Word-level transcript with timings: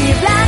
rojiblanco 0.00 0.30
y 0.36 0.39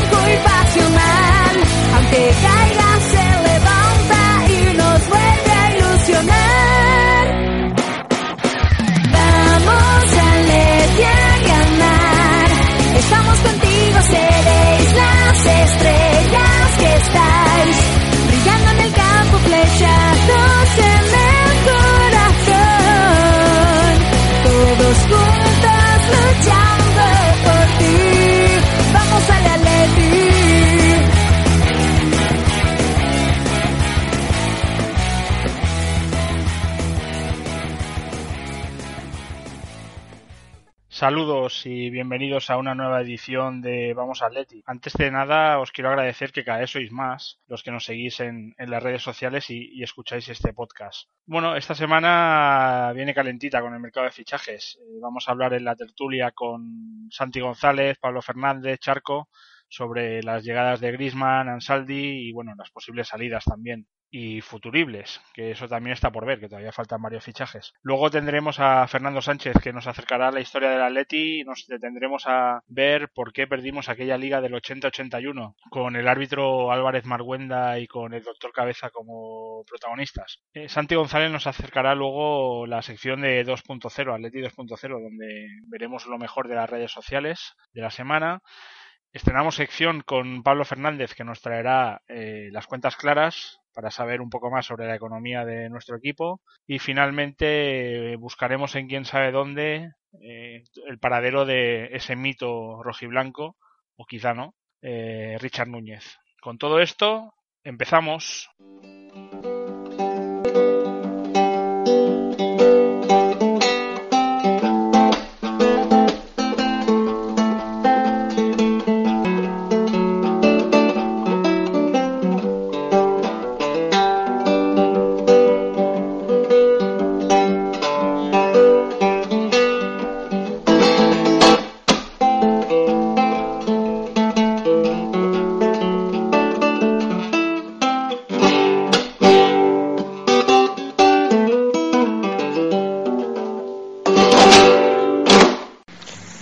Saludos 41.12 41.66
y 41.66 41.91
bienvenidos 41.91 42.48
a 42.48 42.56
una 42.56 42.75
nueva 42.75 43.02
edición 43.02 43.61
de 43.61 43.92
Vamos 43.92 44.22
Atleti. 44.22 44.62
Antes 44.64 44.94
de 44.94 45.11
nada, 45.11 45.61
os 45.61 45.70
quiero 45.70 45.91
agradecer 45.91 46.33
que 46.33 46.42
cada 46.42 46.61
vez 46.61 46.70
sois 46.70 46.91
más 46.91 47.39
los 47.48 47.62
que 47.62 47.70
nos 47.70 47.84
seguís 47.84 48.19
en, 48.20 48.55
en 48.56 48.70
las 48.70 48.83
redes 48.83 49.03
sociales 49.03 49.50
y, 49.50 49.69
y 49.75 49.83
escucháis 49.83 50.30
este 50.30 50.55
podcast. 50.55 51.11
Bueno, 51.27 51.55
esta 51.55 51.75
semana 51.75 52.92
viene 52.94 53.12
calentita 53.12 53.61
con 53.61 53.75
el 53.75 53.80
mercado 53.80 54.06
de 54.06 54.12
fichajes. 54.12 54.78
Eh, 54.80 55.00
vamos 55.03 55.28
a 55.28 55.33
hablar 55.33 55.53
en 55.53 55.64
la 55.64 55.77
tertulia 55.77 56.30
con 56.30 57.08
Santi 57.11 57.41
González, 57.41 57.98
Pablo 57.98 58.22
Fernández, 58.22 58.81
Charco, 58.81 59.28
sobre 59.69 60.22
las 60.22 60.42
llegadas 60.42 60.81
de 60.81 60.92
Grisman, 60.92 61.50
Ansaldi 61.50 62.28
y 62.28 62.33
bueno, 62.33 62.55
las 62.56 62.70
posibles 62.70 63.09
salidas 63.09 63.44
también 63.44 63.87
y 64.15 64.43
futuribles, 64.43 65.23
que 65.33 65.51
eso 65.51 65.67
también 65.67 65.95
está 65.95 66.13
por 66.13 66.27
ver, 66.27 66.39
que 66.39 66.49
todavía 66.49 66.71
faltan 66.71 67.01
varios 67.01 67.25
fichajes. 67.25 67.73
Luego 67.81 68.11
tendremos 68.11 68.61
a 68.61 68.87
Fernando 68.87 69.23
Sánchez 69.23 69.57
que 69.63 69.73
nos 69.73 69.87
acercará 69.87 70.29
a 70.29 70.31
la 70.31 70.41
historia 70.41 70.69
del 70.69 70.83
Atleti 70.83 71.41
y 71.41 71.45
nos 71.45 71.67
detendremos 71.67 72.25
a 72.27 72.63
ver 72.69 73.09
por 73.09 73.33
qué 73.33 73.47
perdimos 73.47 73.89
aquella 73.89 74.19
liga 74.19 74.43
del 74.43 74.53
80-81 74.53 75.55
con 75.71 75.97
el 75.97 76.07
árbitro 76.07 76.71
Álvarez 76.71 77.07
Marguenda 77.07 77.79
y 77.79 77.87
con 77.87 78.13
el 78.13 78.23
doctor 78.23 78.53
Cabeza 78.53 78.91
como 78.91 79.65
protagonistas. 79.65 80.41
Eh, 80.53 80.69
Santi 80.69 80.95
González 80.95 81.31
nos 81.31 81.47
acercará 81.47 81.95
luego 81.95 82.67
la 82.67 82.83
sección 82.83 83.23
de 83.23 83.47
2.0, 83.47 84.15
Atleti 84.15 84.41
2.0, 84.41 85.03
donde 85.03 85.49
veremos 85.69 86.07
lo 86.07 86.19
mejor 86.19 86.49
de 86.49 86.57
las 86.57 86.69
redes 86.69 86.93
sociales 86.93 87.55
de 87.73 87.81
la 87.81 87.91
semana. 87.91 88.43
Estrenamos 89.11 89.55
sección 89.55 90.03
con 90.03 90.43
Pablo 90.43 90.67
Fernández 90.67 91.15
que 91.15 91.25
nos 91.25 91.41
traerá 91.41 92.03
eh, 92.09 92.49
las 92.53 92.67
cuentas 92.67 92.97
claras 92.97 93.62
para 93.73 93.91
saber 93.91 94.20
un 94.20 94.31
poco 94.31 94.51
más 94.51 94.67
sobre 94.67 94.87
la 94.87 94.95
economía 94.95 95.45
de 95.45 95.69
nuestro 95.69 95.97
equipo 95.97 96.41
y 96.67 96.78
finalmente 96.78 98.12
eh, 98.12 98.17
buscaremos 98.17 98.75
en 98.75 98.89
quién 98.89 99.05
sabe 99.05 99.33
dónde 99.33 99.92
eh, 100.20 100.65
el 100.87 100.98
paradero 100.98 101.45
de 101.45 101.91
ese 101.93 102.17
mito 102.17 102.83
rojiblanco 102.83 103.56
o 103.97 104.05
quizá 104.05 104.34
no, 104.34 104.55
eh, 104.83 105.37
Richard 105.41 105.69
Núñez. 105.69 106.19
Con 106.41 106.59
todo 106.59 106.81
esto 106.81 107.34
empezamos. 107.65 108.50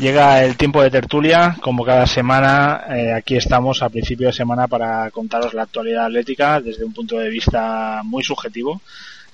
Llega 0.00 0.42
el 0.42 0.56
tiempo 0.56 0.82
de 0.82 0.90
tertulia, 0.90 1.56
como 1.60 1.84
cada 1.84 2.06
semana, 2.06 2.84
eh, 2.88 3.12
aquí 3.12 3.36
estamos 3.36 3.82
a 3.82 3.90
principio 3.90 4.28
de 4.28 4.32
semana 4.32 4.66
para 4.66 5.10
contaros 5.10 5.52
la 5.52 5.64
actualidad 5.64 6.06
atlética 6.06 6.58
desde 6.58 6.84
un 6.84 6.94
punto 6.94 7.18
de 7.18 7.28
vista 7.28 8.00
muy 8.04 8.24
subjetivo. 8.24 8.80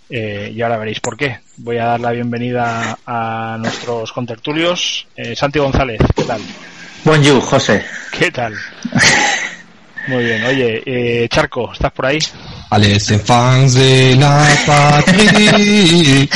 eh, 0.09 0.53
y 0.55 0.63
ahora 0.63 0.77
veréis 0.77 1.01
por 1.01 1.17
qué. 1.17 1.39
Voy 1.57 1.79
a 1.79 1.87
dar 1.87 2.01
la 2.01 2.13
bienvenida 2.13 2.97
a 3.07 3.57
nuestros 3.59 4.13
contertulios. 4.13 5.07
Eh, 5.17 5.35
Santi 5.35 5.59
González, 5.59 6.01
¿qué 6.15 6.23
tal? 6.25 6.41
Bonjour, 7.05 7.41
José. 7.43 7.85
¿Qué 8.17 8.31
tal? 8.31 8.55
Muy 10.09 10.23
bien, 10.25 10.45
oye, 10.45 10.83
eh, 10.87 11.29
Charco, 11.29 11.73
¿estás 11.73 11.91
por 11.93 12.07
ahí? 12.07 12.19
Ales 12.71 13.13
fans 13.25 13.75
de 13.75 14.17
la 14.17 14.47
patria. 14.65 15.53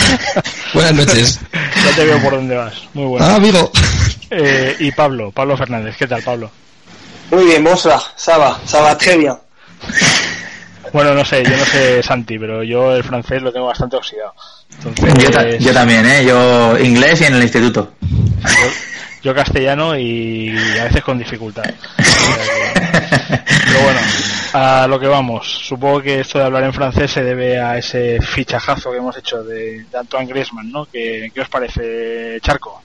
Buenas 0.75 0.95
noches. 0.95 1.41
Ya 1.53 1.97
te 1.97 2.05
veo 2.05 2.21
por 2.21 2.33
dónde 2.35 2.57
vas. 2.57 2.75
Muy 2.95 3.07
bueno. 3.07 3.25
Ah, 3.27 3.37
amigo. 3.37 3.71
Eh, 4.31 4.77
y 4.79 4.93
Pablo, 4.93 5.33
Pablo 5.33 5.57
Fernández, 5.57 5.97
¿qué 5.97 6.07
tal, 6.07 6.23
Pablo? 6.23 6.51
Muy 7.31 7.45
bien, 7.45 7.65
ça 7.77 7.99
va 8.81 8.97
très 8.99 9.17
bien. 9.17 9.35
Bueno, 10.93 11.15
no 11.15 11.25
sé, 11.25 11.45
yo 11.45 11.57
no 11.57 11.65
sé 11.65 12.03
Santi, 12.03 12.39
pero 12.39 12.63
yo 12.65 12.95
el 12.97 13.05
francés 13.05 13.43
lo 13.43 13.53
tengo 13.53 13.67
bastante 13.67 13.97
oxidado. 13.97 14.35
Entonces, 14.85 15.25
Yo, 15.25 15.31
ta- 15.31 15.49
yo 15.57 15.73
también, 15.73 16.05
¿eh? 16.07 16.25
Yo 16.25 16.77
inglés 16.79 17.21
y 17.21 17.25
en 17.25 17.35
el 17.35 17.43
instituto. 17.43 17.93
yo- 18.01 18.73
yo 19.23 19.35
castellano 19.35 19.97
y 19.99 20.57
a 20.81 20.85
veces 20.85 21.03
con 21.05 21.19
dificultad. 21.19 21.65
Pero 22.75 23.81
bueno, 23.85 24.01
a 24.55 24.87
lo 24.89 24.99
que 24.99 25.07
vamos. 25.07 25.47
Supongo 25.69 26.01
que 26.03 26.21
esto 26.21 26.39
de 26.39 26.45
hablar 26.45 26.65
en 26.65 26.73
francés 26.73 27.11
se 27.11 27.23
debe 27.23 27.61
a 27.61 27.77
ese 27.79 28.19
fichajazo 28.21 28.91
que 28.91 28.97
hemos 28.99 29.17
hecho 29.17 29.45
de, 29.45 29.85
de 29.85 29.99
Antoine 29.99 30.27
Griezmann, 30.27 30.71
¿no? 30.73 30.87
¿Qué, 30.87 31.31
¿Qué 31.35 31.41
os 31.43 31.49
parece, 31.49 32.39
Charco? 32.43 32.83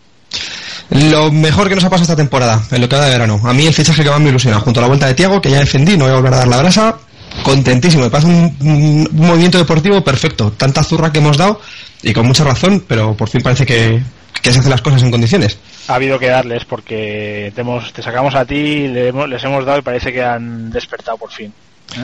Lo 0.90 1.32
mejor 1.32 1.68
que 1.68 1.76
nos 1.76 1.84
ha 1.84 1.90
pasado 1.90 2.04
esta 2.04 2.16
temporada, 2.16 2.62
en 2.72 2.82
lo 2.82 2.88
que 2.88 2.96
va 2.96 3.06
de 3.06 3.12
verano. 3.12 3.42
A 3.44 3.54
mí 3.54 3.66
el 3.66 3.74
fichaje 3.74 4.04
que 4.04 4.10
más 4.10 4.20
me 4.20 4.30
ilusiona, 4.30 4.60
junto 4.60 4.80
a 4.80 4.82
la 4.82 4.88
vuelta 4.88 5.08
de 5.08 5.14
Tiago, 5.16 5.42
que 5.42 5.50
ya 5.50 5.60
defendí, 5.60 5.98
no 5.98 6.06
voy 6.06 6.14
a 6.14 6.18
volver 6.18 6.34
a 6.34 6.38
dar 6.38 6.48
la 6.48 6.58
brasa. 6.58 6.98
Contentísimo, 7.44 8.04
me 8.04 8.10
parece 8.10 8.30
un, 8.30 9.10
movimiento 9.12 9.58
deportivo 9.58 10.02
perfecto. 10.04 10.52
Tanta 10.52 10.84
zurra 10.84 11.12
que 11.12 11.20
hemos 11.20 11.38
dado, 11.38 11.60
y 12.04 12.14
con 12.14 12.26
mucha 12.26 12.44
razón, 12.44 12.84
pero 12.88 13.16
por 13.16 13.30
fin 13.30 13.42
parece 13.42 13.66
que, 13.66 14.02
que 14.42 14.54
se 14.54 14.60
hacen 14.60 14.72
las 14.72 14.82
cosas 14.82 15.02
en 15.04 15.12
condiciones. 15.12 15.58
Ha 15.88 15.96
habido 15.96 16.18
que 16.20 16.28
darles 16.28 16.66
porque 16.66 17.52
te, 17.56 17.62
hemos- 17.62 17.92
te 17.92 18.02
sacamos 18.02 18.36
a 18.36 18.46
ti, 18.46 18.86
hemos- 18.86 19.28
les 19.28 19.44
hemos 19.44 19.66
dado 19.66 19.80
y 19.80 19.82
parece 19.82 20.14
que 20.14 20.24
han 20.24 20.70
despertado 20.72 21.18
por 21.18 21.32
fin. 21.32 21.52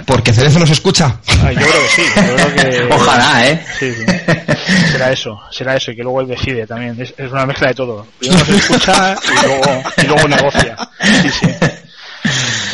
Porque 0.06 0.34
Cerezo 0.34 0.60
nos 0.60 0.70
escucha. 0.70 1.18
Ah, 1.44 1.52
yo 1.52 1.60
creo 1.60 1.82
que 1.82 1.90
sí, 1.90 2.04
yo 2.16 2.36
creo 2.36 2.56
que... 2.56 2.84
Ojalá, 2.94 3.50
¿eh? 3.50 3.66
Sí, 3.78 3.94
sí. 3.94 4.06
Será 4.92 5.12
eso, 5.12 5.40
será 5.52 5.76
eso, 5.76 5.92
y 5.92 5.96
que 5.96 6.04
luego 6.04 6.22
él 6.22 6.28
decide 6.28 6.66
también. 6.66 7.00
Es, 7.02 7.14
es 7.18 7.32
una 7.32 7.46
mezcla 7.46 7.70
de 7.70 7.74
todo. 7.74 8.08
Primero 8.20 8.46
se 8.46 8.56
escucha 8.56 9.16
y 9.16 9.46
luego, 9.46 9.84
y 9.98 10.08
luego 10.08 10.28
negocia. 10.28 10.76
Sí, 11.22 11.30
sí. 11.30 11.48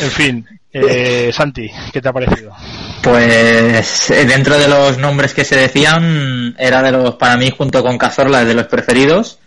En 0.00 0.10
fin, 0.10 0.46
eh, 0.72 1.30
Santi, 1.32 1.70
¿qué 1.92 2.00
te 2.00 2.08
ha 2.08 2.12
parecido? 2.12 2.52
Pues 3.02 4.10
eh, 4.10 4.26
dentro 4.26 4.58
de 4.58 4.68
los 4.68 4.98
nombres 4.98 5.34
que 5.34 5.44
se 5.44 5.56
decían, 5.56 6.54
era 6.58 6.82
de 6.82 6.92
los, 6.92 7.14
para 7.16 7.36
mí, 7.36 7.52
junto 7.56 7.82
con 7.82 7.98
Cazorla, 7.98 8.44
de 8.44 8.54
los 8.54 8.66
preferidos. 8.66 9.38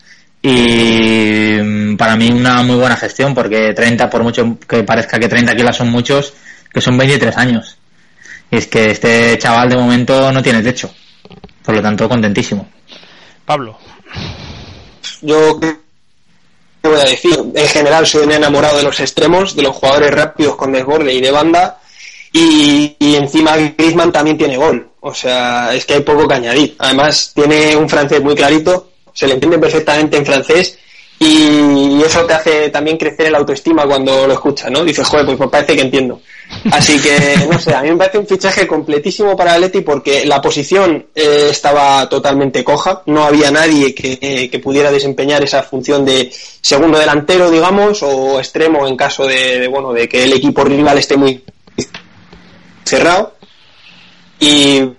Y 0.41 1.57
mm, 1.61 1.97
para 1.97 2.15
mí 2.15 2.31
una 2.31 2.63
muy 2.63 2.75
buena 2.75 2.97
gestión, 2.97 3.33
porque 3.35 3.73
30, 3.73 4.09
por 4.09 4.23
mucho 4.23 4.57
que 4.67 4.83
parezca 4.83 5.19
que 5.19 5.27
30 5.29 5.55
kilos 5.55 5.75
son 5.77 5.89
muchos, 5.89 6.33
que 6.73 6.81
son 6.81 6.97
23 6.97 7.37
años. 7.37 7.77
Y 8.49 8.57
es 8.57 8.67
que 8.67 8.91
este 8.91 9.37
chaval 9.37 9.69
de 9.69 9.77
momento 9.77 10.31
no 10.31 10.41
tiene 10.41 10.61
techo. 10.61 10.93
Por 11.63 11.75
lo 11.75 11.81
tanto, 11.81 12.09
contentísimo. 12.09 12.67
Pablo, 13.45 13.77
Yo, 15.21 15.59
¿qué 15.59 15.77
voy 16.83 16.99
a 16.99 17.05
decir? 17.05 17.37
En 17.53 17.67
general 17.67 18.05
soy 18.07 18.23
un 18.23 18.31
enamorado 18.31 18.77
de 18.77 18.83
los 18.83 18.99
extremos, 18.99 19.55
de 19.55 19.63
los 19.63 19.75
jugadores 19.75 20.11
rápidos 20.11 20.55
con 20.55 20.71
desborde 20.71 21.13
y 21.13 21.21
de 21.21 21.31
banda. 21.31 21.79
Y, 22.33 22.95
y 22.97 23.15
encima 23.15 23.57
Griezmann 23.57 24.11
también 24.11 24.37
tiene 24.37 24.57
gol. 24.57 24.89
O 25.01 25.13
sea, 25.13 25.73
es 25.73 25.85
que 25.85 25.95
hay 25.95 26.01
poco 26.01 26.27
que 26.27 26.35
añadir. 26.35 26.75
Además, 26.79 27.31
tiene 27.33 27.75
un 27.75 27.89
francés 27.89 28.21
muy 28.21 28.35
clarito, 28.35 28.91
se 29.13 29.27
le 29.27 29.33
entiende 29.33 29.59
perfectamente 29.59 30.17
en 30.17 30.25
francés 30.25 30.77
y 31.23 32.01
eso 32.01 32.25
te 32.25 32.33
hace 32.33 32.69
también 32.69 32.97
crecer 32.97 33.27
el 33.27 33.35
autoestima 33.35 33.85
cuando 33.85 34.25
lo 34.25 34.33
escuchas, 34.33 34.71
¿no? 34.71 34.83
Dices, 34.83 35.07
joder, 35.07 35.27
pues 35.27 35.39
me 35.39 35.47
parece 35.49 35.75
que 35.75 35.83
entiendo. 35.83 36.19
Así 36.71 36.99
que, 36.99 37.45
no 37.47 37.59
sé, 37.59 37.75
a 37.75 37.83
mí 37.83 37.91
me 37.91 37.97
parece 37.97 38.17
un 38.17 38.25
fichaje 38.25 38.65
completísimo 38.65 39.37
para 39.37 39.53
Atleti 39.53 39.81
porque 39.81 40.25
la 40.25 40.41
posición 40.41 41.05
eh, 41.13 41.49
estaba 41.51 42.09
totalmente 42.09 42.63
coja, 42.63 43.03
no 43.05 43.23
había 43.23 43.51
nadie 43.51 43.93
que, 43.93 44.49
que, 44.49 44.59
pudiera 44.59 44.89
desempeñar 44.89 45.43
esa 45.43 45.61
función 45.61 46.03
de 46.05 46.33
segundo 46.59 46.97
delantero, 46.97 47.51
digamos, 47.51 48.01
o 48.01 48.39
extremo 48.39 48.87
en 48.87 48.97
caso 48.97 49.27
de, 49.27 49.59
de, 49.59 49.67
bueno, 49.67 49.93
de 49.93 50.09
que 50.09 50.23
el 50.23 50.33
equipo 50.33 50.63
rival 50.63 50.97
esté 50.97 51.17
muy 51.17 51.43
cerrado. 52.83 53.35
Y 54.39 54.89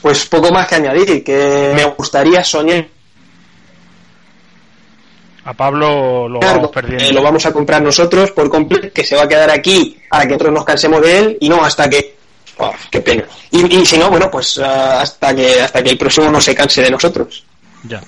pues 0.00 0.26
poco 0.26 0.52
más 0.52 0.68
que 0.68 0.76
añadir, 0.76 1.24
que 1.24 1.72
me 1.74 1.86
gustaría 1.86 2.44
soñar 2.44 2.86
a 5.44 5.54
Pablo 5.54 6.28
lo 6.28 6.40
vamos 6.40 6.70
perdiendo. 6.70 7.04
Eh, 7.04 7.12
lo 7.12 7.22
vamos 7.22 7.44
a 7.46 7.52
comprar 7.52 7.82
nosotros 7.82 8.30
por 8.32 8.50
completo, 8.50 8.88
que 8.92 9.04
se 9.04 9.16
va 9.16 9.22
a 9.22 9.28
quedar 9.28 9.50
aquí 9.50 9.96
para 10.08 10.24
que 10.24 10.30
nosotros 10.30 10.54
nos 10.54 10.64
cansemos 10.64 11.00
de 11.00 11.18
él 11.18 11.38
y 11.40 11.48
no 11.48 11.64
hasta 11.64 11.88
que. 11.88 12.16
Oh, 12.58 12.72
qué 12.90 13.00
pena. 13.00 13.24
Y, 13.50 13.78
y, 13.78 13.86
si 13.86 13.96
no, 13.96 14.10
bueno, 14.10 14.30
pues 14.30 14.58
uh, 14.58 14.64
hasta 14.64 15.34
que 15.34 15.62
hasta 15.62 15.82
que 15.82 15.90
el 15.90 15.98
próximo 15.98 16.30
no 16.30 16.40
se 16.40 16.54
canse 16.54 16.82
de 16.82 16.90
nosotros. 16.90 17.44
Ya. 17.84 18.02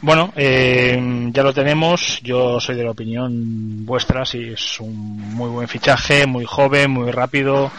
Bueno, 0.00 0.32
eh, 0.36 1.28
ya 1.32 1.42
lo 1.42 1.52
tenemos. 1.52 2.20
Yo 2.22 2.60
soy 2.60 2.76
de 2.76 2.84
la 2.84 2.92
opinión 2.92 3.84
vuestra. 3.84 4.24
Si 4.24 4.50
es 4.50 4.78
un 4.80 5.18
muy 5.34 5.50
buen 5.50 5.66
fichaje, 5.66 6.24
muy 6.24 6.44
joven, 6.44 6.92
muy 6.92 7.10
rápido. 7.10 7.70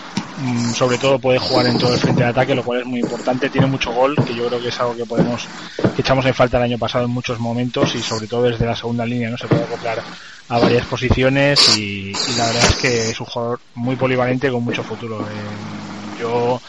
Mm, 0.41 0.71
sobre 0.71 0.97
todo 0.97 1.19
puede 1.19 1.39
jugar 1.39 1.67
en 1.67 1.77
todo 1.77 1.93
el 1.93 1.99
frente 1.99 2.23
de 2.23 2.29
ataque, 2.29 2.55
lo 2.55 2.63
cual 2.63 2.81
es 2.81 2.85
muy 2.85 2.99
importante. 2.99 3.49
Tiene 3.49 3.67
mucho 3.67 3.93
gol, 3.93 4.15
que 4.27 4.35
yo 4.35 4.47
creo 4.47 4.59
que 4.59 4.67
es 4.67 4.79
algo 4.81 4.97
que 4.97 5.05
podemos 5.05 5.47
que 5.95 6.01
echamos 6.01 6.25
en 6.25 6.33
falta 6.33 6.57
el 6.57 6.63
año 6.63 6.77
pasado 6.77 7.05
en 7.05 7.11
muchos 7.11 7.39
momentos 7.39 7.95
y 7.95 8.01
sobre 8.01 8.27
todo 8.27 8.43
desde 8.43 8.65
la 8.65 8.75
segunda 8.75 9.05
línea 9.05 9.29
no 9.29 9.37
se 9.37 9.47
puede 9.47 9.63
acoplar 9.63 10.01
a 10.49 10.59
varias 10.59 10.85
posiciones 10.87 11.77
y, 11.77 12.11
y 12.11 12.37
la 12.37 12.47
verdad 12.47 12.65
es 12.69 12.75
que 12.75 13.09
es 13.11 13.19
un 13.19 13.27
jugador 13.27 13.59
muy 13.75 13.95
polivalente 13.95 14.51
con 14.51 14.63
mucho 14.63 14.83
futuro. 14.83 15.21
Eh, 15.21 16.19
yo 16.19 16.59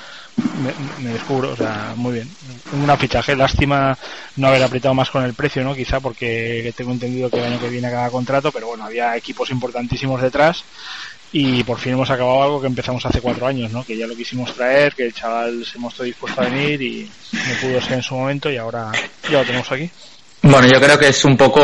me, 0.61 1.11
descubro, 1.13 1.53
o 1.53 1.57
sea, 1.57 1.95
muy 1.97 2.15
bien. 2.15 2.29
Un 2.73 2.99
fichaje, 2.99 3.35
lástima 3.35 3.97
no 4.37 4.49
haber 4.49 4.63
apretado 4.63 4.95
más 4.95 5.11
con 5.11 5.25
el 5.25 5.35
precio, 5.35 5.65
¿no? 5.65 5.75
Quizá 5.75 6.01
porque 6.01 6.73
tengo 6.77 6.93
entendido 6.93 7.31
que 7.31 7.39
el 7.39 7.45
año 7.45 7.61
que 7.61 7.69
viene 7.69 7.89
acaba 7.89 8.11
contrato, 8.11 8.53
pero 8.53 8.69
bueno, 8.69 8.85
había 8.85 9.17
equipos 9.17 9.51
importantísimos 9.51 10.21
detrás 10.21 10.65
y 11.33 11.63
por 11.63 11.79
fin 11.79 11.93
hemos 11.93 12.11
acabado 12.11 12.43
algo 12.43 12.61
que 12.61 12.67
empezamos 12.67 13.05
hace 13.07 13.21
cuatro 13.21 13.47
años, 13.47 13.71
¿no? 13.71 13.85
Que 13.85 13.97
ya 13.97 14.07
lo 14.07 14.17
quisimos 14.17 14.55
traer, 14.55 14.95
que 14.95 15.07
el 15.07 15.15
chaval 15.15 15.65
se 15.65 15.79
mostró 15.79 16.05
dispuesto 16.05 16.41
a 16.41 16.45
venir 16.45 16.83
y 16.83 17.11
no 17.33 17.55
pudo 17.61 17.81
ser 17.81 17.95
en 17.95 18.03
su 18.03 18.15
momento 18.15 18.51
y 18.51 18.57
ahora 18.57 18.91
ya 19.31 19.39
lo 19.39 19.45
tenemos 19.45 19.71
aquí. 19.71 19.91
Bueno, 20.43 20.67
yo 20.73 20.81
creo 20.81 20.99
que 20.99 21.09
es 21.09 21.25
un 21.27 21.37
poco 21.37 21.61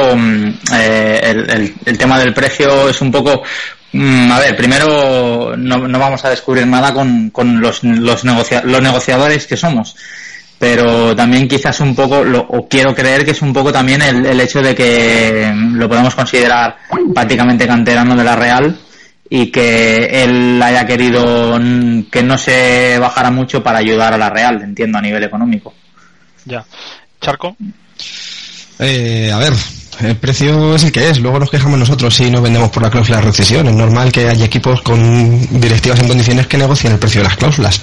eh, 0.75 1.21
el, 1.23 1.75
el, 1.85 1.99
tema 1.99 2.19
del 2.19 2.35
precio 2.35 2.91
es 2.91 3.01
un 3.01 3.11
poco 3.11 3.43
Mm, 3.43 3.75
a 4.31 4.41
ver, 4.41 4.57
primero 4.57 5.57
no, 5.57 5.89
no, 5.89 5.99
vamos 5.99 6.25
a 6.25 6.31
descubrir 6.31 6.67
nada 6.67 6.93
con, 6.93 7.31
con 7.31 7.61
los, 7.61 7.83
los, 7.85 8.25
negocia 8.25 8.63
los, 8.65 8.83
negociadores 8.83 9.47
que 9.47 9.57
somos, 9.57 9.97
pero 10.59 11.15
también 11.15 11.49
quizás 11.49 11.81
un 11.81 11.95
poco, 11.95 12.25
lo, 12.25 12.41
o 12.41 12.69
quiero 12.69 12.95
creer 12.95 13.25
que 13.25 13.33
es 13.33 13.43
un 13.43 13.53
poco 13.53 13.73
también 13.73 14.03
el, 14.03 14.27
el, 14.27 14.41
hecho 14.41 14.61
de 14.61 14.75
que 14.75 15.53
lo 15.55 15.89
podemos 15.89 16.15
considerar 16.15 16.77
prácticamente 17.15 17.67
canterano 17.67 18.17
de 18.17 18.25
la 18.25 18.37
Real 18.37 18.79
y 19.29 19.51
que 19.51 20.23
él 20.25 20.61
haya 20.63 20.87
querido 20.87 21.59
que 22.11 22.23
no 22.23 22.39
se 22.39 22.99
bajara 22.99 23.31
mucho 23.31 23.63
para 23.63 23.79
ayudar 23.79 24.15
a 24.15 24.19
la 24.19 24.31
Real, 24.31 24.63
entiendo, 24.63 24.99
a 24.99 25.03
nivel 25.03 25.25
económico. 25.25 25.75
Ya. 26.45 26.65
Charco. 27.21 27.57
Eh, 28.79 29.31
a 29.33 29.39
ver, 29.39 29.53
el 30.01 30.17
precio 30.17 30.75
es 30.75 30.85
el 30.85 30.93
que 30.93 31.09
es. 31.09 31.21
Luego 31.21 31.39
nos 31.39 31.51
quejamos 31.51 31.79
nosotros 31.79 32.15
si 32.15 32.31
no 32.31 32.43
vendemos 32.43 32.71
por 32.71 32.83
la 32.83 32.91
cláusula 32.91 33.19
de 33.19 33.25
recesión. 33.25 33.67
Es 33.67 33.75
normal 33.75 34.13
que 34.13 34.29
haya 34.29 34.45
equipos 34.45 34.83
con 34.83 35.61
directivas 35.61 36.01
en 36.01 36.09
condiciones 36.09 36.47
que 36.47 36.59
negocien 36.59 36.93
el 36.93 36.99
precio 36.99 37.21
de 37.21 37.29
las 37.29 37.37
cláusulas. 37.37 37.81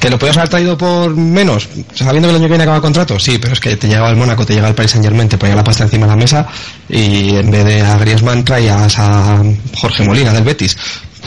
¿Que 0.00 0.10
lo 0.10 0.18
puedes 0.18 0.36
haber 0.36 0.48
traído 0.48 0.76
por 0.76 1.14
menos? 1.14 1.68
Sabiendo 1.94 2.28
que 2.28 2.34
el 2.34 2.36
año 2.36 2.44
que 2.44 2.48
viene 2.48 2.64
acaba 2.64 2.76
el 2.76 2.82
contrato. 2.82 3.18
Sí, 3.18 3.38
pero 3.38 3.52
es 3.52 3.60
que 3.60 3.76
te 3.76 3.86
llega 3.86 4.08
el 4.08 4.16
Mónaco, 4.16 4.44
te 4.44 4.54
llega 4.54 4.68
el 4.68 4.74
Paris 4.74 4.92
Saint 4.92 5.04
Germain, 5.04 5.28
te 5.28 5.38
ponía 5.38 5.54
la 5.54 5.64
pasta 5.64 5.84
encima 5.84 6.06
de 6.06 6.12
la 6.12 6.16
mesa 6.16 6.46
y 6.88 7.36
en 7.36 7.50
vez 7.50 7.64
de 7.64 7.80
a 7.82 7.98
Griezmann 7.98 8.44
traías 8.44 8.98
a 8.98 9.42
Jorge 9.76 10.04
Molina 10.04 10.32
del 10.32 10.44
Betis. 10.44 10.76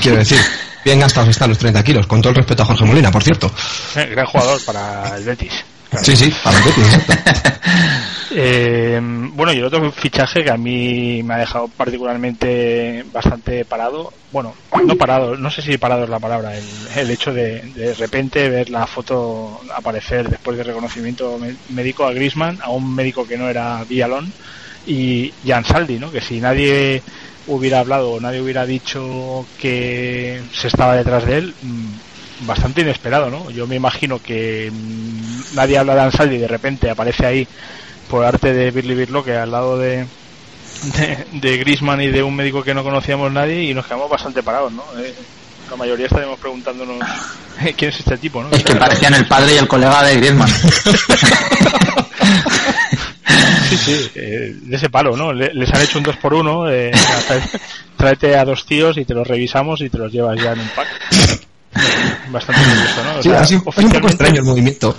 Quiero 0.02 0.18
decir, 0.18 0.40
bien 0.84 1.00
gastados 1.00 1.30
están 1.30 1.50
los 1.50 1.58
30 1.58 1.84
kilos. 1.84 2.08
Con 2.08 2.22
todo 2.22 2.32
el 2.32 2.36
respeto 2.36 2.64
a 2.64 2.66
Jorge 2.66 2.86
Molina, 2.86 3.12
por 3.12 3.24
cierto. 3.24 3.52
gran 3.96 4.26
jugador 4.26 4.64
para 4.66 5.18
el 5.18 5.24
Betis. 5.24 5.54
Claro. 5.89 6.06
Sí, 6.06 6.16
sí, 6.16 6.34
para 6.44 6.57
eh, 8.31 9.00
bueno, 9.01 9.54
y 9.54 9.57
el 9.60 9.66
otro 9.66 9.92
fichaje 9.92 10.44
que 10.44 10.51
a 10.51 10.57
mí 10.57 11.24
me 11.24 11.36
ha 11.36 11.38
dejado 11.38 11.69
particularmente 11.69 13.06
bastante 13.13 13.63
parado, 13.66 14.12
bueno, 14.31 14.54
no 14.86 14.95
parado, 14.95 15.38
no 15.38 15.50
sé 15.50 15.62
si 15.62 15.78
parado 15.78 16.04
es 16.04 16.10
la 16.10 16.19
palabra, 16.19 16.57
el, 16.57 16.66
el 16.95 17.10
hecho 17.10 17.34
de, 17.34 17.62
de 17.62 17.94
repente 17.94 18.50
ver 18.50 18.69
la 18.69 18.86
foto 18.86 19.62
aparecer 19.75 20.30
después 20.30 20.57
de 20.57 20.63
reconocimiento 20.63 21.39
médico 21.69 22.06
a 22.06 22.13
Grisman, 22.13 22.60
a 22.62 22.69
un 22.69 22.94
médico 22.94 23.25
que 23.25 23.38
no 23.38 23.50
era 23.50 23.83
Villalón, 23.86 24.33
y, 24.86 25.33
y 25.44 25.51
a 25.51 25.57
Ansaldi, 25.57 26.00
¿no? 26.00 26.12
Que 26.12 26.22
si 26.22 26.40
nadie 26.40 27.04
hubiera 27.45 27.80
hablado 27.80 28.12
o 28.12 28.19
nadie 28.19 28.42
hubiera 28.42 28.66
dicho 28.66 29.48
que 29.57 30.42
se 30.51 30.68
estaba 30.68 30.95
detrás 30.95 31.25
de 31.25 31.38
él, 31.38 31.56
bastante 32.42 32.81
inesperado, 32.81 33.30
¿no? 33.30 33.50
Yo 33.50 33.68
me 33.68 33.75
imagino 33.75 34.22
que 34.22 34.72
mmm, 34.72 35.56
nadie 35.56 35.78
habla 35.78 35.95
de 35.95 36.01
Ansaldi 36.01 36.36
y 36.36 36.39
de 36.39 36.48
repente 36.48 36.89
aparece 36.89 37.25
ahí 37.25 37.48
por 38.10 38.25
arte 38.25 38.54
de 38.54 38.72
Birli 38.72 38.95
Birlo 38.95 39.24
que 39.24 39.36
al 39.36 39.51
lado 39.51 39.78
de, 39.78 40.06
de, 40.98 41.25
de 41.34 41.57
Grisman 41.57 42.01
y 42.01 42.07
de 42.07 42.24
un 42.24 42.36
médico 42.36 42.63
que 42.63 42.74
no 42.74 42.84
conocíamos 42.84 43.31
nadie 43.31 43.63
y 43.63 43.74
nos 43.74 43.86
quedamos 43.86 44.10
bastante 44.10 44.44
parados, 44.44 44.72
¿no? 44.72 44.84
Eh, 45.00 45.13
la 45.69 45.75
mayoría 45.75 46.06
estaríamos 46.06 46.39
preguntándonos 46.39 47.00
quién 47.78 47.89
es 47.89 48.00
este 48.00 48.18
tipo, 48.18 48.42
¿no? 48.42 48.50
Es 48.51 48.63
que 48.63 48.75
parecían 48.75 49.13
el 49.13 49.28
padre 49.28 49.56
y 49.56 49.57
el 49.57 49.68
colega 49.68 50.04
de 50.04 50.16
Griezmann. 50.16 50.50
sí, 53.69 53.78
sí, 53.78 54.12
eh, 54.16 54.56
de 54.62 54.75
ese 54.75 54.90
palo, 54.90 55.18
¿no? 55.18 55.33
Les 55.33 55.74
han 55.74 55.81
hecho 55.81 55.98
un 55.98 56.06
2 56.06 56.18
por 56.18 56.33
1 56.33 56.72
eh, 56.72 56.92
tráete 57.98 58.38
a 58.38 58.45
dos 58.45 58.66
tíos 58.66 58.98
y 58.98 59.06
te 59.06 59.13
los 59.13 59.28
revisamos 59.28 59.81
y 59.81 59.90
te 59.90 59.98
los 59.98 60.12
llevas 60.12 60.42
ya 60.42 60.54
en 60.54 60.60
un 60.60 60.69
pack 60.69 61.47
bastante 62.32 62.62
curioso, 62.62 63.04
¿no? 63.04 63.20
O 63.20 63.24
sí, 63.24 63.30
sea, 63.30 63.42
así, 63.42 63.56
es 63.56 63.78
un 63.78 63.92
poco 63.92 64.08
extraño 64.08 64.40
el 64.40 64.46
movimiento. 64.46 64.96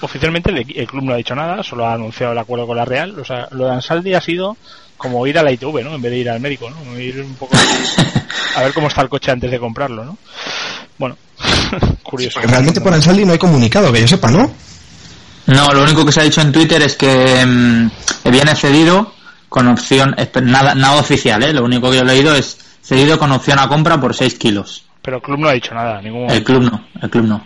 Oficialmente 0.00 0.50
el, 0.50 0.58
el, 0.58 0.86
club 0.86 1.04
no 1.04 1.12
ha 1.12 1.16
dicho 1.16 1.34
nada, 1.34 1.62
solo 1.62 1.86
ha 1.86 1.94
anunciado 1.94 2.32
el 2.32 2.38
acuerdo 2.38 2.66
con 2.66 2.76
la 2.76 2.84
Real. 2.84 3.18
O 3.18 3.24
sea, 3.24 3.48
lo 3.52 3.66
de 3.66 3.72
Ansaldi 3.72 4.14
ha 4.14 4.20
sido 4.20 4.56
como 4.96 5.26
ir 5.26 5.38
a 5.38 5.42
la 5.42 5.52
ITV, 5.52 5.82
¿no? 5.82 5.94
En 5.94 6.02
vez 6.02 6.12
de 6.12 6.18
ir 6.18 6.30
al 6.30 6.40
médico, 6.40 6.70
¿no? 6.70 6.98
Ir 6.98 7.20
un 7.20 7.34
poco 7.34 7.56
a 8.56 8.62
ver 8.62 8.72
cómo 8.72 8.88
está 8.88 9.02
el 9.02 9.08
coche 9.08 9.32
antes 9.32 9.50
de 9.50 9.58
comprarlo, 9.58 10.04
¿no? 10.04 10.16
Bueno, 10.98 11.16
curioso. 12.02 12.34
Porque 12.34 12.48
realmente 12.48 12.80
por 12.80 12.94
Ansaldi 12.94 13.24
no 13.24 13.32
hay 13.32 13.38
comunicado, 13.38 13.92
que 13.92 14.00
yo 14.00 14.08
sepa, 14.08 14.30
¿no? 14.30 14.50
No, 15.46 15.72
lo 15.72 15.82
único 15.82 16.06
que 16.06 16.12
se 16.12 16.20
ha 16.20 16.24
dicho 16.24 16.40
en 16.40 16.52
Twitter 16.52 16.80
es 16.82 16.96
que 16.96 17.44
mmm, 17.44 17.90
viene 18.30 18.54
cedido 18.54 19.12
con 19.48 19.66
opción, 19.68 20.14
nada, 20.42 20.74
nada 20.74 21.00
oficial, 21.00 21.42
¿eh? 21.42 21.52
Lo 21.52 21.64
único 21.64 21.90
que 21.90 21.96
yo 21.96 22.02
he 22.02 22.06
leído 22.06 22.34
es 22.34 22.58
cedido 22.82 23.18
con 23.18 23.32
opción 23.32 23.58
a 23.58 23.68
compra 23.68 24.00
por 24.00 24.14
6 24.14 24.34
kilos. 24.34 24.84
Pero 25.02 25.16
el 25.16 25.22
club 25.22 25.38
no 25.40 25.48
ha 25.48 25.52
dicho 25.52 25.74
nada, 25.74 26.00
ningún 26.00 26.30
El 26.30 26.44
club 26.44 26.62
no, 26.62 26.84
el 27.02 27.10
club 27.10 27.24
no. 27.24 27.44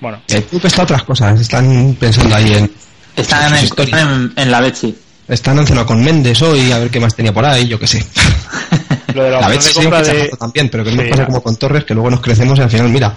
Bueno. 0.00 0.20
El 0.28 0.44
club 0.44 0.60
está 0.64 0.82
otras 0.82 1.02
cosas, 1.04 1.40
están 1.40 1.96
pensando 1.98 2.34
ahí 2.34 2.52
en... 2.52 2.70
Están 3.16 3.54
en, 3.54 3.68
en, 3.76 4.32
en, 4.36 4.50
la 4.50 4.60
Betsi. 4.60 4.96
Están 5.28 5.58
ancionados 5.58 5.86
con 5.86 6.02
Méndez 6.02 6.40
hoy, 6.42 6.72
a 6.72 6.78
ver 6.78 6.90
qué 6.90 7.00
más 7.00 7.14
tenía 7.14 7.32
por 7.32 7.44
ahí, 7.44 7.68
yo 7.68 7.78
qué 7.78 7.86
sé. 7.86 8.04
Lo 9.14 9.24
de 9.24 9.30
la, 9.30 9.40
la 9.40 9.48
de 9.50 9.72
compra 9.74 10.02
de... 10.02 10.28
también, 10.38 10.68
pero 10.70 10.84
que 10.84 10.92
no 10.92 11.02
sí, 11.02 11.10
pasa 11.10 11.26
como 11.26 11.42
con 11.42 11.56
Torres, 11.56 11.84
que 11.84 11.94
luego 11.94 12.10
nos 12.10 12.20
crecemos 12.20 12.58
y 12.58 12.62
al 12.62 12.70
final, 12.70 12.88
mira... 12.88 13.14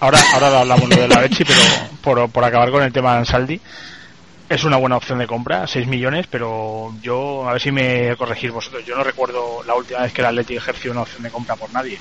Ahora, 0.00 0.18
ahora 0.34 0.60
hablamos 0.60 0.88
lo 0.88 0.96
de 0.96 1.08
la 1.08 1.20
Betsi, 1.20 1.44
pero 1.44 1.60
por, 2.00 2.30
por 2.30 2.44
acabar 2.44 2.70
con 2.70 2.82
el 2.82 2.92
tema 2.92 3.12
de 3.12 3.18
Ansaldi, 3.18 3.60
es 4.48 4.64
una 4.64 4.76
buena 4.76 4.96
opción 4.96 5.18
de 5.18 5.26
compra, 5.26 5.66
6 5.66 5.86
millones, 5.86 6.26
pero 6.28 6.94
yo, 7.02 7.48
a 7.48 7.52
ver 7.52 7.62
si 7.62 7.70
me 7.70 8.16
corregís 8.16 8.50
vosotros, 8.50 8.84
yo 8.84 8.96
no 8.96 9.04
recuerdo 9.04 9.62
la 9.64 9.74
última 9.74 10.00
vez 10.00 10.12
que 10.12 10.20
el 10.20 10.26
Atleti 10.28 10.56
ejerció 10.56 10.92
una 10.92 11.02
opción 11.02 11.22
de 11.22 11.30
compra 11.30 11.56
por 11.56 11.72
nadie 11.72 11.98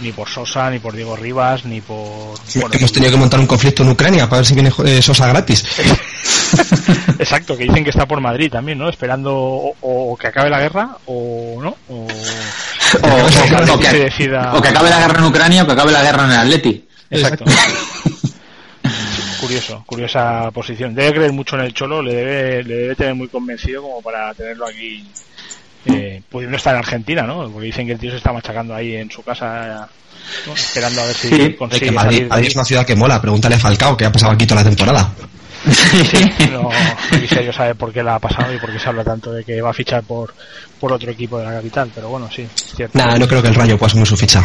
ni 0.00 0.12
por 0.12 0.28
Sosa, 0.28 0.70
ni 0.70 0.78
por 0.78 0.94
Diego 0.94 1.16
Rivas, 1.16 1.64
ni 1.64 1.80
por... 1.80 2.36
Sí, 2.46 2.58
bueno, 2.60 2.74
hemos 2.76 2.92
tenido 2.92 3.12
que 3.12 3.18
montar 3.18 3.40
un 3.40 3.46
conflicto 3.46 3.82
en 3.82 3.90
Ucrania 3.90 4.28
para 4.28 4.38
ver 4.38 4.46
si 4.46 4.54
viene 4.54 4.72
eh, 4.84 5.02
Sosa 5.02 5.28
gratis. 5.28 5.64
Exacto, 7.18 7.56
que 7.56 7.64
dicen 7.64 7.84
que 7.84 7.90
está 7.90 8.06
por 8.06 8.20
Madrid 8.20 8.50
también, 8.50 8.78
¿no? 8.78 8.88
Esperando 8.88 9.34
o, 9.36 9.74
o 9.80 10.16
que 10.16 10.28
acabe 10.28 10.50
la 10.50 10.60
guerra 10.60 10.96
o 11.06 11.60
no. 11.62 11.76
O, 11.88 12.06
o, 13.02 13.74
o, 13.74 13.78
que, 13.78 13.88
que 13.88 13.98
decida... 13.98 14.52
o, 14.54 14.62
que, 14.62 14.68
acabe 14.68 14.90
la 14.90 15.00
guerra 15.00 15.18
en 15.18 15.24
Ucrania 15.24 15.62
o 15.62 15.66
que 15.66 15.72
acabe 15.72 15.92
la 15.92 16.02
guerra 16.02 16.24
en 16.24 16.30
el 16.32 16.38
Atleti. 16.38 16.88
Exacto. 17.10 17.44
curioso, 19.40 19.82
curiosa 19.86 20.50
posición. 20.52 20.94
Debe 20.94 21.14
creer 21.14 21.32
mucho 21.32 21.56
en 21.56 21.62
el 21.62 21.74
Cholo, 21.74 22.02
le 22.02 22.14
debe, 22.14 22.64
le 22.64 22.74
debe 22.74 22.96
tener 22.96 23.14
muy 23.14 23.28
convencido 23.28 23.82
como 23.82 24.02
para 24.02 24.32
tenerlo 24.34 24.66
aquí 24.66 25.04
eh, 25.86 26.22
pudiendo 26.28 26.56
estar 26.56 26.74
en 26.74 26.80
Argentina, 26.80 27.22
¿no? 27.22 27.50
Porque 27.50 27.66
dicen 27.66 27.86
que 27.86 27.92
el 27.92 27.98
tío 27.98 28.10
se 28.10 28.18
está 28.18 28.32
machacando 28.32 28.74
ahí 28.74 28.96
en 28.96 29.10
su 29.10 29.22
casa 29.22 29.88
¿no? 30.46 30.52
esperando 30.52 31.02
a 31.02 31.06
ver 31.06 31.14
si 31.14 31.28
sí, 31.28 31.54
consigue. 31.54 31.86
Que 31.86 31.92
Madrid, 31.92 32.26
Madrid 32.28 32.48
es 32.48 32.54
una 32.54 32.64
ciudad 32.64 32.86
que 32.86 32.96
mola, 32.96 33.20
pregúntale 33.20 33.54
a 33.56 33.58
Falcao 33.58 33.96
que 33.96 34.04
ha 34.04 34.12
pasado 34.12 34.32
aquí 34.32 34.46
toda 34.46 34.62
la 34.62 34.68
temporada. 34.68 35.12
No, 36.50 36.62
no 36.62 37.20
quisiera 37.20 37.42
yo 37.42 37.52
saber 37.52 37.76
por 37.76 37.92
qué 37.92 38.02
la 38.02 38.14
ha 38.14 38.18
pasado 38.18 38.52
y 38.54 38.58
por 38.58 38.72
qué 38.72 38.78
se 38.78 38.88
habla 38.88 39.04
tanto 39.04 39.32
de 39.32 39.44
que 39.44 39.60
va 39.60 39.70
a 39.70 39.74
fichar 39.74 40.02
por, 40.02 40.34
por 40.78 40.92
otro 40.92 41.10
equipo 41.10 41.38
de 41.38 41.44
la 41.44 41.52
capital, 41.52 41.90
pero 41.94 42.08
bueno, 42.08 42.28
sí, 42.34 42.42
es 42.42 42.74
cierto. 42.74 42.98
Nada, 42.98 43.18
no 43.18 43.28
creo 43.28 43.42
que 43.42 43.48
el 43.48 43.54
Rayo 43.54 43.76
pueda 43.78 43.88
asumir 43.88 44.06
su 44.06 44.16
ficha. 44.16 44.42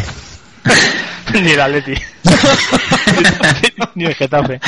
Ni 1.34 1.52
el 1.52 1.62
Atleti. 1.62 1.96
Ni 3.96 4.06
el 4.06 4.16
Getafe. 4.16 4.60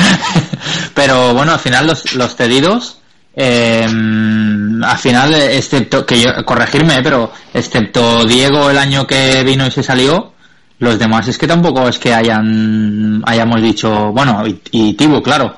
Pero 0.93 1.33
bueno, 1.33 1.53
al 1.53 1.59
final 1.59 1.87
los, 1.87 2.13
los 2.15 2.35
cedidos, 2.35 2.99
eh, 3.39 3.85
al 3.85 4.97
final, 4.97 5.31
excepto, 5.35 6.03
que 6.03 6.19
yo, 6.19 6.43
corregirme, 6.43 7.03
pero 7.03 7.31
excepto 7.53 8.25
Diego 8.25 8.71
el 8.71 8.79
año 8.79 9.05
que 9.05 9.43
vino 9.43 9.67
y 9.67 9.69
se 9.71 9.83
salió, 9.83 10.33
los 10.79 10.97
demás 10.97 11.27
es 11.27 11.37
que 11.37 11.45
tampoco 11.47 11.87
es 11.87 11.99
que 11.99 12.15
hayan, 12.15 13.21
hayamos 13.27 13.61
dicho, 13.61 14.11
bueno, 14.11 14.43
y, 14.47 14.59
y 14.71 14.93
Tibu, 14.95 15.21
claro, 15.21 15.55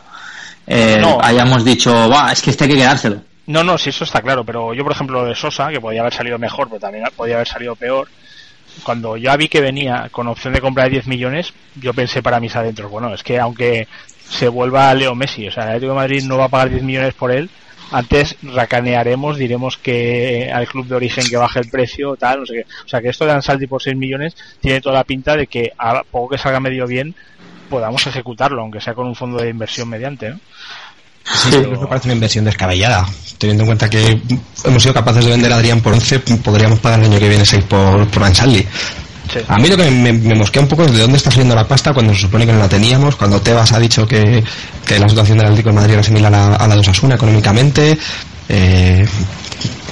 eh, 0.68 0.98
No. 1.00 1.20
hayamos 1.22 1.64
dicho, 1.64 2.10
va, 2.10 2.34
es 2.34 2.42
que 2.42 2.50
este 2.50 2.66
hay 2.66 2.72
que 2.72 2.78
quedárselo. 2.78 3.22
No, 3.48 3.64
no, 3.64 3.78
sí, 3.78 3.90
eso 3.92 4.04
está 4.04 4.22
claro, 4.22 4.44
pero 4.44 4.74
yo, 4.74 4.84
por 4.84 4.92
ejemplo, 4.92 5.24
lo 5.24 5.30
de 5.30 5.36
Sosa, 5.36 5.70
que 5.70 5.80
podía 5.80 6.02
haber 6.02 6.14
salido 6.14 6.38
mejor, 6.38 6.68
pero 6.68 6.82
también 6.82 7.06
podía 7.16 7.36
haber 7.36 7.48
salido 7.48 7.76
peor, 7.78 8.10
cuando 8.84 9.16
ya 9.16 9.38
vi 9.38 9.48
que 9.48 9.62
venía 9.62 10.10
con 10.12 10.28
opción 10.28 10.54
de 10.54 10.60
compra 10.62 10.84
de 10.84 10.92
10 10.92 11.08
millones, 11.08 11.54
yo 11.76 11.94
pensé 11.94 12.22
para 12.22 12.42
mis 12.42 12.56
adentros, 12.56 12.92
bueno, 12.92 13.14
es 13.14 13.24
que 13.24 13.40
aunque 13.40 13.88
se 14.30 14.48
vuelva 14.50 14.94
Leo 14.94 15.16
Messi, 15.16 15.48
o 15.48 15.52
sea, 15.52 15.64
el 15.64 15.70
Atlético 15.70 15.94
de 15.94 15.98
Madrid 16.00 16.24
no 16.26 16.38
va 16.38 16.46
a 16.46 16.50
pagar 16.50 16.70
10 16.70 16.84
millones 16.84 17.14
por 17.14 17.32
él, 17.32 17.50
antes 17.92 18.36
racanearemos, 18.44 19.38
diremos 19.38 19.78
que 19.78 20.52
al 20.54 20.68
club 20.68 20.88
de 20.88 20.96
origen 20.96 21.28
que 21.28 21.38
baje 21.38 21.60
el 21.60 21.70
precio, 21.70 22.16
tal, 22.16 22.42
no 22.42 22.46
sé 22.46 22.54
qué. 22.54 22.66
O 22.86 22.88
sea, 22.88 23.02
que 23.02 23.10
esto 23.10 23.26
de 23.26 23.32
Ansaldi 23.32 23.68
por 23.68 23.82
6 23.82 23.96
millones 23.96 24.36
tiene 24.60 24.82
toda 24.82 24.96
la 24.96 25.04
pinta 25.04 25.36
de 25.36 25.48
que 25.48 25.72
a 25.78 26.04
poco 26.04 26.30
que 26.30 26.38
salga 26.38 26.60
medio 26.60 26.86
bien, 26.88 27.16
podamos 27.70 28.06
ejecutarlo, 28.08 28.62
aunque 28.62 28.82
sea 28.82 28.94
con 28.94 29.08
un 29.08 29.16
fondo 29.16 29.42
de 29.42 29.50
inversión 29.50 29.90
mediante, 29.90 30.30
¿no? 30.30 30.40
Sí, 31.24 31.50
pero 31.52 31.82
me 31.82 31.88
parece 31.88 32.08
una 32.08 32.16
inversión 32.16 32.46
descabellada. 32.46 33.06
Teniendo 33.38 33.64
en 33.64 33.68
cuenta 33.68 33.90
que 33.90 34.20
hemos 34.66 34.82
sido 34.82 34.94
capaces 34.94 35.24
de 35.24 35.32
vender 35.32 35.54
a 35.54 35.58
Adrián 35.58 35.80
por 35.82 35.94
11, 35.94 36.20
podríamos 36.20 36.80
pagar 36.80 37.00
el 37.00 37.06
año 37.06 37.20
que 37.20 37.30
viene 37.30 37.46
6 37.46 37.64
por, 37.66 38.08
por 38.08 38.24
Ansaldi. 38.24 38.66
A 39.48 39.58
mí 39.58 39.68
lo 39.68 39.78
que 39.78 39.90
me, 39.92 40.12
mosquea 40.36 40.62
un 40.62 40.68
poco 40.68 40.84
es 40.86 40.92
de 40.94 41.00
dónde 41.02 41.18
está 41.18 41.30
saliendo 41.32 41.56
la 41.56 41.68
pasta 41.68 41.94
cuando 41.94 42.14
se 42.14 42.22
supone 42.22 42.46
que 42.46 42.52
no 42.54 42.60
la 42.60 42.70
teníamos, 42.70 43.16
cuando 43.16 43.42
Tebas 43.42 43.72
ha 43.72 43.80
dicho 43.80 44.08
que, 44.08 44.44
que 44.86 45.00
la 45.00 45.08
situación 45.10 45.38
del 45.38 45.48
Atlético 45.48 45.70
de 45.70 45.76
Madrid 45.76 45.94
era 45.94 46.04
similar 46.04 46.34
a, 46.34 46.56
a 46.56 46.68
la 46.68 46.74
de 46.76 46.82
Osasuna 46.82 47.16
económicamente, 47.16 47.98
eh, 48.48 49.06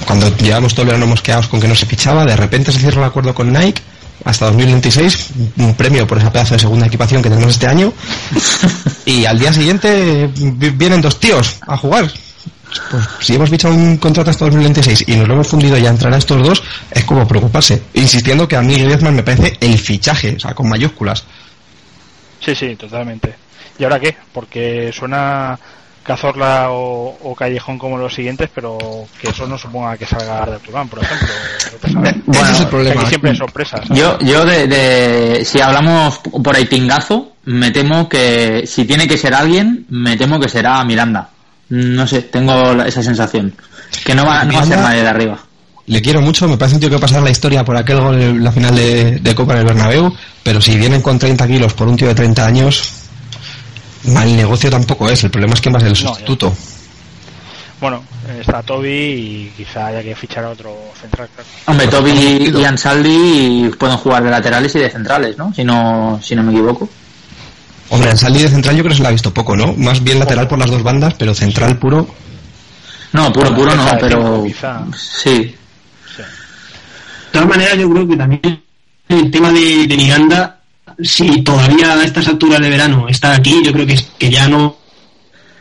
cuando 0.06 0.34
llevamos 0.38 0.72
todo 0.72 0.82
el 0.82 0.88
verano 0.88 1.06
mosqueados 1.06 1.48
con 1.48 1.60
que 1.60 1.68
no 1.68 1.74
se 1.74 1.86
fichaba, 1.86 2.24
de 2.24 2.36
repente 2.36 2.72
se 2.72 2.78
cierra 2.80 3.02
el 3.02 3.08
acuerdo 3.08 3.34
con 3.34 3.52
Nike 3.52 3.82
hasta 4.24 4.46
2026, 4.46 5.28
un 5.58 5.74
premio 5.74 6.06
por 6.06 6.18
esa 6.18 6.32
pedazo 6.32 6.54
de 6.54 6.60
segunda 6.60 6.86
equipación 6.86 7.22
que 7.22 7.28
tenemos 7.30 7.52
este 7.52 7.68
año, 7.68 7.92
y 9.04 9.24
al 9.24 9.38
día 9.38 9.52
siguiente 9.52 10.28
vi- 10.36 10.70
vienen 10.70 11.00
dos 11.00 11.20
tíos 11.20 11.56
a 11.66 11.76
jugar. 11.76 12.10
Pues 12.90 13.04
si 13.20 13.34
hemos 13.34 13.50
fichado 13.50 13.74
un 13.74 13.96
contrato 13.96 14.30
hasta 14.30 14.44
2026 14.44 15.04
y 15.06 15.16
nos 15.16 15.26
lo 15.28 15.34
hemos 15.34 15.48
fundido 15.48 15.76
y 15.78 15.82
ya 15.82 15.90
entrar 15.90 16.12
a 16.12 16.18
estos 16.18 16.42
dos, 16.42 16.62
es 16.90 17.04
como 17.04 17.26
preocuparse. 17.26 17.82
Insistiendo 17.94 18.46
que 18.46 18.56
a 18.56 18.62
mí 18.62 18.74
Griezmann 18.76 19.14
me 19.16 19.22
parece 19.22 19.56
el 19.60 19.78
fichaje, 19.78 20.34
o 20.36 20.40
sea, 20.40 20.54
con 20.54 20.68
mayúsculas. 20.68 21.24
Sí, 22.40 22.54
sí, 22.54 22.76
totalmente. 22.76 23.34
¿Y 23.78 23.84
ahora 23.84 23.98
qué? 24.00 24.16
Porque 24.32 24.90
suena 24.92 25.58
Cazorla 26.02 26.70
o, 26.70 27.18
o 27.22 27.34
Callejón 27.34 27.78
como 27.78 27.98
los 27.98 28.14
siguientes, 28.14 28.48
pero 28.54 28.78
que 29.20 29.28
eso 29.28 29.46
no 29.46 29.58
suponga 29.58 29.96
que 29.96 30.06
salga 30.06 30.42
Arda 30.42 30.58
Turán, 30.58 30.88
por 30.88 31.02
ejemplo. 31.02 31.28
saber. 31.92 32.16
Bueno, 32.26 32.42
Ese 32.44 32.52
es 32.52 32.60
el 32.60 32.66
problema. 32.68 33.00
Aquí 33.00 33.08
siempre 33.10 33.30
hay 33.32 33.36
sorpresas. 33.36 33.80
¿sabes? 33.86 33.98
Yo, 34.02 34.18
yo 34.20 34.44
de, 34.44 34.66
de- 34.66 35.44
si 35.44 35.60
hablamos 35.60 36.18
por 36.18 36.56
ahí 36.56 36.64
pingazo, 36.64 37.32
me 37.44 37.70
temo 37.70 38.08
que 38.08 38.64
si 38.66 38.84
tiene 38.84 39.06
que 39.06 39.18
ser 39.18 39.34
alguien, 39.34 39.86
me 39.90 40.16
temo 40.16 40.40
que 40.40 40.48
será 40.48 40.82
Miranda. 40.84 41.30
No 41.70 42.06
sé, 42.06 42.22
tengo 42.22 42.74
la- 42.74 42.86
esa 42.86 43.02
sensación. 43.02 43.54
Que 44.04 44.14
no 44.14 44.24
va, 44.24 44.44
no 44.44 44.54
va 44.54 44.60
a 44.60 44.66
ser 44.66 44.78
nadie 44.78 45.02
de 45.02 45.08
arriba. 45.08 45.38
Le 45.86 46.02
quiero 46.02 46.20
mucho, 46.20 46.46
me 46.46 46.58
parece 46.58 46.76
un 46.76 46.80
tío 46.80 46.88
que 46.90 46.96
va 46.96 46.98
a 46.98 47.08
pasar 47.08 47.22
la 47.22 47.30
historia 47.30 47.64
por 47.64 47.76
aquel 47.76 48.00
gol 48.00 48.20
en 48.20 48.44
la 48.44 48.52
final 48.52 48.74
de, 48.74 49.18
de 49.20 49.34
Copa 49.34 49.54
en 49.54 49.60
el 49.60 49.64
Bernabéu, 49.64 50.12
pero 50.42 50.60
si 50.60 50.76
vienen 50.76 51.00
con 51.00 51.18
30 51.18 51.46
kilos 51.46 51.72
por 51.72 51.88
un 51.88 51.96
tío 51.96 52.08
de 52.08 52.14
30 52.14 52.44
años, 52.46 52.82
mal 54.04 54.34
negocio 54.36 54.70
tampoco 54.70 55.08
es. 55.08 55.24
El 55.24 55.30
problema 55.30 55.54
es 55.54 55.60
quién 55.62 55.72
va 55.74 55.78
a 55.78 55.80
ser 55.80 55.88
el 55.88 56.04
No, 56.04 56.08
sustituto. 56.10 56.54
Bueno, 57.80 58.02
está 58.40 58.60
Toby 58.62 58.90
y 58.90 59.52
quizá 59.56 59.86
haya 59.86 60.02
que 60.02 60.14
fichar 60.14 60.44
a 60.44 60.50
otro 60.50 60.76
central. 61.00 61.28
claro. 61.34 61.48
Hombre, 61.66 61.86
Toby 61.86 62.52
y 62.60 62.64
Ansaldi 62.64 63.70
pueden 63.78 63.96
jugar 63.98 64.24
de 64.24 64.30
laterales 64.30 64.74
y 64.74 64.80
de 64.80 64.90
centrales, 64.90 65.38
¿no? 65.38 65.54
Si 65.54 65.62
no, 65.64 66.18
si 66.22 66.34
no 66.34 66.42
me 66.42 66.52
equivoco. 66.52 66.88
Hombre, 67.90 68.10
en 68.10 68.16
salir 68.18 68.42
de 68.42 68.48
central 68.48 68.76
yo 68.76 68.82
creo 68.82 68.90
que 68.90 68.96
se 68.98 69.02
la 69.02 69.08
ha 69.08 69.12
visto 69.12 69.32
poco, 69.32 69.56
¿no? 69.56 69.72
Más 69.74 70.02
bien 70.02 70.18
lateral 70.18 70.46
por 70.46 70.58
las 70.58 70.70
dos 70.70 70.82
bandas, 70.82 71.14
pero 71.14 71.34
central 71.34 71.78
puro. 71.78 72.06
No, 73.12 73.32
puro, 73.32 73.54
puro 73.54 73.74
no, 73.74 73.84
pero 74.00 74.42
sí. 74.96 75.30
De 75.30 75.54
todas 77.32 77.48
maneras, 77.48 77.78
yo 77.78 77.90
creo 77.90 78.08
que 78.08 78.16
también 78.16 78.62
el 79.08 79.30
tema 79.30 79.50
de, 79.52 79.86
de 79.86 79.96
Miranda, 79.96 80.60
si 81.02 81.42
todavía 81.42 81.92
a 81.94 82.04
estas 82.04 82.28
alturas 82.28 82.60
de 82.60 82.68
verano 82.70 83.08
está 83.08 83.34
aquí, 83.34 83.62
yo 83.64 83.72
creo 83.72 83.86
que, 83.86 83.94
es- 83.94 84.08
que 84.18 84.28
ya 84.30 84.48
no 84.48 84.76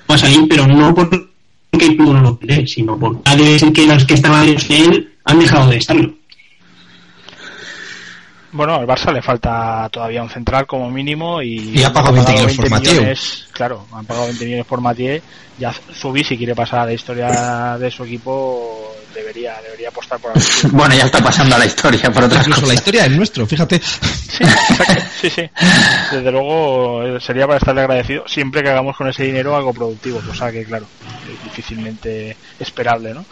va 0.09 0.15
a 0.15 0.17
salir, 0.17 0.45
pero 0.49 0.67
no 0.67 0.93
porque 0.93 1.27
el 1.71 1.95
club 1.97 2.13
no 2.13 2.21
lo 2.21 2.37
quiere, 2.39 2.65
sino 2.67 2.97
porque 2.97 3.21
ha 3.25 3.35
de 3.35 3.57
ser 3.59 3.71
que 3.71 3.85
los 3.85 4.03
que 4.05 4.15
estaban 4.15 4.47
en 4.49 4.57
él 4.69 5.13
han 5.25 5.39
dejado 5.39 5.69
de 5.69 5.77
estarlo. 5.77 6.13
Bueno, 8.51 8.75
al 8.75 8.87
Barça 8.87 9.11
le 9.11 9.21
falta 9.21 9.89
todavía 9.91 10.23
un 10.23 10.29
central 10.29 10.65
como 10.65 10.89
mínimo 10.89 11.41
y, 11.41 11.77
Y 11.77 11.83
ha 11.83 11.91
pagado 11.91 12.13
20 12.13 12.33
kilos 12.33 12.55
por 12.55 12.71
millones, 12.71 13.46
Claro, 13.57 13.85
han 13.91 14.05
pagado 14.05 14.27
20 14.27 14.45
millones 14.45 14.65
por 14.67 14.79
Mathieu. 14.81 15.19
Ya 15.57 15.73
Zubi, 15.73 16.23
si 16.23 16.37
quiere 16.37 16.53
pasar 16.55 16.79
a 16.81 16.85
la 16.85 16.93
historia 16.93 17.75
de 17.79 17.89
su 17.89 18.03
equipo, 18.03 18.93
debería 19.15 19.55
debería 19.63 19.89
apostar 19.89 20.19
por 20.19 20.31
algo. 20.31 20.41
Bueno, 20.71 20.93
ya 20.95 21.05
está 21.05 21.21
pasando 21.23 21.55
a 21.55 21.59
la 21.59 21.65
historia 21.65 22.11
por 22.11 22.23
otras 22.25 22.41
Incluso 22.45 22.61
la 22.61 22.65
cosas. 22.67 22.75
historia 22.79 23.05
es 23.05 23.11
nuestro, 23.11 23.47
fíjate. 23.47 23.79
Sí, 23.79 24.43
sí, 25.21 25.29
sí. 25.31 25.49
Desde 26.11 26.31
luego 26.31 27.19
sería 27.19 27.47
para 27.47 27.57
estarle 27.57 27.81
agradecido 27.81 28.27
siempre 28.27 28.61
que 28.61 28.69
hagamos 28.69 28.95
con 28.95 29.07
ese 29.09 29.23
dinero 29.23 29.55
algo 29.55 29.73
productivo, 29.73 30.19
cosa 30.21 30.51
que, 30.51 30.63
claro, 30.63 30.85
es 31.33 31.43
difícilmente 31.43 32.37
esperable, 32.59 33.15
¿no? 33.15 33.25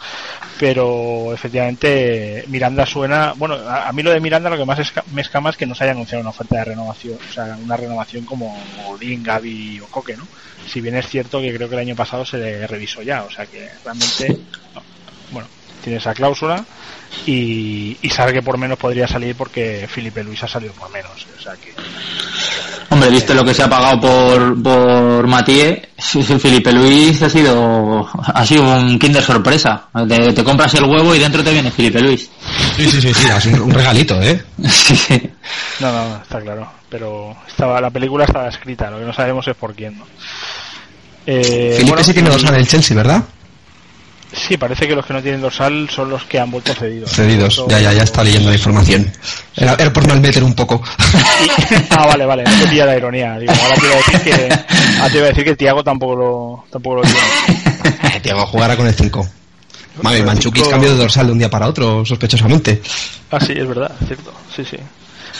Pero 0.58 1.32
efectivamente 1.34 2.44
Miranda 2.48 2.86
suena, 2.86 3.34
bueno, 3.36 3.54
a, 3.54 3.88
a 3.88 3.92
mí 3.92 4.02
lo 4.02 4.10
de 4.10 4.20
Miranda 4.20 4.50
lo 4.50 4.56
que 4.56 4.64
más 4.64 4.78
esca- 4.78 5.04
me 5.12 5.20
escama 5.22 5.50
es 5.50 5.56
que 5.56 5.66
no 5.66 5.74
se 5.74 5.84
haya 5.84 5.92
anunciado 5.92 6.22
una 6.22 6.30
oferta 6.30 6.56
de 6.56 6.64
renovación, 6.64 7.18
o 7.28 7.32
sea, 7.32 7.56
una 7.62 7.76
renovación 7.76 8.24
como 8.24 8.56
Odín, 8.88 9.22
Gaby 9.22 9.80
o 9.80 9.86
Coque, 9.86 10.15
Si 10.66 10.80
bien 10.80 10.96
es 10.96 11.08
cierto 11.08 11.40
que 11.40 11.54
creo 11.54 11.68
que 11.68 11.74
el 11.74 11.80
año 11.80 11.96
pasado 11.96 12.24
se 12.24 12.38
le 12.38 12.66
revisó 12.66 13.02
ya, 13.02 13.24
o 13.24 13.30
sea 13.30 13.46
que 13.46 13.68
realmente, 13.84 14.28
no. 14.74 14.82
bueno, 15.30 15.48
tiene 15.86 15.98
esa 16.00 16.12
cláusula 16.14 16.64
y, 17.26 17.96
y 18.02 18.10
sabe 18.10 18.32
que 18.32 18.42
por 18.42 18.58
menos 18.58 18.76
podría 18.76 19.06
salir 19.06 19.36
porque 19.36 19.86
Felipe 19.88 20.24
Luis 20.24 20.42
ha 20.42 20.48
salido 20.48 20.72
por 20.72 20.90
menos. 20.90 21.12
O 21.38 21.40
sea 21.42 21.52
que 21.54 21.72
Hombre, 22.90 23.10
visto 23.10 23.34
lo 23.34 23.44
que 23.44 23.54
se 23.54 23.62
ha 23.62 23.68
pagado 23.68 24.00
por, 24.00 24.62
por 24.62 25.26
Matías, 25.28 25.78
Felipe 25.96 26.72
Luis 26.72 27.22
ha 27.22 27.30
sido, 27.30 28.08
ha 28.34 28.44
sido 28.44 28.62
un 28.62 28.98
kinder 28.98 29.22
sorpresa. 29.22 29.86
Te, 30.08 30.32
te 30.32 30.42
compras 30.44 30.74
el 30.74 30.84
huevo 30.84 31.14
y 31.14 31.18
dentro 31.20 31.42
te 31.44 31.52
viene 31.52 31.70
Felipe 31.70 32.00
Luis. 32.00 32.28
Sí, 32.76 32.90
sí, 32.90 33.00
sí, 33.00 33.14
sí, 33.14 33.28
es 33.28 33.46
un, 33.46 33.60
un 33.60 33.70
regalito, 33.70 34.20
¿eh? 34.22 34.42
Sí, 34.68 34.96
sí. 34.96 35.30
no, 35.80 35.92
no, 35.92 36.08
no, 36.10 36.16
está 36.22 36.40
claro. 36.40 36.68
Pero 36.88 37.36
estaba 37.46 37.80
la 37.80 37.90
película 37.90 38.24
estaba 38.24 38.48
escrita, 38.48 38.90
lo 38.90 38.98
que 38.98 39.04
no 39.04 39.12
sabemos 39.12 39.46
es 39.48 39.56
por 39.56 39.74
quién. 39.74 39.98
¿no? 39.98 40.04
Eh, 41.26 41.72
Felipe 41.74 41.88
bueno, 41.90 42.04
sí 42.04 42.12
tiene 42.12 42.28
y- 42.28 42.32
dorsal 42.32 42.54
en 42.54 42.60
el 42.60 42.68
Chelsea, 42.68 42.96
¿verdad? 42.96 43.22
Sí, 44.36 44.56
parece 44.56 44.86
que 44.86 44.94
los 44.94 45.06
que 45.06 45.14
no 45.14 45.22
tienen 45.22 45.40
dorsal 45.40 45.88
son 45.90 46.10
los 46.10 46.24
que 46.24 46.38
han 46.38 46.50
vuelto 46.50 46.74
cedidos. 46.74 47.10
Cedidos, 47.10 47.64
ya, 47.68 47.80
ya, 47.80 47.92
ya 47.92 48.02
está 48.02 48.22
leyendo 48.22 48.50
la 48.50 48.56
información. 48.56 49.10
Era, 49.56 49.74
era 49.78 49.92
por 49.92 50.06
mal 50.06 50.20
meter 50.20 50.44
un 50.44 50.54
poco. 50.54 50.82
Ah, 51.90 52.06
vale, 52.06 52.26
vale, 52.26 52.44
no 52.44 52.50
te 52.50 52.68
pilla 52.68 52.84
la 52.84 52.96
ironía. 52.96 53.38
Digo, 53.38 53.52
ahora 53.52 53.74
te 53.74 53.86
iba 53.86 53.94
a 53.94 53.96
decir 53.96 54.20
que, 54.20 54.54
ahora 54.98 55.10
te 55.10 55.16
iba 55.16 55.26
a 55.26 55.28
decir 55.28 55.44
que 55.44 55.56
Tiago 55.56 55.82
tampoco 55.82 56.14
lo, 56.14 56.64
tampoco 56.70 56.96
lo 56.96 57.02
tiene. 57.02 58.20
Tiago 58.22 58.46
jugará 58.46 58.76
con 58.76 58.86
el 58.86 58.94
5. 58.94 59.28
Mami, 60.02 60.16
Pero 60.16 60.26
Manchukis 60.26 60.62
cinco- 60.62 60.70
cambió 60.70 60.90
de 60.90 60.96
dorsal 60.96 61.26
de 61.26 61.32
un 61.32 61.38
día 61.38 61.50
para 61.50 61.66
otro, 61.68 62.04
sospechosamente. 62.04 62.82
Ah, 63.30 63.38
sí, 63.40 63.52
es 63.56 63.66
verdad, 63.66 63.90
es 64.00 64.06
cierto. 64.06 64.32
Sí, 64.54 64.64
sí. 64.64 64.76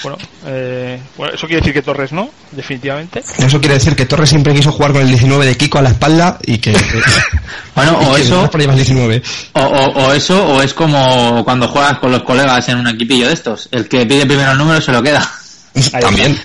Bueno, 0.02 0.18
eh, 0.46 1.00
bueno, 1.16 1.32
eso 1.34 1.46
quiere 1.46 1.60
decir 1.62 1.72
que 1.72 1.80
Torres 1.82 2.12
no, 2.12 2.28
definitivamente. 2.52 3.22
Eso 3.38 3.58
quiere 3.60 3.74
decir 3.76 3.96
que 3.96 4.04
Torres 4.04 4.28
siempre 4.28 4.52
quiso 4.54 4.70
jugar 4.70 4.92
con 4.92 5.00
el 5.00 5.08
19 5.08 5.46
de 5.46 5.56
Kiko 5.56 5.78
a 5.78 5.82
la 5.82 5.88
espalda 5.90 6.38
y 6.44 6.58
que... 6.58 6.72
Bueno, 7.74 7.98
y 8.02 8.04
o 8.06 8.14
que 8.14 8.20
eso, 8.22 8.50
por 8.50 8.60
llevar 8.60 8.74
el 8.78 8.84
19. 8.84 9.22
o, 9.54 9.60
o- 9.60 10.06
o 10.06 10.12
eso, 10.12 10.46
o 10.46 10.62
es 10.62 10.72
como 10.74 11.42
cuando 11.44 11.68
juegas 11.68 11.98
con 11.98 12.10
los 12.12 12.22
colegas 12.24 12.68
en 12.68 12.78
un 12.78 12.86
equipillo 12.88 13.26
de 13.28 13.34
estos. 13.34 13.68
El 13.72 13.88
que 13.88 14.04
pide 14.06 14.26
primero 14.26 14.52
el 14.52 14.58
número 14.58 14.80
se 14.80 14.92
lo 14.92 15.02
queda. 15.02 15.26
También. 16.00 16.38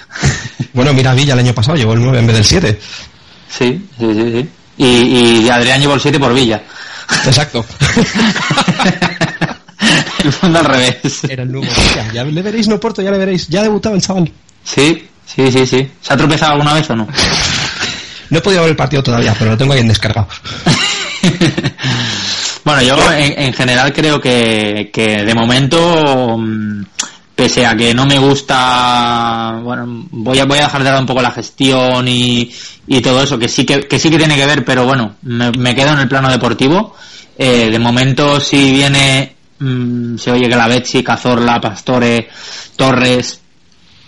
Bueno, 0.74 0.94
mira, 0.94 1.14
Villa 1.14 1.34
el 1.34 1.40
año 1.40 1.54
pasado 1.54 1.78
llevó 1.78 1.94
el 1.94 2.02
9 2.02 2.20
en 2.20 2.28
vez 2.28 2.36
del 2.38 2.46
7. 2.46 2.80
Sí, 3.50 3.86
sí, 4.00 4.14
sí, 4.14 4.32
sí. 4.32 4.50
Y, 4.78 4.86
y 5.46 5.50
Adrián 5.50 5.80
llevó 5.82 5.94
el 5.94 6.02
7 6.02 6.20
por 6.20 6.34
Villa. 6.34 6.64
Exacto. 7.26 7.66
el 10.24 10.32
fondo 10.32 10.60
al 10.60 10.66
revés. 10.66 11.24
Era 11.28 11.44
el 11.44 11.52
nuevo 11.52 11.68
Villa. 11.68 12.12
Ya 12.14 12.24
le 12.24 12.42
veréis, 12.42 12.68
no 12.68 12.80
Porto, 12.80 13.02
ya 13.02 13.12
le 13.12 13.18
veréis. 13.18 13.48
Ya 13.48 13.62
ha 13.62 13.64
debutado 13.64 13.96
el 13.96 14.02
chaval. 14.02 14.32
Sí, 14.64 15.08
sí, 15.26 15.52
sí, 15.52 15.66
sí. 15.66 15.92
¿Se 16.02 16.14
ha 16.14 16.18
tropezado 16.18 16.54
alguna 16.54 16.74
vez 16.74 16.90
o 16.90 16.96
no? 16.96 17.08
No 18.30 18.38
he 18.38 18.42
podido 18.42 18.62
ver 18.62 18.72
el 18.72 18.78
partido 18.78 19.04
todavía, 19.04 19.36
pero 19.38 19.52
lo 19.52 19.58
tengo 19.58 19.74
ahí 19.74 19.80
en 19.80 19.88
descarga. 19.90 20.26
bueno, 22.64 22.82
yo 22.82 23.12
en, 23.12 23.40
en, 23.40 23.54
general 23.54 23.92
creo 23.92 24.22
que, 24.22 24.90
que 24.94 25.26
de 25.26 25.36
momento, 25.36 26.38
mm, 26.38 26.84
pese 27.42 27.66
a 27.66 27.76
que 27.76 27.92
no 27.96 28.06
me 28.06 28.20
gusta, 28.20 29.60
bueno, 29.64 30.06
voy 30.12 30.38
a, 30.38 30.46
voy 30.46 30.60
a 30.60 30.66
dejar 30.66 30.84
de 30.84 30.90
lado 30.92 31.02
un 31.02 31.08
poco 31.08 31.24
la 31.24 31.32
gestión 31.32 32.08
y, 32.08 32.52
y 32.86 33.02
todo 33.02 33.24
eso, 33.24 33.40
que 33.40 33.48
sí 33.48 33.66
que, 33.66 33.80
que 33.88 33.98
sí 33.98 34.12
que 34.12 34.20
tiene 34.20 34.36
que 34.36 34.46
ver, 34.46 34.64
pero 34.64 34.86
bueno, 34.86 35.16
me, 35.24 35.50
me 35.50 35.74
quedo 35.74 35.94
en 35.94 36.02
el 36.02 36.08
plano 36.08 36.30
deportivo. 36.30 36.96
Eh, 37.36 37.72
de 37.72 37.80
momento, 37.80 38.40
si 38.40 38.72
viene, 38.72 39.36
mmm, 39.58 40.18
se 40.18 40.32
oye 40.32 40.48
que 40.48 40.56
la 40.56 40.68
Betsy, 40.68 41.02
Cazorla, 41.02 41.60
Pastore, 41.60 42.30
Torres, 42.76 43.42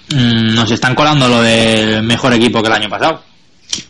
mmm, 0.09 0.53
nos 0.53 0.69
están 0.69 0.93
colando 0.93 1.27
lo 1.27 1.41
del 1.41 2.03
mejor 2.03 2.33
equipo 2.33 2.61
que 2.61 2.67
el 2.67 2.73
año 2.73 2.89
pasado. 2.89 3.23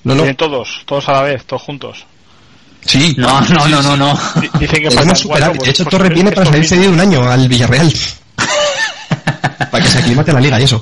No, 0.05 0.15
no. 0.15 0.35
todos, 0.37 0.83
todos 0.85 1.09
a 1.09 1.11
la 1.11 1.21
vez, 1.23 1.43
todos 1.43 1.63
juntos. 1.63 2.05
Sí. 2.85 3.13
No, 3.17 3.41
no, 3.41 3.67
no, 3.67 3.81
no, 3.81 3.97
no. 3.97 4.19
Dicen 4.57 4.83
que 4.83 4.89
superar. 4.89 5.49
cuatro, 5.49 5.63
De 5.65 5.69
hecho, 5.69 5.83
pues, 5.83 5.91
Torres 5.91 6.07
pues, 6.11 6.13
viene 6.13 6.31
para 6.31 6.49
salir 6.49 6.65
cedido 6.65 6.93
un 6.93 6.99
año 7.01 7.29
al 7.29 7.45
Villarreal. 7.49 7.91
Para 9.71 9.83
que 9.83 9.89
se 9.89 9.99
aclimate 9.99 10.33
la 10.33 10.41
liga 10.41 10.59
y 10.59 10.63
eso. 10.63 10.81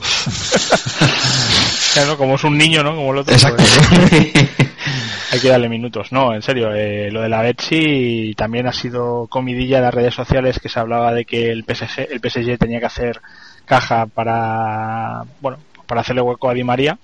Claro, 1.94 2.18
como 2.18 2.36
es 2.36 2.44
un 2.44 2.58
niño, 2.58 2.84
¿no? 2.84 2.96
Como 2.96 3.12
el 3.12 3.20
otro. 3.20 3.34
Exacto. 3.34 3.64
pues, 4.10 4.34
hay 5.32 5.40
que 5.40 5.50
darle 5.50 5.70
minutos. 5.70 6.12
No, 6.12 6.34
en 6.34 6.42
serio, 6.42 6.74
eh, 6.74 7.10
lo 7.12 7.22
de 7.22 7.30
la 7.30 7.42
Betsy 7.42 8.34
también 8.36 8.68
ha 8.68 8.74
sido 8.74 9.28
comidilla 9.28 9.78
en 9.78 9.84
las 9.84 9.94
redes 9.94 10.14
sociales 10.14 10.60
que 10.60 10.70
se 10.70 10.80
hablaba 10.80 11.14
de 11.14 11.26
que 11.26 11.52
el 11.52 11.64
PSG, 11.64 12.08
el 12.12 12.20
PSG 12.20 12.58
tenía 12.58 12.80
que 12.80 12.86
hacer 12.86 13.22
caja 13.66 14.06
para, 14.06 15.24
bueno, 15.42 15.58
para 15.86 16.02
hacerle 16.02 16.22
hueco 16.22 16.50
a 16.50 16.54
Di 16.54 16.64
María, 16.64 16.98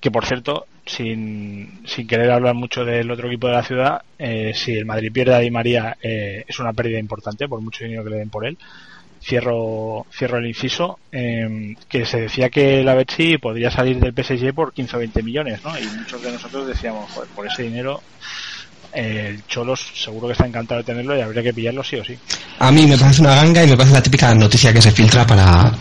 que 0.00 0.10
por 0.10 0.24
cierto, 0.24 0.66
sin, 0.86 1.80
sin 1.86 2.06
querer 2.06 2.30
hablar 2.30 2.54
mucho 2.54 2.84
del 2.84 3.10
otro 3.10 3.28
equipo 3.28 3.48
de 3.48 3.52
la 3.54 3.62
ciudad, 3.62 4.02
eh, 4.18 4.52
si 4.54 4.72
el 4.72 4.86
Madrid 4.86 5.12
pierde 5.12 5.34
a 5.34 5.38
Di 5.38 5.50
María 5.50 5.96
eh, 6.02 6.44
es 6.46 6.58
una 6.58 6.72
pérdida 6.72 6.98
importante 6.98 7.48
por 7.48 7.60
mucho 7.60 7.84
dinero 7.84 8.04
que 8.04 8.10
le 8.10 8.16
den 8.16 8.30
por 8.30 8.46
él. 8.46 8.56
Cierro, 9.28 10.06
cierro 10.10 10.38
el 10.38 10.46
inciso, 10.46 10.98
eh, 11.12 11.76
que 11.86 12.06
se 12.06 12.22
decía 12.22 12.48
que 12.48 12.82
la 12.82 12.94
Betsy 12.94 13.36
podría 13.36 13.70
salir 13.70 14.00
del 14.00 14.14
PSG 14.14 14.54
por 14.54 14.72
15 14.72 14.96
o 14.96 14.98
20 15.00 15.22
millones, 15.22 15.60
¿no? 15.62 15.78
Y 15.78 15.86
muchos 15.98 16.22
de 16.22 16.32
nosotros 16.32 16.66
decíamos, 16.66 17.10
joder, 17.10 17.28
por 17.36 17.46
ese 17.46 17.64
dinero 17.64 18.00
el 18.92 19.46
Cholos 19.46 19.80
seguro 19.94 20.28
que 20.28 20.32
está 20.32 20.46
encantado 20.46 20.78
de 20.78 20.84
tenerlo 20.84 21.16
y 21.16 21.20
habría 21.20 21.42
que 21.42 21.52
pillarlo 21.52 21.84
sí 21.84 21.96
o 21.96 22.04
sí. 22.04 22.18
A 22.58 22.72
mí 22.72 22.86
me 22.86 22.96
parece 22.96 23.20
una 23.20 23.34
ganga 23.34 23.62
y 23.62 23.68
me 23.68 23.76
parece 23.76 23.94
la 23.94 24.02
típica 24.02 24.34
noticia 24.34 24.72
que 24.72 24.80
se 24.80 24.90
filtra 24.90 25.26
para, 25.26 25.72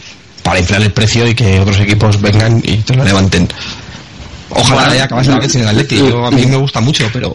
para 0.44 0.60
inflar 0.60 0.82
el 0.82 0.92
precio 0.92 1.28
y 1.28 1.34
que 1.34 1.60
otros 1.60 1.80
equipos 1.80 2.22
vengan 2.22 2.62
y 2.64 2.78
te 2.78 2.96
lo 2.96 3.04
levanten. 3.04 3.48
Ojalá 4.50 4.88
Bueno, 4.88 5.04
acabase 5.04 5.32
la 5.32 5.40
vez 5.40 5.56
en 5.56 5.62
el 5.62 5.68
Atleti. 5.68 5.98
Yo, 5.98 6.26
a 6.26 6.32
mí 6.32 6.46
me 6.46 6.56
gusta 6.56 6.80
mucho, 6.80 7.10
pero... 7.12 7.34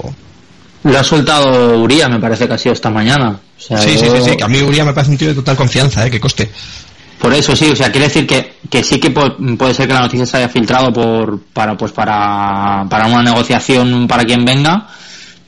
Lo 0.84 0.98
ha 0.98 1.04
soltado 1.04 1.78
Uría, 1.80 2.08
me 2.08 2.18
parece 2.18 2.46
que 2.48 2.54
ha 2.54 2.58
sido 2.58 2.72
esta 2.72 2.90
mañana. 2.90 3.30
O 3.56 3.60
sea, 3.60 3.78
Sí, 3.78 3.96
sí, 3.96 4.06
yo- 4.06 4.16
sí, 4.16 4.30
sí, 4.30 4.36
que 4.36 4.44
a 4.44 4.48
mí 4.48 4.60
Uría 4.62 4.84
me 4.84 4.92
parece 4.92 5.12
un 5.12 5.18
tío 5.18 5.28
de 5.28 5.34
total 5.34 5.56
confianza, 5.56 6.06
¿eh? 6.06 6.10
Que 6.10 6.18
coste. 6.20 6.50
Por 7.20 7.32
eso 7.32 7.54
sí, 7.54 7.66
o 7.70 7.76
sea, 7.76 7.92
quiere 7.92 8.08
decir 8.08 8.26
que, 8.26 8.54
que 8.68 8.82
sí 8.82 8.98
que 8.98 9.10
puede 9.10 9.74
ser 9.74 9.86
que 9.86 9.94
la 9.94 10.00
noticia 10.00 10.26
se 10.26 10.38
haya 10.38 10.48
filtrado 10.48 10.92
por, 10.92 11.40
para, 11.52 11.76
pues 11.76 11.92
para, 11.92 12.84
para 12.90 13.06
una 13.06 13.22
negociación 13.22 14.08
para 14.08 14.24
quien 14.24 14.44
venga, 14.44 14.88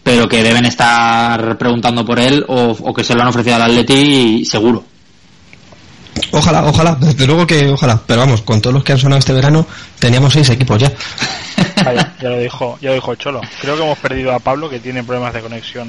pero 0.04 0.28
que 0.28 0.44
deben 0.44 0.66
estar 0.66 1.58
preguntando 1.58 2.04
por 2.04 2.20
él 2.20 2.44
o, 2.46 2.76
o 2.80 2.94
que 2.94 3.02
se 3.02 3.14
lo 3.14 3.22
han 3.22 3.28
ofrecido 3.28 3.56
al 3.56 3.62
Atleti 3.62 4.44
seguro. 4.44 4.84
Ojalá, 6.30 6.64
ojalá, 6.64 6.96
desde 7.00 7.26
luego 7.26 7.46
que 7.46 7.68
ojalá. 7.68 8.00
Pero 8.06 8.20
vamos, 8.20 8.42
con 8.42 8.60
todos 8.60 8.74
los 8.74 8.84
que 8.84 8.92
han 8.92 8.98
sonado 8.98 9.18
este 9.18 9.32
verano, 9.32 9.66
teníamos 9.98 10.32
seis 10.32 10.48
equipos 10.50 10.80
ya. 10.80 10.92
Vaya, 11.84 12.14
ya 12.20 12.28
lo 12.28 12.38
dijo, 12.38 12.78
ya 12.80 12.90
lo 12.90 12.94
dijo 12.94 13.14
Cholo. 13.16 13.40
Creo 13.60 13.76
que 13.76 13.82
hemos 13.82 13.98
perdido 13.98 14.32
a 14.32 14.38
Pablo 14.38 14.68
que 14.68 14.80
tiene 14.80 15.04
problemas 15.04 15.34
de 15.34 15.40
conexión 15.40 15.88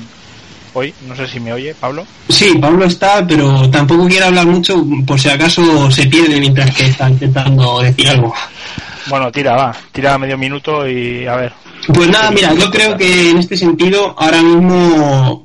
hoy. 0.74 0.94
No 1.08 1.16
sé 1.16 1.28
si 1.28 1.40
me 1.40 1.54
oye, 1.54 1.74
Pablo. 1.74 2.06
Sí, 2.30 2.58
Pablo 2.60 2.86
está, 2.86 3.26
pero 3.28 3.70
tampoco 3.70 4.08
quiere 4.08 4.26
hablar 4.26 4.46
mucho 4.46 4.86
por 5.06 5.20
si 5.20 5.30
acaso 5.30 5.90
se 5.90 6.06
pierde 6.08 6.40
mientras 6.40 6.76
que 6.76 6.86
está 6.88 7.10
intentando 7.10 7.82
decir 7.82 8.10
algo. 8.10 8.34
Bueno, 9.08 9.32
tira, 9.32 9.56
va, 9.56 9.76
tira 9.92 10.18
medio 10.18 10.38
minuto 10.38 10.88
y 10.88 11.26
a 11.28 11.36
ver. 11.36 11.54
Pues 11.94 12.10
nada, 12.10 12.32
mira, 12.32 12.54
yo 12.54 12.70
creo 12.72 12.98
que 12.98 13.32
en 13.32 13.38
este 13.38 13.56
sentido 13.56 14.16
ahora 14.18 14.42
mismo 14.42 15.45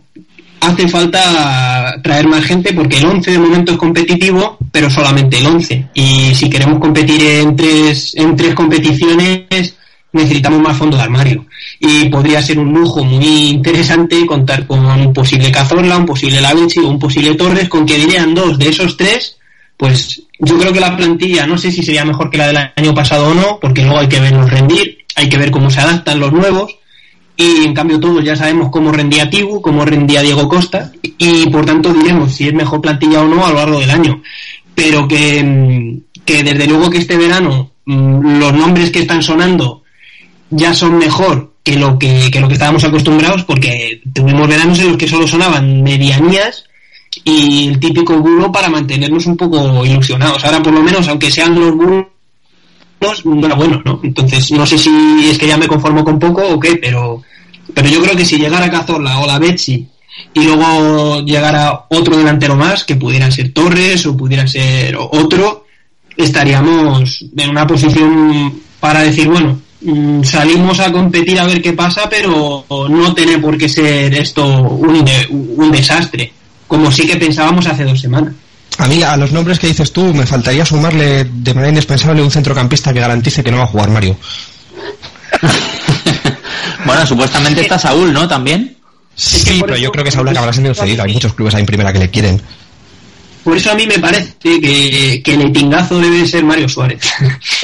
hace 0.61 0.88
falta 0.88 1.97
traer 2.02 2.26
más 2.29 2.45
gente 2.45 2.73
porque 2.73 2.99
el 2.99 3.07
11 3.07 3.31
de 3.31 3.38
momento 3.38 3.73
es 3.73 3.79
competitivo, 3.79 4.59
pero 4.71 4.90
solamente 4.90 5.38
el 5.38 5.47
11. 5.47 5.88
Y 5.95 6.35
si 6.35 6.49
queremos 6.50 6.79
competir 6.79 7.23
en 7.23 7.57
tres, 7.57 8.14
en 8.16 8.37
tres 8.37 8.55
competiciones 8.55 9.75
necesitamos 10.12 10.61
más 10.61 10.77
fondo 10.77 10.96
de 10.96 11.03
armario. 11.03 11.46
Y 11.79 12.09
podría 12.09 12.42
ser 12.42 12.59
un 12.59 12.73
lujo 12.73 13.05
muy 13.05 13.51
interesante 13.51 14.27
contar 14.27 14.66
con 14.66 14.85
un 14.85 15.12
posible 15.12 15.51
Cazorla, 15.51 15.96
un 15.96 16.07
posible 16.07 16.40
Lavenchi 16.40 16.81
o 16.81 16.88
un 16.88 16.99
posible 16.99 17.35
Torres, 17.35 17.68
con 17.68 17.87
que 17.87 17.96
dirían 17.96 18.35
dos 18.35 18.59
de 18.59 18.68
esos 18.68 18.96
tres, 18.96 19.37
pues 19.77 20.23
yo 20.38 20.59
creo 20.59 20.73
que 20.73 20.81
la 20.81 20.96
plantilla 20.96 21.46
no 21.46 21.57
sé 21.57 21.70
si 21.70 21.83
sería 21.83 22.05
mejor 22.05 22.31
que 22.31 22.38
la 22.38 22.49
del 22.49 22.59
año 22.77 22.94
pasado 22.94 23.29
o 23.29 23.35
no, 23.35 23.59
porque 23.61 23.83
luego 23.83 23.99
hay 23.99 24.09
que 24.09 24.20
verlos 24.20 24.51
rendir, 24.51 24.99
hay 25.14 25.29
que 25.29 25.38
ver 25.38 25.51
cómo 25.51 25.70
se 25.70 25.81
adaptan 25.81 26.20
los 26.20 26.33
nuevos, 26.33 26.77
y 27.40 27.64
en 27.64 27.72
cambio 27.72 27.98
todos 27.98 28.22
ya 28.22 28.37
sabemos 28.37 28.68
cómo 28.70 28.92
rendía 28.92 29.31
Tibu, 29.31 29.62
cómo 29.62 29.83
rendía 29.87 30.20
Diego 30.20 30.46
Costa, 30.46 30.92
y 31.03 31.48
por 31.48 31.64
tanto 31.64 31.92
diremos 31.94 32.35
si 32.35 32.46
es 32.46 32.53
mejor 32.53 32.83
plantilla 32.83 33.22
o 33.22 33.29
no 33.29 33.46
a 33.46 33.50
lo 33.50 33.57
largo 33.57 33.81
del 33.81 33.90
año. 33.90 34.22
Pero 34.74 35.09
que, 35.09 35.42
mm, 35.42 36.20
que 36.26 36.42
desde 36.44 36.66
luego 36.66 36.90
que 36.90 36.98
este 36.98 37.16
verano 37.16 37.70
mm, 37.87 38.38
los 38.38 38.53
nombres 38.53 38.90
que 38.90 39.00
están 39.00 39.22
sonando 39.22 39.85
ya 40.50 40.74
son 40.74 40.98
mejor 40.98 41.55
que 41.62 41.76
lo 41.76 41.98
que, 41.98 42.29
que 42.31 42.40
lo 42.40 42.48
que 42.48 42.55
estábamos 42.55 42.85
acostumbrados, 42.85 43.44
porque 43.44 44.03
tuvimos 44.12 44.46
veranos 44.46 44.79
en 44.79 44.88
los 44.88 44.96
que 44.98 45.09
solo 45.09 45.26
sonaban 45.26 45.83
medianías 45.83 46.64
y 47.24 47.68
el 47.68 47.81
típico 47.81 48.18
bulo 48.18 48.53
para 48.53 48.68
mantenernos 48.68 49.24
un 49.24 49.38
poco 49.38 49.85
ilusionados. 49.87 50.44
Ahora 50.44 50.62
por 50.62 50.74
lo 50.74 50.83
menos, 50.83 51.09
aunque 51.09 51.31
sean 51.31 51.59
los 51.59 51.74
bulos, 51.74 52.05
no 53.25 53.47
era 53.47 53.55
bueno, 53.55 53.83
¿no? 53.85 54.01
Entonces 54.03 54.51
no 54.53 54.67
sé 54.67 54.79
si 54.79 54.91
es 55.31 55.39
que 55.39 55.47
ya 55.47 55.57
me 55.57 55.67
conformo 55.67 56.05
con 56.05 56.19
poco 56.19 56.47
o 56.47 56.61
qué, 56.61 56.77
pero, 56.77 57.23
pero 57.75 57.89
yo 57.89 58.03
creo 58.03 58.17
que 58.17 58.25
si 58.25 58.39
llegara 58.39 58.71
Cazorla 58.71 59.19
o 59.21 59.27
la 59.27 59.39
Betsy 59.39 59.87
y 60.35 60.43
luego 60.43 61.21
llegara 61.21 61.87
otro 61.89 62.17
delantero 62.17 62.57
más, 62.57 62.85
que 62.85 62.97
pudiera 62.97 63.31
ser 63.31 63.53
Torres 63.53 64.05
o 64.07 64.17
pudiera 64.17 64.47
ser 64.47 64.97
otro, 64.99 65.67
estaríamos 66.17 67.25
en 67.37 67.51
una 67.51 67.67
posición 67.67 68.61
para 68.79 69.03
decir, 69.03 69.29
bueno, 69.29 69.59
mm, 69.81 70.23
salimos 70.23 70.81
a 70.81 70.93
competir 70.93 71.39
a 71.41 71.47
ver 71.47 71.63
qué 71.63 71.73
pasa, 71.73 72.09
pero 72.09 72.65
no 72.69 73.15
tiene 73.15 73.39
por 73.39 73.57
qué 73.57 73.69
ser 73.69 74.15
esto 74.15 74.47
un, 74.47 75.05
un 75.31 75.73
desastre, 75.73 76.33
como 76.67 76.91
sí 76.91 77.07
que 77.07 77.17
pensábamos 77.17 77.67
hace 77.67 77.85
dos 77.85 78.01
semanas. 78.01 78.35
A 78.81 78.88
mí, 78.88 79.03
a 79.03 79.16
los 79.16 79.31
nombres 79.33 79.59
que 79.59 79.66
dices 79.66 79.93
tú, 79.93 80.12
me 80.14 80.27
faltaría 80.27 80.64
sumarle 80.64 81.25
de 81.25 81.55
manera 81.55 81.69
indispensable 81.69 82.23
un 82.23 82.31
centrocampista 82.31 82.93
que 82.93 83.01
garantice 83.01 83.45
que 83.45 83.51
no 83.51 83.59
va 83.59 83.64
a 83.64 83.69
jugar 83.69 83.90
Mario. 83.90 84.16
Bueno, 86.85 87.07
supuestamente 87.07 87.61
está 87.61 87.79
Saúl, 87.79 88.11
¿no? 88.12 88.27
También. 88.27 88.75
Sí, 89.14 89.61
pero 89.61 89.77
yo 89.77 89.93
creo 89.93 90.03
que 90.05 90.11
Saúl 90.11 90.29
acabará 90.29 90.53
siendo 90.53 90.75
cedido. 90.75 91.03
Hay 91.05 91.12
muchos 91.12 91.35
clubes 91.35 91.55
ahí 91.55 91.61
en 91.61 91.66
primera 91.66 91.93
que 91.93 91.99
le 91.99 92.11
quieren. 92.11 92.40
Por 93.45 93.57
eso 93.57 93.71
a 93.71 93.75
mí 93.75 93.87
me 93.87 93.99
parece 93.99 94.35
que, 94.43 95.23
que 95.23 95.35
el 95.35 95.53
tingazo 95.53 95.99
debe 95.99 96.27
ser 96.27 96.43
Mario 96.45 96.69
Suárez. 96.69 97.01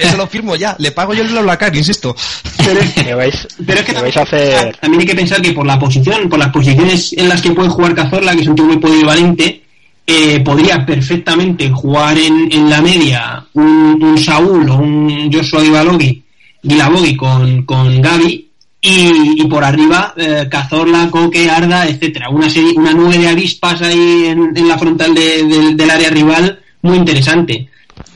Eso 0.00 0.16
lo 0.16 0.26
firmo 0.26 0.56
ya. 0.56 0.74
Le 0.78 0.90
pago 0.92 1.14
yo 1.14 1.22
el 1.22 1.28
Blacar, 1.28 1.74
insisto. 1.76 2.14
Pero 2.56 2.80
es 2.80 2.90
que- 2.92 3.04
Me 3.04 3.14
vais, 3.14 3.46
Pero 3.64 3.80
es 3.80 3.86
que 3.86 3.92
también, 3.92 4.14
vais 4.14 4.16
a 4.16 4.22
hacer. 4.22 4.76
también 4.80 5.00
hay 5.00 5.06
que 5.06 5.14
pensar 5.14 5.40
que 5.42 5.52
por 5.52 5.66
la 5.66 5.78
posición, 5.78 6.28
por 6.28 6.38
las 6.38 6.48
posiciones 6.48 7.12
en 7.16 7.28
las 7.28 7.40
que 7.40 7.50
puede 7.52 7.68
jugar 7.68 7.94
Cazorla, 7.94 8.34
que 8.34 8.42
es 8.42 8.48
un 8.48 8.56
tío 8.56 8.64
muy 8.64 8.78
polivalente, 8.78 9.61
eh, 10.06 10.40
podría 10.40 10.84
perfectamente 10.84 11.70
jugar 11.70 12.18
en, 12.18 12.48
en 12.52 12.68
la 12.70 12.80
media 12.80 13.44
un, 13.54 14.02
un 14.02 14.18
Saúl 14.18 14.68
o 14.70 14.76
un 14.76 15.30
Joshua 15.32 15.62
Guilabogui, 15.62 16.22
Guilabogui 16.62 17.16
con, 17.16 17.62
con 17.64 18.00
Gaby 18.00 18.48
y, 18.84 19.44
por 19.48 19.62
arriba 19.62 20.12
eh, 20.16 20.48
Cazorla, 20.50 21.08
Coque, 21.10 21.48
Arda, 21.48 21.86
etcétera 21.86 22.28
Una 22.30 22.50
serie, 22.50 22.72
una 22.74 22.92
nube 22.92 23.16
de 23.16 23.28
avispas 23.28 23.80
ahí 23.82 24.24
en, 24.26 24.68
la 24.68 24.76
frontal 24.78 25.14
de- 25.14 25.44
de- 25.44 25.74
del 25.74 25.90
área 25.90 26.10
rival 26.10 26.58
muy 26.82 26.96
interesante. 26.96 27.68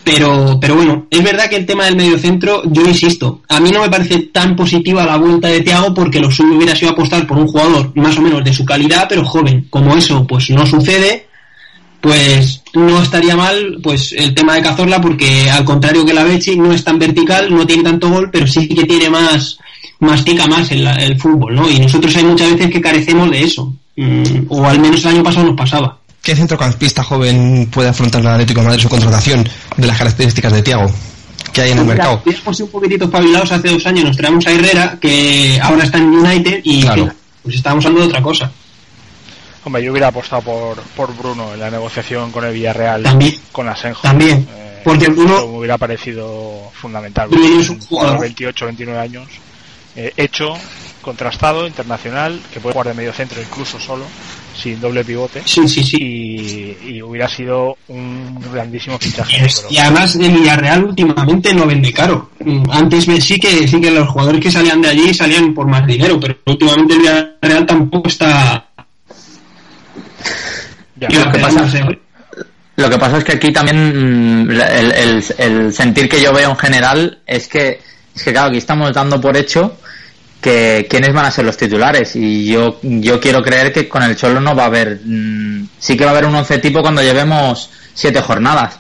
Pero, 0.03 0.59
pero 0.61 0.75
bueno, 0.77 1.07
es 1.11 1.23
verdad 1.23 1.49
que 1.49 1.57
el 1.57 1.67
tema 1.67 1.85
del 1.85 1.97
mediocentro, 1.97 2.63
yo 2.67 2.83
insisto, 2.83 3.43
a 3.49 3.59
mí 3.61 3.71
no 3.71 3.81
me 3.83 3.89
parece 3.91 4.19
tan 4.33 4.55
positiva 4.57 5.05
la 5.05 5.17
vuelta 5.17 5.49
de 5.49 5.61
Thiago 5.63 5.93
porque 5.95 6.21
lo 6.21 6.31
suyo 6.31 6.57
hubiera 6.57 6.75
sido 6.77 6.93
apostar 6.93 7.27
por 7.27 7.39
un 7.39 7.47
jugador 7.49 7.93
más 7.97 8.17
o 8.17 8.23
menos 8.23 8.43
de 8.45 8.53
su 8.53 8.65
calidad, 8.65 9.07
pero 9.09 9.25
joven. 9.25 9.67
Como 9.69 9.97
eso 9.97 10.25
pues 10.27 10.49
no 10.51 10.65
sucede, 10.65 11.27
pues 12.07 12.63
no 12.75 13.03
estaría 13.03 13.35
mal 13.35 13.79
pues 13.83 14.13
el 14.17 14.33
tema 14.33 14.55
de 14.55 14.63
Cazorla 14.63 15.01
porque 15.01 15.51
al 15.51 15.65
contrario 15.65 16.07
que 16.07 16.15
la 16.15 16.23
Bechi 16.23 16.57
no 16.57 16.73
es 16.73 16.85
tan 16.85 17.01
vertical, 17.01 17.53
no 17.53 17.67
tiene 17.67 17.83
tanto 17.83 18.09
gol, 18.09 18.31
pero 18.31 18.47
sí 18.47 18.69
que 18.69 18.85
tiene 18.85 19.11
más 19.11 19.59
mastica 19.99 20.47
más 20.47 20.71
el, 20.71 20.87
el 20.87 21.19
fútbol, 21.19 21.57
¿no? 21.57 21.69
Y 21.69 21.81
nosotros 21.81 22.15
hay 22.15 22.23
muchas 22.25 22.53
veces 22.53 22.71
que 22.71 22.81
carecemos 22.81 23.29
de 23.29 23.43
eso. 23.43 23.75
Mm, 23.97 24.45
o 24.51 24.65
al 24.67 24.79
menos 24.79 25.01
el 25.05 25.11
año 25.17 25.23
pasado 25.25 25.47
nos 25.47 25.57
pasaba. 25.57 25.99
¿Qué 26.23 26.37
centrocampista 26.37 27.03
joven 27.03 27.69
puede 27.73 27.89
afrontar 27.89 28.21
el 28.21 28.27
Atlético 28.29 28.61
de 28.61 28.67
Madrid 28.67 28.83
su 28.83 28.89
contratación 28.89 29.49
de 29.77 29.87
las 29.87 29.99
características 29.99 30.53
de 30.53 30.63
Tiago? 30.63 30.87
que 31.53 31.63
hay 31.63 31.71
en 31.71 31.79
el 31.79 31.85
Mira, 31.85 31.95
mercado. 31.97 32.23
sido 32.53 32.67
un 32.67 32.73
poquitito 32.73 33.07
espabilados 33.07 33.51
hace 33.51 33.69
dos 33.71 33.87
años, 33.87 34.05
nos 34.05 34.17
traemos 34.17 34.47
a 34.47 34.53
Herrera, 34.53 34.99
que 35.01 35.59
ahora 35.63 35.85
está 35.85 35.97
en 35.99 36.05
United, 36.05 36.61
y 36.63 36.83
Claro. 36.83 37.11
pues 37.43 37.57
estábamos 37.57 37.87
hablando 37.87 38.03
de 38.03 38.09
otra 38.09 38.23
cosa. 38.23 38.53
Hombre, 39.67 39.83
yo 39.83 39.91
hubiera 39.91 40.07
apostado 40.09 40.43
por, 40.43 40.77
por 40.97 41.13
Bruno 41.17 41.53
en 41.53 41.59
la 41.59 41.69
negociación 41.69 42.31
con 42.31 42.45
el 42.45 42.55
Villarreal, 42.55 43.03
También. 43.03 43.35
con 43.51 43.69
Asenjo. 43.69 44.01
También. 44.03 44.47
Eh, 44.49 44.81
Porque 44.85 45.09
Bruno- 45.09 45.45
me 45.49 45.59
hubiera 45.59 45.77
parecido 45.77 46.71
fundamental. 46.73 47.29
Bruno 47.29 47.61
es 47.61 47.69
un 47.71 47.81
jugador. 47.81 47.89
jugador 47.89 48.15
de 48.21 48.27
28, 48.27 48.65
29 48.67 49.01
años, 49.01 49.27
eh, 49.97 50.13
hecho, 50.17 50.55
contrastado, 51.03 51.67
internacional, 51.67 52.41
que 52.55 52.61
puede 52.61 52.75
jugar 52.75 52.87
de 52.89 52.95
medio 52.95 53.13
centro 53.13 53.43
incluso 53.43 53.81
solo, 53.81 54.05
sin 54.57 54.81
doble 54.81 55.05
pivote. 55.05 55.43
Sí, 55.45 55.67
sí, 55.67 55.83
sí. 55.83 55.97
Y, 56.01 56.89
y 56.91 57.03
hubiera 57.03 57.29
sido 57.29 57.77
un 57.89 58.39
grandísimo 58.53 58.99
fichaje. 59.01 59.47
Es- 59.47 59.63
pero- 59.63 59.73
y 59.75 59.79
además 59.79 60.15
el 60.15 60.31
Villarreal 60.31 60.85
últimamente 60.85 61.53
no 61.55 61.67
vende 61.67 61.93
caro. 61.93 62.31
Antes 62.71 63.05
sí 63.25 63.41
que 63.41 63.67
sí 63.67 63.81
que 63.81 63.91
los 63.91 64.09
jugadores 64.09 64.41
que 64.41 64.51
salían 64.53 64.81
de 64.81 64.91
allí 64.91 65.13
salían 65.13 65.53
por 65.53 65.67
más 65.67 65.85
dinero, 65.89 66.21
pero 66.21 66.37
últimamente 66.47 66.95
el 66.95 67.01
Villarreal 67.01 67.67
tampoco 67.67 68.07
está. 68.09 68.63
Ya. 70.97 71.09
Lo 71.11 71.33
que 71.33 71.39
pasa- 71.39 71.61
no 71.61 71.71
sé. 71.71 72.01
Lo 72.77 72.91
que 72.91 72.99
pasa 72.99 73.17
es 73.19 73.25
que 73.25 73.33
aquí 73.33 73.53
también 73.53 74.47
mm, 74.47 74.51
el, 74.51 74.93
el- 74.93 75.25
el 75.39 75.73
sentir 75.73 76.09
que 76.09 76.21
yo 76.21 76.33
veo 76.33 76.51
en 76.51 76.57
general 76.57 77.19
es 77.27 77.49
que, 77.49 77.81
es 78.15 78.23
que 78.23 78.33
claro, 78.33 78.49
aquí 78.49 78.59
estamos 78.59 78.93
dando 78.93 79.19
por 79.21 79.37
hecho 79.37 79.79
que 80.41 80.87
quiénes 80.89 81.13
van 81.15 81.25
a 81.27 81.31
ser 81.31 81.45
los 81.47 81.57
titulares 81.57 82.15
y 82.15 82.47
yo, 82.47 82.79
yo 82.83 83.19
quiero 83.19 83.43
creer 83.43 83.73
que 83.73 83.89
con 83.89 84.03
el 84.03 84.15
Cholo 84.17 84.41
no 84.41 84.55
va 84.55 84.65
a 84.65 84.67
haber, 84.67 85.01
mm, 85.05 85.69
sí 85.79 85.97
que 85.97 86.05
va 86.05 86.11
a 86.11 86.13
haber 86.15 86.27
un 86.27 86.35
once 86.35 86.59
tipo 86.59 86.83
cuando 86.83 87.03
llevemos 87.03 87.71
siete 87.95 88.21
jornadas, 88.21 88.79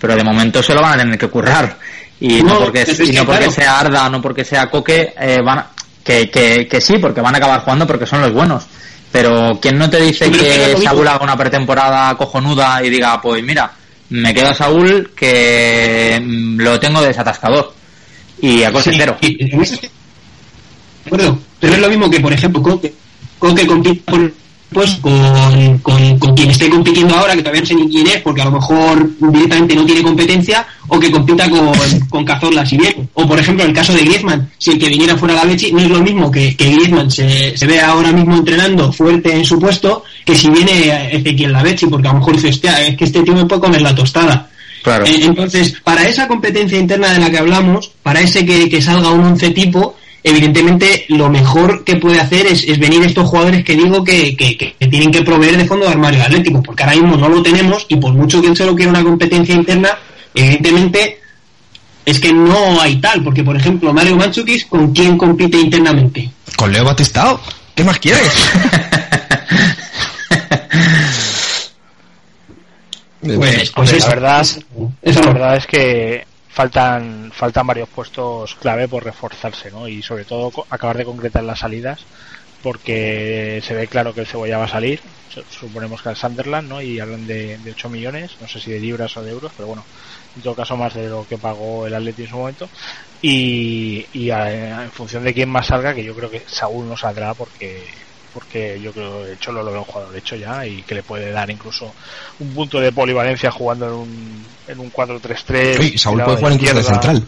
pero 0.00 0.16
de 0.16 0.24
momento 0.24 0.62
se 0.62 0.74
lo 0.74 0.80
van 0.80 0.94
a 0.94 1.02
tener 1.02 1.18
que 1.18 1.28
currar 1.28 1.76
y 2.20 2.42
no, 2.42 2.54
No, 2.54 2.58
porque, 2.60 2.84
y 3.06 3.12
no 3.12 3.24
porque 3.26 3.38
claro. 3.40 3.52
sea 3.52 3.80
Arda, 3.80 4.08
no 4.08 4.22
porque 4.22 4.44
sea 4.44 4.70
Coque, 4.70 5.12
eh, 5.20 5.40
van 5.44 5.58
a- 5.58 5.66
que, 6.02 6.30
que, 6.30 6.66
que 6.66 6.80
sí, 6.80 6.94
porque 6.98 7.20
van 7.20 7.34
a 7.34 7.38
acabar 7.38 7.60
jugando 7.60 7.86
porque 7.86 8.06
son 8.06 8.22
los 8.22 8.32
buenos. 8.32 8.64
Pero 9.14 9.60
¿quién 9.62 9.78
no 9.78 9.88
te 9.88 10.00
dice 10.00 10.28
que 10.28 10.76
Saúl 10.82 11.06
haga 11.06 11.22
una 11.22 11.36
pretemporada 11.36 12.16
cojonuda 12.16 12.82
y 12.84 12.90
diga, 12.90 13.22
pues 13.22 13.44
mira, 13.44 13.70
me 14.10 14.34
quedo 14.34 14.48
a 14.48 14.54
Saúl 14.54 15.12
que 15.14 16.20
mm, 16.20 16.58
lo 16.60 16.80
tengo 16.80 17.00
desatascador 17.00 17.72
y 18.42 18.64
a 18.64 18.72
coste 18.72 18.90
Sí, 18.90 18.96
cero? 18.98 19.16
y- 19.20 19.40
en 19.54 19.62
eso 19.62 19.74
estoy 19.74 19.88
de 19.88 21.06
acuerdo. 21.06 21.38
Pero 21.60 21.74
es 21.74 21.78
lo 21.78 21.88
mismo 21.88 22.10
que, 22.10 22.18
por 22.18 22.32
ejemplo, 22.32 22.60
Coque. 22.60 22.92
Coque 23.38 23.64
compite 23.68 24.02
por, 24.04 24.32
pues, 24.72 24.96
con, 24.96 25.78
con, 25.78 26.18
con 26.18 26.34
quien 26.34 26.50
esté 26.50 26.68
compitiendo 26.68 27.14
ahora, 27.14 27.34
que 27.34 27.42
todavía 27.42 27.60
no 27.60 27.66
sé 27.66 27.74
ni 27.74 27.88
quién 27.88 28.06
es, 28.08 28.20
porque 28.22 28.42
a 28.42 28.46
lo 28.46 28.52
mejor 28.52 29.08
directamente 29.20 29.74
no 29.74 29.84
tiene 29.84 30.02
competencia, 30.02 30.66
o 30.88 30.98
que 30.98 31.10
compita 31.10 31.48
con, 31.48 31.72
con 32.10 32.24
Cazorla 32.24 32.66
si 32.66 32.76
viene. 32.76 33.08
O, 33.14 33.26
por 33.26 33.38
ejemplo, 33.38 33.64
en 33.64 33.70
el 33.70 33.76
caso 33.76 33.92
de 33.92 34.00
Griezmann, 34.00 34.50
si 34.58 34.72
el 34.72 34.78
que 34.78 34.88
viniera 34.88 35.16
fuera 35.16 35.34
la 35.34 35.44
Bechi, 35.44 35.72
no 35.72 35.80
es 35.80 35.88
lo 35.88 36.00
mismo 36.00 36.30
que, 36.30 36.56
que 36.56 36.72
Griezmann 36.72 37.10
se, 37.10 37.56
se 37.56 37.66
ve 37.66 37.80
ahora 37.80 38.12
mismo 38.12 38.36
entrenando 38.36 38.92
fuerte 38.92 39.32
en 39.32 39.44
su 39.44 39.58
puesto, 39.58 40.04
que 40.24 40.36
si 40.36 40.48
viene 40.50 41.14
Ezequiel 41.16 41.52
la 41.52 41.62
Bechi, 41.62 41.86
porque 41.86 42.08
a 42.08 42.12
lo 42.12 42.18
mejor 42.18 42.34
dice, 42.34 42.48
hostia, 42.48 42.84
es 42.84 42.96
que 42.96 43.04
este 43.04 43.22
tío 43.22 43.34
me 43.34 43.46
puede 43.46 43.60
comer 43.60 43.82
la 43.82 43.94
tostada. 43.94 44.50
Claro. 44.82 45.06
Eh, 45.06 45.20
Entonces, 45.22 45.76
para 45.82 46.06
esa 46.06 46.28
competencia 46.28 46.78
interna 46.78 47.12
de 47.12 47.18
la 47.18 47.30
que 47.30 47.38
hablamos, 47.38 47.90
para 48.02 48.20
ese 48.20 48.44
que, 48.44 48.68
que 48.68 48.82
salga 48.82 49.10
un 49.10 49.24
once 49.24 49.50
tipo, 49.50 49.96
evidentemente 50.24 51.04
lo 51.08 51.28
mejor 51.30 51.84
que 51.84 51.96
puede 51.96 52.18
hacer 52.18 52.46
es, 52.46 52.64
es 52.64 52.78
venir 52.78 53.02
estos 53.04 53.28
jugadores 53.28 53.62
que 53.64 53.76
digo 53.76 54.02
que, 54.02 54.34
que- 54.36 54.56
que- 54.56 54.74
que 54.74 54.86
tienen 54.88 55.12
que 55.12 55.22
proveer 55.22 55.56
de 55.58 55.66
fondo 55.66 55.84
de 55.86 55.92
armario 55.92 56.22
atlético, 56.22 56.62
porque 56.62 56.82
ahora 56.82 56.96
mismo 56.96 57.16
no 57.16 57.28
lo 57.28 57.42
tenemos 57.42 57.84
y 57.88 57.96
por 57.96 58.12
mucho 58.14 58.40
que 58.40 58.48
él 58.48 58.56
solo 58.56 58.74
quiera 58.74 58.90
una 58.90 59.04
competencia 59.04 59.54
interna, 59.54 59.90
evidentemente 60.34 61.20
es 62.06 62.18
que 62.18 62.32
no 62.32 62.80
hay 62.80 62.96
tal, 62.96 63.22
porque 63.22 63.44
por 63.44 63.54
ejemplo 63.56 63.92
Mario 63.92 64.16
Manchukis, 64.16 64.64
¿con 64.66 64.92
quién 64.92 65.16
compite 65.18 65.58
internamente? 65.58 66.30
Con 66.56 66.72
Leo 66.72 66.84
Batistao. 66.84 67.38
¿Qué 67.74 67.84
más 67.84 67.98
quieres? 67.98 68.32
Pues, 73.20 73.36
Hombre, 73.36 73.70
pues 73.74 73.90
la 73.90 73.96
eso. 73.96 74.08
verdad, 74.08 74.46
la 75.04 75.20
verdad 75.32 75.56
es 75.56 75.66
que 75.66 76.26
faltan 76.54 77.30
faltan 77.32 77.66
varios 77.66 77.88
puestos 77.90 78.54
clave 78.56 78.88
por 78.88 79.04
reforzarse, 79.04 79.70
¿no? 79.70 79.88
Y 79.88 80.02
sobre 80.02 80.24
todo 80.24 80.50
acabar 80.70 80.96
de 80.98 81.04
concretar 81.04 81.44
las 81.44 81.60
salidas, 81.60 82.06
porque 82.60 83.60
se 83.62 83.74
ve 83.74 83.88
claro 83.88 84.14
que 84.14 84.20
el 84.20 84.26
Cebolla 84.26 84.58
va 84.58 84.64
a 84.64 84.68
salir. 84.68 85.00
su- 85.28 85.44
Suponemos 85.48 86.02
que 86.02 86.08
al 86.10 86.16
Sunderland, 86.16 86.68
¿no? 86.68 86.82
Y 86.82 86.98
hablan 87.00 87.26
de, 87.26 87.58
de 87.60 87.70
8 87.72 87.90
millones, 87.90 88.36
no 88.40 88.46
sé 88.48 88.60
si 88.60 88.70
de 88.72 88.80
libras 88.80 89.16
o 89.16 89.22
de 89.22 89.30
euros, 89.32 89.52
pero 89.56 89.68
bueno, 89.68 89.88
en 90.34 90.42
todo 90.42 90.54
caso 90.56 90.76
más 90.76 90.94
de 90.94 91.08
lo 91.08 91.26
que 91.26 91.38
pagó 91.38 91.86
el 91.86 91.94
Atleti 91.94 92.22
en 92.22 92.28
su 92.28 92.36
momento. 92.36 92.70
Y, 93.20 94.06
y 94.12 94.30
a- 94.30 94.84
en 94.84 94.92
función 94.92 95.24
de 95.24 95.34
quién 95.34 95.50
más 95.50 95.66
salga, 95.68 95.94
que 95.94 96.04
yo 96.04 96.14
creo 96.14 96.30
que 96.30 96.44
Saúl 96.46 96.88
no 96.88 96.96
saldrá 96.96 97.34
porque 97.34 97.86
porque 98.34 98.78
yo 98.82 98.92
creo 98.92 99.24
que 99.24 99.38
Cholo 99.38 99.62
lo 99.62 99.70
veo 99.70 99.80
un 99.80 99.86
jugador 99.86 100.16
hecho 100.16 100.34
ya 100.36 100.66
y 100.66 100.82
que 100.82 100.96
le 100.96 101.02
puede 101.02 101.30
dar 101.30 101.48
incluso 101.50 101.92
un 102.40 102.48
punto 102.52 102.80
de 102.80 102.90
polivalencia 102.92 103.50
jugando 103.50 103.86
en 103.86 103.92
un, 103.94 104.44
en 104.68 104.78
un 104.80 104.92
4-3-3. 104.92 105.78
Uy, 105.80 105.96
Saúl 105.98 106.18
puede 106.24 106.36
jugar 106.38 106.52
incluso 106.52 106.74
de 106.74 106.82
central. 106.84 107.24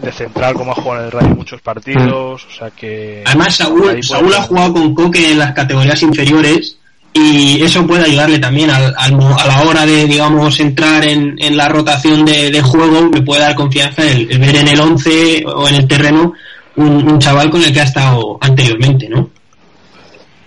De 0.00 0.12
central, 0.12 0.54
como 0.54 0.72
ha 0.72 0.74
jugado 0.76 1.00
en 1.00 1.06
el 1.06 1.12
Rayo 1.12 1.28
muchos 1.34 1.60
partidos, 1.60 2.46
o 2.46 2.58
sea 2.58 2.70
que... 2.70 3.22
Además, 3.26 3.56
Saúl, 3.56 3.80
puede 3.82 4.02
Saúl 4.02 4.34
ha 4.34 4.42
jugado 4.42 4.72
con 4.72 4.94
Coque 4.94 5.32
en 5.32 5.38
las 5.38 5.52
categorías 5.52 6.00
inferiores 6.02 6.76
y 7.12 7.60
eso 7.62 7.86
puede 7.86 8.04
ayudarle 8.04 8.38
también 8.38 8.70
al, 8.70 8.94
al 8.96 9.12
mo- 9.16 9.36
a 9.38 9.44
la 9.46 9.62
hora 9.62 9.84
de, 9.84 10.06
digamos, 10.06 10.58
entrar 10.60 11.04
en, 11.06 11.34
en 11.38 11.56
la 11.56 11.68
rotación 11.68 12.24
de, 12.24 12.50
de 12.50 12.62
juego, 12.62 13.10
le 13.12 13.20
puede 13.22 13.42
dar 13.42 13.54
confianza 13.56 14.02
el, 14.04 14.30
el 14.30 14.38
ver 14.38 14.56
en 14.56 14.68
el 14.68 14.80
11 14.80 15.42
o 15.46 15.68
en 15.68 15.74
el 15.74 15.88
terreno 15.88 16.32
un, 16.76 17.10
un 17.10 17.18
chaval 17.18 17.50
con 17.50 17.62
el 17.62 17.72
que 17.72 17.80
ha 17.80 17.84
estado 17.84 18.38
anteriormente, 18.40 19.08
¿no? 19.08 19.28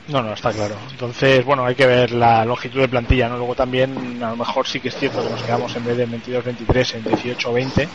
No, 0.07 0.21
no, 0.21 0.33
está 0.33 0.51
claro. 0.51 0.75
Entonces, 0.91 1.45
bueno, 1.45 1.65
hay 1.65 1.75
que 1.75 1.85
ver 1.87 2.11
la 2.11 2.43
longitud 2.43 2.81
de 2.81 2.89
plantilla, 2.89 3.29
¿no? 3.29 3.37
Luego 3.37 3.55
también, 3.55 4.21
a 4.21 4.31
lo 4.31 4.35
mejor 4.35 4.67
sí 4.67 4.79
que 4.81 4.89
es 4.89 4.95
cierto 4.97 5.23
que 5.23 5.29
nos 5.29 5.41
quedamos 5.43 5.73
en 5.75 5.85
vez 5.85 5.95
de 5.97 6.07
22-23 6.07 6.95
en 6.95 7.03
18-20, 7.05 7.87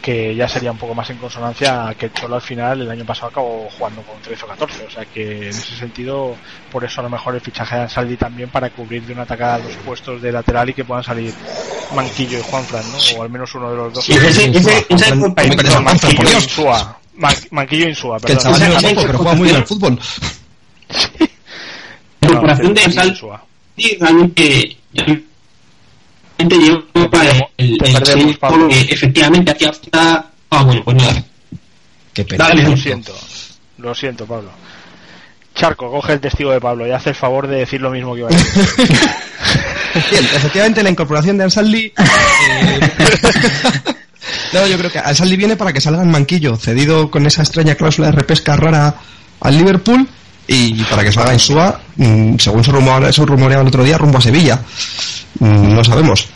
que 0.00 0.36
ya 0.36 0.46
sería 0.46 0.70
un 0.70 0.78
poco 0.78 0.94
más 0.94 1.10
en 1.10 1.16
consonancia 1.18 1.88
a 1.88 1.94
que 1.96 2.06
el 2.06 2.12
Cholo 2.12 2.36
al 2.36 2.42
final 2.42 2.82
el 2.82 2.90
año 2.90 3.04
pasado 3.04 3.28
acabó 3.28 3.68
jugando 3.76 4.02
con 4.02 4.20
13 4.22 4.44
o 4.44 4.48
14. 4.48 4.84
O 4.86 4.90
sea 4.90 5.04
que 5.06 5.42
en 5.42 5.48
ese 5.48 5.74
sentido, 5.76 6.36
por 6.70 6.84
eso 6.84 7.00
a 7.00 7.04
lo 7.04 7.10
mejor 7.10 7.34
el 7.34 7.40
fichaje 7.40 7.74
de 7.74 7.82
Ansaldi 7.82 8.16
también 8.16 8.48
para 8.50 8.70
cubrir 8.70 9.02
de 9.02 9.12
una 9.14 9.22
atacada 9.22 9.58
los 9.58 9.74
puestos 9.78 10.22
de 10.22 10.30
lateral 10.30 10.70
y 10.70 10.74
que 10.74 10.84
puedan 10.84 11.02
salir 11.02 11.34
Manquillo 11.92 12.38
y 12.38 12.42
Juanfran, 12.42 12.84
¿no? 12.92 12.98
O 13.18 13.22
al 13.24 13.30
menos 13.30 13.52
uno 13.56 13.70
de 13.72 13.76
los 13.76 13.94
dos. 13.94 14.04
Sí, 14.04 14.12
ese- 14.12 14.48
ese- 14.48 15.14
Manquillo 15.16 16.22
y 16.22 16.26
Dios. 16.26 16.44
Insúa. 16.44 16.98
Man- 17.16 17.34
Manquillo 17.50 17.86
y 17.86 17.88
Insúa, 17.88 18.20
Que 18.20 18.32
el 18.32 18.38
perdón. 18.38 18.52
chaval 18.54 18.60
no 18.60 18.66
esa- 18.66 18.78
es 18.78 18.84
esa 18.84 18.94
poco, 18.94 19.06
pero 19.08 19.18
juega 19.18 19.34
muy 19.34 19.44
bien 19.46 19.56
al 19.56 19.66
fútbol. 19.66 19.98
La 22.20 22.28
incorporación 22.28 22.74
de 22.74 22.92
Sal 22.92 23.18
realmente, 24.00 24.76
realmente 24.94 25.26
Te 26.36 27.08
perdemos- 27.08 27.48
el, 27.56 27.78
el 28.72 28.86
que 28.86 28.94
efectivamente 28.94 29.50
hacía 29.52 29.72
falta. 29.72 30.26
Ah, 30.50 30.62
bueno, 30.64 30.82
pues 30.84 30.96
nada. 30.96 31.24
Qué 32.12 32.24
pena. 32.24 32.48
Dale. 32.48 32.62
Lo 32.64 32.76
siento, 32.76 33.14
lo 33.78 33.94
siento, 33.94 34.26
Pablo. 34.26 34.50
Charco, 35.54 35.90
coge 35.90 36.12
el 36.14 36.20
testigo 36.20 36.52
de 36.52 36.60
Pablo 36.60 36.86
y 36.86 36.90
hace 36.92 37.10
el 37.10 37.16
favor 37.16 37.46
de 37.48 37.56
decir 37.58 37.80
lo 37.80 37.90
mismo 37.90 38.14
que 38.14 38.20
iba 38.20 38.28
a 38.28 38.32
decir. 38.32 38.64
Bien, 40.10 40.24
efectivamente 40.24 40.82
la 40.82 40.90
incorporación 40.90 41.36
de 41.38 41.44
Ansaldi... 41.44 41.86
eh, 41.86 42.80
no, 44.52 44.66
yo 44.66 44.78
creo 44.78 44.90
que 44.92 44.98
Ansaldi 45.00 45.36
viene 45.36 45.56
para 45.56 45.72
que 45.72 45.80
salga 45.80 46.02
en 46.02 46.10
manquillo, 46.10 46.56
cedido 46.56 47.10
con 47.10 47.26
esa 47.26 47.42
extraña 47.42 47.74
cláusula 47.74 48.08
de 48.08 48.12
repesca 48.12 48.56
rara 48.56 48.94
al 49.40 49.56
Liverpool 49.56 50.06
y 50.48 50.82
para 50.84 51.04
que 51.04 51.12
salga 51.12 51.32
en 51.32 51.38
Sua, 51.38 51.80
mm, 51.96 52.36
según 52.38 52.64
se 52.64 52.72
rumoreaba, 52.72 53.12
se 53.12 53.24
rumoreaba 53.24 53.62
el 53.62 53.68
otro 53.68 53.84
día, 53.84 53.98
rumbo 53.98 54.18
a 54.18 54.22
Sevilla. 54.22 54.58
Mm, 55.38 55.74
No 55.74 55.84
sabemos. 55.84 56.26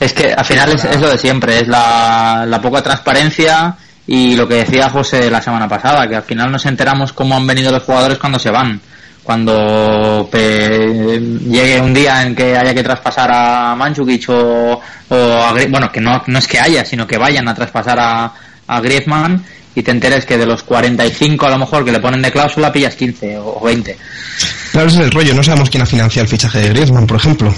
Es 0.00 0.12
que 0.12 0.32
al 0.32 0.44
final 0.44 0.70
es, 0.72 1.00
lo 1.00 1.08
de 1.08 1.16
siempre, 1.18 1.60
es 1.60 1.68
la, 1.68 2.44
la 2.46 2.60
poca 2.60 2.82
transparencia 2.82 3.76
y 4.06 4.34
lo 4.36 4.46
que 4.46 4.56
decía 4.56 4.90
José 4.90 5.30
la 5.30 5.40
semana 5.40 5.68
pasada, 5.68 6.06
que 6.08 6.16
al 6.16 6.22
final 6.22 6.50
nos 6.50 6.66
enteramos 6.66 7.12
cómo 7.12 7.36
han 7.36 7.46
venido 7.46 7.70
los 7.72 7.82
jugadores 7.82 8.18
cuando 8.18 8.38
se 8.38 8.50
van. 8.50 8.80
Cuando 9.22 10.28
llegue 10.30 11.80
un 11.80 11.92
día 11.92 12.22
en 12.22 12.34
que 12.34 12.56
haya 12.56 12.72
que 12.74 12.82
traspasar 12.84 13.28
a 13.32 13.74
Manchukic 13.74 14.28
o, 14.28 14.80
a 15.10 15.52
bueno, 15.68 15.90
que 15.90 16.00
no, 16.00 16.22
no 16.26 16.38
es 16.38 16.46
que 16.46 16.60
haya, 16.60 16.84
sino 16.84 17.06
que 17.06 17.18
vayan 17.18 17.48
a 17.48 17.54
traspasar 17.54 17.98
a, 17.98 18.32
a 18.68 18.80
Griezmann 18.80 19.44
y 19.76 19.82
te 19.82 19.90
enteres 19.90 20.24
que 20.24 20.38
de 20.38 20.46
los 20.46 20.62
45 20.62 21.46
a 21.46 21.50
lo 21.50 21.58
mejor 21.58 21.84
que 21.84 21.92
le 21.92 22.00
ponen 22.00 22.22
de 22.22 22.32
cláusula 22.32 22.72
pillas 22.72 22.96
15 22.96 23.38
o 23.38 23.60
20. 23.60 23.96
Claro, 24.72 24.88
ese 24.88 24.98
es 24.98 25.04
el 25.04 25.10
rollo, 25.12 25.34
no 25.34 25.42
sabemos 25.42 25.68
quién 25.70 25.82
ha 25.82 25.86
financiado 25.86 26.24
el 26.24 26.30
fichaje 26.30 26.58
de 26.60 26.68
Griezmann, 26.70 27.06
por 27.06 27.18
ejemplo. 27.18 27.54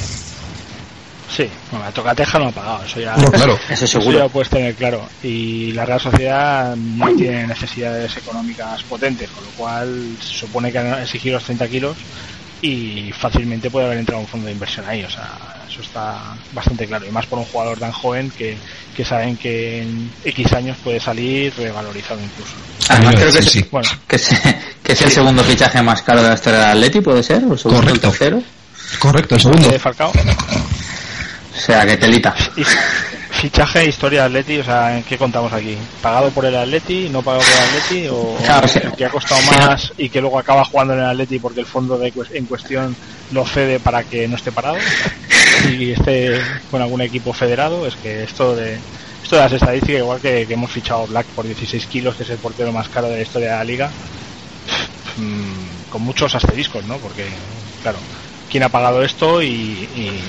Sí, 1.35 1.49
bueno, 1.71 1.85
la 1.85 1.93
tocateja 1.93 2.39
no 2.41 2.49
ha 2.49 2.51
pagado, 2.51 2.85
eso 2.85 2.99
ya, 3.01 3.17
No, 3.17 3.31
claro. 3.31 3.57
Eso 3.71 3.85
eso 3.85 4.01
seguro. 4.01 4.19
ya 4.19 4.29
puedes 4.29 4.51
tener 4.51 4.75
claro. 4.75 5.09
Y 5.23 5.71
la 5.73 5.85
Real 5.87 6.01
Sociedad 6.01 6.75
no 6.75 7.07
tiene 7.15 7.47
necesidades 7.47 8.17
económicas 8.17 8.83
potentes, 8.83 9.31
con 9.31 9.45
lo 9.45 9.51
cual 9.53 10.17
se 10.21 10.39
supone 10.41 10.73
que 10.73 10.79
han 10.79 11.01
exigido 11.01 11.37
los 11.37 11.45
30 11.45 11.69
kilos 11.69 11.97
y 12.63 13.13
fácilmente 13.13 13.71
puede 13.71 13.87
haber 13.87 13.99
entrado 13.99 14.21
un 14.21 14.27
fondo 14.27 14.47
de 14.47 14.53
inversión 14.53 14.85
ahí. 14.89 15.03
O 15.05 15.11
sea, 15.11 15.29
eso 15.69 15.81
está 15.83 16.19
bastante 16.53 16.87
claro. 16.87 17.07
Y 17.07 17.11
más 17.11 17.27
por 17.27 17.39
un 17.39 17.45
jugador 17.47 17.79
tan 17.79 17.93
joven 17.93 18.31
que, 18.37 18.57
que 18.97 19.05
saben 19.05 19.37
que 19.37 19.83
en 19.83 20.11
X 20.25 20.53
años 20.53 20.77
puede 20.83 21.01
salir 21.01 21.53
revalorizado 21.57 22.21
incluso. 22.21 22.53
Además, 22.89 23.15
creo 23.17 23.27
que, 23.27 23.33
sí, 23.33 23.39
es, 23.39 23.53
sí. 23.53 23.69
Bueno, 23.71 23.89
que, 24.07 24.17
es, 24.17 24.29
que 24.83 24.93
es 24.93 25.03
el 25.03 25.11
segundo 25.11 25.45
fichaje 25.45 25.83
más 25.83 26.03
caro 26.03 26.23
de 26.23 26.29
la 26.29 26.35
historia 26.35 26.61
del 26.61 26.69
Atleti, 26.71 27.01
¿puede 27.01 27.23
ser? 27.23 27.45
¿O 27.45 27.53
el 27.53 27.59
segundo 27.59 27.79
o 27.79 27.81
el 27.83 28.01
Correcto. 28.01 28.11
tercero? 28.11 28.43
Correcto, 28.99 29.35
el 29.35 29.41
segundo. 29.41 29.69
de 29.69 29.79
Falcao. 29.79 30.11
O 30.11 31.61
sea, 31.61 31.85
que 31.87 31.97
telita. 31.97 32.35
Y 32.57 32.63
fichaje, 33.39 33.89
historia 33.89 34.23
de 34.23 34.27
Atleti, 34.27 34.59
o 34.59 34.65
sea, 34.65 34.97
¿en 34.99 35.05
qué 35.05 35.17
contamos 35.17 35.53
aquí? 35.53 35.77
¿Pagado 36.03 36.31
por 36.31 36.45
el 36.45 36.57
Atleti, 36.57 37.09
no 37.09 37.23
pagado 37.23 37.45
por 37.45 37.53
el 37.53 37.69
Atleti? 37.69 38.09
¿O 38.09 38.37
Claro, 38.45 38.69
que 38.97 39.05
ha 39.05 39.11
costado 39.11 39.41
más 39.43 39.93
y 39.97 40.09
que 40.09 40.21
luego 40.21 40.39
acaba 40.39 40.65
jugando 40.65 40.95
en 40.95 41.01
el 41.01 41.07
Atleti 41.07 41.39
porque 41.39 41.61
el 41.61 41.67
fondo 41.67 41.97
de 41.99 42.13
en 42.33 42.47
cuestión 42.47 42.97
lo 43.31 43.47
cede 43.47 43.79
para 43.79 44.03
que 44.03 44.27
no 44.27 44.37
esté 44.37 44.51
parado? 44.51 44.77
Y 45.71 45.93
esté 45.93 46.41
con 46.71 46.83
algún 46.83 47.01
equipo 47.01 47.33
federado, 47.33 47.87
es 47.87 47.95
que 47.97 48.25
esto 48.25 48.55
de 48.55 48.79
esto 49.23 49.37
de 49.37 49.43
las 49.43 49.53
estadísticas, 49.53 50.01
igual 50.01 50.21
que, 50.21 50.47
que 50.47 50.55
hemos 50.55 50.71
fichado 50.71 51.07
Black 51.07 51.27
por 51.27 51.45
16 51.45 51.87
kilos, 51.87 52.17
que 52.17 52.23
es 52.23 52.31
el 52.31 52.39
portero 52.39 52.73
más 52.73 52.89
caro 52.89 53.09
de 53.09 53.17
la 53.17 53.23
historia 53.23 53.51
de 53.51 53.57
la 53.57 53.65
liga, 53.65 53.91
mm, 55.17 55.91
con 55.91 56.03
muchos 56.03 56.35
asteriscos, 56.35 56.85
¿no? 56.85 56.97
Porque, 56.99 57.27
claro, 57.83 57.99
¿quién 58.51 58.63
ha 58.65 58.69
pagado 58.69 59.03
esto 59.03 59.43
y, 59.43 59.49
y- 59.49 60.21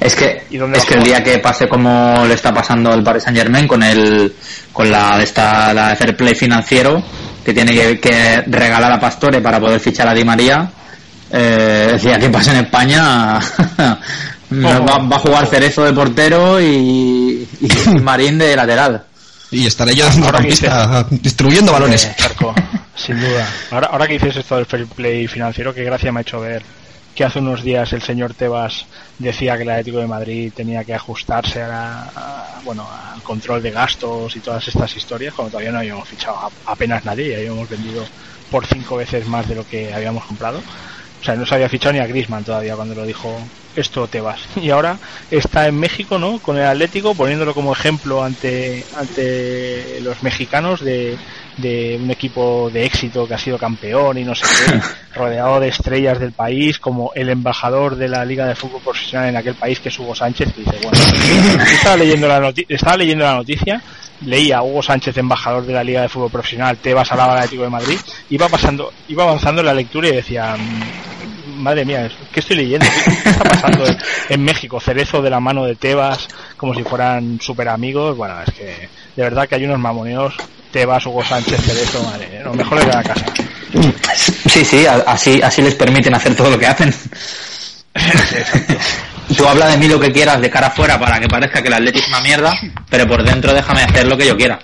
Es 0.00 0.14
que, 0.14 0.44
¿Y 0.50 0.56
dónde 0.56 0.78
es 0.78 0.84
que 0.84 0.94
el 0.94 1.02
día 1.04 1.22
que 1.22 1.38
pase 1.38 1.68
como 1.68 2.24
le 2.26 2.34
está 2.34 2.52
pasando 2.54 2.92
al 2.92 3.02
Paris 3.02 3.24
Saint 3.24 3.38
Germain 3.38 3.66
con 3.66 3.82
el 3.82 4.32
con 4.72 4.90
la 4.90 5.22
esta 5.22 5.72
la 5.74 5.88
de 5.90 5.96
fair 5.96 6.16
play 6.16 6.34
financiero 6.34 7.02
que 7.44 7.52
tiene 7.52 7.72
que, 7.72 7.98
que 8.00 8.42
regalar 8.46 8.92
a 8.92 9.00
Pastore 9.00 9.40
para 9.40 9.58
poder 9.60 9.80
fichar 9.80 10.08
a 10.08 10.14
Di 10.14 10.24
María 10.24 10.70
eh, 11.30 11.90
el 11.92 12.00
día 12.00 12.18
que 12.18 12.28
pase 12.30 12.50
en 12.52 12.58
España 12.64 13.38
va, 14.52 14.98
va 14.98 15.16
a 15.16 15.18
jugar 15.18 15.46
Cerezo 15.46 15.84
de 15.84 15.92
portero 15.92 16.60
y, 16.60 17.46
y 17.60 17.68
Marín 18.02 18.38
de 18.38 18.54
lateral 18.56 19.04
Y 19.50 19.66
estaré 19.66 19.94
yo 19.94 20.06
dando 20.06 20.30
campista, 20.30 21.06
distribuyendo 21.10 21.72
balones. 21.72 22.04
Eh, 22.04 22.14
sin 22.94 23.18
duda. 23.20 23.46
Ahora, 23.70 23.88
ahora 23.92 24.06
que 24.06 24.14
dices 24.14 24.36
esto 24.36 24.56
del 24.56 24.66
fair 24.66 24.86
play 24.86 25.26
financiero, 25.28 25.72
qué 25.74 25.84
gracia 25.84 26.10
me 26.12 26.20
ha 26.20 26.22
hecho 26.22 26.40
ver 26.40 26.62
que 27.18 27.24
hace 27.24 27.40
unos 27.40 27.64
días 27.64 27.92
el 27.92 28.00
señor 28.00 28.34
Tebas 28.34 28.86
decía 29.18 29.56
que 29.56 29.64
el 29.64 29.70
Atlético 29.70 29.98
de 29.98 30.06
Madrid 30.06 30.52
tenía 30.54 30.84
que 30.84 30.94
ajustarse 30.94 31.60
a, 31.60 32.60
bueno, 32.62 32.88
al 32.88 33.24
control 33.24 33.60
de 33.60 33.72
gastos 33.72 34.36
y 34.36 34.40
todas 34.40 34.68
estas 34.68 34.94
historias, 34.94 35.34
cuando 35.34 35.50
todavía 35.50 35.72
no 35.72 35.80
habíamos 35.80 36.08
fichado 36.08 36.38
apenas 36.64 37.04
nadie 37.04 37.30
y 37.30 37.34
habíamos 37.34 37.68
vendido 37.68 38.04
por 38.48 38.66
cinco 38.66 38.94
veces 38.94 39.26
más 39.26 39.48
de 39.48 39.56
lo 39.56 39.64
que 39.64 39.92
habíamos 39.92 40.26
comprado. 40.26 40.62
O 41.20 41.24
sea, 41.24 41.34
no 41.34 41.44
se 41.44 41.54
había 41.54 41.68
fichado 41.68 41.92
ni 41.92 41.98
a 41.98 42.06
Grisman 42.06 42.44
todavía 42.44 42.76
cuando 42.76 42.94
lo 42.94 43.04
dijo 43.04 43.36
esto 43.76 44.06
Tebas. 44.06 44.40
Y 44.56 44.70
ahora 44.70 44.98
está 45.30 45.66
en 45.66 45.78
México, 45.78 46.18
¿no? 46.18 46.38
Con 46.38 46.56
el 46.58 46.66
Atlético, 46.66 47.14
poniéndolo 47.14 47.54
como 47.54 47.72
ejemplo 47.72 48.22
ante, 48.22 48.84
ante 48.96 50.00
los 50.02 50.22
mexicanos 50.22 50.80
de, 50.80 51.16
de 51.58 51.98
un 52.00 52.10
equipo 52.10 52.70
de 52.72 52.84
éxito 52.84 53.26
que 53.26 53.34
ha 53.34 53.38
sido 53.38 53.58
campeón 53.58 54.18
y 54.18 54.24
no 54.24 54.34
sé 54.34 54.46
qué, 54.46 54.80
rodeado 55.18 55.60
de 55.60 55.68
estrellas 55.68 56.18
del 56.18 56.32
país, 56.32 56.78
como 56.78 57.12
el 57.14 57.28
embajador 57.28 57.96
de 57.96 58.08
la 58.08 58.24
Liga 58.24 58.46
de 58.46 58.54
Fútbol 58.54 58.80
Profesional 58.82 59.28
en 59.28 59.36
aquel 59.36 59.54
país, 59.54 59.80
que 59.80 59.88
es 59.88 59.98
Hugo 59.98 60.14
Sánchez, 60.14 60.52
que 60.52 60.62
dice, 60.62 60.78
bueno, 60.82 60.98
estaba 61.72 61.96
leyendo 61.96 62.28
la, 62.28 62.52
estaba 62.68 62.96
leyendo 62.96 63.24
la 63.24 63.34
noticia, 63.34 63.82
leía 64.22 64.58
a 64.58 64.62
Hugo 64.62 64.82
Sánchez, 64.82 65.16
embajador 65.16 65.64
de 65.64 65.72
la 65.72 65.84
Liga 65.84 66.02
de 66.02 66.08
Fútbol 66.08 66.30
Profesional, 66.30 66.76
Tebas 66.78 67.10
al 67.12 67.20
Atlético 67.20 67.62
de 67.62 67.70
Madrid, 67.70 67.98
iba 68.30 68.48
pasando, 68.48 68.92
iba 69.08 69.24
avanzando 69.24 69.60
en 69.60 69.66
la 69.66 69.74
lectura 69.74 70.08
y 70.08 70.16
decía, 70.16 70.56
"Mm, 70.56 71.62
madre 71.62 71.84
mía, 71.84 72.10
¿qué 72.32 72.40
estoy 72.40 72.56
leyendo? 72.56 72.86
¿Qué, 73.04 73.30
está 73.30 73.44
pasando 73.44 73.86
en, 73.86 73.96
en 74.28 74.44
México? 74.44 74.80
Cerezo 74.80 75.22
de 75.22 75.30
la 75.30 75.40
mano 75.40 75.64
de 75.64 75.76
Tebas, 75.76 76.28
como 76.56 76.74
si 76.74 76.82
fueran 76.82 77.40
super 77.40 77.68
amigos, 77.68 78.16
bueno, 78.16 78.34
es 78.46 78.52
que 78.54 78.88
de 79.16 79.22
verdad 79.22 79.48
que 79.48 79.56
hay 79.56 79.64
unos 79.64 79.78
mamoneos, 79.78 80.34
Tebas, 80.70 81.06
Hugo 81.06 81.24
Sánchez, 81.24 81.60
Cerezo, 81.60 82.02
madre, 82.04 82.42
los 82.44 82.54
mejores 82.56 82.86
de 82.86 82.92
la 82.92 83.02
casa. 83.02 83.26
sí 84.48 84.64
sí 84.64 84.86
así 84.86 85.42
así 85.42 85.60
les 85.60 85.74
permiten 85.74 86.14
hacer 86.14 86.34
todo 86.34 86.50
lo 86.50 86.58
que 86.58 86.66
hacen 86.66 86.92
Tú 89.36 89.46
habla 89.46 89.66
de 89.68 89.76
mí 89.76 89.88
lo 89.88 90.00
que 90.00 90.10
quieras 90.12 90.40
de 90.40 90.50
cara 90.50 90.68
afuera 90.68 90.98
para 90.98 91.20
que 91.20 91.28
parezca 91.28 91.60
que 91.60 91.68
el 91.68 91.74
Atleti 91.74 91.98
es 91.98 92.08
una 92.08 92.20
mierda, 92.20 92.54
pero 92.88 93.06
por 93.06 93.22
dentro 93.22 93.52
déjame 93.52 93.82
hacer 93.82 94.06
lo 94.06 94.16
que 94.16 94.26
yo 94.26 94.36
quiera. 94.36 94.58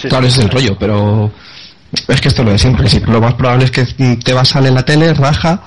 Sí, 0.00 0.08
Claro, 0.08 0.24
sí. 0.26 0.28
ese 0.32 0.40
es 0.40 0.46
el 0.46 0.50
rollo, 0.50 0.76
pero 0.78 1.30
es 2.08 2.20
que 2.20 2.28
esto 2.28 2.42
es 2.42 2.46
lo 2.46 2.52
de 2.52 2.58
siempre. 2.58 2.88
Si 2.88 3.00
lo 3.00 3.20
más 3.20 3.34
probable 3.34 3.66
es 3.66 3.70
que 3.70 3.84
te 4.16 4.32
va 4.32 4.40
a 4.40 4.44
salir 4.44 4.68
en 4.68 4.74
la 4.74 4.84
tele, 4.84 5.12
raja, 5.12 5.62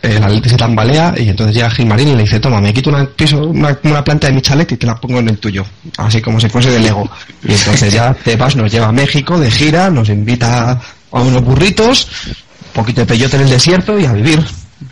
el 0.00 0.22
Atleti 0.22 0.48
se 0.50 0.56
tambalea 0.56 1.14
y 1.16 1.28
entonces 1.28 1.54
llega 1.56 1.70
Gilmarín 1.70 2.08
y 2.08 2.14
le 2.14 2.22
dice, 2.22 2.38
toma, 2.40 2.60
me 2.60 2.72
quito 2.72 2.90
una, 2.90 3.04
piso, 3.04 3.38
una, 3.48 3.76
una 3.82 4.04
planta 4.04 4.28
de 4.28 4.32
mi 4.34 4.40
chalet 4.40 4.70
y 4.72 4.76
te 4.76 4.86
la 4.86 4.94
pongo 4.96 5.18
en 5.18 5.28
el 5.28 5.38
tuyo. 5.38 5.64
Así 5.98 6.22
como 6.22 6.38
si 6.40 6.48
fuese 6.48 6.70
de 6.70 6.78
Lego. 6.80 7.10
Y 7.44 7.52
entonces 7.52 7.92
ya 7.92 8.14
Tebas 8.14 8.54
nos 8.56 8.70
lleva 8.70 8.88
a 8.88 8.92
México 8.92 9.38
de 9.38 9.50
gira, 9.50 9.90
nos 9.90 10.08
invita 10.08 10.80
a 11.10 11.20
unos 11.20 11.42
burritos, 11.42 12.06
un 12.28 12.72
poquito 12.72 13.00
de 13.00 13.06
peyote 13.06 13.36
en 13.36 13.42
el 13.42 13.50
desierto 13.50 13.98
y 13.98 14.06
a 14.06 14.12
vivir 14.12 14.42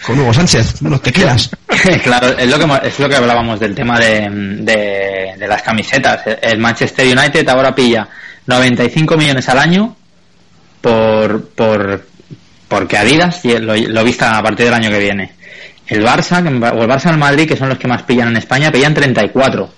con 0.04 0.18
Hugo 0.18 0.32
Sánchez, 0.32 0.82
unos 0.82 1.02
tequilas. 1.02 1.50
claro, 2.02 2.36
es 2.38 2.48
lo 2.48 2.58
que 2.58 2.88
es 2.88 2.98
lo 2.98 3.08
que 3.08 3.16
hablábamos 3.16 3.60
del 3.60 3.74
tema 3.74 3.98
de, 3.98 4.28
de, 5.36 5.46
las 5.48 5.62
camisetas. 5.62 6.22
El 6.40 6.58
Manchester 6.58 7.06
United 7.06 7.48
ahora 7.48 7.74
pilla 7.74 8.08
95 8.46 9.16
millones 9.16 9.48
al 9.48 9.58
año 9.58 9.96
por 10.80 11.48
por 11.50 12.06
porque 12.68 12.96
Adidas 12.96 13.44
lo, 13.44 13.74
lo 13.74 14.04
vista 14.04 14.38
a 14.38 14.42
partir 14.42 14.66
del 14.66 14.74
año 14.74 14.90
que 14.90 14.98
viene. 14.98 15.32
El 15.88 16.04
Barça, 16.04 16.40
o 16.40 16.82
el 16.82 16.88
Barça 16.88 17.06
y 17.06 17.10
el 17.10 17.18
Madrid, 17.18 17.48
que 17.48 17.56
son 17.56 17.68
los 17.68 17.78
que 17.78 17.88
más 17.88 18.04
pillan 18.04 18.28
en 18.28 18.36
España, 18.36 18.70
pillan 18.70 18.94
34. 18.94 19.74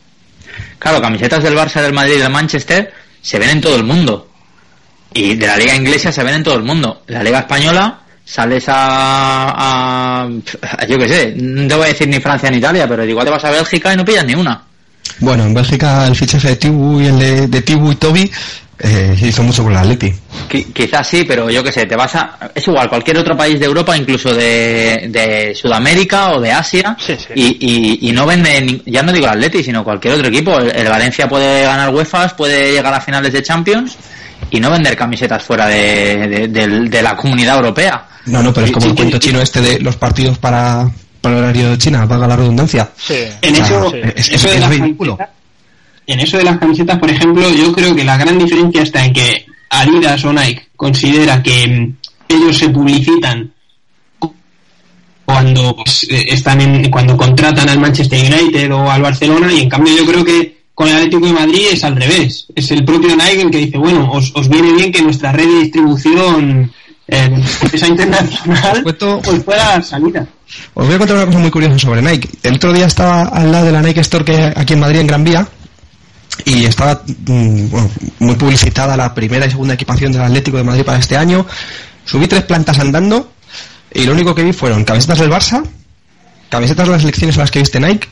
Claro, 0.79 1.01
camisetas 1.01 1.43
del 1.43 1.57
Barça, 1.57 1.81
del 1.81 1.95
Madrid 1.95 2.17
y 2.17 2.19
del 2.19 2.31
Manchester 2.31 2.93
se 3.23 3.39
ven 3.39 3.49
en 3.49 3.61
todo 3.63 3.77
el 3.77 3.85
mundo. 3.85 4.29
Y 5.15 5.37
de 5.37 5.47
la 5.47 5.57
liga 5.57 5.75
inglesa 5.75 6.13
se 6.13 6.23
ven 6.23 6.35
en 6.35 6.45
todo 6.45 6.57
el 6.57 6.65
mundo. 6.65 7.03
La 7.07 7.23
liga 7.23 7.39
española 7.39 8.02
sales 8.33 8.65
a, 8.69 10.25
a- 10.25 10.87
yo 10.89 10.99
qué 10.99 11.09
sé, 11.09 11.35
no 11.37 11.69
te 11.69 11.75
voy 11.75 11.85
a 11.85 11.89
decir 11.89 12.09
ni 12.09 12.19
Francia 12.21 12.51
ni 12.51 12.59
Italia, 12.59 12.89
pero 12.89 13.05
igual 13.05 13.27
te 13.27 13.31
vas 13.31 13.45
a 13.45 13.51
Bélgica 13.51 13.93
y 13.93 13.97
no 13.97 14.05
pillas 14.05 14.25
ni 14.25 14.35
una. 14.35 14.63
Bueno, 15.21 15.45
en 15.45 15.53
Bélgica 15.55 16.07
el 16.07 16.17
fichaje 16.17 16.49
de 16.49 16.57
Tibu 16.57 17.01
y 17.01 17.07
el 17.07 17.19
de, 17.19 17.47
de 17.49 17.63
Tibu 17.63 17.93
y 17.93 17.97
Toby 17.97 18.31
eh, 18.79 19.17
hizo 19.21 19.43
mucho 19.43 19.63
con 19.63 19.73
el 19.73 19.79
Atleti. 19.79 20.13
Qui- 20.51 20.73
quizás 20.73 21.07
sí, 21.07 21.25
pero 21.25 21.51
yo 21.51 21.63
qué 21.63 21.71
sé, 21.71 21.85
te 21.87 21.95
vas 21.95 22.15
a... 22.17 22.39
Es 22.55 22.67
igual, 22.67 22.89
cualquier 22.89 23.19
otro 23.19 23.37
país 23.37 23.61
de 23.61 23.67
Europa, 23.67 23.97
incluso 23.97 24.35
de, 24.35 25.07
de 25.11 25.55
Sudamérica 25.55 26.33
o 26.33 26.41
de 26.41 26.51
Asia, 26.53 26.97
Sí, 26.99 27.15
sí. 27.17 27.27
Y, 27.35 27.57
y, 27.61 28.09
y 28.09 28.13
no 28.13 28.25
vende, 28.27 28.61
ni- 28.63 28.83
ya 28.87 29.03
no 29.03 29.13
digo 29.13 29.27
el 29.27 29.33
Atleti, 29.33 29.63
sino 29.63 29.85
cualquier 29.85 30.15
otro 30.15 30.29
equipo. 30.29 30.59
El, 30.59 30.75
el 30.75 30.89
Valencia 30.89 31.29
puede 31.29 31.63
ganar 31.65 31.95
UEFA, 31.95 32.29
puede 32.37 32.73
llegar 32.73 32.95
a 32.95 33.01
finales 33.01 33.33
de 33.33 33.43
Champions 33.43 33.97
y 34.51 34.61
no 34.61 34.71
vender 34.71 34.97
camisetas 34.97 35.43
fuera 35.43 35.67
de, 35.67 36.49
de- 36.49 37.03
la 37.03 37.17
comunidad 37.17 37.57
europea. 37.57 38.07
No, 38.27 38.43
no, 38.43 38.53
pero 38.53 38.67
es 38.67 38.73
como 38.73 38.87
el 38.87 38.95
cuento 38.95 39.19
chino 39.19 39.41
este 39.41 39.61
de 39.61 39.81
los 39.81 39.97
partidos 39.97 40.39
para, 40.39 40.91
para 41.21 41.37
el 41.39 41.43
horario 41.45 41.71
de 41.71 41.79
China, 41.79 42.05
valga 42.07 42.27
la 42.29 42.37
redundancia. 42.37 42.91
Sí, 42.97 43.15
En 43.41 43.55
sea, 43.57 43.65
eso, 43.67 43.91
sí. 43.91 43.97
es, 43.97 44.03
en 44.05 44.13
es- 44.17 44.29
eso 44.33 44.49
de 44.49 44.55
es 44.55 44.61
las 44.61 44.71
ridículo. 44.71 45.17
camisetas- 45.17 45.43
en 46.07 46.21
eso 46.21 46.37
de 46.39 46.45
las 46.45 46.59
camisetas, 46.59 46.99
por 46.99 47.11
ejemplo, 47.11 47.49
yo 47.51 47.73
creo 47.73 47.95
que 47.95 48.05
la 48.05 48.17
gran 48.17 48.39
diferencia 48.39 48.83
está 48.83 49.05
en 49.05 49.13
que 49.13 49.47
Adidas 49.71 50.25
o 50.25 50.33
Nike 50.33 50.69
considera 50.77 51.43
que 51.43 51.67
mm, 51.67 51.97
ellos 52.29 52.59
se 52.59 52.69
publicitan 52.69 53.53
cuando 55.25 55.77
pues, 55.77 56.05
eh, 56.11 56.27
están 56.29 56.61
en, 56.61 56.91
cuando 56.91 57.17
contratan 57.17 57.69
al 57.69 57.79
Manchester 57.81 58.21
United 58.21 58.73
o 58.73 58.91
al 58.91 59.03
Barcelona 59.03 59.53
y 59.53 59.61
en 59.63 59.69
cambio 59.69 59.97
yo 59.97 60.05
creo 60.05 60.25
que 60.25 60.62
con 60.75 60.89
el 60.89 60.97
Atlético 60.97 61.27
de 61.27 61.33
Madrid 61.33 61.67
es 61.73 61.85
al 61.85 61.97
revés. 61.97 62.47
Es 62.55 62.71
el 62.71 62.85
propio 62.85 63.15
Nike 63.17 63.43
el 63.43 63.51
que 63.51 63.59
dice, 63.59 63.79
bueno, 63.79 64.11
os, 64.11 64.33
os 64.35 64.49
viene 64.49 64.73
bien 64.73 64.93
que 64.93 65.03
nuestra 65.03 65.33
red 65.33 65.47
de 65.47 65.61
distribución 65.61 66.73
eh, 67.09 67.43
esa 67.73 67.89
internacional 67.89 68.83
pues 68.83 69.43
pueda 69.43 69.83
salida. 69.83 70.27
Os 70.75 70.87
voy 70.87 70.95
a 70.95 70.99
contar 70.99 71.17
una 71.17 71.27
cosa 71.27 71.39
muy 71.39 71.51
curiosa 71.51 71.79
sobre 71.79 72.03
Nike. 72.03 72.29
El 72.43 72.55
otro 72.55 72.73
día 72.73 72.87
estaba 72.87 73.23
al 73.23 73.53
lado 73.53 73.67
de 73.67 73.73
la 73.73 73.83
Nike 73.83 74.01
Store 74.01 74.25
que 74.25 74.37
hay 74.37 74.53
aquí 74.55 74.73
en 74.75 74.81
Madrid, 74.81 75.01
en 75.01 75.07
Gran 75.07 75.25
Vía, 75.25 75.47
y 76.45 76.65
estaba 76.65 77.03
mm, 77.05 77.69
bueno, 77.69 77.91
muy 78.21 78.35
publicitada 78.37 78.97
la 78.97 79.15
primera 79.15 79.47
y 79.47 79.51
segunda 79.51 79.75
equipación 79.75 80.13
del 80.13 80.23
Atlético 80.23 80.57
de 80.57 80.65
Madrid 80.65 80.85
para 80.85 80.99
este 80.99 81.17
año. 81.17 81.47
Subí 82.05 82.27
tres 82.27 82.45
plantas 82.45 82.79
andando 82.79 83.33
y 83.93 84.05
lo 84.05 84.13
único 84.13 84.35
que 84.35 84.43
vi 84.43 84.53
fueron 84.53 84.85
camisetas 84.85 85.19
del 85.19 85.31
Barça, 85.31 85.63
camisetas 86.49 86.87
de 86.87 86.93
las 86.93 87.03
selecciones 87.03 87.37
a 87.37 87.41
las 87.41 87.51
que 87.51 87.59
viste 87.59 87.79
Nike, 87.81 88.09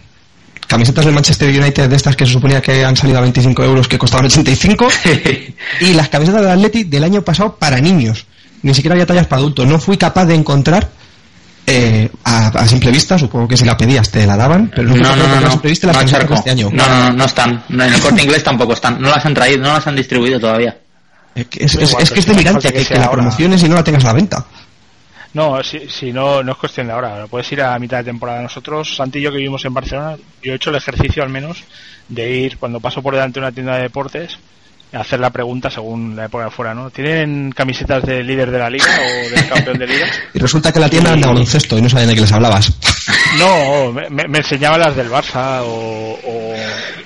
camisetas 0.71 1.05
del 1.05 1.13
Manchester 1.15 1.49
United 1.51 1.91
de 1.91 1.97
estas 1.97 2.17
que 2.17 2.25
se 2.25 2.33
suponía 2.33 2.63
que 2.63 2.85
han 2.85 2.97
salido 2.97 3.19
a 3.19 3.23
25 3.23 3.63
euros 3.65 3.89
que 3.89 3.99
costaban 3.99 4.27
85 4.27 4.89
y 5.81 5.93
las 5.95 6.09
camisetas 6.09 6.41
del 6.43 6.51
Atleti 6.53 6.85
del 6.85 7.05
año 7.05 7.23
pasado 7.23 7.57
para 7.57 7.79
niños. 7.81 8.25
Ni 8.63 8.73
siquiera 8.75 8.95
había 8.95 9.05
tallas 9.07 9.27
para 9.27 9.41
adultos. 9.41 9.67
No 9.67 9.79
fui 9.79 9.97
capaz 9.99 10.27
de 10.27 10.35
encontrar 10.35 10.89
eh, 11.67 12.09
a, 12.25 12.49
a 12.49 12.69
simple 12.69 12.91
vista, 12.91 13.19
supongo 13.19 13.47
que 13.49 13.57
si 13.57 13.65
la 13.65 13.77
pedías 13.77 14.11
te 14.11 14.27
la 14.27 14.37
daban, 14.37 14.71
pero 14.75 14.89
no, 14.89 14.95
No, 14.97 15.03
no, 15.03 15.09
no, 15.09 15.15
encontrar 15.17 15.39
a 15.39 15.41
no. 15.47 15.51
simple 15.53 15.71
vista 15.71 15.87
las 15.89 15.97
No, 16.29 16.35
este 16.35 16.51
año. 16.51 16.71
No, 16.73 16.87
no, 16.89 16.99
no, 17.05 17.13
no 17.13 17.25
están. 17.25 17.65
No, 17.69 17.85
en 17.85 17.93
el 17.95 18.01
corte 18.01 18.23
inglés 18.23 18.43
tampoco 18.45 18.73
están. 18.73 19.01
No 19.01 19.09
las 19.11 19.25
han 19.27 19.35
traído, 19.35 19.63
no 19.63 19.73
las 19.75 19.87
han 19.87 19.97
distribuido 19.97 20.39
todavía. 20.41 20.77
Es, 21.35 21.47
que- 21.47 21.65
es- 21.65 21.75
es- 21.77 21.95
es 22.01 22.11
que 22.11 22.21
es 22.21 22.27
delirante 22.27 22.73
que 22.73 22.79
que, 22.81 22.87
que 22.87 22.95
la 22.95 23.01
ahora. 23.07 23.13
promociones 23.13 23.63
y 23.63 23.69
no 23.69 23.75
la 23.77 23.85
tengas 23.85 24.05
a 24.05 24.09
la 24.09 24.13
venta. 24.15 24.45
No, 25.33 25.63
si, 25.63 25.89
si 25.89 26.13
no, 26.13 26.43
no 26.43 26.53
es 26.53 26.59
cuestión 26.59 26.89
de 26.89 26.93
ahora. 26.93 27.27
Puedes 27.29 27.51
ir 27.53 27.63
a 27.63 27.79
mitad 27.79 27.99
de 27.99 28.05
temporada. 28.05 28.43
Nosotros, 28.43 28.97
Santi 28.97 29.21
y 29.21 29.23
yo 29.23 29.31
que 29.31 29.37
vivimos 29.39 29.65
en 29.65 29.75
Barcelona, 29.75 30.17
yo 30.43 30.53
he 30.53 30.57
hecho 30.57 30.71
el 30.71 30.77
ejercicio 30.77 31.23
al 31.23 31.29
menos 31.29 31.63
de 32.09 32.31
ir 32.31 32.59
cuando 32.59 32.81
paso 32.81 33.01
por 33.03 33.15
delante 33.15 33.39
de 33.39 33.47
una 33.47 33.53
tienda 33.53 33.77
de 33.77 33.83
deportes 33.83 34.39
a 34.93 34.99
hacer 35.03 35.21
la 35.21 35.31
pregunta 35.31 35.71
según 35.71 36.17
la 36.17 36.25
época 36.25 36.47
de 36.47 36.51
fuera, 36.51 36.75
¿no? 36.75 36.91
¿Tienen 36.91 37.53
camisetas 37.53 38.03
del 38.03 38.27
líder 38.27 38.51
de 38.51 38.59
la 38.59 38.69
liga 38.69 38.87
o 38.87 39.31
del 39.31 39.49
campeón 39.49 39.79
de 39.79 39.87
liga? 39.87 40.07
Y 40.35 40.39
resulta 40.41 40.73
que 40.73 40.81
la 40.81 40.89
tienda 40.91 41.13
anda 41.13 41.29
baloncesto 41.29 41.79
y 41.79 41.83
no 41.83 41.89
sabían 41.89 42.09
de 42.09 42.15
qué 42.17 42.23
les 42.23 42.33
hablabas. 42.33 42.73
No, 43.39 43.93
me, 43.93 44.11
me- 44.11 44.27
me 44.27 44.39
enseñaba 44.39 44.79
las 44.79 44.97
del 44.97 45.09
Barça 45.09 45.61
o, 45.63 46.19
o, 46.25 46.55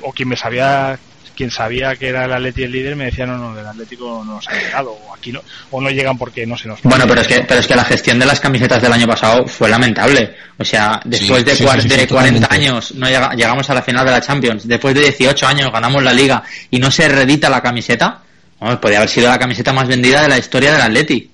o 0.09 0.13
quien 0.13 0.31
me 0.31 0.37
sabía 0.37 0.99
quien 1.37 1.51
sabía 1.51 1.95
que 1.97 2.09
era 2.09 2.25
el 2.25 2.33
Atleti 2.33 2.63
el 2.63 2.73
líder 2.73 2.97
me 2.97 3.07
decía 3.07 3.27
no, 3.27 3.37
no, 3.39 3.55
del 3.55 3.67
Atlético 3.67 4.23
no 4.25 4.35
nos 4.35 4.49
han 4.49 4.59
llegado 4.59 4.93
o 4.93 5.15
aquí 5.15 5.33
no, 5.33 5.43
o 5.71 5.81
no 5.81 5.91
llegan 5.91 6.17
porque 6.17 6.47
no 6.47 6.57
se 6.57 6.69
nos 6.69 6.81
Bueno, 6.83 7.05
pero 7.09 7.21
es 7.21 7.27
que 7.29 7.41
pero 7.41 7.61
es 7.61 7.67
que 7.67 7.75
la 7.75 7.85
gestión 7.85 8.19
de 8.19 8.27
las 8.27 8.41
camisetas 8.41 8.81
del 8.81 8.93
año 8.93 9.07
pasado 9.07 9.47
fue 9.47 9.69
lamentable. 9.69 10.35
O 10.59 10.65
sea, 10.65 11.01
después 11.05 11.41
Sí, 11.41 11.45
de, 11.45 11.57
sí, 11.57 11.65
cuar- 11.65 11.81
sí, 11.83 11.89
sí, 11.89 11.97
de 11.97 12.01
sí, 12.03 12.07
40 12.07 12.41
totalmente. 12.41 12.55
años 12.55 12.95
no 12.95 13.07
llega- 13.09 13.35
llegamos 13.35 13.69
a 13.71 13.75
la 13.75 13.83
final 13.83 14.05
de 14.07 14.13
la 14.13 14.21
Champions, 14.21 14.67
después 14.69 14.95
de 14.95 15.01
18 15.03 15.47
años 15.47 15.73
ganamos 15.73 16.03
la 16.03 16.13
liga 16.13 16.43
y 16.71 16.79
no 16.79 16.91
se 16.91 17.09
reedita 17.09 17.49
la 17.51 17.61
camiseta, 17.61 18.21
Vamos, 18.61 18.79
podría 18.79 18.99
haber 18.99 19.11
sido 19.11 19.29
la 19.29 19.39
camiseta 19.39 19.73
más 19.73 19.87
vendida 19.89 20.23
de 20.23 20.29
la 20.29 20.39
historia 20.39 20.73
del 20.73 20.81
Atleti. 20.81 21.29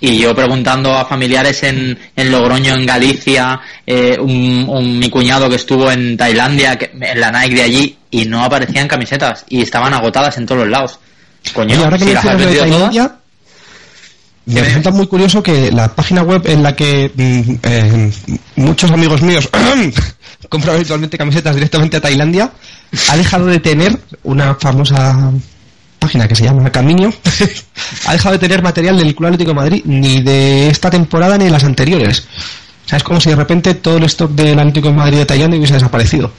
Y 0.00 0.18
yo 0.18 0.34
preguntando 0.34 0.94
a 0.96 1.04
familiares 1.04 1.62
en, 1.62 1.98
en 2.16 2.30
Logroño, 2.32 2.74
en 2.74 2.86
Galicia, 2.86 3.60
eh, 3.86 4.16
un, 4.18 4.64
un- 4.68 4.98
mi 4.98 5.10
cuñado 5.10 5.48
que 5.50 5.56
estuvo 5.56 5.90
en 5.90 6.16
Tailandia, 6.16 6.78
que, 6.78 6.90
en 6.98 7.20
la 7.20 7.30
Nike 7.30 7.54
de 7.56 7.62
allí, 7.62 7.98
y 8.10 8.24
no 8.24 8.42
aparecían 8.42 8.88
camisetas, 8.88 9.44
y 9.48 9.60
estaban 9.60 9.92
agotadas 9.92 10.36
en 10.38 10.46
todos 10.46 10.62
los 10.62 10.70
lados. 10.70 10.98
Coño, 11.52 11.74
Oye, 11.74 11.84
ahora 11.84 11.98
que 11.98 12.04
si 12.04 12.12
las 12.14 12.24
has 12.24 12.36
vendido 12.38 12.64
todas, 12.64 12.70
Tailandia, 12.70 13.12
me 14.46 14.62
resulta 14.62 14.90
muy 14.90 15.06
curioso 15.06 15.42
que 15.42 15.70
la 15.70 15.94
página 15.94 16.22
web 16.22 16.42
en 16.46 16.62
la 16.62 16.74
que 16.74 17.10
mm, 17.14 17.54
eh, 17.62 18.10
muchos 18.56 18.90
amigos 18.90 19.22
míos 19.22 19.48
compran 20.48 20.76
habitualmente 20.76 21.16
camisetas 21.18 21.54
directamente 21.54 21.98
a 21.98 22.00
Tailandia 22.00 22.50
ha 23.10 23.16
dejado 23.16 23.46
de 23.46 23.60
tener 23.60 23.96
una 24.24 24.54
famosa 24.56 25.30
página 26.00 26.26
que 26.26 26.34
se 26.34 26.44
llama 26.44 26.70
Camino 26.72 27.12
ha 28.06 28.12
dejado 28.12 28.32
de 28.32 28.38
tener 28.40 28.62
material 28.62 28.98
del 28.98 29.14
Club 29.14 29.28
Atlético 29.28 29.50
de 29.50 29.54
Madrid 29.54 29.82
ni 29.84 30.22
de 30.22 30.68
esta 30.68 30.90
temporada 30.90 31.38
ni 31.38 31.44
de 31.44 31.50
las 31.50 31.62
anteriores. 31.62 32.26
O 32.86 32.88
sea, 32.88 32.96
es 32.96 33.04
como 33.04 33.20
si 33.20 33.30
de 33.30 33.36
repente 33.36 33.74
todo 33.74 33.98
el 33.98 34.04
stock 34.04 34.32
del 34.32 34.58
Atlético 34.58 34.88
de 34.88 34.94
Madrid 34.94 35.24
de 35.24 35.56
hubiese 35.56 35.74
desaparecido. 35.74 36.32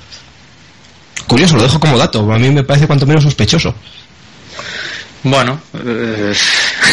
Curioso, 1.27 1.55
lo 1.55 1.63
dejo 1.63 1.79
como 1.79 1.97
dato. 1.97 2.29
A 2.33 2.37
mí 2.37 2.49
me 2.49 2.63
parece 2.63 2.87
cuanto 2.87 3.05
menos 3.05 3.23
sospechoso. 3.23 3.73
Bueno, 5.23 5.61
eh, 5.85 6.33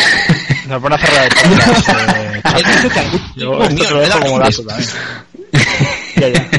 nos 0.69 0.83
van 0.83 0.93
a 0.93 0.99
cerrar 0.99 1.25
el 1.25 1.59
podcast, 1.59 2.17
eh. 2.17 2.43
Yo 3.37 3.63
esto 3.65 3.85
te 3.85 3.91
lo 3.91 4.01
dejo 4.01 4.21
como 4.21 4.39
dato 4.39 4.63
también. 4.63 4.91
Ya, 6.17 6.29
ya. 6.29 6.58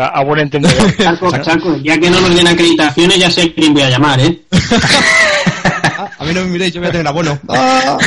A 0.00 0.22
buen 0.24 0.40
entendedor. 0.40 0.96
Chaco, 0.96 1.30
Chaco, 1.38 1.76
ya 1.82 1.98
que 1.98 2.08
no 2.10 2.20
nos 2.20 2.34
den 2.34 2.46
acreditaciones, 2.46 3.18
ya 3.18 3.30
sé 3.30 3.52
quién 3.54 3.74
voy 3.74 3.82
a 3.82 3.90
llamar, 3.90 4.20
¿eh? 4.20 4.38
A 6.18 6.24
mí 6.24 6.32
no 6.32 6.40
me 6.42 6.46
miréis, 6.46 6.72
yo 6.72 6.80
voy 6.80 6.88
a 6.88 6.92
tener 6.92 7.06
abono. 7.06 7.38
Ah. 7.48 7.98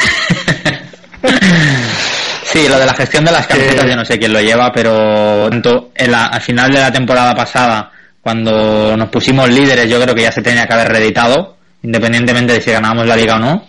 Sí, 2.43 2.67
lo 2.69 2.79
de 2.79 2.85
la 2.85 2.93
gestión 2.93 3.25
de 3.25 3.31
las 3.31 3.47
camisetas 3.47 3.85
yo 3.85 3.95
no 3.95 4.05
sé 4.05 4.17
quién 4.17 4.31
lo 4.31 4.39
lleva, 4.39 4.71
pero 4.71 5.49
tanto 5.49 5.91
en 5.95 6.11
la- 6.11 6.27
al 6.27 6.41
final 6.41 6.71
de 6.71 6.79
la 6.79 6.91
temporada 6.91 7.33
pasada, 7.33 7.91
cuando 8.21 8.95
nos 8.95 9.09
pusimos 9.09 9.49
líderes, 9.49 9.89
yo 9.89 9.99
creo 10.01 10.15
que 10.15 10.21
ya 10.21 10.31
se 10.31 10.41
tenía 10.41 10.65
que 10.65 10.73
haber 10.73 10.87
reeditado, 10.89 11.57
independientemente 11.83 12.53
de 12.53 12.61
si 12.61 12.71
ganábamos 12.71 13.07
la 13.07 13.15
liga 13.17 13.35
o 13.35 13.39
no, 13.39 13.67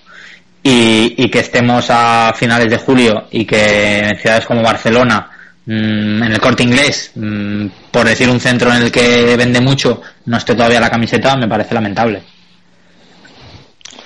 y, 0.63 1.15
y 1.17 1.29
que 1.31 1.41
estemos 1.41 1.87
a 1.91 2.33
finales 2.37 2.71
de 2.71 2.77
julio 2.79 3.27
y 3.31 3.45
que 3.45 3.99
en 4.11 4.19
ciudades 4.19 4.47
como 4.47 4.63
Barcelona, 4.63 5.31
en 5.67 6.23
el 6.23 6.41
corte 6.41 6.63
inglés, 6.63 7.11
mm, 7.15 7.67
por 7.91 8.07
decir 8.07 8.29
un 8.29 8.39
centro 8.41 8.73
en 8.73 8.83
el 8.83 8.93
que 8.93 9.37
vende 9.37 9.61
mucho, 9.61 10.01
no 10.27 10.37
esté 10.37 10.55
todavía 10.55 10.81
la 10.81 10.91
camiseta, 10.91 11.37
me 11.37 11.49
parece 11.49 11.75
lamentable. 11.75 12.23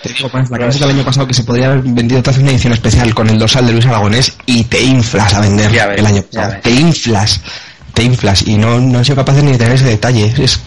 Te 0.03 0.09
digo, 0.09 0.31
pues, 0.31 0.51
la 0.51 0.59
camiseta 0.59 0.87
del 0.87 0.97
año 0.97 1.05
pasado 1.05 1.27
que 1.27 1.35
se 1.35 1.45
podría 1.45 1.67
haber 1.67 1.83
vendido, 1.83 2.23
te 2.23 2.31
hace 2.31 2.41
una 2.41 2.53
edición 2.53 2.73
especial 2.73 3.15
con 3.15 3.29
el 3.29 3.39
dorsal 3.39 3.67
de 3.67 3.73
Luis 3.73 3.85
Aragonés 3.85 4.37
y 4.47 4.65
te 4.65 4.81
inflas 4.81 5.35
a 5.35 5.41
vender 5.41 5.71
ves, 5.71 5.99
el 5.99 6.07
año 6.07 6.23
pasado. 6.23 6.55
Te 6.63 6.71
inflas, 6.71 7.41
te 7.93 8.05
inflas 8.05 8.47
y 8.47 8.57
no, 8.57 8.81
no 8.81 8.99
han 8.99 9.05
sido 9.05 9.17
capaces 9.17 9.45
ni 9.45 9.53
de 9.53 9.59
tener 9.59 9.75
ese 9.75 9.85
detalle. 9.85 10.33
Es 10.39 10.61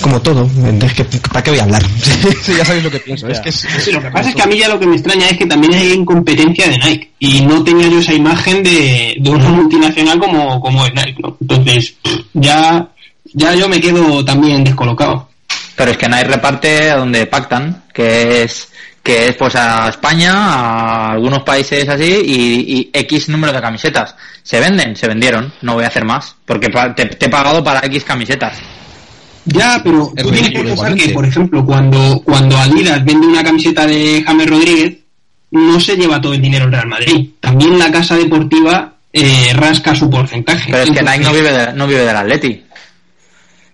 como 0.00 0.20
todo. 0.22 0.48
Es 0.82 0.92
que, 0.94 1.04
¿Para 1.04 1.42
qué 1.42 1.50
voy 1.50 1.58
a 1.60 1.64
hablar? 1.64 1.82
Sí, 2.42 2.52
ya 2.56 2.64
sabéis 2.64 2.84
lo 2.84 2.90
que 2.90 3.00
pienso. 3.00 3.28
Es 3.28 3.40
que 3.40 3.48
es- 3.50 3.66
Sí, 3.84 3.92
lo 3.92 4.00
que 4.02 4.10
pasa 4.10 4.28
es 4.30 4.34
que 4.34 4.42
a 4.42 4.46
mí 4.46 4.58
ya 4.58 4.68
lo 4.68 4.78
que 4.78 4.86
me 4.86 4.94
extraña 4.96 5.26
es 5.28 5.36
que 5.38 5.46
también 5.46 5.74
hay 5.74 5.92
incompetencia 5.92 6.68
de 6.68 6.78
Nike 6.78 7.12
y 7.18 7.40
no 7.42 7.62
tenía 7.64 7.88
yo 7.88 7.98
esa 7.98 8.14
imagen 8.14 8.62
de, 8.62 9.16
de 9.20 9.30
una 9.30 9.48
multinacional 9.48 10.18
como, 10.18 10.60
como 10.60 10.84
es 10.86 10.94
Nike, 10.94 11.16
¿no? 11.22 11.36
Entonces, 11.40 11.94
ya, 12.34 12.88
ya 13.34 13.54
yo 13.54 13.68
me 13.68 13.80
quedo 13.80 14.24
también 14.24 14.64
descolocado. 14.64 15.28
Pero 15.76 15.90
es 15.92 15.96
que 15.96 16.08
Nike 16.08 16.24
reparte 16.24 16.90
a 16.90 16.96
donde 16.96 17.26
pactan, 17.26 17.84
que 17.92 18.42
es 18.42 18.68
que 19.02 19.28
es 19.28 19.36
pues 19.36 19.54
a 19.56 19.88
España, 19.88 20.32
a 20.34 21.12
algunos 21.12 21.42
países 21.42 21.88
así 21.88 22.04
y, 22.04 22.78
y 22.78 22.90
X 22.92 23.28
número 23.30 23.52
de 23.54 23.60
camisetas. 23.60 24.14
Se 24.42 24.60
venden, 24.60 24.94
se 24.96 25.06
vendieron, 25.08 25.50
no 25.62 25.74
voy 25.74 25.84
a 25.84 25.88
hacer 25.88 26.04
más, 26.04 26.34
porque 26.44 26.68
te 26.68 27.24
he 27.24 27.28
pagado 27.30 27.62
para 27.64 27.80
X 27.86 28.04
camisetas. 28.04 28.58
Ya, 29.52 29.80
pero 29.82 30.12
Es 30.16 30.22
tú 30.24 30.30
tienes 30.30 30.50
que 30.50 30.58
pensar 30.58 30.72
igualmente. 30.74 31.04
que, 31.06 31.14
por 31.14 31.24
ejemplo, 31.26 31.64
cuando, 31.64 32.20
cuando 32.24 32.56
Adidas 32.56 33.04
vende 33.04 33.26
una 33.26 33.42
camiseta 33.44 33.86
de 33.86 34.22
James 34.26 34.46
Rodríguez, 34.48 34.96
no 35.50 35.80
se 35.80 35.96
lleva 35.96 36.20
todo 36.20 36.34
el 36.34 36.42
dinero 36.42 36.66
el 36.66 36.72
Real 36.72 36.88
Madrid. 36.88 37.30
También 37.40 37.78
la 37.78 37.90
casa 37.90 38.16
deportiva 38.16 38.94
eh, 39.12 39.52
rasca 39.54 39.94
su 39.94 40.10
porcentaje. 40.10 40.70
Pero 40.70 40.84
es 40.84 40.90
que 40.90 41.02
Nike 41.02 41.20
no 41.24 41.32
vive, 41.32 41.52
de- 41.52 41.72
no 41.72 41.86
vive 41.86 42.00
del 42.04 42.16
Atleti. 42.16 42.62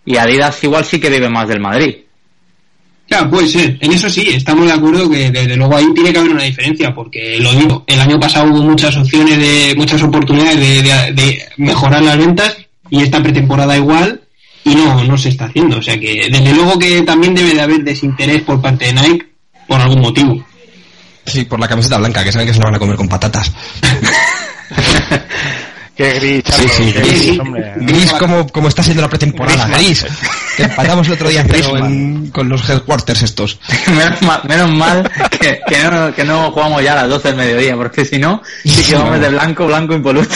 Y 0.06 0.16
Adidas 0.16 0.62
igual 0.62 0.84
sí 0.84 1.00
que 1.00 1.10
vive 1.10 1.28
más 1.28 1.48
del 1.48 1.60
Madrid. 1.60 1.96
Claro, 3.08 3.28
puede 3.30 3.48
ser. 3.48 3.76
En 3.80 3.92
eso 3.92 4.08
sí, 4.08 4.28
estamos 4.30 4.66
de 4.66 4.72
acuerdo 4.72 5.10
que 5.10 5.30
desde 5.30 5.56
luego 5.56 5.76
ahí 5.76 5.86
tiene 5.94 6.12
que 6.12 6.18
haber 6.18 6.30
una 6.32 6.42
diferencia, 6.44 6.94
porque 6.94 7.38
lo 7.38 7.52
digo, 7.52 7.84
el 7.86 8.00
año 8.00 8.18
pasado 8.18 8.50
hubo 8.50 8.62
muchas 8.62 8.96
opciones 8.96 9.38
de, 9.38 9.74
muchas 9.76 10.02
oportunidades 10.02 10.58
de, 10.58 10.82
de- 10.82 11.12
de 11.12 11.42
mejorar 11.58 12.02
las 12.02 12.16
ventas 12.16 12.56
y 12.90 13.02
esta 13.02 13.22
pretemporada 13.22 13.76
igual 13.76 14.22
y 14.64 14.74
no, 14.74 15.04
no 15.04 15.16
se 15.18 15.28
está 15.30 15.46
haciendo. 15.46 15.78
O 15.78 15.82
sea 15.82 15.98
que 15.98 16.28
desde 16.30 16.54
luego 16.54 16.78
que 16.78 17.02
también 17.02 17.34
debe 17.34 17.54
de 17.54 17.60
haber 17.62 17.82
desinterés 17.84 18.42
por 18.42 18.60
parte 18.60 18.86
de 18.86 18.92
Nike 18.94 19.26
por 19.68 19.80
algún 19.80 20.00
motivo. 20.00 20.44
Sí, 21.26 21.44
por 21.44 21.58
la 21.60 21.68
camiseta 21.68 21.96
blanca, 21.98 22.22
que 22.24 22.32
saben 22.32 22.46
que 22.46 22.52
se 22.54 22.58
la 22.60 22.66
van 22.66 22.74
a 22.74 22.78
comer 22.78 22.96
con 22.96 23.08
patatas. 23.08 23.50
Qué 25.96 26.12
gris, 26.14 26.42
Chaco, 26.42 26.58
Sí, 26.62 26.68
sí, 26.76 26.92
qué 26.92 26.98
gris. 26.98 27.22
gris, 27.26 27.38
hombre. 27.38 27.72
Gris 27.76 28.12
como, 28.14 28.48
como 28.48 28.66
está 28.66 28.82
siendo 28.82 29.00
la 29.00 29.08
pretemporada, 29.08 29.68
Gris, 29.68 30.02
gris. 30.02 30.12
Que 30.56 30.62
empatamos 30.64 31.06
el 31.06 31.12
otro 31.12 31.28
día 31.28 31.42
en- 31.48 32.30
con 32.32 32.48
los 32.48 32.68
headquarters 32.68 33.22
estos. 33.22 33.60
menos 33.96 34.20
mal, 34.22 34.40
menos 34.48 34.70
mal 34.72 35.08
que, 35.40 35.60
que 35.68 35.78
no, 35.84 36.12
que 36.12 36.24
no 36.24 36.50
jugamos 36.50 36.82
ya 36.82 36.94
a 36.94 36.96
las 37.02 37.10
12 37.10 37.28
del 37.28 37.36
mediodía, 37.36 37.76
porque 37.76 38.04
si 38.04 38.18
no, 38.18 38.42
sí 38.64 38.82
que 38.82 38.96
vamos 38.96 39.20
de 39.20 39.28
blanco, 39.28 39.66
blanco 39.68 39.94
impoluto. 39.94 40.34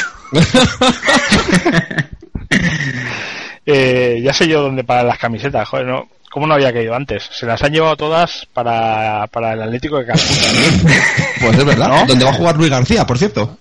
Eh, 3.70 4.22
ya 4.22 4.32
sé 4.32 4.48
yo 4.48 4.62
dónde 4.62 4.82
paran 4.82 5.06
las 5.08 5.18
camisetas, 5.18 5.68
joder, 5.68 5.84
¿no? 5.84 6.08
¿Cómo 6.30 6.46
no 6.46 6.54
había 6.54 6.72
caído 6.72 6.94
antes? 6.94 7.28
Se 7.30 7.44
las 7.44 7.62
han 7.62 7.70
llevado 7.70 7.98
todas 7.98 8.46
para, 8.54 9.26
para 9.26 9.52
el 9.52 9.62
Atlético 9.62 9.98
de 9.98 10.06
Calcuta. 10.06 10.32
Pues 11.40 11.58
es 11.58 11.64
verdad. 11.66 11.88
¿No? 11.88 12.06
Donde 12.06 12.24
va 12.24 12.30
a 12.30 12.34
jugar 12.34 12.56
Luis 12.56 12.70
García, 12.70 13.06
por 13.06 13.18
cierto. 13.18 13.58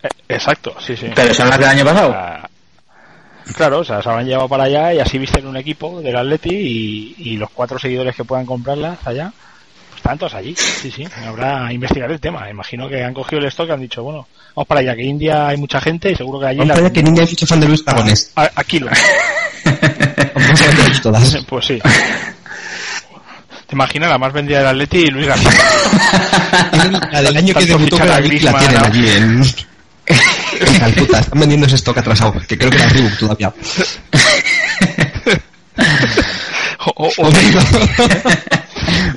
Eh, 0.00 0.08
Exacto, 0.28 0.76
sí, 0.78 0.96
sí. 0.96 1.10
Pero 1.12 1.34
son 1.34 1.50
las 1.50 1.58
del 1.58 1.68
año 1.68 1.84
pasado. 1.84 2.16
Claro, 3.56 3.80
o 3.80 3.84
sea, 3.84 4.00
se 4.00 4.08
han 4.08 4.24
llevado 4.26 4.48
para 4.48 4.64
allá 4.64 4.94
y 4.94 5.00
así 5.00 5.18
visten 5.18 5.44
un 5.46 5.56
equipo 5.56 6.00
del 6.00 6.14
Atleti 6.16 6.54
y, 6.54 7.14
y 7.18 7.36
los 7.36 7.50
cuatro 7.50 7.80
seguidores 7.80 8.14
que 8.14 8.22
puedan 8.24 8.46
comprarlas 8.46 9.04
allá, 9.04 9.32
todos 10.02 10.34
allí. 10.34 10.54
Sí, 10.56 10.90
sí, 10.90 11.06
habrá 11.26 11.72
investigar 11.72 12.10
el 12.10 12.20
tema. 12.20 12.48
Imagino 12.50 12.88
que 12.88 13.02
han 13.02 13.14
cogido 13.14 13.40
el 13.40 13.46
stock 13.48 13.68
y 13.68 13.72
han 13.72 13.80
dicho, 13.80 14.02
bueno, 14.02 14.26
vamos 14.54 14.66
para 14.68 14.80
allá, 14.80 14.94
que 14.94 15.02
India 15.04 15.48
hay 15.48 15.56
mucha 15.56 15.80
gente 15.80 16.10
y 16.12 16.16
seguro 16.16 16.40
que 16.40 16.46
allí... 16.46 16.58
Vamos 16.58 16.74
la- 16.76 16.80
allá 16.84 16.92
que 16.92 17.02
Niña 17.02 17.22
es 17.24 17.30
mucho 17.30 17.46
fan 17.46 17.60
de 17.60 17.68
Luis 17.68 17.82
Aragonés. 17.86 18.32
a- 18.36 18.50
aquí 18.56 18.78
lo. 18.78 18.88
Todas. 21.02 21.36
Pues 21.48 21.64
sí. 21.66 21.78
Te 23.66 23.74
imaginas 23.76 24.10
la 24.10 24.18
más 24.18 24.32
vendida 24.32 24.58
del 24.58 24.66
Atleti 24.68 24.98
y 24.98 25.06
Luis 25.06 25.26
García. 25.26 25.50
La 27.10 27.22
del 27.22 27.36
año 27.36 27.54
que 27.54 27.64
debutó 27.66 27.98
con 27.98 28.06
la 28.08 28.20
la 28.20 28.28
tienen 28.28 28.52
¿no? 28.78 28.84
allí 28.84 29.08
en, 29.08 29.42
en 30.60 30.78
Calcuta. 30.78 31.20
Están 31.20 31.40
vendiendo 31.40 31.66
ese 31.66 31.76
stock 31.76 31.96
atrasado, 31.98 32.34
que 32.46 32.58
creo 32.58 32.70
que 32.70 32.76
era 32.76 32.88
Reebok 32.88 33.18
todavía. 33.18 33.52
O, 36.84 37.06
o- 37.06 37.12
o- 37.16 37.30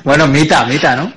bueno, 0.04 0.26
Mita, 0.26 0.64
Mita, 0.66 0.96
¿no? 0.96 1.12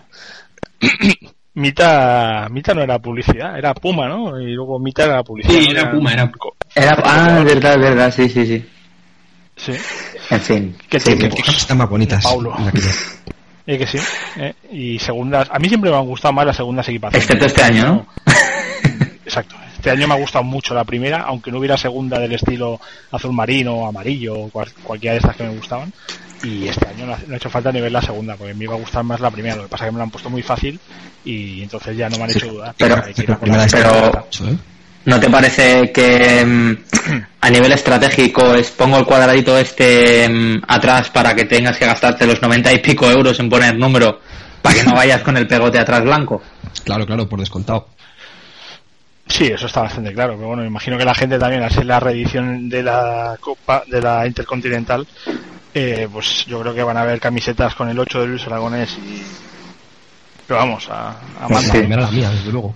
Mita, 1.55 2.47
Mita 2.49 2.73
no 2.73 2.81
era 2.83 2.99
publicidad, 2.99 3.57
era 3.57 3.73
Puma, 3.73 4.07
¿no? 4.07 4.39
Y 4.39 4.53
luego 4.53 4.79
Mita 4.79 5.03
era 5.05 5.23
publicidad. 5.23 5.59
Sí, 5.59 5.65
¿no? 5.65 5.71
era 5.71 5.91
Puma, 5.91 6.13
era 6.13 6.31
Era, 6.75 6.97
ah, 7.03 7.35
es 7.39 7.45
verdad, 7.45 7.73
es 7.73 7.79
verdad, 7.81 8.13
sí, 8.15 8.29
sí, 8.29 8.45
sí. 8.45 8.65
Sí, 9.57 9.73
En 10.29 10.39
fin. 10.39 10.77
¿Qué 10.87 10.99
sí, 10.99 11.17
cosas 11.29 11.57
están 11.57 11.77
más 11.79 11.89
bonitas. 11.89 12.23
Paulo. 12.23 12.55
eh, 13.67 13.77
que 13.77 13.85
sí. 13.87 13.97
eh, 14.37 14.53
Y 14.71 14.99
segundas, 14.99 15.49
a 15.51 15.59
mí 15.59 15.67
siempre 15.67 15.91
me 15.91 15.97
han 15.97 16.05
gustado 16.05 16.33
más 16.33 16.45
las 16.45 16.55
segundas 16.55 16.87
equipaciones. 16.87 17.25
Excepto 17.25 17.45
este 17.47 17.63
año, 17.63 17.85
¿no? 17.85 18.07
exacto. 19.25 19.55
Este 19.75 19.91
año 19.91 20.07
me 20.07 20.13
ha 20.13 20.17
gustado 20.17 20.43
mucho 20.45 20.73
la 20.73 20.83
primera, 20.85 21.21
aunque 21.23 21.51
no 21.51 21.57
hubiera 21.59 21.77
segunda 21.77 22.19
del 22.19 22.33
estilo 22.33 22.79
azul 23.11 23.33
marino 23.33 23.73
o 23.75 23.87
amarillo 23.87 24.33
o 24.37 24.49
cual- 24.49 24.71
cualquiera 24.83 25.13
de 25.13 25.19
estas 25.19 25.35
que 25.35 25.43
me 25.43 25.55
gustaban. 25.55 25.91
Y 26.43 26.67
este 26.67 26.87
año 26.87 27.05
no 27.05 27.13
ha, 27.13 27.19
no 27.27 27.33
ha 27.33 27.37
hecho 27.37 27.49
falta 27.49 27.71
ni 27.71 27.81
ver 27.81 27.91
la 27.91 28.01
segunda, 28.01 28.35
porque 28.35 28.53
me 28.53 28.63
iba 28.63 28.75
a 28.75 28.79
gustar 28.79 29.03
más 29.03 29.19
la 29.19 29.31
primera. 29.31 29.55
Lo 29.55 29.63
que 29.63 29.69
pasa 29.69 29.85
es 29.85 29.87
que 29.89 29.91
me 29.91 29.97
la 29.97 30.03
han 30.05 30.11
puesto 30.11 30.29
muy 30.29 30.41
fácil 30.41 30.79
y 31.25 31.61
entonces 31.63 31.97
ya 31.97 32.09
no 32.09 32.17
me 32.17 32.23
han 32.23 32.31
hecho 32.31 32.47
dudar. 32.47 32.73
Pero- 32.77 32.95
a 32.95 33.09
¿eh? 33.09 34.57
¿No 35.05 35.19
te 35.19 35.29
parece 35.29 35.91
que 35.91 36.45
mm, 36.45 36.77
a 37.41 37.49
nivel 37.49 37.71
estratégico 37.71 38.53
es 38.53 38.69
pongo 38.71 38.97
el 38.97 39.05
cuadradito 39.05 39.57
este 39.57 40.27
mm, 40.29 40.61
atrás 40.67 41.09
para 41.09 41.33
que 41.35 41.45
tengas 41.45 41.77
que 41.77 41.85
gastarte 41.85 42.27
los 42.27 42.41
90 42.41 42.73
y 42.73 42.79
pico 42.79 43.09
euros 43.09 43.39
en 43.39 43.49
poner 43.49 43.77
número 43.77 44.19
para 44.61 44.75
que 44.75 44.83
no 44.83 44.93
vayas 44.93 45.21
con 45.21 45.37
el 45.37 45.47
pegote 45.47 45.79
atrás 45.79 46.03
blanco? 46.03 46.41
Claro, 46.83 47.05
claro, 47.05 47.27
por 47.27 47.39
descontado. 47.39 47.87
Sí, 49.27 49.45
eso 49.45 49.67
está 49.67 49.81
bastante 49.81 50.11
claro. 50.13 50.35
Pero 50.35 50.47
bueno, 50.47 50.65
imagino 50.65 50.97
que 50.97 51.05
la 51.05 51.13
gente 51.13 51.37
también, 51.37 51.61
al 51.61 51.71
ser 51.71 51.85
la 51.85 51.99
reedición 51.99 52.67
de 52.67 52.83
la 52.83 53.37
Copa, 53.39 53.83
de 53.87 54.01
la 54.01 54.25
Intercontinental, 54.25 55.07
eh, 55.79 56.09
pues 56.11 56.45
yo 56.45 56.59
creo 56.61 56.73
que 56.73 56.83
van 56.83 56.97
a 56.97 57.01
haber 57.01 57.19
camisetas 57.19 57.75
con 57.75 57.89
el 57.89 57.97
8 57.99 58.21
de 58.21 58.27
Luis 58.27 58.45
Aragonés 58.47 58.97
y. 58.97 59.21
Pero 60.47 60.59
vamos, 60.59 60.87
a, 60.89 61.11
a 61.11 61.47
Pues. 61.47 61.67
La 61.89 61.97
la 61.97 62.11
mía, 62.11 62.29
desde 62.29 62.51
luego. 62.51 62.75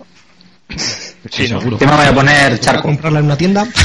Sí, 1.30 1.48
¿no? 1.50 1.60
seguro. 1.60 1.78
Yo 1.80 1.88
me 1.88 1.96
voy 1.96 2.06
a 2.06 2.14
poner 2.14 2.54
¿A 2.54 2.60
charco. 2.60 2.84
comprarla 2.84 3.20
en 3.20 3.26
una 3.26 3.38
tienda? 3.38 3.66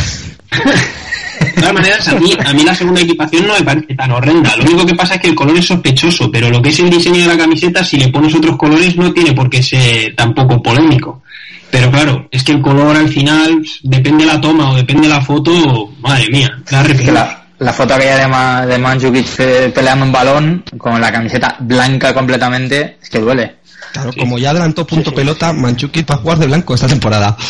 De 1.40 1.52
todas 1.52 1.72
maneras, 1.72 2.08
a 2.08 2.14
mí, 2.14 2.32
a 2.44 2.52
mí 2.52 2.62
la 2.64 2.74
segunda 2.74 3.00
equipación 3.00 3.46
no 3.46 3.54
me 3.54 3.62
parece 3.62 3.94
tan 3.94 4.10
horrenda. 4.10 4.56
Lo 4.56 4.64
único 4.64 4.86
que 4.86 4.94
pasa 4.94 5.14
es 5.14 5.20
que 5.20 5.28
el 5.28 5.34
color 5.34 5.56
es 5.56 5.66
sospechoso, 5.66 6.30
pero 6.30 6.50
lo 6.50 6.60
que 6.60 6.68
es 6.70 6.78
el 6.80 6.90
diseño 6.90 7.20
de 7.20 7.26
la 7.26 7.36
camiseta, 7.36 7.84
si 7.84 7.96
le 7.96 8.08
pones 8.08 8.34
otros 8.34 8.56
colores, 8.56 8.96
no 8.96 9.12
tiene 9.12 9.32
por 9.32 9.48
qué 9.48 9.62
ser 9.62 10.14
tampoco 10.16 10.62
polémico. 10.62 11.22
Pero 11.70 11.90
claro, 11.90 12.28
es 12.30 12.42
que 12.42 12.52
el 12.52 12.60
color 12.62 12.96
al 12.96 13.08
final, 13.08 13.64
depende 13.82 14.24
la 14.24 14.40
toma 14.40 14.70
o 14.70 14.76
depende 14.76 15.08
la 15.08 15.20
foto, 15.20 15.92
madre 16.00 16.28
mía, 16.30 16.58
da 16.70 16.82
Es 16.82 17.00
que 17.00 17.12
la, 17.12 17.37
la 17.58 17.72
foto 17.72 17.94
aquella 17.94 18.18
de, 18.18 18.28
Ma, 18.28 18.66
de 18.66 18.78
Mandzukic 18.78 19.40
eh, 19.40 19.72
peleando 19.74 20.04
un 20.04 20.12
balón 20.12 20.64
con 20.76 21.00
la 21.00 21.12
camiseta 21.12 21.56
blanca 21.60 22.14
completamente, 22.14 22.98
es 23.02 23.10
que 23.10 23.18
duele. 23.18 23.56
Claro, 23.92 24.12
como 24.18 24.38
ya 24.38 24.50
adelantó 24.50 24.86
punto 24.86 25.14
pelota, 25.14 25.52
Manchukic 25.52 26.10
va 26.10 26.16
a 26.16 26.18
jugar 26.18 26.38
de 26.38 26.46
blanco 26.46 26.74
esta 26.74 26.88
temporada. 26.88 27.36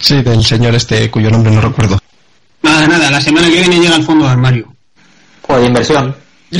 Sí, 0.00 0.22
del 0.22 0.44
señor 0.44 0.74
este 0.76 1.10
cuyo 1.10 1.28
nombre 1.28 1.50
no 1.52 1.60
recuerdo. 1.60 1.98
Nada, 2.62 2.86
nada, 2.86 3.10
la 3.10 3.20
semana 3.20 3.48
que 3.48 3.60
viene 3.60 3.80
llega 3.80 3.96
al 3.96 4.04
fondo 4.04 4.26
de 4.26 4.30
armario. 4.30 4.72
O 5.48 5.58
de 5.58 5.66
inversión. 5.66 6.16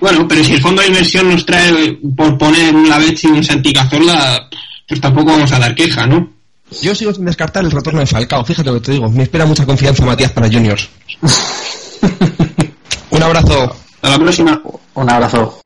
Bueno, 0.00 0.28
pero 0.28 0.44
si 0.44 0.52
el 0.52 0.60
fondo 0.60 0.82
de 0.82 0.88
inversión 0.88 1.30
nos 1.30 1.46
trae 1.46 1.98
por 2.14 2.36
poner 2.36 2.74
un 2.74 2.86
Lavezzi 2.86 3.26
y 3.26 3.30
un 3.30 3.42
Santi 3.42 3.72
Cazorla, 3.72 4.50
pues 4.86 5.00
tampoco 5.00 5.30
vamos 5.30 5.50
a 5.50 5.58
dar 5.58 5.74
queja, 5.74 6.06
¿no? 6.06 6.33
Yo 6.82 6.94
sigo 6.94 7.12
sin 7.12 7.24
descartar 7.24 7.64
el 7.64 7.70
retorno 7.70 8.00
de 8.00 8.06
Falcao, 8.06 8.44
fíjate 8.44 8.70
lo 8.70 8.74
que 8.76 8.86
te 8.86 8.92
digo. 8.92 9.10
Me 9.10 9.24
espera 9.24 9.46
mucha 9.46 9.66
confianza 9.66 10.04
Matías 10.04 10.32
para 10.32 10.48
Juniors. 10.48 10.88
Un 13.10 13.22
abrazo. 13.22 13.76
Hasta 13.94 14.10
la 14.10 14.18
próxima. 14.18 14.62
Un 14.94 15.10
abrazo. 15.10 15.63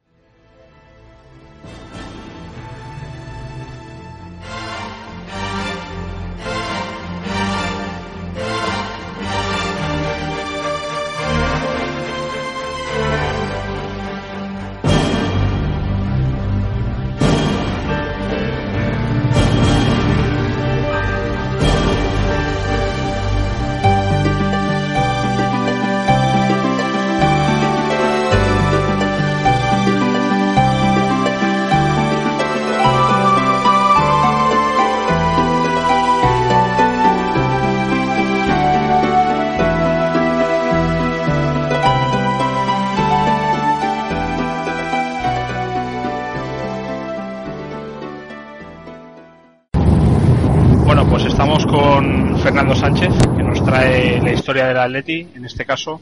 Historia 54.59 54.69
del 54.69 54.79
Atleti. 54.79 55.29
En 55.37 55.45
este 55.45 55.65
caso, 55.65 56.01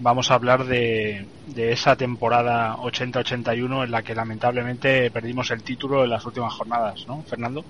vamos 0.00 0.30
a 0.30 0.34
hablar 0.34 0.64
de, 0.64 1.26
esa 1.56 1.96
temporada 1.96 2.76
80-81 2.76 3.84
en 3.84 3.90
la 3.90 4.02
que 4.02 4.14
lamentablemente 4.14 5.10
perdimos 5.10 5.50
el 5.50 5.62
título 5.62 6.04
en 6.04 6.10
las 6.10 6.24
últimas 6.24 6.52
jornadas, 6.54 7.04
¿no, 7.06 7.22
Fernando? 7.28 7.64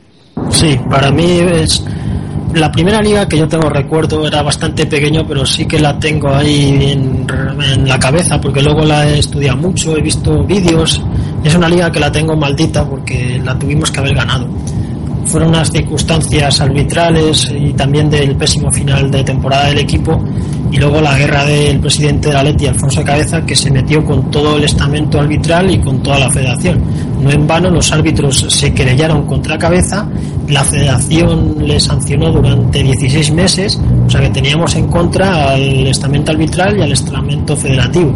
Sí, 0.50 0.78
para 0.88 1.10
mí 1.10 1.40
es 1.40 1.84
la 2.54 2.70
primera 2.70 3.00
liga 3.00 3.28
que 3.28 3.36
yo 3.36 3.48
tengo 3.48 3.68
recuerdo 3.68 4.26
era 4.26 4.42
bastante 4.42 4.86
pequeño, 4.86 5.26
pero 5.26 5.44
sí 5.44 5.66
que 5.66 5.80
la 5.80 5.98
tengo 5.98 6.28
ahí 6.28 6.92
en, 6.92 7.26
en 7.62 7.88
la 7.88 7.98
cabeza 7.98 8.40
porque 8.40 8.62
luego 8.62 8.84
la 8.84 9.08
he 9.08 9.18
estudiado 9.18 9.56
mucho, 9.58 9.96
he 9.96 10.02
visto 10.02 10.44
vídeos. 10.44 11.02
Es 11.42 11.54
una 11.54 11.68
liga 11.68 11.90
que 11.90 12.00
la 12.00 12.12
tengo 12.12 12.36
maldita 12.36 12.88
porque 12.88 13.40
la 13.44 13.58
tuvimos 13.58 13.90
que 13.90 14.00
haber 14.00 14.14
ganado. 14.14 14.48
Fueron 15.28 15.50
unas 15.50 15.70
circunstancias 15.70 16.60
arbitrales 16.60 17.52
y 17.54 17.72
también 17.74 18.08
del 18.08 18.34
pésimo 18.36 18.72
final 18.72 19.10
de 19.10 19.22
temporada 19.22 19.68
del 19.68 19.78
equipo 19.78 20.22
y 20.70 20.76
luego 20.76 21.00
la 21.00 21.16
guerra 21.16 21.44
del 21.44 21.80
presidente 21.80 22.28
de 22.28 22.34
la 22.34 22.42
Leti, 22.42 22.66
Alfonso 22.66 23.02
Cabeza, 23.02 23.44
que 23.44 23.56
se 23.56 23.70
metió 23.70 24.04
con 24.04 24.30
todo 24.30 24.56
el 24.56 24.64
estamento 24.64 25.18
arbitral 25.18 25.70
y 25.70 25.78
con 25.80 26.02
toda 26.02 26.18
la 26.18 26.30
federación. 26.30 26.82
No 27.22 27.30
en 27.30 27.46
vano 27.46 27.70
los 27.70 27.90
árbitros 27.92 28.46
se 28.48 28.72
querellaron 28.72 29.26
contra 29.26 29.58
Cabeza, 29.58 30.06
la 30.48 30.64
federación 30.64 31.56
le 31.66 31.80
sancionó 31.80 32.30
durante 32.30 32.82
16 32.82 33.32
meses, 33.32 33.80
o 34.06 34.10
sea 34.10 34.20
que 34.20 34.30
teníamos 34.30 34.74
en 34.76 34.88
contra 34.88 35.50
al 35.50 35.86
estamento 35.86 36.32
arbitral 36.32 36.78
y 36.78 36.82
al 36.82 36.92
estamento 36.92 37.56
federativo. 37.56 38.12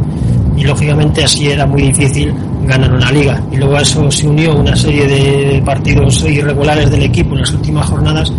Y 0.57 0.65
lógicamente 0.65 1.25
así 1.25 1.49
era 1.49 1.67
muy 1.67 1.83
difícil 1.83 2.35
ganar 2.67 2.93
una 2.93 3.11
liga. 3.11 3.43
Y 3.51 3.57
luego 3.57 3.77
a 3.77 3.83
eso 3.83 4.11
se 4.11 4.27
unió 4.29 4.57
una 4.57 4.75
serie 4.77 5.07
de 5.07 5.63
partidos 5.63 6.25
irregulares 6.25 6.91
del 6.91 7.03
equipo 7.03 7.35
en 7.35 7.41
las 7.41 7.53
últimas 7.53 7.87
jornadas 7.87 8.33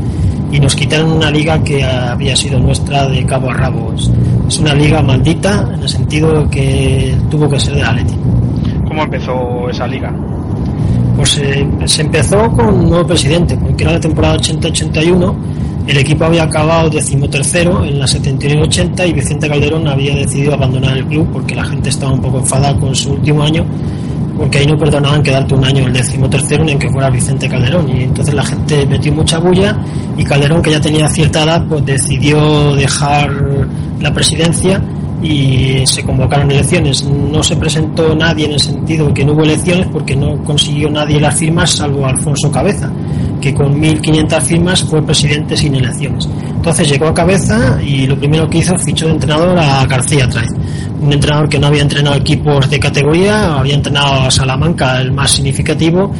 y 0.51 0.59
nos 0.59 0.75
quitaron 0.75 1.11
una 1.13 1.31
liga 1.31 1.63
que 1.63 1.83
había 1.83 2.35
sido 2.35 2.59
nuestra 2.59 3.07
de 3.07 3.25
cabo 3.25 3.49
a 3.49 3.53
rabo. 3.53 3.93
Es, 3.93 4.11
es 4.47 4.59
una 4.59 4.73
liga 4.73 5.01
maldita 5.01 5.67
en 5.73 5.81
el 5.81 5.89
sentido 5.89 6.49
que 6.49 7.15
tuvo 7.29 7.49
que 7.49 7.59
ser 7.59 7.75
de 7.75 7.83
Atleti. 7.83 8.13
¿Cómo 8.87 9.03
empezó 9.03 9.69
esa 9.69 9.87
liga? 9.87 10.13
Pues 11.15 11.37
eh, 11.37 11.67
se 11.85 12.01
empezó 12.01 12.51
con 12.51 12.67
un 12.69 12.89
nuevo 12.89 13.07
presidente, 13.07 13.57
porque 13.57 13.83
era 13.83 13.93
la 13.93 13.99
temporada 13.99 14.37
80-81, 14.37 15.33
el 15.87 15.97
equipo 15.97 16.25
había 16.25 16.43
acabado 16.43 16.89
decimotercero 16.89 17.83
en 17.83 17.99
la 17.99 18.05
79-80 18.05 19.09
y 19.09 19.13
Vicente 19.13 19.49
Calderón 19.49 19.87
había 19.87 20.15
decidido 20.15 20.53
abandonar 20.53 20.97
el 20.97 21.05
club 21.05 21.27
porque 21.33 21.55
la 21.55 21.65
gente 21.65 21.89
estaba 21.89 22.13
un 22.13 22.21
poco 22.21 22.39
enfadada 22.39 22.79
con 22.79 22.95
su 22.95 23.11
último 23.11 23.43
año, 23.43 23.65
porque 24.37 24.59
ahí 24.59 24.65
no 24.65 24.77
perdonaban 24.77 25.21
quedarte 25.21 25.53
un 25.53 25.63
año 25.63 25.85
el 25.85 25.93
decimotercero 25.93 26.67
en 26.67 26.79
que 26.79 26.89
fuera 26.89 27.09
Vicente 27.09 27.47
Calderón. 27.47 27.89
Y 27.89 28.03
entonces 28.03 28.33
la 28.33 28.43
gente 28.43 28.85
metió 28.85 29.13
mucha 29.13 29.39
bulla 29.39 29.77
y 30.17 30.23
Calderón, 30.23 30.61
que 30.61 30.71
ya 30.71 30.81
tenía 30.81 31.09
cierta 31.09 31.43
edad, 31.43 31.65
pues 31.67 31.85
decidió 31.85 32.75
dejar 32.75 33.31
la 33.99 34.13
presidencia 34.13 34.81
y 35.23 35.85
se 35.85 36.03
convocaron 36.03 36.51
elecciones. 36.51 37.03
No 37.03 37.41
se 37.41 37.55
presentó 37.55 38.13
nadie 38.15 38.45
en 38.45 38.53
el 38.53 38.59
sentido 38.59 39.07
de 39.07 39.13
que 39.13 39.25
no 39.25 39.33
hubo 39.33 39.43
elecciones 39.43 39.87
porque 39.91 40.15
no 40.15 40.43
consiguió 40.43 40.89
nadie 40.89 41.19
las 41.19 41.35
firmas 41.35 41.71
salvo 41.71 42.05
Alfonso 42.05 42.51
Cabeza, 42.51 42.91
que 43.39 43.53
con 43.53 43.81
1.500 43.81 44.41
firmas 44.41 44.83
fue 44.83 45.01
presidente 45.01 45.55
sin 45.55 45.75
elecciones. 45.75 46.27
Entonces 46.49 46.89
llegó 46.89 47.07
a 47.07 47.13
Cabeza 47.13 47.79
y 47.81 48.05
lo 48.05 48.17
primero 48.17 48.49
que 48.49 48.59
hizo 48.59 48.77
fichó 48.77 49.07
de 49.07 49.13
entrenador 49.13 49.57
a 49.57 49.85
García 49.85 50.27
Traez, 50.29 50.51
un 51.03 51.13
entrenador 51.13 51.49
que 51.49 51.59
no 51.59 51.67
había 51.67 51.81
entrenado 51.81 52.15
equipos 52.15 52.69
de 52.69 52.79
categoría, 52.79 53.59
había 53.59 53.75
entrenado 53.75 54.21
a 54.21 54.31
Salamanca, 54.31 55.01
el 55.01 55.11
más 55.11 55.31
significativo, 55.31 56.13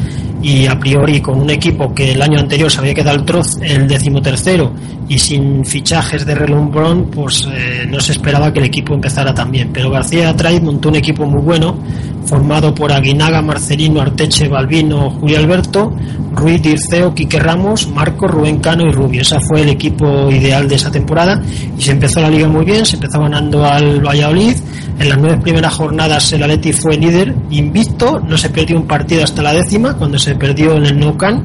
y 0.44 0.66
a 0.66 0.78
priori 0.78 1.22
con 1.22 1.40
un 1.40 1.48
equipo 1.48 1.94
que 1.94 2.12
el 2.12 2.20
año 2.20 2.38
anterior 2.38 2.70
se 2.70 2.78
había 2.78 2.92
quedado 2.92 3.16
el, 3.16 3.24
troz, 3.24 3.56
el 3.62 3.88
decimotercero 3.88 4.74
y 5.08 5.18
sin 5.18 5.64
fichajes 5.64 6.26
de 6.26 6.34
relumbrón, 6.34 7.06
pues 7.10 7.48
eh, 7.50 7.86
no 7.88 7.98
se 7.98 8.12
esperaba 8.12 8.52
que 8.52 8.58
el 8.58 8.66
equipo 8.66 8.92
empezara 8.92 9.32
tan 9.32 9.50
bien. 9.50 9.70
Pero 9.72 9.90
García 9.90 10.36
Traid 10.36 10.60
montó 10.60 10.90
un 10.90 10.96
equipo 10.96 11.24
muy 11.24 11.40
bueno, 11.40 11.78
formado 12.26 12.74
por 12.74 12.92
Aguinaga, 12.92 13.40
Marcelino, 13.40 14.02
Arteche, 14.02 14.48
Balbino, 14.48 15.10
Julio 15.10 15.38
Alberto, 15.38 15.92
Ruiz, 16.32 16.60
Dirceo, 16.60 17.14
Quique 17.14 17.38
Ramos, 17.38 17.88
Marco, 17.88 18.26
Rubén 18.26 18.58
Cano 18.58 18.86
y 18.86 18.92
Rubio. 18.92 19.22
Ese 19.22 19.38
fue 19.40 19.62
el 19.62 19.70
equipo 19.70 20.30
ideal 20.30 20.68
de 20.68 20.74
esa 20.74 20.90
temporada 20.90 21.42
y 21.76 21.82
se 21.82 21.92
empezó 21.92 22.20
la 22.20 22.30
liga 22.30 22.48
muy 22.48 22.64
bien, 22.64 22.84
se 22.84 22.96
empezó 22.96 23.20
ganando 23.20 23.64
al 23.64 24.00
Valladolid. 24.00 24.56
En 24.98 25.08
las 25.08 25.18
nueve 25.18 25.38
primeras 25.42 25.74
jornadas 25.74 26.32
el 26.32 26.42
Atleti 26.44 26.72
fue 26.72 26.96
líder 26.96 27.34
invicto, 27.50 28.20
no 28.20 28.38
se 28.38 28.48
perdió 28.48 28.76
un 28.76 28.86
partido 28.86 29.24
hasta 29.24 29.42
la 29.42 29.52
décima, 29.52 29.94
cuando 29.94 30.18
se 30.18 30.33
perdió 30.34 30.76
en 30.76 30.86
el 30.86 30.98
Nou 30.98 31.16
Camp 31.16 31.42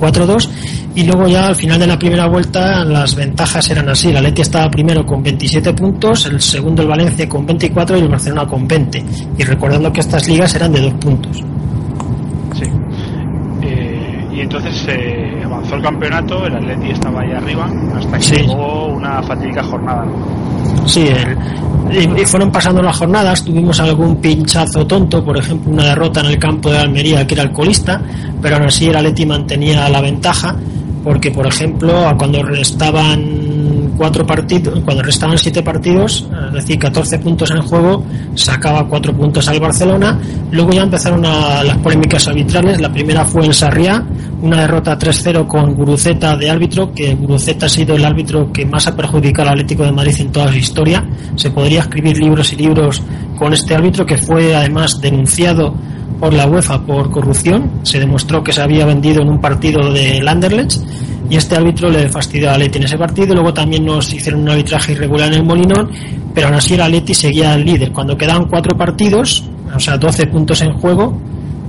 4-2 0.00 0.48
y 0.94 1.04
luego 1.04 1.28
ya 1.28 1.48
al 1.48 1.54
final 1.54 1.78
de 1.78 1.86
la 1.86 1.98
primera 1.98 2.26
vuelta 2.26 2.84
las 2.84 3.14
ventajas 3.14 3.70
eran 3.70 3.88
así. 3.88 4.12
La 4.12 4.20
Leti 4.20 4.42
estaba 4.42 4.70
primero 4.70 5.04
con 5.06 5.22
27 5.22 5.72
puntos, 5.74 6.26
el 6.26 6.40
segundo 6.40 6.82
el 6.82 6.88
Valencia 6.88 7.28
con 7.28 7.46
24 7.46 7.98
y 7.98 8.00
el 8.00 8.08
Barcelona 8.08 8.46
con 8.46 8.66
20. 8.66 9.04
Y 9.38 9.44
recordando 9.44 9.92
que 9.92 10.00
estas 10.00 10.26
ligas 10.28 10.54
eran 10.54 10.72
de 10.72 10.80
dos 10.80 10.94
puntos. 10.94 11.47
Y 14.38 14.42
entonces 14.42 14.84
eh, 14.88 15.42
avanzó 15.44 15.74
el 15.74 15.82
campeonato, 15.82 16.46
el 16.46 16.54
Atleti 16.54 16.90
estaba 16.92 17.22
ahí 17.22 17.32
arriba, 17.32 17.68
hasta 17.96 18.16
que 18.18 18.22
Sí. 18.22 18.34
llegó 18.36 18.86
una 18.86 19.20
fatídica 19.20 19.64
jornada. 19.64 20.04
Sí, 20.86 21.08
el- 21.90 22.16
y, 22.20 22.24
fueron 22.24 22.52
pasando 22.52 22.80
las 22.80 22.96
jornadas, 22.96 23.42
tuvimos 23.44 23.80
algún 23.80 24.16
pinchazo 24.16 24.86
tonto, 24.86 25.24
por 25.24 25.38
ejemplo, 25.38 25.72
una 25.72 25.84
derrota 25.86 26.20
en 26.20 26.26
el 26.26 26.38
campo 26.38 26.70
de 26.70 26.78
Almería, 26.78 27.26
que 27.26 27.34
era 27.34 27.42
el 27.42 27.50
colista, 27.52 28.00
pero 28.40 28.56
aún 28.56 28.66
así 28.66 28.86
el 28.86 28.94
Atleti 28.96 29.26
mantenía 29.26 29.88
la 29.88 30.00
ventaja, 30.00 30.54
porque, 31.02 31.32
por 31.32 31.46
ejemplo, 31.46 32.14
cuando 32.16 32.40
restaban 32.42 33.57
cuatro 33.98 34.24
partidos, 34.24 34.80
cuando 34.84 35.02
restaban 35.02 35.36
siete 35.36 35.62
partidos, 35.62 36.26
es 36.48 36.52
decir, 36.54 36.78
14 36.78 37.18
puntos 37.18 37.50
en 37.50 37.60
juego, 37.62 38.04
sacaba 38.36 38.86
cuatro 38.86 39.12
puntos 39.12 39.46
al 39.48 39.58
Barcelona. 39.60 40.18
Luego 40.52 40.70
ya 40.72 40.84
empezaron 40.84 41.26
a- 41.26 41.62
las 41.64 41.76
polémicas 41.78 42.26
arbitrales. 42.28 42.80
La 42.80 42.90
primera 42.92 43.24
fue 43.24 43.44
en 43.44 43.52
Sarriá, 43.52 44.02
una 44.40 44.60
derrota 44.62 44.96
3-0 44.96 45.46
con 45.48 45.74
Guruceta 45.74 46.36
de 46.36 46.48
árbitro, 46.48 46.92
que 46.94 47.14
Guruceta 47.16 47.66
ha 47.66 47.68
sido 47.68 47.96
el 47.96 48.04
árbitro 48.04 48.52
que 48.52 48.64
más 48.64 48.86
ha 48.86 48.94
perjudicado 48.96 49.48
al 49.48 49.54
Atlético 49.54 49.82
de 49.84 49.92
Madrid 49.92 50.14
en 50.20 50.30
toda 50.32 50.48
su 50.48 50.56
historia. 50.58 51.04
Se 51.34 51.50
podría 51.50 51.80
escribir 51.80 52.16
libros 52.18 52.52
y 52.52 52.56
libros 52.56 53.02
con 53.36 53.52
este 53.52 53.74
árbitro 53.74 54.06
que 54.06 54.16
fue 54.16 54.54
además 54.54 55.00
denunciado 55.00 55.74
por 56.20 56.32
la 56.32 56.46
UEFA 56.46 56.80
por 56.86 57.10
corrupción. 57.10 57.70
Se 57.82 57.98
demostró 57.98 58.42
que 58.44 58.52
se 58.52 58.60
había 58.62 58.86
vendido 58.86 59.22
en 59.22 59.28
un 59.28 59.40
partido 59.40 59.92
de 59.92 60.22
Anderlecht 60.26 60.80
y 61.30 61.36
este 61.36 61.56
árbitro 61.56 61.90
le 61.90 62.08
fastidió 62.08 62.50
a 62.50 62.58
Leti 62.58 62.78
en 62.78 62.84
ese 62.84 62.96
partido. 62.96 63.34
Luego 63.34 63.52
también 63.52 63.84
nos 63.84 64.12
hicieron 64.12 64.42
un 64.42 64.50
arbitraje 64.50 64.92
irregular 64.92 65.28
en 65.28 65.34
el 65.34 65.44
Molinón, 65.44 65.90
pero 66.34 66.48
aún 66.48 66.56
así 66.56 66.74
el 66.74 66.80
Atleti 66.80 67.14
seguía 67.14 67.54
el 67.54 67.64
líder. 67.64 67.92
Cuando 67.92 68.16
quedaban 68.16 68.46
cuatro 68.46 68.76
partidos, 68.76 69.44
o 69.74 69.80
sea, 69.80 69.98
12 69.98 70.26
puntos 70.26 70.60
en 70.62 70.72
juego, 70.72 71.20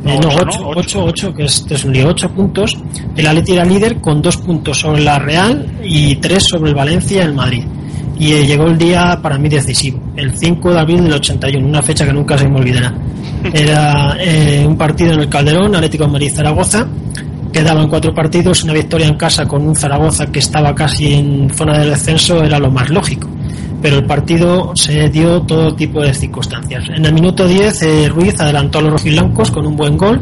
eh, 0.05 0.18
No, 0.22 0.30
8, 0.30 0.60
¿no? 0.60 0.70
8, 0.76 1.03
8, 1.03 1.34
que 1.34 1.43
este 1.43 1.76
es 1.76 1.84
un 1.84 1.93
lío, 1.93 2.07
8 2.07 2.30
puntos. 2.30 2.78
El 3.16 3.28
Atleti 3.28 3.53
era 3.53 3.66
líder 3.66 3.99
con 3.99 4.22
2 4.22 4.38
puntos 4.38 4.80
sobre 4.80 5.01
la 5.01 5.20
Real 5.20 5.68
y 5.84 6.16
3 6.16 6.43
sobre 6.43 6.70
el 6.70 6.76
Valencia 6.76 7.22
y 7.22 7.26
el 7.26 7.34
Madrid. 7.34 7.64
Y 8.18 8.34
eh, 8.34 8.45
llegó 8.45 8.66
el 8.66 8.78
día 8.78 9.20
para 9.22 9.38
mí 9.38 9.47
decisivo, 9.47 9.99
el 10.16 10.38
5 10.38 10.74
de 10.74 10.80
abril 10.80 11.03
del 11.03 11.14
81, 11.14 11.66
una 11.66 11.82
fecha 11.82 12.05
que 12.05 12.14
nunca 12.14 12.38
se 12.38 12.47
me 12.47 12.57
olvidará. 12.57 12.93
Era 13.53 14.18
eh, 14.20 14.66
un 14.68 14.78
partido 14.78 15.14
en 15.14 15.22
el 15.22 15.30
Calderón, 15.30 15.76
Atlético 15.76 16.05
de 16.05 16.12
Madrid-Zaragoza. 16.12 16.88
Quedaban 17.52 17.88
cuatro 17.88 18.14
partidos, 18.14 18.64
una 18.64 18.74
victoria 18.74 19.08
en 19.08 19.16
casa 19.16 19.45
con 19.47 19.66
un 19.68 19.76
Zaragoza 19.76 20.28
que 20.28 20.39
estaba 20.39 20.76
casi 20.76 21.14
en 21.16 21.50
zona 21.54 21.80
de 21.80 21.89
descenso 21.89 22.43
era 22.43 22.60
lo 22.60 22.70
más 22.70 22.89
lógico. 22.89 23.28
Pero 23.82 23.97
el 23.97 24.06
partido 24.06 24.72
se 24.76 25.10
dio 25.10 25.41
todo 25.41 25.74
tipo 25.74 26.02
de 26.02 26.14
circunstancias. 26.14 26.84
En 26.95 27.06
el 27.06 27.14
minuto 27.14 27.47
10, 27.47 27.82
eh, 27.82 28.10
Ruiz 28.10 28.39
adelantó 28.39 28.80
a 28.80 28.82
los 28.84 28.91
rojiblancos 28.91 29.50
con 29.52 29.66
un 29.66 29.76
buen 29.76 29.97
gol 29.97 30.22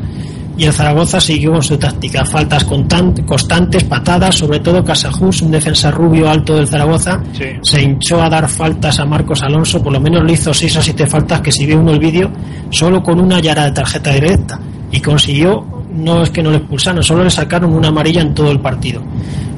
y 0.57 0.63
el 0.63 0.73
Zaragoza 0.73 1.19
siguió 1.19 1.51
con 1.53 1.63
su 1.63 1.77
táctica. 1.77 2.23
Faltas 2.23 2.65
constan- 2.65 3.25
constantes, 3.25 3.83
patadas, 3.83 4.35
sobre 4.35 4.59
todo 4.59 4.83
Casajus, 4.85 5.41
un 5.41 5.51
defensa 5.51 5.91
rubio 5.91 6.29
alto 6.29 6.55
del 6.55 6.67
Zaragoza, 6.67 7.21
Sí. 7.33 7.45
se 7.61 7.81
hinchó 7.83 8.21
a 8.21 8.29
dar 8.29 8.47
faltas 8.47 8.99
a 8.99 9.05
Marcos 9.05 9.43
Alonso, 9.43 9.83
por 9.83 9.91
lo 9.91 9.99
menos 9.99 10.23
le 10.23 10.33
hizo 10.33 10.53
6 10.53 10.77
o 10.77 10.81
7 10.81 11.05
faltas 11.07 11.41
que 11.41 11.51
si 11.51 11.65
ve 11.65 11.75
uno 11.75 11.91
el 11.91 11.99
vídeo, 11.99 12.31
solo 12.69 13.03
con 13.03 13.19
una 13.19 13.39
ya 13.41 13.51
era 13.51 13.65
de 13.65 13.71
tarjeta 13.71 14.11
directa 14.13 14.59
y 14.91 14.99
consiguió, 15.01 15.76
no 15.97 16.23
es 16.23 16.29
que 16.29 16.41
no 16.41 16.51
le 16.51 16.57
expulsaron, 16.57 17.03
solo 17.03 17.23
le 17.23 17.31
sacaron 17.31 17.73
una 17.73 17.89
amarilla 17.89 18.21
en 18.21 18.33
todo 18.33 18.51
el 18.51 18.59
partido. 18.59 19.01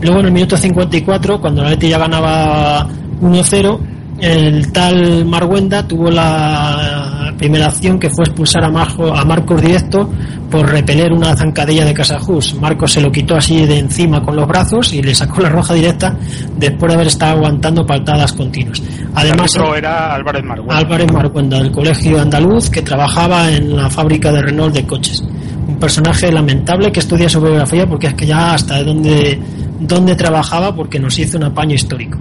Luego 0.01 0.19
en 0.19 0.27
el 0.27 0.31
minuto 0.31 0.57
54, 0.57 1.41
cuando 1.41 1.63
la 1.63 1.71
Leti 1.71 1.89
ya 1.89 1.97
ganaba 1.97 2.87
1-0, 3.21 3.79
el 4.21 4.71
tal 4.71 5.25
Marguenda 5.25 5.87
tuvo 5.87 6.09
la 6.09 7.33
primera 7.37 7.67
acción 7.67 7.97
que 7.97 8.09
fue 8.09 8.25
expulsar 8.25 8.65
a, 8.65 8.69
Marco, 8.69 9.15
a 9.15 9.23
Marcos 9.23 9.61
directo 9.61 10.11
por 10.51 10.69
repeler 10.69 11.13
una 11.13 11.35
zancadilla 11.35 11.85
de 11.85 11.93
Casajus. 11.93 12.55
Marcos 12.55 12.91
se 12.91 13.01
lo 13.01 13.11
quitó 13.11 13.35
así 13.35 13.65
de 13.65 13.79
encima 13.79 14.21
con 14.21 14.35
los 14.35 14.47
brazos 14.47 14.93
y 14.93 15.01
le 15.01 15.15
sacó 15.15 15.41
la 15.41 15.49
roja 15.49 15.73
directa 15.73 16.17
después 16.57 16.89
de 16.89 16.95
haber 16.95 17.07
estado 17.07 17.37
aguantando 17.37 17.85
patadas 17.85 18.33
continuas. 18.33 18.81
Además, 19.15 19.55
el 19.55 19.75
era 19.75 20.13
Álvarez 20.13 20.43
Marguerite. 20.43 20.75
Álvarez 20.75 21.11
Marcuenda, 21.13 21.57
del 21.59 21.71
colegio 21.71 22.19
andaluz, 22.19 22.69
que 22.69 22.81
trabajaba 22.81 23.49
en 23.49 23.75
la 23.75 23.89
fábrica 23.89 24.31
de 24.31 24.41
Renault 24.41 24.73
de 24.73 24.85
coches. 24.85 25.23
Un 25.69 25.75
personaje 25.77 26.31
lamentable 26.31 26.91
que 26.91 26.99
estudia 26.99 27.29
su 27.29 27.39
biografía 27.41 27.87
porque 27.87 28.07
es 28.07 28.13
que 28.15 28.25
ya 28.25 28.53
hasta 28.55 28.77
de 28.79 28.83
dónde, 28.85 29.39
dónde 29.79 30.15
trabajaba 30.15 30.75
porque 30.75 30.99
nos 30.99 31.17
hizo 31.19 31.37
un 31.37 31.43
apaño 31.45 31.75
histórico. 31.75 32.17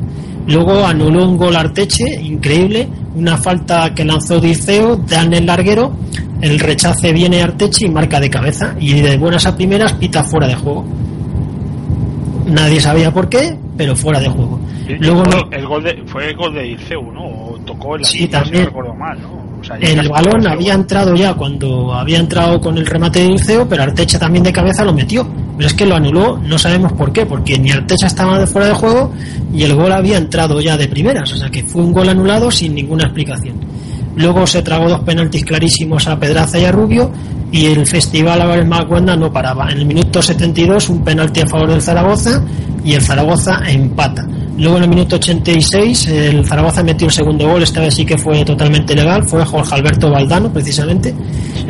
Luego 0.47 0.85
anuló 0.87 1.29
un 1.29 1.37
gol 1.37 1.57
Arteche, 1.57 2.05
increíble, 2.23 2.89
una 3.15 3.37
falta 3.37 3.95
que 3.95 4.05
lanzó 4.05 4.41
Diceo, 4.41 4.97
dan 4.97 5.33
el 5.35 5.47
larguero, 5.47 5.93
el 6.41 6.59
rechace 6.59 7.13
viene 7.13 7.43
Arteche 7.43 7.87
y 7.87 7.91
marca 7.91 8.21
de 8.21 8.31
cabeza 8.31 8.75
y 8.79 9.01
de 9.01 9.17
buenas 9.19 9.45
a 9.47 9.57
primeras 9.57 9.93
pita 9.95 10.23
fuera 10.25 10.47
de 10.47 10.55
juego. 10.55 10.85
Nadie 12.47 12.81
sabía 12.81 13.13
por 13.13 13.29
qué, 13.29 13.57
pero 13.77 13.95
fuera 13.95 14.21
de 14.21 14.29
juego. 14.29 14.59
Luego 15.01 15.23
el, 15.25 15.31
no, 15.31 15.37
gol- 15.43 15.49
el 15.53 15.67
gol 15.67 15.85
de, 15.85 16.03
fue 16.07 16.31
el 16.31 16.37
gol 16.37 16.55
de 16.55 16.67
Ilceu, 16.67 17.13
¿no? 17.13 17.21
O 17.25 17.59
tocó 17.67 17.97
en 17.97 18.03
la 18.03 18.09
Sí, 18.09 18.27
también. 18.27 18.61
no 18.63 18.67
recuerdo 18.69 18.95
mal, 18.95 19.21
¿no? 19.21 19.38
O 19.61 19.65
sea, 19.65 19.77
El 19.77 20.09
balón 20.09 20.47
había 20.47 20.75
entrado 20.75 21.15
ya 21.15 21.35
cuando 21.35 21.93
había 21.95 22.19
entrado 22.19 22.61
con 22.61 22.79
el 22.79 22.87
remate 22.87 23.21
de 23.21 23.27
Dulceo, 23.27 23.69
pero 23.69 23.83
Artecha 23.83 24.19
también 24.19 24.45
de 24.45 24.53
cabeza 24.53 24.85
lo 24.85 24.93
metió. 24.93 25.27
Pero 25.57 25.67
es 25.67 25.75
que 25.75 25.87
lo 25.87 25.97
anuló, 25.97 26.39
no 26.39 26.57
sabemos 26.57 26.93
por 26.93 27.13
qué, 27.13 27.27
porque 27.27 27.59
ni 27.59 27.71
Artecha 27.73 28.07
estaba 28.07 28.39
de 28.39 28.47
fuera 28.47 28.69
de 28.69 28.75
juego 28.75 29.13
y 29.53 29.65
el 29.65 29.75
gol 29.75 29.91
había 29.93 30.17
entrado 30.17 30.61
ya 30.61 30.77
de 30.77 30.87
primeras, 30.87 31.33
o 31.33 31.37
sea 31.37 31.51
que 31.51 31.65
fue 31.65 31.83
un 31.83 31.93
gol 31.93 32.09
anulado 32.09 32.51
sin 32.51 32.75
ninguna 32.75 33.05
explicación. 33.05 33.57
Luego 34.15 34.47
se 34.47 34.63
tragó 34.63 34.89
dos 34.89 35.01
penaltis 35.01 35.45
clarísimos 35.45 36.07
a 36.09 36.19
Pedraza 36.19 36.59
y 36.59 36.65
a 36.65 36.73
Rubio 36.73 37.11
y 37.51 37.67
el 37.67 37.87
festival 37.87 38.41
Álvarez 38.41 38.67
Macuenda 38.67 39.17
no 39.17 39.33
paraba. 39.33 39.71
En 39.71 39.79
el 39.79 39.87
minuto 39.87 40.21
72 40.21 40.89
un 40.91 41.05
penalti 41.05 41.41
a 41.41 41.47
favor 41.47 41.71
del 41.71 41.83
Zaragoza 41.83 42.43
y 42.85 42.95
el 42.95 43.03
Zaragoza 43.03 43.61
empata. 43.69 44.27
Luego 44.59 44.77
en 44.77 44.83
el 44.83 44.89
minuto 44.89 45.17
86 45.17 46.09
el 46.09 46.45
Zaragoza 46.45 46.83
metió 46.83 47.07
el 47.07 47.13
segundo 47.13 47.49
gol, 47.49 47.63
esta 47.63 47.81
vez 47.81 47.95
sí 47.95 48.05
que 48.05 48.19
fue 48.19 48.45
totalmente 48.45 48.95
legal, 48.95 49.27
fue 49.27 49.45
Jorge 49.45 49.75
Alberto 49.75 50.11
Valdano 50.11 50.53
precisamente 50.53 51.15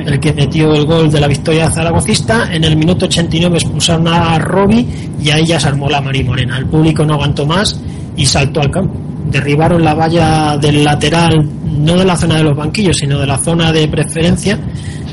el 0.07 0.19
que 0.19 0.33
metió 0.33 0.73
el 0.73 0.87
gol 0.87 1.11
de 1.11 1.21
la 1.21 1.27
victoria 1.27 1.71
zaragocista. 1.71 2.53
En 2.53 2.65
el 2.65 2.77
minuto 2.77 3.05
89 3.05 3.59
expulsaron 3.59 4.09
a 4.09 4.39
Robi 4.39 4.89
y 5.23 5.31
ahí 5.31 5.47
ya 5.47 5.61
se 5.61 5.69
armó 5.69 5.89
la 5.89 6.01
marimorena. 6.01 6.57
El 6.59 6.67
público 6.67 7.05
no 7.05 7.15
aguantó 7.15 7.45
más 7.45 7.79
y 8.17 8.25
saltó 8.25 8.61
al 8.61 8.71
campo. 8.71 8.95
Derribaron 9.31 9.85
la 9.85 9.95
valla 9.95 10.57
del 10.57 10.83
lateral, 10.83 11.47
no 11.65 11.97
de 11.97 12.05
la 12.05 12.17
zona 12.17 12.37
de 12.37 12.45
los 12.45 12.57
banquillos, 12.57 12.97
sino 12.97 13.19
de 13.19 13.27
la 13.27 13.37
zona 13.37 13.71
de 13.71 13.87
preferencia 13.89 14.59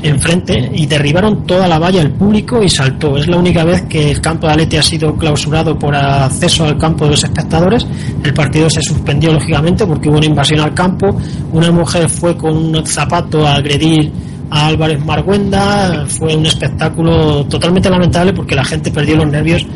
enfrente 0.02 0.70
y 0.74 0.86
derribaron 0.86 1.44
toda 1.46 1.66
la 1.66 1.78
valla 1.78 2.02
el 2.02 2.12
público 2.12 2.62
y 2.62 2.68
saltó. 2.68 3.16
Es 3.16 3.26
la 3.26 3.36
única 3.36 3.64
vez 3.64 3.82
que 3.82 4.10
el 4.10 4.20
campo 4.20 4.46
de 4.46 4.54
Alete 4.54 4.78
ha 4.78 4.82
sido 4.82 5.14
clausurado 5.16 5.78
por 5.78 5.94
acceso 5.94 6.64
al 6.64 6.78
campo 6.78 7.04
de 7.04 7.12
los 7.12 7.24
espectadores. 7.24 7.86
El 8.22 8.34
partido 8.34 8.68
se 8.70 8.82
suspendió 8.82 9.32
lógicamente 9.32 9.86
porque 9.86 10.08
hubo 10.08 10.18
una 10.18 10.26
invasión 10.26 10.60
al 10.60 10.74
campo. 10.74 11.16
Una 11.52 11.70
mujer 11.70 12.08
fue 12.08 12.36
con 12.36 12.56
un 12.56 12.86
zapato 12.86 13.46
a 13.46 13.54
agredir 13.54 14.12
a 14.50 14.68
Álvarez 14.68 15.04
Marguenda. 15.04 16.06
Fue 16.08 16.34
un 16.34 16.46
espectáculo 16.46 17.44
totalmente 17.46 17.90
lamentable 17.90 18.32
porque 18.32 18.54
la 18.54 18.64
gente 18.64 18.90
perdió 18.90 19.16
los 19.16 19.28
nervios 19.28 19.66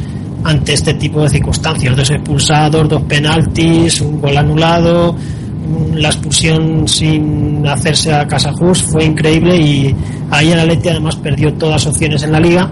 ante 0.45 0.75
este 0.75 0.95
tipo 0.95 1.23
de 1.23 1.29
circunstancias. 1.29 1.97
Dos 1.97 2.11
expulsados, 2.11 2.89
dos 2.89 3.03
penaltis, 3.03 4.01
un 4.01 4.21
gol 4.21 4.37
anulado, 4.37 5.15
la 5.95 6.09
expulsión 6.09 6.87
sin 6.89 7.67
hacerse 7.67 8.13
a 8.13 8.27
Casajus 8.27 8.83
fue 8.83 9.05
increíble 9.05 9.57
y 9.57 9.95
ahí 10.31 10.53
el 10.53 10.61
Atleti 10.61 10.89
además 10.89 11.17
perdió 11.17 11.53
todas 11.55 11.87
opciones 11.87 12.23
en 12.23 12.33
la 12.33 12.41
liga 12.41 12.71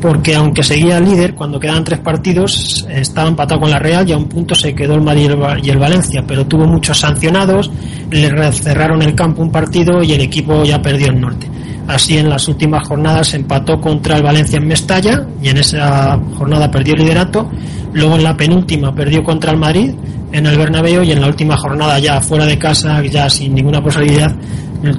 porque 0.00 0.34
aunque 0.34 0.62
seguía 0.62 1.00
líder, 1.00 1.34
cuando 1.34 1.58
quedaban 1.58 1.84
tres 1.84 2.00
partidos, 2.00 2.86
estaba 2.88 3.28
empatado 3.28 3.60
con 3.60 3.70
la 3.70 3.78
Real 3.78 4.08
y 4.08 4.12
a 4.12 4.16
un 4.16 4.26
punto 4.26 4.54
se 4.54 4.74
quedó 4.74 4.94
el 4.94 5.00
Madrid 5.00 5.30
y 5.62 5.70
el 5.70 5.78
Valencia, 5.78 6.22
pero 6.26 6.46
tuvo 6.46 6.66
muchos 6.66 7.00
sancionados, 7.00 7.70
le 8.10 8.52
cerraron 8.52 9.02
el 9.02 9.14
campo 9.14 9.42
un 9.42 9.50
partido 9.50 10.02
y 10.02 10.12
el 10.12 10.20
equipo 10.20 10.64
ya 10.64 10.80
perdió 10.80 11.08
el 11.08 11.20
norte. 11.20 11.48
Así 11.88 12.18
en 12.18 12.28
las 12.28 12.48
últimas 12.48 12.86
jornadas 12.86 13.32
empató 13.34 13.80
contra 13.80 14.16
el 14.16 14.22
Valencia 14.22 14.58
en 14.58 14.66
Mestalla 14.66 15.26
y 15.40 15.48
en 15.48 15.58
esa 15.58 16.20
jornada 16.36 16.70
perdió 16.70 16.94
el 16.94 17.00
liderato. 17.00 17.48
Luego 17.96 18.16
en 18.16 18.24
la 18.24 18.36
penúltima 18.36 18.94
perdió 18.94 19.24
contra 19.24 19.52
el 19.52 19.56
Madrid 19.56 19.90
en 20.30 20.44
el 20.44 20.58
Bernabéu 20.58 21.02
y 21.02 21.12
en 21.12 21.20
la 21.22 21.28
última 21.28 21.56
jornada 21.56 21.98
ya 21.98 22.20
fuera 22.20 22.44
de 22.44 22.58
casa, 22.58 23.02
ya 23.02 23.30
sin 23.30 23.54
ninguna 23.54 23.82
posibilidad, 23.82 24.36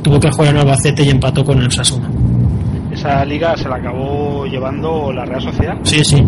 tuvo 0.01 0.19
que 0.19 0.31
jugar 0.31 0.55
en 0.55 0.61
Albacete 0.61 1.03
y 1.03 1.09
empató 1.11 1.45
con 1.45 1.61
el 1.61 1.71
Sasuna. 1.71 2.09
Esa 2.97 3.23
liga 3.25 3.55
se 3.55 3.69
la 3.69 3.75
acabó 3.75 4.45
llevando 4.47 5.11
la 5.13 5.23
Real 5.25 5.41
Sociedad. 5.41 5.75
Sí, 5.83 6.03
sí. 6.03 6.23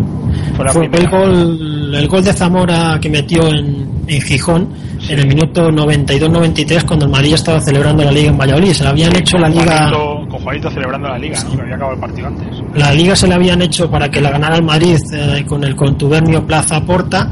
Fue 0.55 0.65
la 0.65 0.71
Fue 0.71 0.85
el 0.85 1.07
gol, 1.09 1.95
el 1.95 2.07
gol 2.07 2.23
de 2.23 2.33
Zamora 2.33 2.99
que 3.01 3.09
metió 3.09 3.47
en, 3.47 3.87
en 4.07 4.21
Gijón 4.21 4.67
Sí. 4.99 5.13
en 5.13 5.19
el 5.19 5.27
minuto 5.27 5.69
92-93 5.71 6.83
cuando 6.85 7.05
el 7.05 7.11
Madrid 7.11 7.33
estaba 7.33 7.61
celebrando 7.61 8.03
la 8.03 8.11
liga 8.11 8.29
en 8.29 8.37
Valladolid. 8.37 8.73
Se 8.73 8.83
la 8.83 8.89
habían 8.89 9.15
hecho 9.15 9.37
la 9.37 9.47
liga. 9.49 9.89
Juanito- 9.89 10.27
con 10.29 10.39
Juanito 10.41 10.69
celebrando 10.71 11.07
la 11.07 11.17
liga, 11.17 11.41
¿no? 11.43 11.55
Que 11.55 11.61
había 11.61 11.75
acabado 11.75 11.93
el 11.95 11.99
partido 12.01 12.27
antes. 12.27 12.47
La 12.75 12.93
liga 12.93 13.15
se 13.15 13.27
la 13.27 13.35
habían 13.35 13.61
hecho 13.61 13.89
para 13.89 14.11
que 14.11 14.19
la 14.21 14.29
ganara 14.31 14.57
el 14.57 14.63
Madrid 14.63 14.97
eh, 15.13 15.45
con 15.47 15.63
el 15.63 15.75
contubernio 15.75 16.45
Plaza 16.45 16.81
Porta 16.85 17.31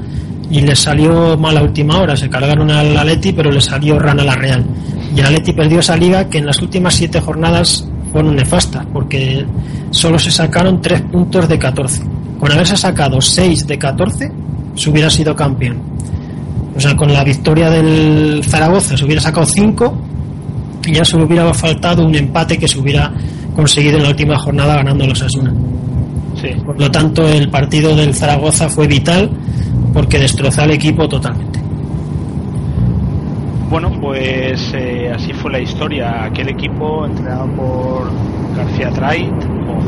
y 0.49 0.61
les 0.61 0.79
salió 0.79 1.37
mal 1.37 1.57
a 1.57 1.61
última 1.63 1.99
hora. 1.99 2.15
Se 2.15 2.29
cargaron 2.29 2.71
al 2.71 2.95
Atleti, 2.97 3.33
pero 3.33 3.51
le 3.51 3.59
salió 3.61 3.99
rana 3.99 4.23
la 4.23 4.35
Real. 4.35 4.65
Y 5.13 5.19
el 5.19 5.25
Atleti 5.25 5.51
perdió 5.53 5.79
esa 5.79 5.97
liga 5.97 6.29
que 6.29 6.37
en 6.37 6.45
las 6.45 6.61
últimas 6.61 6.95
siete 6.95 7.19
jornadas 7.19 7.85
fueron 8.11 8.35
nefastas 8.35 8.85
porque 8.93 9.45
solo 9.91 10.19
se 10.19 10.31
sacaron 10.31 10.81
tres 10.81 11.01
puntos 11.01 11.47
de 11.47 11.59
14. 11.59 12.03
Con 12.39 12.51
haberse 12.51 12.77
sacado 12.77 13.19
6 13.19 13.65
de 13.67 13.77
14, 13.77 14.31
se 14.75 14.89
hubiera 14.89 15.09
sido 15.09 15.35
campeón. 15.35 15.81
O 16.75 16.79
sea, 16.79 16.95
con 16.95 17.11
la 17.11 17.23
victoria 17.23 17.69
del 17.69 18.43
Zaragoza 18.43 18.95
se 18.95 19.03
hubiera 19.03 19.21
sacado 19.21 19.45
5 19.45 19.97
y 20.85 20.93
ya 20.93 21.03
solo 21.03 21.25
hubiera 21.25 21.51
faltado 21.53 22.05
un 22.05 22.15
empate 22.15 22.57
que 22.57 22.67
se 22.67 22.79
hubiera 22.79 23.11
conseguido 23.55 23.97
en 23.97 24.03
la 24.03 24.09
última 24.09 24.37
jornada 24.37 24.75
ganando 24.75 25.07
los 25.07 25.21
Asuna. 25.21 25.53
Sí. 26.39 26.49
Por 26.63 26.79
lo 26.79 26.91
tanto, 26.91 27.27
el 27.27 27.49
partido 27.49 27.95
del 27.95 28.13
Zaragoza 28.13 28.69
fue 28.69 28.85
vital 28.87 29.31
porque 29.91 30.19
destrozó 30.19 30.61
al 30.61 30.71
equipo 30.71 31.09
totalmente. 31.09 31.56
Bueno, 33.69 33.91
pues 33.99 34.71
eh, 34.73 35.11
así 35.13 35.33
fue 35.33 35.51
la 35.51 35.59
historia. 35.59 36.23
Aquel 36.25 36.49
equipo 36.49 37.05
entrenado 37.05 37.47
por 37.55 38.09
García 38.55 38.89
Trait, 38.91 39.33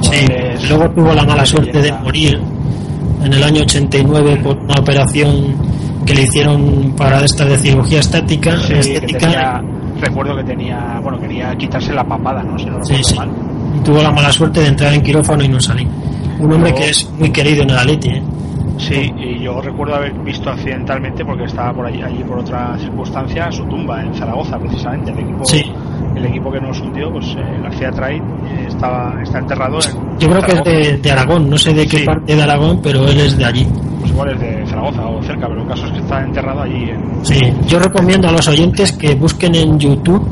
Sí, 0.01 0.25
luego 0.69 0.89
tuvo 0.91 1.13
la 1.13 1.23
mala 1.25 1.45
suerte 1.45 1.81
de 1.81 1.91
morir 1.93 2.39
en 3.23 3.33
el 3.33 3.43
año 3.43 3.61
89 3.63 4.37
por 4.43 4.57
una 4.57 4.75
operación 4.75 5.55
que 6.05 6.13
le 6.13 6.23
hicieron 6.23 6.93
para 6.95 7.23
esta 7.23 7.45
de 7.45 7.57
cirugía 7.57 7.99
estática, 7.99 8.57
Sí, 8.59 8.73
que 8.73 8.79
estética 8.79 9.17
tenía- 9.19 9.63
recuerdo 9.99 10.35
que 10.37 10.43
tenía, 10.43 10.99
bueno, 11.03 11.19
quería 11.19 11.55
quitarse 11.57 11.93
la 11.93 12.03
papada, 12.05 12.41
¿no? 12.43 12.57
Si 12.57 12.65
no 12.65 12.83
Sí, 12.83 12.95
sí. 13.03 13.15
mal. 13.15 13.29
y 13.75 13.79
tuvo 13.81 14.01
la 14.01 14.11
mala 14.11 14.31
suerte 14.31 14.61
de 14.61 14.67
entrar 14.67 14.93
en 14.93 15.01
quirófano 15.01 15.43
y 15.43 15.47
no 15.49 15.59
salir. 15.59 15.87
Un 16.39 16.53
hombre 16.53 16.73
que 16.73 16.89
es 16.89 17.09
muy 17.19 17.29
querido 17.31 17.63
en 17.63 17.69
el 17.71 17.77
Atleti, 17.77 18.09
¿eh? 18.09 18.23
Sí, 18.79 19.13
y 19.17 19.39
yo 19.43 19.61
recuerdo 19.61 19.95
haber 19.95 20.13
visto 20.23 20.49
accidentalmente, 20.49 21.23
porque 21.25 21.43
estaba 21.43 21.73
por 21.73 21.85
allí, 21.85 22.01
allí 22.01 22.23
por 22.23 22.39
otra 22.39 22.77
circunstancia, 22.79 23.51
su 23.51 23.63
tumba 23.65 24.01
en 24.01 24.13
Zaragoza, 24.15 24.57
precisamente. 24.57 25.11
El 25.11 25.19
equipo, 25.19 25.45
Sí. 25.45 25.63
el 26.15 26.25
equipo 26.25 26.51
que 26.51 26.61
nos 26.61 26.79
hundió, 26.79 27.11
pues 27.11 27.25
eh, 27.37 27.59
García 27.61 27.91
Trait 27.91 28.23
eh, 28.23 28.65
estaba, 28.69 29.21
está 29.21 29.39
enterrado 29.39 29.79
en 29.81 30.19
Yo 30.19 30.29
creo 30.29 30.41
que 30.41 30.51
es 30.53 30.57
Zaragoza. 30.59 30.69
de, 30.91 30.97
de 30.97 31.11
Aragón, 31.11 31.49
no 31.49 31.57
sé 31.57 31.73
de 31.73 31.85
qué 31.87 31.97
Sí. 31.99 32.05
parte 32.05 32.35
de 32.35 32.41
Aragón, 32.41 32.79
pero 32.81 33.05
él 33.07 33.19
es 33.19 33.37
de 33.37 33.45
allí. 33.45 33.67
Pues 33.99 34.11
igual 34.11 34.31
es 34.33 34.39
de 34.39 34.65
Zaragoza 34.67 35.05
o 35.07 35.21
cerca, 35.23 35.47
pero 35.49 35.61
el 35.61 35.67
caso 35.67 35.85
es 35.85 35.91
que 35.91 35.99
está 35.99 36.23
enterrado 36.23 36.61
allí 36.61 36.83
en... 36.89 37.25
Sí, 37.25 37.39
yo 37.67 37.79
recomiendo 37.79 38.29
a 38.29 38.31
los 38.31 38.47
oyentes 38.47 38.93
que 38.93 39.13
busquen 39.15 39.55
en 39.55 39.77
YouTube 39.77 40.25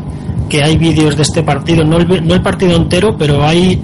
que 0.48 0.64
hay 0.64 0.78
vídeos 0.78 1.18
de 1.18 1.24
este 1.24 1.44
partido, 1.44 1.84
no 1.84 1.98
el, 1.98 2.26
no 2.26 2.34
el 2.34 2.42
partido 2.42 2.78
entero, 2.78 3.14
pero 3.18 3.44
hay 3.44 3.82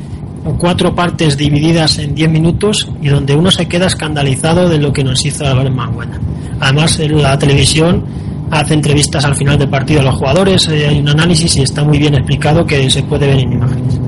cuatro 0.58 0.94
partes 0.94 1.38
divididas 1.38 1.98
en 2.00 2.14
10 2.14 2.30
minutos 2.30 2.90
y 3.02 3.08
donde 3.08 3.36
uno 3.36 3.52
se 3.52 3.68
queda 3.68 3.88
escandalizado 3.88 4.70
de 4.70 4.78
lo 4.78 4.92
que 4.92 5.04
nos 5.04 5.26
hizo 5.26 5.46
Álvarez 5.46 5.74
Manguena. 5.74 6.20
Además, 6.60 7.00
la 7.00 7.38
televisión 7.38 8.04
hace 8.52 8.74
entrevistas 8.74 9.26
al 9.26 9.36
final 9.36 9.58
del 9.58 9.70
partido 9.70 10.02
a 10.02 10.04
los 10.04 10.16
jugadores, 10.16 10.68
eh, 10.70 10.88
hay 10.88 11.00
un 11.00 11.10
análisis 11.10 11.58
y 11.58 11.64
está 11.64 11.84
muy 11.84 11.98
bien 11.98 12.14
explicado 12.16 12.66
que 12.66 12.90
se 12.90 13.04
puede 13.04 13.28
ver 13.28 13.40
en 13.40 13.54
imágenes. 13.54 14.00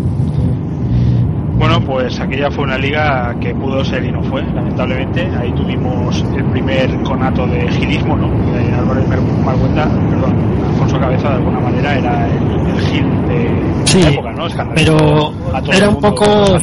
Bueno, 1.58 1.80
pues 1.82 2.20
aquella 2.20 2.52
fue 2.52 2.66
una 2.66 2.78
liga 2.78 3.34
que 3.40 3.56
pudo 3.56 3.84
ser 3.84 4.04
y 4.04 4.12
no 4.12 4.22
fue, 4.24 4.44
lamentablemente. 4.44 5.26
Ahí 5.40 5.52
tuvimos 5.54 6.24
el 6.36 6.44
primer 6.52 7.02
conato 7.04 7.48
de 7.48 7.68
gilismo, 7.72 8.18
¿no? 8.18 8.28
De 8.52 8.74
Álvarez 8.74 9.06
Marguenda, 9.44 9.90
perdón, 10.10 10.36
Alfonso 10.70 11.00
Cabeza 11.00 11.30
de 11.30 11.36
alguna 11.36 11.60
manera 11.62 11.98
era 11.98 12.28
el, 12.28 12.65
de 12.76 13.86
Sí, 13.86 14.02
pero 14.76 15.32
era 15.72 15.90
un 15.90 15.96
poco- 16.02 16.58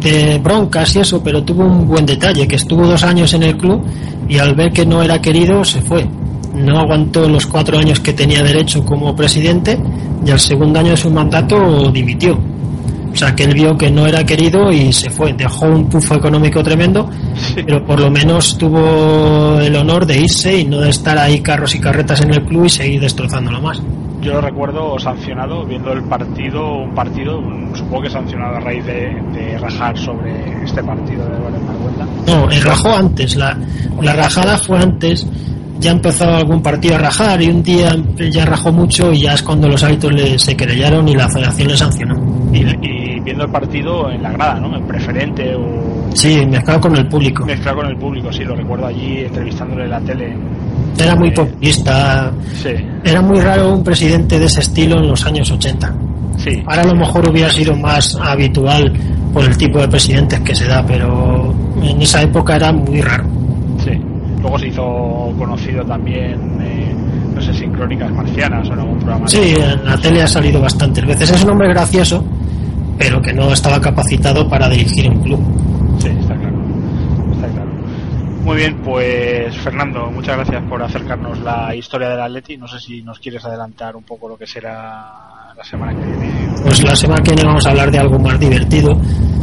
de 0.00 0.38
broncas 0.38 0.94
y 0.96 1.00
eso, 1.00 1.22
pero 1.22 1.42
tuvo 1.42 1.64
un 1.64 1.86
buen 1.86 2.04
detalle, 2.06 2.46
que 2.46 2.56
estuvo 2.56 2.86
dos 2.86 3.02
años 3.02 3.32
en 3.34 3.42
el 3.44 3.56
club 3.56 3.82
y 4.28 4.38
al 4.38 4.54
ver 4.54 4.72
que 4.72 4.84
no 4.84 5.02
era 5.02 5.20
querido 5.20 5.64
se 5.64 5.80
fue. 5.80 6.06
No 6.54 6.78
aguantó 6.78 7.28
los 7.28 7.46
cuatro 7.46 7.78
años 7.78 8.00
que 8.00 8.12
tenía 8.12 8.42
derecho 8.42 8.84
como 8.84 9.14
presidente 9.16 9.78
y 10.24 10.30
al 10.30 10.38
segundo 10.40 10.80
año 10.80 10.90
de 10.90 10.96
su 10.96 11.10
mandato 11.10 11.90
dimitió. 11.90 12.38
O 13.12 13.16
sea 13.18 13.34
que 13.34 13.44
él 13.44 13.54
vio 13.54 13.76
que 13.78 13.90
no 13.90 14.06
era 14.06 14.24
querido 14.24 14.70
y 14.70 14.92
se 14.92 15.08
fue. 15.08 15.32
Dejó 15.32 15.64
un 15.66 15.86
pufo 15.88 16.14
económico 16.16 16.62
tremendo, 16.62 17.08
pero 17.54 17.84
por 17.84 17.98
lo 17.98 18.10
menos 18.10 18.58
tuvo 18.58 19.58
el 19.58 19.74
honor 19.76 20.04
de 20.06 20.18
irse 20.18 20.58
y 20.60 20.64
no 20.66 20.80
de 20.80 20.90
estar 20.90 21.16
ahí 21.18 21.40
carros 21.40 21.74
y 21.74 21.80
carretas 21.80 22.20
en 22.20 22.32
el 22.34 22.42
club 22.42 22.66
y 22.66 22.70
seguir 22.70 23.00
destrozándolo 23.00 23.60
más. 23.62 23.80
Yo 24.26 24.32
lo 24.32 24.40
recuerdo 24.40 24.98
sancionado 24.98 25.64
viendo 25.64 25.92
el 25.92 26.02
partido, 26.02 26.78
un 26.82 26.94
partido, 26.96 27.40
supongo 27.74 28.02
que 28.02 28.10
sancionado 28.10 28.56
a 28.56 28.60
raíz 28.60 28.84
de, 28.84 29.22
de 29.32 29.56
rajar 29.56 29.96
sobre 29.96 30.64
este 30.64 30.82
partido 30.82 31.24
de 31.28 31.36
Álvarez 31.36 31.60
Marguenda. 31.62 32.06
No, 32.26 32.50
el 32.50 32.60
rajó 32.62 32.96
antes. 32.96 33.36
La, 33.36 33.56
la 34.02 34.12
rajada 34.14 34.58
fue 34.58 34.78
antes. 34.78 35.24
Ya 35.78 35.92
empezó 35.92 36.24
algún 36.24 36.60
partido 36.60 36.96
a 36.96 36.98
rajar 36.98 37.40
y 37.40 37.50
un 37.50 37.62
día 37.62 37.94
ya 38.32 38.44
rajó 38.46 38.72
mucho 38.72 39.12
y 39.12 39.20
ya 39.20 39.34
es 39.34 39.42
cuando 39.44 39.68
los 39.68 39.84
hábitos 39.84 40.12
le, 40.12 40.38
se 40.40 40.56
querellaron 40.56 41.06
y 41.06 41.14
la 41.14 41.28
federación 41.28 41.68
le 41.68 41.76
sancionó. 41.76 42.14
Y, 42.52 42.64
y 42.84 43.20
viendo 43.20 43.44
el 43.44 43.50
partido 43.50 44.10
en 44.10 44.22
la 44.24 44.32
grada, 44.32 44.58
¿no? 44.58 44.74
En 44.76 44.86
preferente 44.88 45.54
o 45.54 46.08
Sí, 46.14 46.44
mezclado 46.46 46.80
con 46.80 46.96
el 46.96 47.06
público. 47.06 47.44
mezclado 47.44 47.76
con 47.76 47.86
el 47.86 47.96
público, 47.96 48.32
sí, 48.32 48.42
lo 48.42 48.56
recuerdo 48.56 48.86
allí 48.86 49.18
entrevistándole 49.20 49.84
en 49.84 49.90
la 49.90 50.00
tele. 50.00 50.36
Era 50.98 51.14
muy 51.14 51.30
populista. 51.30 52.30
Sí, 52.62 52.70
Era 53.04 53.20
muy 53.22 53.40
raro 53.40 53.74
un 53.74 53.84
presidente 53.84 54.38
de 54.38 54.46
ese 54.46 54.60
estilo 54.60 54.96
en 54.98 55.08
los 55.08 55.24
años 55.26 55.50
80. 55.50 55.94
sí. 56.38 56.62
Ahora 56.66 56.82
a 56.82 56.86
lo 56.86 56.94
mejor 56.94 57.28
hubiera 57.28 57.50
sido 57.50 57.74
más 57.76 58.16
habitual 58.20 58.92
por 59.32 59.44
el 59.44 59.56
tipo 59.56 59.78
de 59.80 59.88
presidentes 59.88 60.40
que 60.40 60.54
se 60.54 60.66
da, 60.66 60.84
pero 60.86 61.54
en 61.82 62.00
esa 62.02 62.22
época 62.22 62.56
era 62.56 62.72
muy 62.72 63.00
raro. 63.02 63.24
Sí. 63.84 63.90
Luego 64.40 64.58
se 64.58 64.68
hizo 64.68 64.82
conocido 65.38 65.84
también, 65.84 66.34
eh, 66.62 66.94
no 67.34 67.40
sé 67.40 67.52
si 67.52 67.64
en 67.64 67.72
Crónicas 67.72 68.10
Marcianas 68.12 68.68
o 68.70 68.72
en 68.72 68.78
algún 68.80 68.98
programa. 68.98 69.28
Sí, 69.28 69.54
en 69.58 69.84
la 69.84 69.96
tele 69.98 70.22
ha 70.22 70.26
salido 70.28 70.60
bastantes 70.60 71.04
veces. 71.06 71.30
Es 71.30 71.44
un 71.44 71.50
hombre 71.50 71.68
gracioso, 71.68 72.24
pero 72.98 73.20
que 73.20 73.32
no 73.32 73.52
estaba 73.52 73.80
capacitado 73.80 74.48
para 74.48 74.68
dirigir 74.68 75.08
un 75.10 75.20
club. 75.22 75.40
Sí, 75.98 76.08
está 76.20 76.34
claro. 76.34 76.56
Está 77.34 77.48
claro. 77.48 77.70
Muy 78.56 78.62
bien, 78.62 78.80
pues 78.82 79.54
Fernando, 79.58 80.10
muchas 80.10 80.34
gracias 80.36 80.62
por 80.66 80.82
acercarnos 80.82 81.38
la 81.40 81.74
historia 81.74 82.08
del 82.08 82.20
Atleti. 82.22 82.56
No 82.56 82.66
sé 82.66 82.80
si 82.80 83.02
nos 83.02 83.18
quieres 83.18 83.44
adelantar 83.44 83.94
un 83.94 84.02
poco 84.02 84.30
lo 84.30 84.38
que 84.38 84.46
será 84.46 85.52
la 85.54 85.62
semana 85.62 85.92
que 85.92 86.06
viene. 86.06 86.48
Pues 86.62 86.82
la 86.82 86.96
semana 86.96 87.22
que 87.22 87.32
viene 87.32 87.46
vamos 87.46 87.66
a 87.66 87.70
hablar 87.72 87.90
de 87.90 87.98
algo 87.98 88.18
más 88.18 88.40
divertido. 88.40 88.94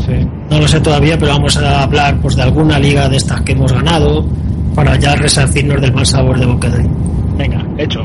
Sí. 0.04 0.28
No 0.50 0.60
lo 0.60 0.68
sé 0.68 0.82
todavía, 0.82 1.16
pero 1.16 1.34
vamos 1.34 1.56
a 1.58 1.84
hablar 1.84 2.20
pues 2.22 2.36
de 2.36 2.42
alguna 2.42 2.80
liga 2.80 3.08
de 3.08 3.18
estas 3.18 3.40
que 3.42 3.52
hemos 3.52 3.72
ganado 3.72 4.26
para 4.74 4.98
ya 4.98 5.14
resarcirnos 5.14 5.80
del 5.80 5.94
mal 5.94 6.08
sabor 6.08 6.40
de 6.40 6.48
boca 6.48 6.70
de. 6.72 6.84
Venga, 7.38 7.64
hecho. 7.78 8.00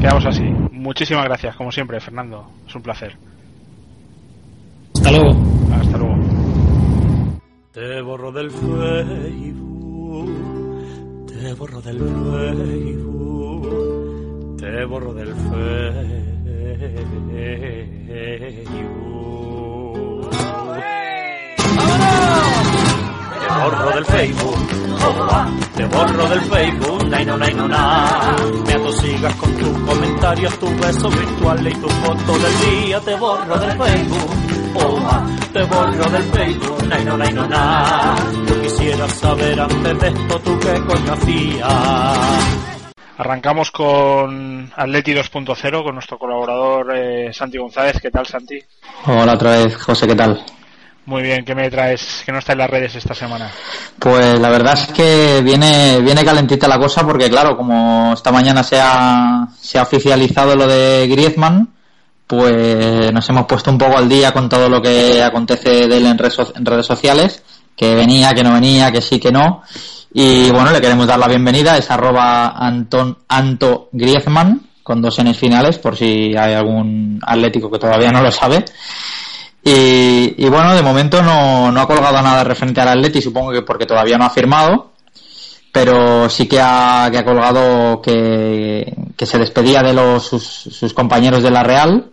Quedamos 0.00 0.26
así. 0.26 0.42
Muchísimas 0.72 1.24
gracias, 1.24 1.54
como 1.54 1.70
siempre, 1.70 2.00
Fernando. 2.00 2.50
Es 2.66 2.74
un 2.74 2.82
placer. 2.82 3.16
Hasta 4.96 5.12
luego. 5.12 5.40
Hasta 5.72 5.98
luego. 5.98 6.16
Te 7.72 8.02
borro 8.02 8.32
del 8.32 8.50
Te 10.12 11.54
borro 11.54 11.80
del 11.80 11.98
Facebook, 12.84 13.66
te 14.58 14.84
borro 14.84 15.14
del 15.14 15.32
Facebook. 15.34 15.92
Borro 23.60 23.90
del 23.90 24.04
Facebook, 24.04 24.68
te 25.76 25.84
borro 25.86 26.28
del 26.28 26.40
Facebook, 26.42 27.08
nay 27.08 27.24
no, 27.24 27.36
nay 27.36 27.54
no, 27.54 27.68
na. 27.68 28.36
Me 28.66 28.72
atosigas 28.74 29.34
con 29.36 29.54
tus 29.56 29.78
comentarios, 29.80 30.58
tus 30.58 30.80
besos 30.80 31.18
virtuales 31.18 31.74
y 31.74 31.80
tu 31.80 31.88
foto 31.88 32.38
del 32.38 32.84
día, 32.84 33.00
te 33.00 33.14
borro 33.16 33.58
del 33.58 33.78
Facebook. 33.78 34.30
Oh, 34.74 35.22
te 35.52 35.62
borro 35.64 36.10
del 36.10 36.22
Facebook, 36.22 36.86
nay 36.88 37.04
no, 37.04 37.16
nay 37.16 37.32
no, 37.32 37.46
na. 37.46 38.14
Yo 38.48 38.62
quisiera 38.62 39.08
saber 39.08 39.60
antes 39.60 39.98
de 40.00 40.08
esto 40.08 40.38
tú 40.40 40.58
qué 40.60 40.80
coño 40.84 41.12
hacías. 41.12 42.72
Arrancamos 43.18 43.70
con 43.70 44.72
Atleti 44.74 45.12
2.0 45.12 45.84
con 45.84 45.94
nuestro 45.94 46.18
colaborador 46.18 46.96
eh, 46.96 47.32
Santi 47.32 47.58
González. 47.58 48.00
¿Qué 48.00 48.10
tal, 48.10 48.26
Santi? 48.26 48.58
Hola 49.06 49.34
otra 49.34 49.52
vez, 49.52 49.76
José, 49.76 50.06
¿qué 50.06 50.14
tal? 50.14 50.44
Muy 51.04 51.22
bien, 51.22 51.44
¿qué 51.44 51.54
me 51.54 51.68
traes? 51.68 52.22
Que 52.24 52.30
no 52.30 52.38
está 52.38 52.52
en 52.52 52.58
las 52.58 52.70
redes 52.70 52.94
esta 52.94 53.14
semana. 53.14 53.50
Pues 53.98 54.38
la 54.38 54.50
verdad 54.50 54.74
es 54.74 54.86
que 54.88 55.40
viene, 55.42 56.00
viene 56.00 56.24
calentita 56.24 56.68
la 56.68 56.78
cosa 56.78 57.04
porque 57.04 57.28
claro, 57.28 57.56
como 57.56 58.12
esta 58.12 58.30
mañana 58.30 58.62
se 58.62 58.80
ha, 58.80 59.48
se 59.60 59.78
ha 59.78 59.82
oficializado 59.82 60.54
lo 60.54 60.66
de 60.66 61.08
Griezmann, 61.08 61.72
pues 62.26 63.12
nos 63.12 63.28
hemos 63.28 63.46
puesto 63.46 63.70
un 63.70 63.78
poco 63.78 63.98
al 63.98 64.08
día 64.08 64.32
con 64.32 64.48
todo 64.48 64.68
lo 64.68 64.80
que 64.80 65.20
acontece 65.22 65.88
de 65.88 65.96
él 65.96 66.06
en 66.06 66.18
redes, 66.18 66.38
en 66.54 66.64
redes 66.64 66.86
sociales, 66.86 67.42
que 67.76 67.96
venía, 67.96 68.32
que 68.32 68.44
no 68.44 68.52
venía, 68.52 68.92
que 68.92 69.02
sí, 69.02 69.18
que 69.18 69.32
no. 69.32 69.62
Y 70.14 70.50
bueno, 70.50 70.70
le 70.70 70.80
queremos 70.80 71.06
dar 71.06 71.18
la 71.18 71.26
bienvenida, 71.26 71.76
es 71.76 71.90
arroba 71.90 72.48
Anton, 72.56 73.18
Anto 73.26 73.88
Griezmann, 73.92 74.68
con 74.82 75.02
dos 75.02 75.16
semifinales, 75.16 75.78
por 75.78 75.96
si 75.96 76.36
hay 76.36 76.54
algún 76.54 77.18
atlético 77.26 77.70
que 77.70 77.78
todavía 77.78 78.12
no 78.12 78.22
lo 78.22 78.30
sabe. 78.30 78.64
Y, 79.64 80.48
bueno, 80.48 80.74
de 80.74 80.82
momento 80.82 81.22
no, 81.22 81.70
no 81.70 81.80
ha 81.80 81.86
colgado 81.86 82.20
nada 82.20 82.42
referente 82.42 82.80
al 82.80 82.88
Atleti, 82.88 83.22
supongo 83.22 83.52
que 83.52 83.62
porque 83.62 83.86
todavía 83.86 84.18
no 84.18 84.24
ha 84.24 84.30
firmado, 84.30 84.92
pero 85.70 86.28
sí 86.28 86.48
que 86.48 86.60
ha, 86.60 87.10
colgado 87.24 88.02
que, 88.02 88.92
que 89.16 89.26
se 89.26 89.38
despedía 89.38 89.82
de 89.82 89.92
los, 89.92 90.26
sus, 90.26 90.44
sus 90.44 90.92
compañeros 90.92 91.44
de 91.44 91.50
la 91.52 91.62
Real 91.62 92.10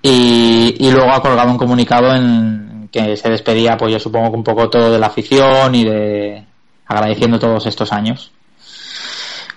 y, 0.00 0.76
y 0.78 0.90
luego 0.92 1.12
ha 1.12 1.20
colgado 1.20 1.50
un 1.50 1.58
comunicado 1.58 2.14
en 2.14 2.88
que 2.92 3.16
se 3.16 3.28
despedía, 3.28 3.76
pues 3.76 3.92
yo 3.92 3.98
supongo 3.98 4.30
que 4.30 4.36
un 4.36 4.44
poco 4.44 4.70
todo 4.70 4.92
de 4.92 4.98
la 4.98 5.08
afición 5.08 5.74
y 5.74 5.84
de 5.84 6.44
agradeciendo 6.86 7.38
todos 7.38 7.66
estos 7.66 7.92
años. 7.92 8.30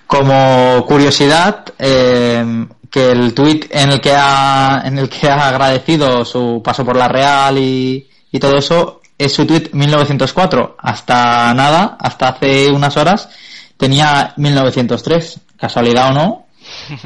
Como 0.06 0.84
curiosidad, 0.86 1.64
eh, 1.78 2.66
que 2.92 3.10
el 3.10 3.32
tuit 3.34 3.66
en 3.70 3.90
el 3.90 4.00
que 4.00 4.12
ha 4.14 4.82
en 4.84 4.98
el 4.98 5.08
que 5.08 5.28
ha 5.28 5.48
agradecido 5.48 6.24
su 6.24 6.60
paso 6.62 6.84
por 6.84 6.96
la 6.96 7.08
Real 7.08 7.58
y, 7.58 8.06
y 8.30 8.38
todo 8.38 8.56
eso 8.58 9.00
es 9.18 9.32
su 9.34 9.46
tuit 9.46 9.72
1904 9.72 10.76
hasta 10.78 11.52
nada 11.54 11.96
hasta 11.98 12.28
hace 12.28 12.70
unas 12.70 12.96
horas 12.96 13.28
tenía 13.76 14.34
1903 14.36 15.40
casualidad 15.56 16.10
o 16.10 16.12
no 16.12 16.46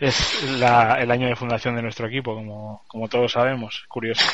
Es 0.00 0.42
la- 0.58 0.94
el 1.00 1.10
año 1.10 1.26
de 1.28 1.36
fundación 1.36 1.76
de 1.76 1.82
nuestro 1.82 2.06
equipo, 2.06 2.34
como, 2.34 2.82
como 2.86 3.06
todos 3.08 3.32
sabemos. 3.32 3.82
Curioso. 3.88 4.24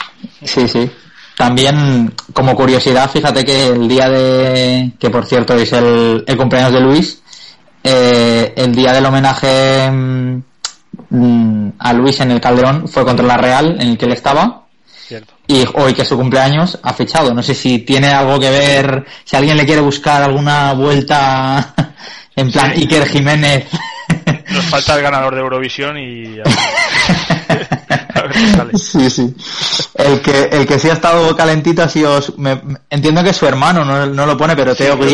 sí 0.45 0.69
sí 0.69 0.89
también 1.37 2.15
como 2.33 2.55
curiosidad 2.55 3.11
fíjate 3.11 3.45
que 3.45 3.67
el 3.67 3.87
día 3.89 4.09
de 4.09 4.93
que 4.99 5.11
por 5.11 5.27
cierto 5.27 5.55
es 5.55 5.71
el, 5.73 6.25
el 6.27 6.37
cumpleaños 6.37 6.73
de 6.73 6.81
Luis 6.81 7.23
eh, 7.87 8.53
el 8.57 8.75
día 8.75 8.93
del 8.93 9.07
homenaje 9.07 9.91
mm, 9.91 10.43
mm, 11.11 11.73
a 11.79 11.93
Luis 11.93 12.21
en 12.21 12.31
el 12.33 12.41
Calderón 12.41 12.89
fue 12.89 13.05
contra 13.05 13.27
la 13.27 13.37
Real 13.37 13.77
en 13.81 13.89
el 13.91 13.99
que 13.99 14.07
él 14.07 14.13
estaba 14.13 14.63
Cierto. 15.07 15.35
y 15.47 15.65
hoy 15.75 15.95
que 15.95 16.03
es 16.03 16.09
su 16.09 16.17
cumpleaños 16.17 16.79
ha 16.83 16.93
fichado. 16.93 17.33
No 17.35 17.43
sé 17.43 17.55
si 17.55 17.81
tiene 17.81 18.09
algo 18.09 18.39
que 18.41 18.51
ver, 18.51 19.05
si 19.25 19.37
alguien 19.37 19.57
le 19.57 19.65
quiere 19.67 19.81
buscar 19.81 20.23
alguna 20.23 20.73
vuelta 20.75 21.75
en 22.37 22.51
plan 22.53 22.73
Sí. 22.75 22.83
Iker 22.83 23.07
Jiménez. 23.09 23.67
Nos 24.51 24.65
falta 24.67 24.95
el 24.97 25.03
ganador 25.03 25.35
de 25.35 25.41
Eurovisión 25.41 25.99
y 25.99 26.39
a 26.41 26.45
ver, 26.45 27.69
a 28.15 28.23
ver 28.23 28.31
qué 28.33 28.49
sale. 28.49 28.79
Sí, 28.79 29.11
sí. 29.11 29.35
El 29.95 30.21
que, 30.21 30.45
el 30.53 30.67
que 30.67 30.79
sí 30.79 30.89
ha 30.89 30.95
estado 30.95 31.35
calentito 31.37 31.83
ha 31.83 31.89
sido, 31.89 32.21
me- 32.39 32.61
entiendo 32.91 33.23
que 33.23 33.31
es 33.31 33.37
su 33.37 33.47
hermano, 33.47 33.85
no, 33.85 34.07
no 34.07 34.27
lo 34.27 34.37
pone, 34.37 34.55
pero 34.57 34.75
Teo 34.75 34.99
pero 34.99 35.11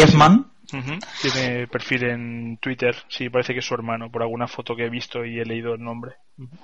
Tiene 1.20 1.66
perfil 1.68 2.04
en 2.04 2.58
Twitter. 2.60 2.96
Sí, 3.08 3.28
parece 3.28 3.52
que 3.52 3.58
es 3.60 3.64
su 3.66 3.74
hermano, 3.74 4.10
por 4.10 4.22
alguna 4.22 4.46
foto 4.48 4.74
que 4.74 4.86
he 4.86 4.90
visto 4.90 5.24
y 5.24 5.38
he 5.38 5.44
leído 5.44 5.74
el 5.74 5.82
nombre. 5.82 6.12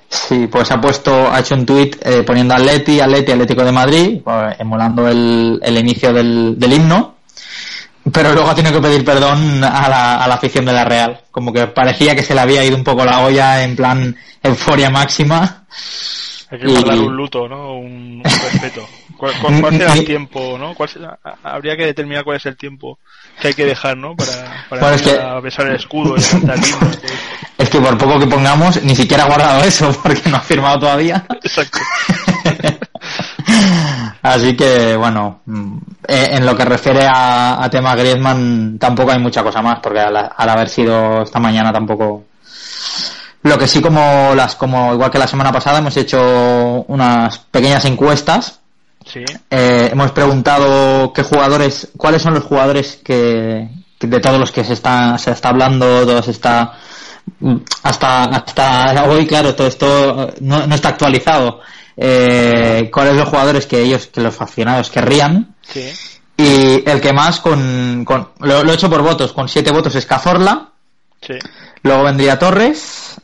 Sí, 0.08 0.46
pues 0.46 0.70
ha 0.70 0.80
puesto, 0.80 1.30
ha 1.30 1.40
hecho 1.40 1.54
un 1.54 1.66
tuit 1.66 1.96
eh, 2.04 2.22
poniendo 2.22 2.54
Atleti, 2.54 3.00
Atleti, 3.00 3.32
Atlético 3.32 3.64
de 3.64 3.72
Madrid, 3.72 4.20
pues, 4.24 4.58
emulando 4.58 5.06
el, 5.08 5.60
el 5.62 5.78
inicio 5.78 6.12
del, 6.12 6.58
del 6.58 6.72
himno. 6.72 7.16
Pero 8.10 8.32
luego 8.32 8.48
ha 8.48 8.54
tenido 8.54 8.80
que 8.80 8.88
pedir 8.88 9.04
perdón 9.04 9.62
a 9.62 9.88
la, 9.88 10.24
a 10.24 10.28
la 10.28 10.34
afición 10.36 10.64
de 10.64 10.72
la 10.72 10.84
Real. 10.84 11.20
Como 11.30 11.52
que 11.52 11.66
parecía 11.66 12.14
que 12.16 12.22
se 12.22 12.34
le 12.34 12.40
había 12.40 12.64
ido 12.64 12.76
un 12.76 12.84
poco 12.84 13.04
la 13.04 13.20
olla 13.20 13.62
en 13.62 13.76
plan 13.76 14.16
euforia 14.42 14.88
máxima. 14.88 15.64
Hay 16.50 16.58
que 16.58 16.66
Y- 16.66 16.72
guardar 16.72 16.98
un 17.00 17.14
luto, 17.14 17.46
¿no? 17.46 17.74
Un, 17.74 18.22
un 18.24 18.24
respeto. 18.24 18.88
¿Cuál, 19.18 19.34
será 19.76 19.92
el 19.94 20.04
tiempo, 20.04 20.56
no? 20.58 20.74
¿Cuál 20.74 20.88
será- 20.88 21.18
habría 21.42 21.76
que 21.76 21.84
determinar 21.84 22.24
cuál 22.24 22.36
es 22.36 22.46
el 22.46 22.56
tiempo 22.56 22.98
que 23.40 23.48
hay 23.48 23.54
que 23.54 23.64
dejar, 23.66 23.96
¿no? 23.96 24.14
Para, 24.16 24.30
para 24.70 24.80
Bueno, 24.80 24.96
es 24.96 25.02
ir 25.06 25.12
que- 25.12 25.20
a 25.20 25.40
besar 25.40 25.66
el 25.66 25.76
escudo 25.76 26.14
y 26.16 26.22
cantar. 26.22 26.58
Es 27.58 27.68
que 27.70 27.80
por 27.80 27.98
poco 27.98 28.20
que 28.20 28.26
pongamos, 28.28 28.80
ni 28.84 28.94
siquiera 28.94 29.24
ha 29.24 29.26
guardado 29.26 29.64
eso 29.64 29.90
porque 30.02 30.30
no 30.30 30.36
ha 30.36 30.40
firmado 30.40 30.78
todavía. 30.78 31.26
Exacto. 31.42 31.80
Así 34.22 34.56
que, 34.56 34.96
bueno, 34.96 35.40
mm, 35.46 35.76
eh, 36.06 36.28
en 36.32 36.46
lo 36.46 36.56
que 36.56 36.64
refiere 36.64 37.04
a, 37.06 37.62
a 37.62 37.68
tema 37.70 37.94
Griezmann, 37.96 38.78
tampoco 38.78 39.10
hay 39.12 39.18
mucha 39.18 39.42
cosa 39.42 39.60
más, 39.62 39.80
porque 39.82 40.00
al, 40.00 40.16
al 40.16 40.48
haber 40.48 40.68
sido 40.68 41.22
esta 41.22 41.40
mañana 41.40 41.72
tampoco. 41.72 42.24
Lo 43.42 43.58
que 43.58 43.66
sí, 43.68 43.80
como 43.80 44.32
las, 44.34 44.56
como 44.56 44.92
igual 44.94 45.10
que 45.10 45.18
la 45.18 45.26
semana 45.26 45.52
pasada, 45.52 45.78
hemos 45.78 45.96
hecho 45.96 46.84
unas 46.88 47.38
pequeñas 47.38 47.84
encuestas. 47.84 48.60
Sí. 49.04 49.24
Eh, 49.50 49.88
hemos 49.92 50.12
preguntado 50.12 51.12
qué 51.12 51.22
jugadores, 51.22 51.88
cuáles 51.96 52.20
son 52.22 52.34
los 52.34 52.44
jugadores 52.44 52.98
que, 53.02 53.68
que 53.98 54.06
de 54.06 54.20
todos 54.20 54.38
los 54.38 54.52
que 54.52 54.64
se 54.64 54.74
está, 54.74 55.16
se 55.18 55.30
está 55.30 55.48
hablando, 55.48 56.04
todos 56.06 56.28
está, 56.28 56.74
hasta, 57.82 58.24
hasta 58.24 59.04
hoy, 59.04 59.26
claro, 59.26 59.54
todo 59.54 59.66
esto 59.66 60.34
no, 60.40 60.66
no 60.66 60.74
está 60.74 60.90
actualizado. 60.90 61.60
Eh, 61.96 62.90
cuáles 62.92 63.16
los 63.16 63.28
jugadores 63.28 63.66
que 63.66 63.82
ellos, 63.82 64.06
que 64.06 64.20
los 64.20 64.40
aficionados 64.40 64.90
querrían. 64.90 65.54
Sí. 65.62 65.90
Y 66.36 66.88
el 66.88 67.00
que 67.00 67.12
más 67.12 67.40
con, 67.40 68.04
con 68.04 68.28
lo, 68.40 68.62
lo 68.62 68.70
he 68.70 68.74
hecho 68.74 68.88
por 68.88 69.02
votos, 69.02 69.32
con 69.32 69.48
siete 69.48 69.72
votos 69.72 69.94
es 69.96 70.06
Cazorla, 70.06 70.68
Sí. 71.20 71.34
luego 71.82 72.04
vendría 72.04 72.38
Torres, 72.38 73.16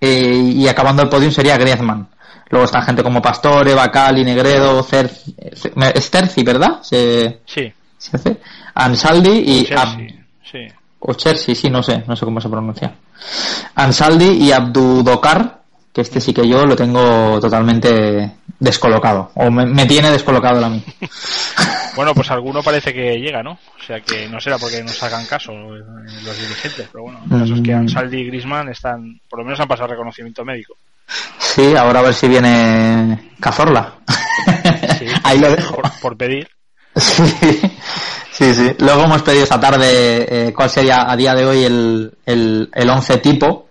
eh, 0.00 0.52
y 0.54 0.66
acabando 0.66 1.02
el 1.02 1.10
podium 1.10 1.30
sería 1.30 1.58
Griezmann. 1.58 2.08
Luego 2.50 2.64
está 2.64 2.80
gente 2.82 3.02
como 3.02 3.20
Pastore, 3.20 3.74
Bacali, 3.74 4.24
Negredo, 4.24 4.86
es 5.94 6.10
Terci, 6.10 6.42
¿verdad? 6.42 6.82
Se, 6.82 7.40
Sí. 7.46 7.72
se 7.98 8.16
hace. 8.16 8.36
Ansaldi 8.74 9.30
y 9.30 9.66
Sí. 10.50 10.66
o 11.00 11.14
Chersi, 11.14 11.54
sí, 11.54 11.68
no 11.70 11.82
sé, 11.82 12.02
no 12.06 12.16
sé 12.16 12.24
cómo 12.24 12.40
se 12.40 12.48
pronuncia. 12.48 12.92
Ansaldi 13.74 14.44
y 14.44 14.52
Abdudokar, 14.52 15.58
que 15.92 16.00
este 16.00 16.20
sí 16.20 16.32
que 16.32 16.46
yo 16.48 16.64
lo 16.64 16.74
tengo 16.76 17.38
totalmente 17.40 18.32
descolocado, 18.58 19.30
o 19.34 19.50
me, 19.50 19.66
me 19.66 19.86
tiene 19.86 20.10
descolocado 20.10 20.64
a 20.64 20.68
mí. 20.70 20.82
Bueno, 21.96 22.14
pues 22.14 22.30
alguno 22.30 22.62
parece 22.62 22.94
que 22.94 23.18
llega, 23.18 23.42
¿no? 23.42 23.52
O 23.54 23.82
sea 23.84 24.00
que 24.00 24.28
no 24.28 24.40
será 24.40 24.56
porque 24.56 24.84
nos 24.84 25.02
hagan 25.02 25.26
caso 25.26 25.50
eh, 25.50 25.80
los 26.24 26.38
dirigentes, 26.38 26.88
pero 26.92 27.02
bueno, 27.02 27.18
el 27.28 27.40
caso 27.40 27.54
es 27.54 27.60
que 27.60 27.74
Mm. 27.74 27.78
Ansaldi 27.78 28.18
y 28.18 28.26
Grisman 28.28 28.68
están, 28.68 29.20
por 29.28 29.40
lo 29.40 29.44
menos 29.44 29.58
han 29.58 29.66
pasado 29.66 29.88
reconocimiento 29.88 30.44
médico. 30.44 30.76
Sí, 31.38 31.74
ahora 31.76 32.00
a 32.00 32.02
ver 32.02 32.14
si 32.14 32.28
viene 32.28 33.32
Cazorla. 33.40 33.94
Sí, 34.98 35.06
Ahí 35.24 35.38
lo 35.38 35.50
dejo. 35.54 35.76
por, 35.76 35.90
por 36.00 36.16
pedir. 36.16 36.48
Sí, 36.96 37.22
sí, 38.32 38.54
sí. 38.54 38.74
Luego 38.78 39.04
hemos 39.04 39.22
pedido 39.22 39.44
esta 39.44 39.60
tarde 39.60 40.48
eh, 40.48 40.52
cuál 40.52 40.68
sería 40.70 41.10
a 41.10 41.16
día 41.16 41.34
de 41.34 41.44
hoy 41.46 41.64
el, 41.64 42.12
el, 42.26 42.70
el 42.74 42.90
11 42.90 43.18
tipo. 43.18 43.68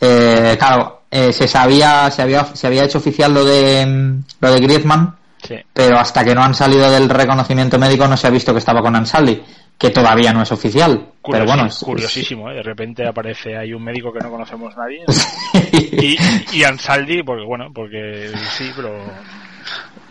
Eh, 0.00 0.56
claro, 0.58 1.02
eh, 1.10 1.32
se 1.32 1.46
sabía, 1.48 2.10
se 2.10 2.22
había, 2.22 2.44
se 2.54 2.66
había 2.66 2.84
hecho 2.84 2.98
oficial 2.98 3.34
lo 3.34 3.44
de, 3.44 4.14
lo 4.40 4.52
de 4.52 4.60
Griezmann, 4.60 5.16
Sí. 5.42 5.56
pero 5.72 5.98
hasta 5.98 6.22
que 6.22 6.34
no 6.34 6.42
han 6.42 6.54
salido 6.54 6.90
del 6.90 7.08
reconocimiento 7.08 7.78
médico 7.78 8.06
no 8.06 8.16
se 8.16 8.26
ha 8.26 8.30
visto 8.30 8.52
que 8.52 8.58
estaba 8.58 8.82
con 8.82 8.94
Ansaldi, 8.94 9.42
que 9.80 9.90
todavía 9.90 10.30
no 10.32 10.42
es 10.42 10.52
oficial. 10.52 11.08
pero 11.24 11.46
bueno, 11.46 11.64
es- 11.66 11.78
curiosísimo, 11.78 12.50
¿eh? 12.50 12.56
De 12.56 12.62
repente 12.62 13.06
aparece 13.08 13.56
ahí 13.56 13.72
un 13.72 13.82
médico 13.82 14.12
que 14.12 14.20
no 14.20 14.30
conocemos 14.30 14.76
nadie. 14.76 15.02
Y, 15.92 16.16
y 16.52 16.64
Ansaldi, 16.64 17.22
porque 17.22 17.44
bueno, 17.44 17.66
porque 17.74 18.30
sí, 18.56 18.70
pero... 18.76 18.94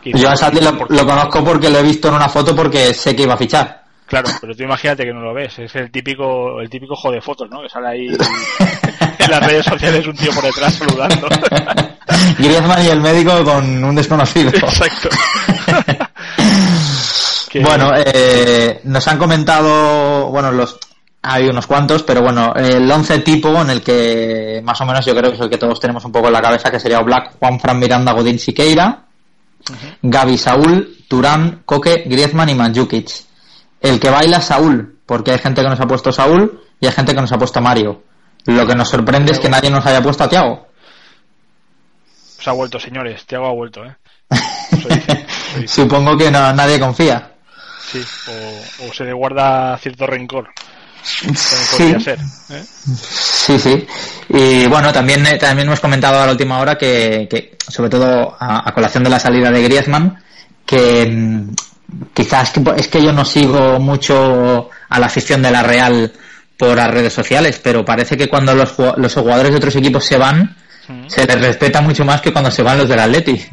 Yo 0.03 0.28
a 0.28 0.32
Ansaldi 0.32 0.59
lo, 0.61 0.72
lo 0.88 1.05
conozco 1.05 1.43
porque 1.43 1.70
lo 1.70 1.80
he 1.80 1.84
visto 1.84 2.09
en 2.09 2.15
una 2.15 2.30
foto 2.30 2.55
porque 2.55 2.93
sé 2.93 3.15
que 3.15 3.24
iba 3.24 3.34
a 3.34 3.38
fichar. 3.38 3.84
Claro, 4.05 4.30
pero 4.41 4.55
tú 4.55 4.63
imagínate 4.63 5.03
que 5.03 5.13
no 5.13 5.22
lo 5.22 5.34
ves. 5.34 5.57
Es 5.59 5.76
el 5.76 5.89
típico, 5.91 6.59
el 6.61 6.70
típico 6.70 6.95
jode 6.95 7.22
fotos, 7.22 7.47
¿no? 7.49 7.61
Que 7.61 7.70
sale 7.70 7.88
ahí 7.88 8.07
en 9.20 9.32
las 9.32 9.45
redes 9.45 9.65
sociales 9.65 10.05
un 10.07 10.15
tío 10.15 10.32
por 10.34 10.43
detrás 10.43 10.74
saludando. 10.76 11.28
Griezmann 12.39 12.84
y 12.86 12.88
el 12.89 13.01
médico 13.01 13.43
con 13.43 13.84
un 13.84 13.95
desconocido. 13.95 14.49
Exacto. 14.49 15.09
Que- 17.50 17.62
Bueno, 17.62 17.91
eh, 17.95 18.82
nos 18.84 19.08
han 19.08 19.18
comentado, 19.18 20.28
bueno, 20.28 20.52
los 20.52 20.78
hay 21.22 21.47
unos 21.47 21.68
cuantos, 21.68 22.04
pero 22.04 22.22
bueno, 22.22 22.54
el 22.56 22.89
11 22.89 23.20
tipo 23.20 23.50
en 23.62 23.70
el 23.72 23.82
que 23.82 24.62
más 24.64 24.80
o 24.80 24.86
menos 24.86 25.06
yo 25.06 25.14
creo 25.16 25.30
que 25.32 25.36
es 25.36 25.41
el 25.41 25.50
que 25.50 25.58
todos 25.58 25.80
tenemos 25.80 26.06
un 26.06 26.12
poco 26.14 26.28
en 26.28 26.34
la 26.34 26.41
cabeza, 26.41 26.72
que 26.72 26.80
sería 26.80 27.00
Black, 27.02 27.34
Juan 27.39 27.60
Fran 27.60 27.78
Miranda, 27.80 28.14
Godín 28.14 28.39
Siqueira, 28.39 29.04
Gaby 30.02 30.38
Saúl, 30.38 30.95
Turán, 31.10 31.64
Coque, 31.66 32.04
Griezmann 32.06 32.50
y 32.50 32.56
Mandzukic. 32.56 33.10
El 33.82 34.00
que 34.00 34.10
baila 34.10 34.39
Saúl, 34.41 35.00
porque 35.06 35.32
hay 35.32 35.39
gente 35.39 35.62
que 35.62 35.68
nos 35.70 35.80
ha 35.82 35.88
puesto 35.88 36.12
Saúl 36.12 36.62
y 36.80 36.86
hay 36.86 36.91
gente 36.93 37.14
que 37.14 37.22
nos 37.22 37.32
ha 37.34 37.38
puesto 37.38 37.60
Mario. 37.62 38.04
Lo 38.45 38.66
que 38.66 38.76
nos 38.76 38.88
sorprende 38.89 39.34
es 39.34 39.39
que 39.39 39.50
nadie 39.50 39.70
nos 39.70 39.86
haya 39.86 40.02
puesto 40.02 40.24
a 40.24 40.30
Tiago. 40.30 40.68
Se 42.39 42.50
ha 42.50 42.54
vuelto, 42.54 42.80
señores. 42.80 43.26
Tiago 43.26 43.47
ha 43.47 43.54
vuelto, 43.54 43.82
¿eh? 43.84 43.95
Supongo 45.68 46.16
que 46.18 46.32
no- 46.32 46.54
nadie 46.54 46.80
confía. 46.80 47.34
Sí, 47.92 48.02
o, 48.28 48.88
o 48.88 48.94
se 48.94 49.04
le 49.04 49.14
guarda 49.14 49.78
cierto 49.78 50.06
rencor. 50.06 50.50
Sí. 51.02 51.96
ser. 52.04 52.20
¿eh? 52.50 52.64
Sí, 53.02 53.58
sí. 53.58 53.88
Y 54.30 54.68
bueno, 54.68 54.92
también, 54.92 55.26
eh, 55.26 55.38
también 55.38 55.68
hemos 55.68 55.80
comentado 55.80 56.20
a 56.22 56.26
la 56.26 56.32
última 56.34 56.60
hora 56.60 56.78
que, 56.78 57.28
que 57.30 57.56
sobre 57.68 57.90
todo 57.90 58.36
a, 58.40 58.68
a 58.70 58.74
colación 58.74 59.04
de 59.04 59.10
la 59.10 59.20
salida 59.20 59.50
de 59.50 59.64
Griezmann, 59.64 60.22
que 60.66 61.06
mm, 61.10 61.50
quizás 62.14 62.52
que- 62.52 62.62
es 62.78 62.88
que 62.90 63.02
yo 63.02 63.12
no 63.14 63.24
sigo 63.26 63.80
mucho 63.80 64.70
a 64.90 65.00
la 65.00 65.06
afición 65.08 65.42
de 65.42 65.52
la 65.52 65.64
Real 65.64 66.12
por 66.58 66.76
las 66.76 66.92
redes 66.92 67.14
sociales, 67.14 67.60
pero 67.64 67.86
parece 67.86 68.18
que 68.18 68.28
cuando 68.28 68.54
los, 68.54 68.74
los 68.98 69.14
jugadores 69.14 69.52
de 69.52 69.58
otros 69.58 69.76
equipos 69.78 70.04
se 70.06 70.18
van, 70.18 70.56
se 71.08 71.26
les 71.26 71.40
respeta 71.40 71.82
mucho 71.82 72.04
más 72.04 72.20
que 72.20 72.34
cuando 72.34 72.52
se 72.52 72.62
van 72.64 72.80
los 72.80 72.90
del 72.90 73.00
Atleti. 73.00 73.46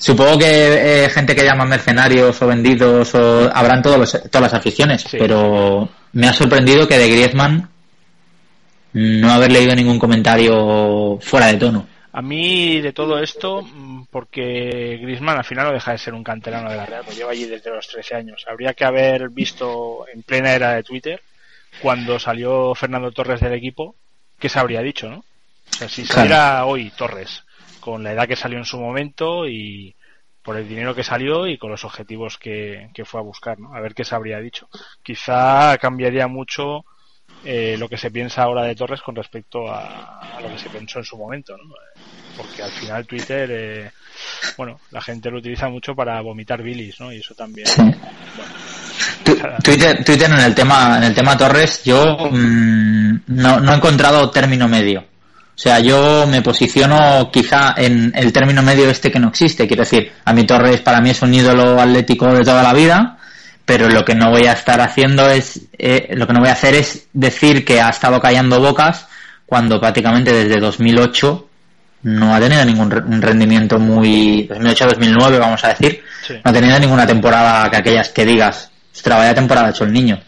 Supongo 0.00 0.38
que 0.38 1.04
eh, 1.04 1.10
gente 1.10 1.36
que 1.36 1.44
llama 1.44 1.66
mercenarios 1.66 2.40
o 2.40 2.46
vendidos 2.46 3.14
o 3.14 3.50
habrán 3.54 3.82
todos 3.82 3.98
los- 3.98 4.22
todas 4.30 4.50
las 4.50 4.54
aficiones, 4.54 5.02
Sí. 5.02 5.18
pero 5.18 5.88
me 6.14 6.26
ha 6.26 6.32
sorprendido 6.32 6.88
que 6.88 6.96
de 6.98 7.08
Griezmann 7.10 7.68
no 8.94 9.30
haber 9.30 9.52
leído 9.52 9.74
ningún 9.74 9.98
comentario 9.98 11.18
fuera 11.20 11.46
de 11.48 11.58
tono. 11.58 11.86
A 12.12 12.22
mí 12.22 12.80
de 12.80 12.92
todo 12.92 13.18
esto, 13.22 13.64
porque 14.10 14.98
Griezmann 15.02 15.36
al 15.38 15.44
final 15.44 15.66
no 15.66 15.72
deja 15.74 15.92
de 15.92 15.98
ser 15.98 16.14
un 16.14 16.24
canterano 16.24 16.70
de 16.70 16.76
la 16.76 16.86
Real, 16.86 17.02
pues 17.04 17.16
lleva 17.18 17.30
allí 17.32 17.44
desde 17.44 17.70
los 17.70 17.86
13 17.86 18.16
años. 18.16 18.44
Habría 18.50 18.72
que 18.74 18.84
haber 18.84 19.28
visto 19.28 20.06
en 20.12 20.22
plena 20.22 20.52
era 20.54 20.72
de 20.74 20.82
Twitter, 20.82 21.20
cuando 21.82 22.18
salió 22.18 22.74
Fernando 22.74 23.12
Torres 23.12 23.40
del 23.40 23.52
equipo, 23.52 23.94
qué 24.40 24.48
se 24.48 24.58
habría 24.58 24.80
dicho, 24.80 25.08
¿no? 25.08 25.18
O 25.18 25.72
sea, 25.76 25.88
si 25.88 26.02
Claro. 26.02 26.14
saliera 26.14 26.64
hoy 26.64 26.90
Torres, 26.96 27.44
con 27.80 28.02
la 28.02 28.12
edad 28.12 28.28
que 28.28 28.36
salió 28.36 28.58
en 28.58 28.64
su 28.64 28.78
momento 28.78 29.46
y 29.48 29.94
por 30.42 30.56
el 30.56 30.68
dinero 30.68 30.94
que 30.94 31.04
salió 31.04 31.46
y 31.46 31.58
con 31.58 31.70
los 31.70 31.84
objetivos 31.84 32.38
que, 32.38 32.88
que 32.94 33.04
fue 33.04 33.20
a 33.20 33.24
buscar, 33.24 33.58
¿no? 33.58 33.74
A 33.74 33.80
ver 33.80 33.94
qué 33.94 34.04
se 34.04 34.14
habría 34.14 34.38
dicho. 34.40 34.68
Quizá 35.02 35.76
cambiaría 35.78 36.28
mucho 36.28 36.84
eh, 37.44 37.76
lo 37.78 37.88
que 37.88 37.96
se 37.96 38.10
piensa 38.10 38.42
ahora 38.42 38.64
de 38.64 38.74
Torres 38.74 39.00
con 39.02 39.14
respecto 39.14 39.70
a, 39.70 40.36
a 40.36 40.40
lo 40.40 40.50
que 40.50 40.58
se 40.58 40.70
pensó 40.70 40.98
en 40.98 41.04
su 41.04 41.16
momento, 41.16 41.56
¿no? 41.56 41.64
Eh, 41.74 42.00
Porque 42.36 42.62
al 42.62 42.70
final 42.70 43.06
Twitter, 43.06 43.50
eh, 43.50 43.90
bueno, 44.56 44.80
la 44.90 45.00
gente 45.00 45.30
lo 45.30 45.38
utiliza 45.38 45.68
mucho 45.68 45.94
para 45.94 46.20
vomitar 46.20 46.62
bilis, 46.62 47.00
¿no? 47.00 47.12
Y 47.12 47.18
eso 47.18 47.34
también. 47.34 47.66
Sí. 47.66 47.82
Twitter, 49.62 50.04
Twitter 50.04 50.30
en 50.30 50.38
el 50.38 50.54
tema 50.54 50.96
en 50.98 51.04
el 51.04 51.14
tema 51.14 51.36
Torres 51.36 51.84
yo 51.84 52.16
mm, 52.30 53.20
no, 53.28 53.60
no 53.60 53.72
he 53.72 53.76
encontrado 53.76 54.30
término 54.30 54.68
medio. 54.68 55.04
O 55.60 55.62
sea, 55.62 55.78
yo 55.78 56.26
me 56.26 56.40
posiciono 56.40 57.30
quizá 57.30 57.74
en 57.76 58.12
el 58.16 58.32
término 58.32 58.62
medio 58.62 58.88
este 58.88 59.10
que 59.10 59.18
no 59.18 59.28
existe. 59.28 59.66
Quiero 59.68 59.82
decir, 59.82 60.10
a 60.24 60.32
mi 60.32 60.44
Torres 60.44 60.80
para 60.80 61.02
mí 61.02 61.10
es 61.10 61.20
un 61.20 61.34
ídolo 61.34 61.78
atlético 61.78 62.32
de 62.32 62.42
toda 62.44 62.62
la 62.62 62.72
vida, 62.72 63.18
pero 63.66 63.86
lo 63.90 64.02
que 64.02 64.14
no 64.14 64.30
voy 64.30 64.46
a 64.46 64.52
estar 64.52 64.80
haciendo 64.80 65.28
es, 65.28 65.60
eh, 65.76 66.08
lo 66.14 66.26
que 66.26 66.32
no 66.32 66.40
voy 66.40 66.48
a 66.48 66.52
hacer 66.52 66.74
es 66.76 67.08
decir 67.12 67.62
que 67.62 67.78
ha 67.78 67.90
estado 67.90 68.18
callando 68.20 68.58
bocas 68.58 69.06
cuando 69.44 69.78
prácticamente 69.78 70.32
desde 70.32 70.58
2008 70.60 71.46
no 72.04 72.34
ha 72.34 72.40
tenido 72.40 72.64
ningún 72.64 72.90
re- 72.90 73.02
un 73.02 73.20
rendimiento 73.20 73.78
muy 73.78 74.48
2008-2009 74.48 75.38
vamos 75.38 75.62
a 75.64 75.68
decir 75.68 76.02
Sí. 76.26 76.34
no 76.42 76.50
ha 76.50 76.54
tenido 76.54 76.78
ninguna 76.78 77.06
temporada 77.06 77.68
que 77.70 77.76
aquellas 77.76 78.08
que 78.08 78.24
digas 78.24 78.70
ostras 78.94 79.18
vaya 79.18 79.34
temporada 79.34 79.66
ha 79.66 79.70
hecho 79.70 79.84
el 79.84 79.92
niño 79.92 80.18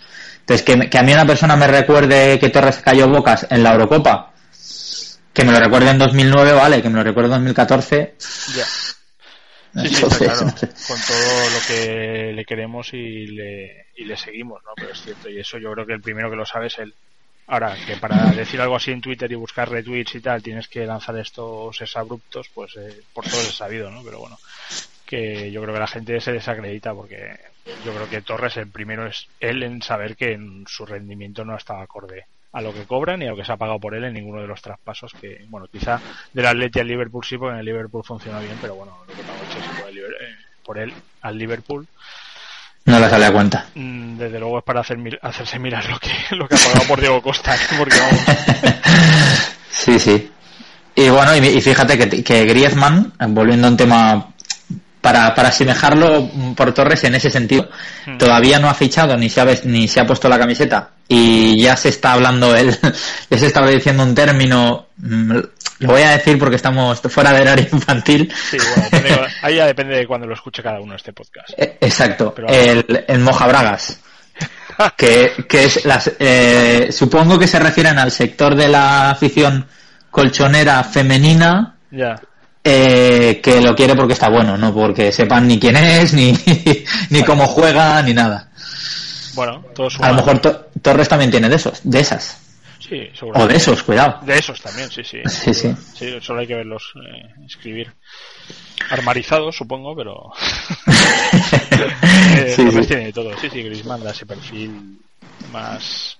entonces 0.40 0.62
que, 0.62 0.90
que 0.90 0.98
a 0.98 1.02
mí 1.02 1.14
una 1.14 1.24
persona 1.24 1.56
me 1.56 1.66
recuerde 1.68 2.38
que 2.38 2.50
Torres 2.50 2.80
cayó 2.84 3.08
bocas 3.08 3.46
en 3.48 3.62
la 3.62 3.72
Eurocopa 3.72 4.31
que 5.32 5.44
me 5.44 5.52
lo 5.52 5.60
recuerde 5.60 5.90
en 5.90 5.98
2009 5.98 6.52
vale 6.52 6.82
que 6.82 6.88
me 6.88 6.96
lo 6.96 7.04
recuerde 7.04 7.28
en 7.28 7.32
2014 7.32 8.14
Ya. 8.56 8.64
Sí, 9.74 9.88
sí, 9.88 10.04
está 10.04 10.18
claro. 10.18 10.40
Con 10.40 11.00
todo 11.00 11.50
lo 11.50 11.60
que 11.66 12.32
le 12.34 12.44
queremos 12.44 12.92
y 12.92 13.28
le, 13.28 13.86
y 13.96 14.04
le 14.04 14.18
seguimos, 14.18 14.62
¿no? 14.64 14.72
Pero 14.76 14.92
es 14.92 15.00
cierto, 15.00 15.30
y 15.30 15.40
eso 15.40 15.56
yo 15.56 15.72
creo 15.72 15.86
que 15.86 15.94
el 15.94 16.02
primero 16.02 16.28
que 16.28 16.36
lo 16.36 16.44
sabe 16.44 16.66
es 16.66 16.78
él. 16.78 16.92
Ahora, 17.46 17.74
que 17.86 17.96
para 17.96 18.32
decir 18.32 18.60
algo 18.60 18.76
así 18.76 18.90
en 18.90 19.00
Twitter 19.00 19.32
y 19.32 19.34
buscar 19.34 19.70
retweets 19.70 20.14
y 20.14 20.20
tal, 20.20 20.42
tienes 20.42 20.68
que 20.68 20.84
lanzar 20.84 21.16
estos 21.16 21.96
abruptos, 21.96 22.50
pues 22.52 22.76
eh, 22.76 23.00
por 23.14 23.24
todo 23.24 23.40
es 23.40 23.56
sabido, 23.56 23.90
¿no? 23.90 24.02
Pero 24.04 24.20
bueno, 24.20 24.38
que 25.06 25.50
yo 25.50 25.62
creo 25.62 25.74
que 25.74 25.80
la 25.80 25.86
gente 25.86 26.20
se 26.20 26.32
desacredita 26.32 26.94
porque 26.94 27.38
yo 27.84 27.94
creo 27.94 28.10
que 28.10 28.22
Torres 28.22 28.56
el 28.58 28.68
primero 28.68 29.06
es 29.06 29.26
él 29.40 29.62
en 29.62 29.82
saber 29.82 30.16
que 30.16 30.32
en 30.32 30.64
su 30.66 30.84
rendimiento 30.84 31.44
no 31.44 31.56
estaba 31.56 31.82
acorde 31.82 32.26
a 32.52 32.60
lo 32.60 32.72
que 32.74 32.84
cobran 32.84 33.22
y 33.22 33.26
a 33.26 33.30
lo 33.30 33.36
que 33.36 33.44
se 33.44 33.52
ha 33.52 33.56
pagado 33.56 33.78
por 33.78 33.94
él 33.94 34.04
en 34.04 34.12
ninguno 34.14 34.40
de 34.42 34.46
los 34.46 34.60
traspasos 34.60 35.12
que, 35.20 35.44
bueno, 35.48 35.66
quizá 35.72 36.00
del 36.32 36.46
Atleti 36.46 36.80
al 36.80 36.86
Liverpool 36.88 37.24
sí, 37.24 37.38
porque 37.38 37.54
en 37.54 37.60
el 37.60 37.64
Liverpool 37.66 38.04
funciona 38.04 38.38
bien, 38.40 38.56
pero 38.60 38.74
bueno, 38.74 38.92
lo 39.08 39.14
que 39.14 39.22
pagó 39.22 39.38
el 39.42 39.48
Chelsea 39.48 39.72
por, 39.80 39.88
el 39.88 39.94
Liber- 39.96 40.16
eh, 40.20 40.34
por 40.64 40.78
él 40.78 40.92
al 41.22 41.38
Liverpool, 41.38 41.86
no 42.84 42.98
le 42.98 43.08
sale 43.08 43.26
a 43.26 43.32
cuenta 43.32 43.66
mm, 43.76 44.16
desde 44.18 44.38
luego 44.40 44.58
es 44.58 44.64
para 44.64 44.80
hacer, 44.80 44.98
hacerse 45.22 45.58
mirar 45.58 45.88
lo 45.88 45.98
que, 46.00 46.10
lo 46.36 46.46
que 46.48 46.56
ha 46.56 46.58
pagado 46.58 46.86
por 46.88 47.00
Diego 47.00 47.22
Costa, 47.22 47.54
¿eh? 47.54 47.58
porque 47.78 47.96
vamos, 47.98 48.20
Sí, 49.70 49.98
sí. 49.98 50.30
Y 50.94 51.08
bueno, 51.08 51.34
y, 51.36 51.38
y 51.46 51.60
fíjate 51.60 51.96
que, 51.96 52.22
que 52.22 52.44
Griezmann, 52.44 53.12
volviendo 53.28 53.66
a 53.66 53.70
un 53.70 53.76
tema 53.76 54.28
para, 55.00 55.34
para 55.34 55.48
asemejarlo 55.48 56.28
por 56.56 56.72
Torres 56.74 57.02
en 57.04 57.14
ese 57.14 57.30
sentido, 57.30 57.68
Hmm. 58.04 58.18
todavía 58.18 58.58
no 58.58 58.68
ha 58.68 58.74
fichado 58.74 59.16
ni 59.16 59.28
se 59.30 59.40
ha, 59.40 59.46
ni 59.64 59.86
se 59.88 60.00
ha 60.00 60.06
puesto 60.06 60.28
la 60.28 60.38
camiseta 60.38 60.90
y 61.14 61.62
ya 61.62 61.76
se 61.76 61.90
está 61.90 62.12
hablando 62.12 62.54
él, 62.56 62.76
ya 63.30 63.38
se 63.38 63.46
está 63.46 63.66
diciendo 63.66 64.02
un 64.02 64.14
término, 64.14 64.86
mm, 64.96 65.36
lo 65.80 65.88
voy 65.88 66.02
a 66.02 66.10
decir 66.12 66.38
porque 66.38 66.56
estamos 66.56 67.00
fuera 67.08 67.32
del 67.32 67.48
área 67.48 67.68
infantil. 67.70 68.32
sí, 68.50 68.56
bueno, 68.56 68.84
depende 68.90 69.08
de- 69.10 69.26
ahí 69.42 69.56
ya 69.56 69.66
depende 69.66 69.96
de 69.96 70.06
cuando 70.06 70.26
lo 70.26 70.34
escuche 70.34 70.62
cada 70.62 70.80
uno 70.80 70.94
este 70.94 71.12
podcast. 71.12 71.50
Eh, 71.56 71.76
Exacto, 71.80 72.32
Pero- 72.34 72.48
el, 72.48 73.04
el 73.08 73.18
Moja 73.18 73.46
Bragas. 73.46 73.98
Que, 74.96 75.32
que 75.48 75.64
es 75.64 75.84
las, 75.84 76.10
eh, 76.18 76.88
supongo 76.90 77.38
que 77.38 77.46
se 77.46 77.58
refieren 77.60 77.98
al 77.98 78.10
sector 78.10 78.54
de 78.56 78.68
la 78.68 79.10
afición 79.10 79.66
colchonera 80.10 80.82
femenina 80.82 81.76
Ya, 81.90 82.20
eh, 82.64 83.40
que 83.42 83.60
lo 83.60 83.74
quiere 83.76 83.94
porque 83.94 84.14
está 84.14 84.28
bueno, 84.30 84.56
no 84.56 84.72
porque 84.72 85.12
sepan 85.12 85.46
ni 85.46 85.60
quién 85.60 85.76
es, 85.76 86.14
ni, 86.14 86.32
ni 87.10 87.22
cómo 87.22 87.46
juega, 87.46 88.00
ni 88.02 88.14
nada. 88.14 88.48
Bueno, 89.34 89.64
A 90.00 90.08
lo 90.10 90.14
mejor 90.14 90.38
To- 90.40 90.66
Torres 90.80 91.08
también 91.08 91.30
tiene 91.30 91.48
de 91.48 91.56
esos, 91.56 91.80
de 91.84 92.00
esas. 92.00 92.38
Sí, 92.78 93.08
O 93.20 93.46
de 93.46 93.56
esos, 93.56 93.82
cuidado. 93.84 94.18
De 94.26 94.36
esos 94.36 94.60
también, 94.60 94.90
sí, 94.90 95.02
sí. 95.04 95.18
Sí, 95.28 95.54
sí. 95.54 95.74
Sí, 95.94 96.18
solo 96.20 96.40
hay 96.40 96.46
que 96.46 96.56
verlos 96.56 96.92
eh, 96.96 97.32
escribir. 97.46 97.92
Armarizados, 98.90 99.56
supongo, 99.56 99.94
pero. 99.94 100.32
eh, 102.36 102.54
Sí, 102.56 102.64
Torres 102.64 102.82
sí. 102.82 102.86
tiene 102.88 103.04
de 103.06 103.12
todo. 103.12 103.38
Sí, 103.38 103.48
sí, 103.50 103.62
Griezmann 103.62 104.02
da 104.02 104.10
ese 104.10 104.26
perfil 104.26 104.98
más 105.52 106.18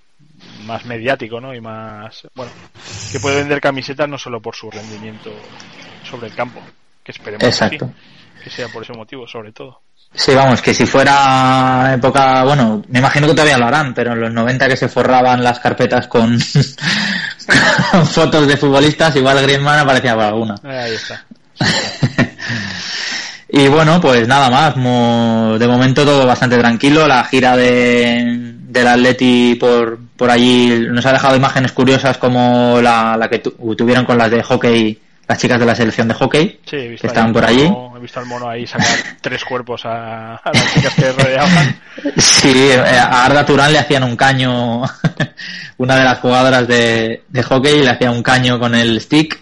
más 0.64 0.84
mediático, 0.84 1.40
¿no? 1.40 1.54
Y 1.54 1.60
más. 1.60 2.22
Bueno, 2.34 2.52
que 3.10 3.20
puede 3.20 3.36
vender 3.36 3.60
camisetas 3.60 4.08
no 4.08 4.18
solo 4.18 4.40
por 4.40 4.54
su 4.54 4.70
rendimiento 4.70 5.30
sobre 6.08 6.28
el 6.28 6.34
campo, 6.34 6.60
que 7.04 7.12
esperemos 7.12 7.42
Exacto. 7.44 7.86
que, 7.86 7.92
sí, 7.92 7.98
que 8.42 8.50
sea 8.50 8.68
por 8.68 8.82
ese 8.82 8.92
motivo, 8.92 9.26
sobre 9.26 9.52
todo. 9.52 9.80
Sí, 10.14 10.34
vamos, 10.34 10.60
que 10.60 10.74
si 10.74 10.84
fuera 10.84 11.92
época, 11.94 12.44
bueno, 12.44 12.82
me 12.88 12.98
imagino 12.98 13.26
que 13.26 13.32
todavía 13.32 13.56
lo 13.56 13.66
harán, 13.66 13.94
pero 13.94 14.12
en 14.12 14.20
los 14.20 14.30
90 14.32 14.68
que 14.68 14.76
se 14.76 14.88
forraban 14.88 15.42
las 15.42 15.58
carpetas 15.58 16.06
con, 16.06 16.38
con 17.90 18.06
fotos 18.06 18.46
de 18.46 18.56
futbolistas, 18.58 19.16
igual 19.16 19.40
Griezmann 19.42 19.78
aparecía 19.78 20.14
por 20.14 20.24
alguna. 20.24 20.54
Ahí 20.64 20.92
está. 20.94 21.24
y 23.48 23.68
bueno, 23.68 24.00
pues 24.00 24.26
nada 24.28 24.50
más. 24.50 24.76
mo- 24.76 25.56
De 25.58 25.66
momento 25.68 26.04
todo 26.04 26.26
bastante 26.26 26.58
tranquilo. 26.58 27.06
La 27.06 27.24
gira 27.24 27.56
de, 27.56 28.52
del 28.68 28.86
Atleti 28.86 29.54
por, 29.56 29.98
por 30.16 30.30
allí 30.30 30.86
nos 30.90 31.04
ha 31.06 31.12
dejado 31.12 31.36
imágenes 31.36 31.72
curiosas 31.72 32.18
como 32.18 32.80
la, 32.82 33.16
la 33.16 33.28
que 33.28 33.38
tu- 33.40 33.74
tuvieron 33.76 34.04
con 34.04 34.18
las 34.18 34.30
de 34.30 34.42
hockey, 34.42 34.98
las 35.28 35.38
chicas 35.38 35.58
de 35.60 35.66
la 35.66 35.74
selección 35.74 36.08
de 36.08 36.14
hockey, 36.14 36.60
Sí, 36.68 36.76
he 36.76 36.88
visto 36.88 37.02
que 37.02 37.06
estaban 37.08 37.32
por 37.32 37.44
allí. 37.44 37.62
He 37.96 37.98
visto 38.00 38.20
al 38.20 38.26
mono 38.26 38.48
ahí 38.48 38.66
sacar 38.66 38.86
tres 39.20 39.44
cuerpos 39.44 39.84
a, 39.86 40.34
a 40.36 40.50
las 40.52 40.74
chicas 40.74 40.94
que 40.94 41.12
rodeaban. 41.12 41.80
Sí, 42.16 42.70
eh, 42.70 42.78
a 42.80 43.24
Arda 43.26 43.44
Turán 43.46 43.72
le 43.72 43.78
hacían 43.78 44.02
un 44.04 44.16
caño, 44.16 44.82
una 45.76 45.96
de 45.96 46.04
las 46.04 46.18
jugadoras 46.20 46.66
de, 46.66 47.24
de 47.28 47.42
hockey 47.42 47.82
le 47.82 47.90
hacía 47.90 48.10
un 48.10 48.22
caño 48.22 48.58
con 48.58 48.74
el 48.74 49.00
stick 49.00 49.40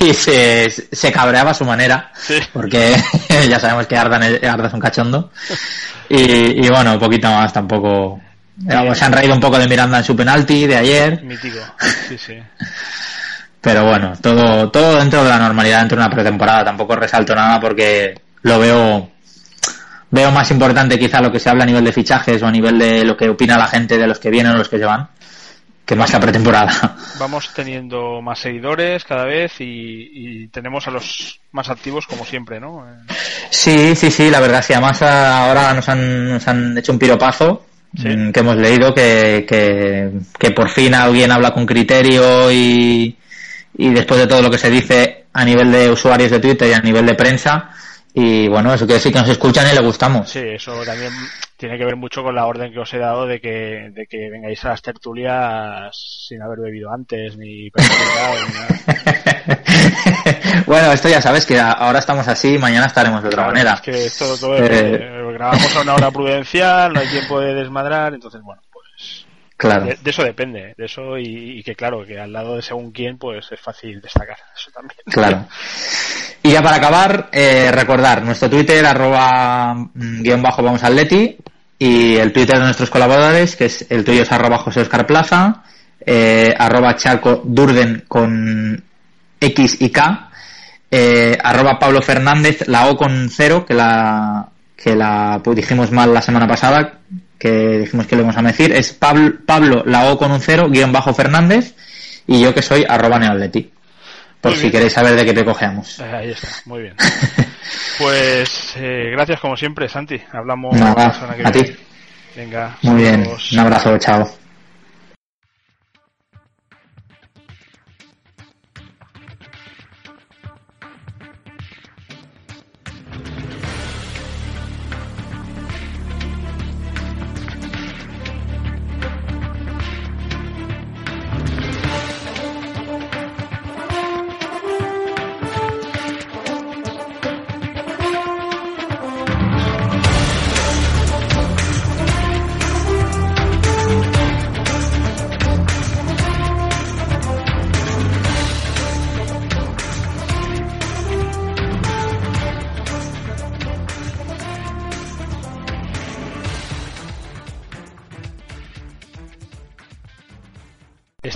y 0.00 0.12
se, 0.14 0.70
se 0.70 1.12
cabreaba 1.12 1.50
a 1.50 1.54
su 1.54 1.64
manera, 1.64 2.10
Sí. 2.14 2.34
porque 2.52 2.94
ya 3.48 3.58
sabemos 3.60 3.86
que 3.86 3.96
Arda, 3.96 4.16
Arda 4.50 4.68
es 4.68 4.74
un 4.74 4.80
cachondo. 4.80 5.30
Y, 6.08 6.64
y 6.64 6.68
bueno, 6.68 6.92
un 6.94 6.98
poquito 6.98 7.28
más 7.30 7.52
tampoco. 7.52 8.20
Se 8.94 9.04
han 9.04 9.12
reído 9.12 9.34
un 9.34 9.40
poco 9.40 9.58
de 9.58 9.66
Miranda 9.68 9.98
en 9.98 10.04
su 10.04 10.14
penalti 10.16 10.66
de 10.66 10.76
ayer, 10.76 11.22
Mítico. 11.22 11.58
Sí, 12.08 12.16
sí. 12.18 12.34
Pero 13.62 13.84
bueno, 13.84 14.12
todo, 14.20 14.70
todo 14.70 14.98
dentro 14.98 15.22
de 15.22 15.30
la 15.30 15.38
normalidad, 15.38 15.78
dentro 15.78 15.96
de 15.96 16.04
una 16.04 16.14
pretemporada. 16.14 16.64
Tampoco 16.64 16.96
resalto 16.96 17.32
nada 17.32 17.60
porque 17.60 18.20
lo 18.42 18.58
veo, 18.58 19.08
veo 20.10 20.30
más 20.32 20.50
importante 20.50 20.98
quizá 20.98 21.20
lo 21.20 21.30
que 21.30 21.38
se 21.38 21.48
habla 21.48 21.62
a 21.62 21.66
nivel 21.66 21.84
de 21.84 21.92
fichajes 21.92 22.42
o 22.42 22.46
a 22.48 22.50
nivel 22.50 22.76
de 22.76 23.04
lo 23.04 23.16
que 23.16 23.28
opina 23.30 23.56
la 23.56 23.68
gente 23.68 23.96
de 23.96 24.06
los 24.08 24.18
que 24.18 24.30
vienen 24.30 24.52
o 24.52 24.58
los 24.58 24.68
que 24.68 24.78
se 24.78 24.84
van, 24.84 25.06
que 25.86 25.94
más 25.94 26.12
la 26.12 26.18
pretemporada. 26.18 26.96
Vamos 27.20 27.50
teniendo 27.54 28.20
más 28.20 28.40
seguidores 28.40 29.04
cada 29.04 29.26
vez 29.26 29.52
y, 29.60 30.10
y 30.12 30.48
tenemos 30.48 30.88
a 30.88 30.90
los 30.90 31.40
más 31.52 31.70
activos 31.70 32.08
como 32.08 32.24
siempre, 32.24 32.58
¿no? 32.58 32.84
Sí, 33.50 33.94
sí, 33.94 34.10
sí, 34.10 34.28
la 34.28 34.40
verdad, 34.40 34.60
sí, 34.60 34.72
además 34.72 35.02
ahora 35.02 35.72
nos 35.72 35.88
han, 35.88 36.30
nos 36.32 36.48
han 36.48 36.76
hecho 36.76 36.90
un 36.90 36.98
piropazo 36.98 37.66
Sí. 37.94 38.08
mm, 38.08 38.32
que 38.32 38.40
hemos 38.40 38.56
leído 38.56 38.94
que, 38.94 39.44
que, 39.46 40.10
que 40.38 40.50
por 40.52 40.70
fin 40.70 40.94
alguien 40.94 41.30
habla 41.30 41.52
con 41.52 41.66
criterio 41.66 42.50
y, 42.50 43.14
y 43.76 43.90
después 43.90 44.20
de 44.20 44.26
todo 44.26 44.42
lo 44.42 44.50
que 44.50 44.58
se 44.58 44.70
dice 44.70 45.26
a 45.32 45.44
nivel 45.44 45.70
de 45.72 45.90
usuarios 45.90 46.30
de 46.30 46.40
Twitter 46.40 46.68
y 46.68 46.72
a 46.74 46.80
nivel 46.80 47.06
de 47.06 47.14
prensa 47.14 47.70
Y 48.14 48.46
bueno, 48.48 48.74
eso 48.74 48.84
quiere 48.84 48.98
decir 48.98 49.12
que 49.12 49.20
nos 49.20 49.28
escuchan 49.30 49.66
y 49.72 49.74
le 49.74 49.80
gustamos. 49.82 50.28
Sí, 50.28 50.40
eso 50.44 50.74
también 50.84 51.10
tiene 51.56 51.78
que 51.78 51.84
ver 51.86 51.96
mucho 51.96 52.22
con 52.22 52.34
la 52.34 52.44
orden 52.44 52.70
que 52.72 52.80
os 52.80 52.92
he 52.92 52.98
dado 52.98 53.26
de 53.26 53.40
que, 53.40 53.90
de 53.94 54.06
que 54.06 54.28
vengáis 54.30 54.62
a 54.64 54.70
las 54.70 54.82
tertulias 54.82 55.96
sin 56.28 56.42
haber 56.42 56.58
bebido 56.60 56.92
antes, 56.92 57.36
ni 57.38 57.70
ni 57.70 57.70
nada. 57.70 59.46
bueno, 60.66 60.92
esto 60.92 61.08
ya 61.08 61.20
sabes 61.22 61.46
que 61.46 61.58
ahora 61.58 61.98
estamos 62.00 62.26
así, 62.28 62.58
mañana 62.58 62.86
estaremos 62.86 63.22
de 63.22 63.28
otra 63.28 63.44
Claro, 63.44 63.52
manera. 63.52 63.74
Es 63.74 63.80
que 63.80 64.04
esto 64.06 64.36
todo 64.38 64.56
Eh, 64.58 65.32
grabamos 65.32 65.74
a 65.76 65.80
una 65.80 65.94
hora 65.94 66.10
prudencial, 66.10 66.92
no 66.92 67.00
hay 67.00 67.08
tiempo 67.08 67.40
de 67.40 67.54
desmadrar, 67.54 68.12
entonces 68.14 68.42
bueno, 68.42 68.60
Claro. 69.62 69.84
de, 69.84 69.94
de 70.02 70.10
eso 70.10 70.24
depende, 70.24 70.74
de 70.76 70.84
eso 70.86 71.16
y, 71.16 71.60
y 71.60 71.62
que 71.62 71.76
claro, 71.76 72.04
que 72.04 72.18
al 72.18 72.32
lado 72.32 72.56
de 72.56 72.62
según 72.62 72.90
quién, 72.90 73.16
pues 73.16 73.46
es 73.52 73.60
fácil 73.60 74.00
destacar, 74.00 74.36
eso 74.56 74.72
también. 74.72 74.98
Claro. 75.06 75.46
Y 76.42 76.50
ya 76.50 76.60
para 76.62 76.78
acabar, 76.78 77.28
eh, 77.30 77.70
recordar 77.70 78.24
nuestro 78.24 78.50
Twitter, 78.50 78.84
arroba 78.84 79.72
mm, 79.72 80.22
guion 80.22 80.42
bajo 80.42 80.64
vamos 80.64 80.82
atleti, 80.82 81.36
y 81.78 82.16
el 82.16 82.32
Twitter 82.32 82.58
de 82.58 82.64
nuestros 82.64 82.90
colaboradores, 82.90 83.54
que 83.54 83.66
es 83.66 83.86
el 83.88 84.02
tuyo 84.02 84.22
es 84.22 84.32
arroba 84.32 84.58
José 84.58 84.80
Oscar 84.80 85.06
Plaza, 85.06 85.62
eh, 86.04 86.52
arroba 86.58 86.96
Chaco 86.96 87.42
Durden 87.44 88.02
con 88.08 88.82
X 89.38 89.76
y 89.80 89.90
K, 89.90 90.28
eh, 90.90 91.38
arroba 91.40 91.78
Pablo 91.78 92.02
Fernández, 92.02 92.66
la 92.66 92.88
O 92.88 92.96
con 92.96 93.30
cero, 93.30 93.64
que 93.64 93.74
la, 93.74 94.48
que 94.82 94.96
la 94.96 95.40
pues, 95.42 95.56
dijimos 95.56 95.90
mal 95.90 96.12
la 96.12 96.22
semana 96.22 96.46
pasada, 96.48 96.98
que 97.38 97.78
dijimos 97.78 98.06
que 98.06 98.16
le 98.16 98.22
íbamos 98.22 98.36
a 98.36 98.42
decir, 98.42 98.72
es 98.72 98.92
Pablo, 98.92 99.34
Pablo 99.46 99.82
la 99.86 100.10
O 100.12 100.18
con 100.18 100.30
un 100.32 100.40
cero, 100.40 100.68
guion 100.70 100.92
bajo 100.92 101.14
Fernández, 101.14 101.74
y 102.26 102.40
yo 102.40 102.54
que 102.54 102.62
soy 102.62 102.84
arroba 102.88 103.18
neoatleti. 103.18 103.70
Por 104.40 104.50
Muy 104.50 104.56
si 104.56 104.62
bien. 104.62 104.72
queréis 104.72 104.92
saber 104.92 105.14
de 105.14 105.24
qué 105.24 105.32
te 105.32 105.44
cogeamos. 105.44 106.00
Eh, 106.00 106.04
Ahí 106.04 106.30
está, 106.30 106.48
muy 106.66 106.82
bien. 106.82 106.94
Pues 107.98 108.72
eh, 108.76 109.10
gracias 109.12 109.38
como 109.40 109.56
siempre, 109.56 109.88
Santi. 109.88 110.20
Hablamos 110.32 110.74
Nada, 110.78 111.08
la 111.08 111.14
semana 111.14 111.36
que 111.36 111.46
a 111.46 111.50
viene. 111.50 111.68
ti. 111.68 111.76
Venga, 112.34 112.76
Muy 112.82 113.02
bien. 113.02 113.28
Un 113.52 113.58
abrazo, 113.58 113.96
chao. 113.98 114.41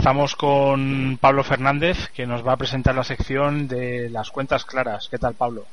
Estamos 0.07 0.37
con 0.37 1.19
Pablo 1.21 1.43
Fernández, 1.43 2.11
que 2.15 2.29
nos 2.29 2.47
va 2.47 2.53
a 2.53 2.57
presentar 2.57 2.95
la 2.95 3.03
sección 3.03 3.67
de 3.67 4.09
las 4.09 4.31
cuentas 4.31 4.65
claras. 4.65 5.09
¿Qué 5.11 5.19
tal, 5.19 5.35
Pablo? 5.35 5.67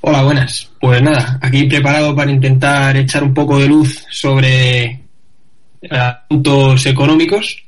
Hola, 0.00 0.22
buenas. 0.22 0.70
Pues 0.80 1.02
nada, 1.02 1.40
aquí 1.42 1.64
preparado 1.64 2.14
para 2.14 2.30
intentar 2.30 2.96
echar 2.96 3.24
un 3.24 3.34
poco 3.34 3.58
de 3.58 3.66
luz 3.66 4.06
sobre 4.12 5.00
asuntos 5.90 6.86
económicos 6.86 7.64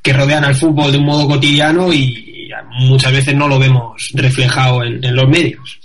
que 0.00 0.12
rodean 0.12 0.44
al 0.44 0.54
fútbol 0.54 0.92
de 0.92 0.98
un 0.98 1.06
modo 1.06 1.26
cotidiano 1.26 1.92
y 1.92 2.48
muchas 2.78 3.10
veces 3.10 3.34
no 3.34 3.48
lo 3.48 3.58
vemos 3.58 4.12
reflejado 4.14 4.84
en, 4.84 5.04
en 5.04 5.16
los 5.16 5.28
medios. 5.28 5.81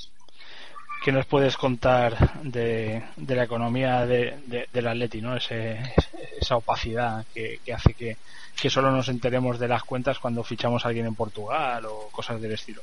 ¿Qué 1.08 1.14
nos 1.14 1.26
puedes 1.26 1.56
contar 1.56 2.42
de, 2.44 3.02
de 3.16 3.36
la 3.38 3.46
economía 3.46 4.06
de, 4.06 4.40
de- 4.46 4.68
del 4.74 4.88
Atleti, 4.90 5.22
¿no? 5.22 5.38
Esa 5.38 6.58
opacidad 6.58 7.24
que, 7.34 7.62
que 7.64 7.74
hace 7.74 7.94
que, 7.94 8.18
que 8.62 8.70
solo 8.70 8.92
nos 8.92 9.08
enteremos 9.08 9.58
de 9.58 9.70
las 9.70 9.84
cuentas 9.84 10.20
cuando 10.20 10.44
fichamos 10.44 10.84
a 10.84 10.90
alguien 10.90 11.06
en 11.06 11.16
Portugal 11.16 11.86
o 11.86 12.10
cosas 12.12 12.42
del 12.42 12.52
estilo. 12.52 12.82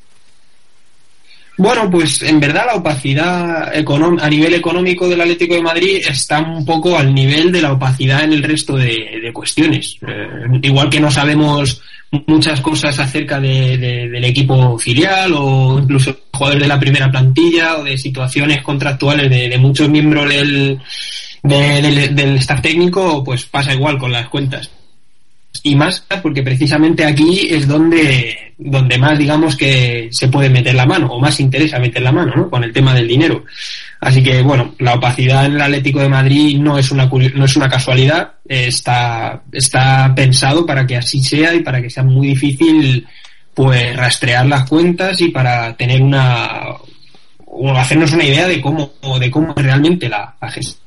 Bueno, 1.59 1.91
pues 1.91 2.23
en 2.23 2.41
verdad 2.41 2.65
la 2.65 2.77
opacidad 2.77 3.69
a 3.75 4.31
nivel 4.31 4.55
económico 4.55 5.07
del 5.07 5.21
Atlético 5.21 5.57
de 5.57 5.63
Madrid 5.63 5.99
está 6.09 6.41
un 6.41 6.65
poco 6.65 6.97
al 6.97 7.13
nivel 7.15 7.53
de 7.53 7.61
la 7.61 7.73
opacidad 7.75 8.25
en 8.25 8.33
el 8.33 8.43
resto 8.43 8.75
de, 8.79 9.21
de 9.23 9.33
cuestiones. 9.35 9.99
Eh, 10.01 10.47
igual 10.63 10.89
que 10.89 10.99
no 10.99 11.11
sabemos 11.11 11.83
muchas 12.27 12.61
cosas 12.61 12.99
acerca 12.99 13.41
de- 13.41 13.77
de- 13.79 14.09
del 14.09 14.25
equipo 14.25 14.79
filial 14.79 15.33
o 15.37 15.79
incluso 15.81 16.17
jugadores 16.33 16.63
de 16.63 16.69
la 16.69 16.79
primera 16.81 17.11
plantilla 17.11 17.77
o 17.79 17.85
de 17.85 17.97
situaciones 17.99 18.63
contractuales 18.63 19.31
de, 19.31 19.57
muchos 19.59 19.89
miembros 19.89 20.29
del, 20.29 20.79
de- 21.43 21.83
del, 21.83 22.15
del 22.15 22.37
staff 22.37 22.61
técnico, 22.63 23.23
pues 23.25 23.45
pasa 23.47 23.73
igual 23.75 23.99
con 23.99 24.13
las 24.13 24.29
cuentas 24.29 24.71
y 25.63 25.75
más 25.77 26.05
porque 26.23 26.43
precisamente 26.43 27.05
aquí 27.05 27.49
es 27.51 27.67
donde 27.67 28.55
donde 28.59 28.99
más 28.99 29.19
digamos 29.19 29.57
que 29.57 30.09
se 30.11 30.29
puede 30.29 30.49
meter 30.49 30.75
la 30.75 30.87
mano 30.87 31.07
o 31.09 31.21
más 31.21 31.41
interesa 31.41 31.79
meter 31.79 32.03
la 32.03 32.13
mano 32.13 32.35
¿no? 32.35 32.51
con 32.51 32.65
el 32.65 32.73
tema 32.73 32.95
del 32.95 33.09
dinero 33.09 33.45
así 34.01 34.23
que 34.23 34.43
bueno 34.43 34.75
la 34.79 34.95
opacidad 34.95 35.47
en 35.47 35.55
el 35.55 35.63
Atlético 35.63 36.01
de 36.01 36.09
Madrid 36.09 36.59
no 36.59 36.79
es 36.79 36.91
una 36.91 37.07
no 37.07 37.45
es 37.45 37.57
una 37.57 37.69
casualidad 37.69 38.33
está 38.45 39.43
está 39.53 40.13
pensado 40.15 40.67
para 40.67 40.87
que 40.87 40.97
así 40.97 41.23
sea 41.23 41.55
y 41.55 41.61
para 41.61 41.81
que 41.81 41.91
sea 41.91 42.03
muy 42.03 42.29
difícil 42.29 43.07
pues 43.55 43.97
rastrear 43.97 44.47
las 44.47 44.69
cuentas 44.69 45.21
y 45.21 45.29
para 45.29 45.77
tener 45.77 46.03
una 46.03 46.61
o 47.47 47.71
hacernos 47.73 48.13
una 48.13 48.25
idea 48.25 48.49
de 48.49 48.61
cómo 48.61 48.93
de 49.19 49.31
cómo 49.31 49.55
realmente 49.55 50.09
la, 50.09 50.35
la 50.41 50.51
gestión 50.51 50.84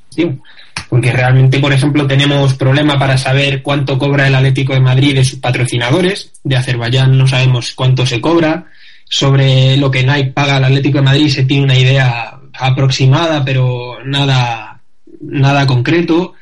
porque 0.89 1.11
realmente, 1.11 1.59
por 1.59 1.73
ejemplo, 1.73 2.07
tenemos 2.07 2.53
problema 2.53 2.97
para 2.97 3.17
saber 3.17 3.61
cuánto 3.61 3.97
cobra 3.97 4.27
el 4.27 4.35
Atlético 4.35 4.73
de 4.73 4.79
Madrid 4.79 5.15
de 5.15 5.25
sus 5.25 5.39
patrocinadores. 5.39 6.31
De 6.43 6.55
Azerbaiyán 6.55 7.17
no 7.17 7.27
sabemos 7.27 7.73
cuánto 7.75 8.05
se 8.05 8.21
cobra. 8.21 8.65
Sobre 9.09 9.77
lo 9.77 9.91
que 9.91 10.03
Nike 10.03 10.31
paga 10.31 10.57
al 10.57 10.65
Atlético 10.65 10.99
de 10.99 11.03
Madrid 11.03 11.29
se 11.29 11.43
tiene 11.43 11.65
una 11.65 11.77
idea 11.77 12.39
aproximada, 12.53 13.43
pero 13.43 13.97
nada, 14.05 14.81
nada 15.21 15.67
concreto. 15.67 16.33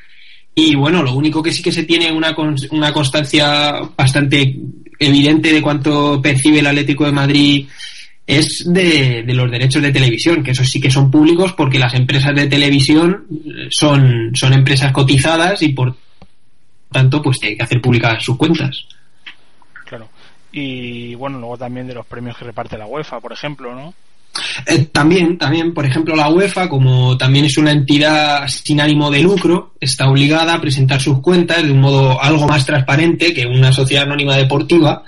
Y 0.54 0.74
bueno, 0.74 1.02
lo 1.02 1.12
único 1.12 1.42
que 1.42 1.52
sí 1.52 1.62
que 1.62 1.72
se 1.72 1.82
tiene 1.82 2.12
una, 2.12 2.34
una 2.70 2.92
constancia 2.92 3.80
bastante 3.96 4.56
evidente 4.98 5.52
de 5.52 5.62
cuánto 5.62 6.20
percibe 6.22 6.60
el 6.60 6.66
Atlético 6.68 7.04
de 7.04 7.12
Madrid 7.12 7.66
es 8.26 8.64
de, 8.66 9.22
de 9.22 9.34
los 9.34 9.50
derechos 9.50 9.82
de 9.82 9.92
televisión, 9.92 10.42
que 10.42 10.50
esos 10.50 10.68
sí 10.68 10.80
que 10.80 10.90
son 10.90 11.10
públicos 11.10 11.52
porque 11.52 11.78
las 11.78 11.94
empresas 11.94 12.34
de 12.34 12.48
televisión 12.48 13.26
eh, 13.30 13.68
son, 13.70 14.32
son 14.34 14.52
empresas 14.52 14.92
cotizadas 14.92 15.62
y 15.62 15.68
por 15.68 15.94
tanto 16.90 17.22
pues 17.22 17.38
tienen 17.38 17.58
que 17.58 17.64
hacer 17.64 17.80
públicas 17.80 18.22
sus 18.22 18.36
cuentas. 18.36 18.84
Claro. 19.84 20.08
Y 20.50 21.14
bueno, 21.14 21.38
luego 21.38 21.56
también 21.56 21.86
de 21.86 21.94
los 21.94 22.06
premios 22.06 22.36
que 22.36 22.44
reparte 22.44 22.76
la 22.76 22.86
UEFA, 22.86 23.20
por 23.20 23.32
ejemplo, 23.32 23.74
¿no? 23.74 23.94
Eh, 24.66 24.86
también, 24.92 25.38
también, 25.38 25.72
por 25.72 25.86
ejemplo, 25.86 26.14
la 26.14 26.28
UEFA, 26.28 26.68
como 26.68 27.16
también 27.16 27.46
es 27.46 27.56
una 27.56 27.70
entidad 27.70 28.46
sin 28.48 28.80
ánimo 28.80 29.10
de 29.10 29.22
lucro, 29.22 29.74
está 29.80 30.10
obligada 30.10 30.54
a 30.54 30.60
presentar 30.60 31.00
sus 31.00 31.20
cuentas 31.20 31.62
de 31.62 31.72
un 31.72 31.80
modo 31.80 32.20
algo 32.22 32.46
más 32.46 32.66
transparente 32.66 33.32
que 33.32 33.46
una 33.46 33.72
sociedad 33.72 34.04
anónima 34.04 34.36
deportiva 34.36 35.04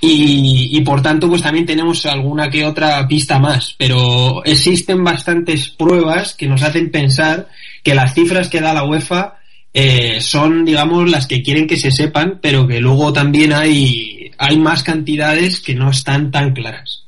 y, 0.00 0.76
y 0.76 0.80
por 0.82 1.02
tanto 1.02 1.28
pues 1.28 1.42
también 1.42 1.66
tenemos 1.66 2.04
alguna 2.06 2.48
que 2.48 2.64
otra 2.64 3.06
pista 3.06 3.38
más, 3.38 3.74
pero 3.78 4.44
existen 4.44 5.04
bastantes 5.04 5.68
pruebas 5.68 6.34
que 6.34 6.46
nos 6.46 6.62
hacen 6.62 6.90
pensar 6.90 7.48
que 7.82 7.94
las 7.94 8.14
cifras 8.14 8.48
que 8.48 8.60
da 8.60 8.72
la 8.72 8.84
UEFA 8.84 9.40
eh, 9.72 10.20
son, 10.20 10.64
digamos, 10.64 11.08
las 11.08 11.26
que 11.26 11.42
quieren 11.42 11.66
que 11.66 11.76
se 11.76 11.90
sepan, 11.90 12.40
pero 12.42 12.66
que 12.66 12.80
luego 12.80 13.12
también 13.12 13.52
hay, 13.52 14.30
hay 14.36 14.58
más 14.58 14.82
cantidades 14.82 15.60
que 15.60 15.74
no 15.74 15.90
están 15.90 16.30
tan 16.30 16.52
claras. 16.52 17.04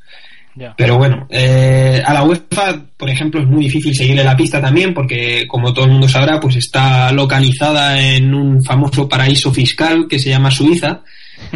Pero 0.77 0.99
bueno, 0.99 1.27
eh, 1.31 2.03
a 2.05 2.13
la 2.13 2.25
UEFA, 2.25 2.85
por 2.99 3.09
ejemplo, 3.09 3.41
es 3.41 3.47
muy 3.47 3.65
difícil 3.65 3.95
seguirle 3.95 4.23
la 4.23 4.37
pista 4.37 4.61
también 4.61 4.93
porque, 4.93 5.47
como 5.49 5.73
todo 5.73 5.87
el 5.87 5.93
mundo 5.93 6.07
sabrá, 6.09 6.39
pues 6.39 6.57
está 6.57 7.11
localizada 7.11 7.99
en 7.99 8.35
un 8.35 8.63
famoso 8.63 9.09
paraíso 9.09 9.51
fiscal 9.51 10.07
que 10.09 10.19
se 10.19 10.29
llama 10.29 10.51
Suiza. 10.51 11.01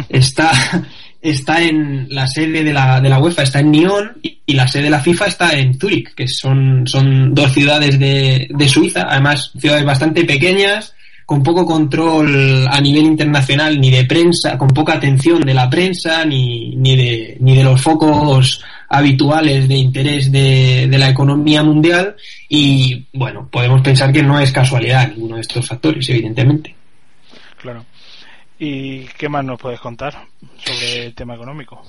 Está, 0.09 0.51
está 1.31 1.61
en 1.61 2.07
la 2.09 2.27
sede 2.27 2.63
de 2.63 2.73
la, 2.73 3.01
de 3.01 3.09
la 3.09 3.19
UEFA, 3.19 3.43
está 3.43 3.59
en 3.59 3.71
Nyon 3.71 4.17
y, 4.21 4.53
la 4.53 4.67
sede 4.67 4.83
de 4.83 4.89
la 4.89 5.01
FIFA 5.01 5.25
está 5.25 5.57
en 5.57 5.77
Zúrich, 5.77 6.13
que 6.15 6.27
son, 6.27 6.87
son 6.87 7.33
dos 7.33 7.51
ciudades 7.51 7.99
de, 7.99 8.47
de 8.49 8.69
Suiza, 8.69 9.05
además 9.09 9.51
ciudades 9.59 9.83
bastante 9.83 10.23
pequeñas, 10.23 10.95
con 11.25 11.43
poco 11.43 11.65
control 11.65 12.65
a 12.69 12.79
nivel 12.79 13.03
internacional, 13.03 13.79
ni 13.79 13.91
de 13.91 14.05
prensa, 14.05 14.57
con 14.57 14.69
poca 14.69 14.93
atención 14.93 15.41
de 15.41 15.53
la 15.53 15.69
prensa, 15.69 16.23
ni, 16.23 16.75
ni, 16.77 16.95
de, 16.95 17.37
ni 17.41 17.55
de 17.57 17.63
los 17.65 17.81
focos 17.81 18.63
habituales 18.87 19.67
de 19.67 19.75
interés 19.75 20.31
de, 20.31 20.87
de 20.89 20.97
la 20.97 21.09
economía 21.09 21.61
mundial 21.61 22.15
y 22.47 23.05
bueno, 23.11 23.49
podemos 23.51 23.81
pensar 23.81 24.13
que 24.13 24.23
no 24.23 24.39
es 24.39 24.53
casualidad 24.53 25.09
ninguno 25.09 25.35
de 25.35 25.41
estos 25.41 25.67
factores, 25.67 26.07
evidentemente. 26.09 26.73
Claro. 27.61 27.83
¿Y 28.59 29.01
qué 29.17 29.29
más 29.29 29.45
nos 29.45 29.59
puedes 29.59 29.79
contar 29.79 30.13
sobre 30.57 31.05
el 31.05 31.13
tema 31.13 31.35
económico? 31.35 31.81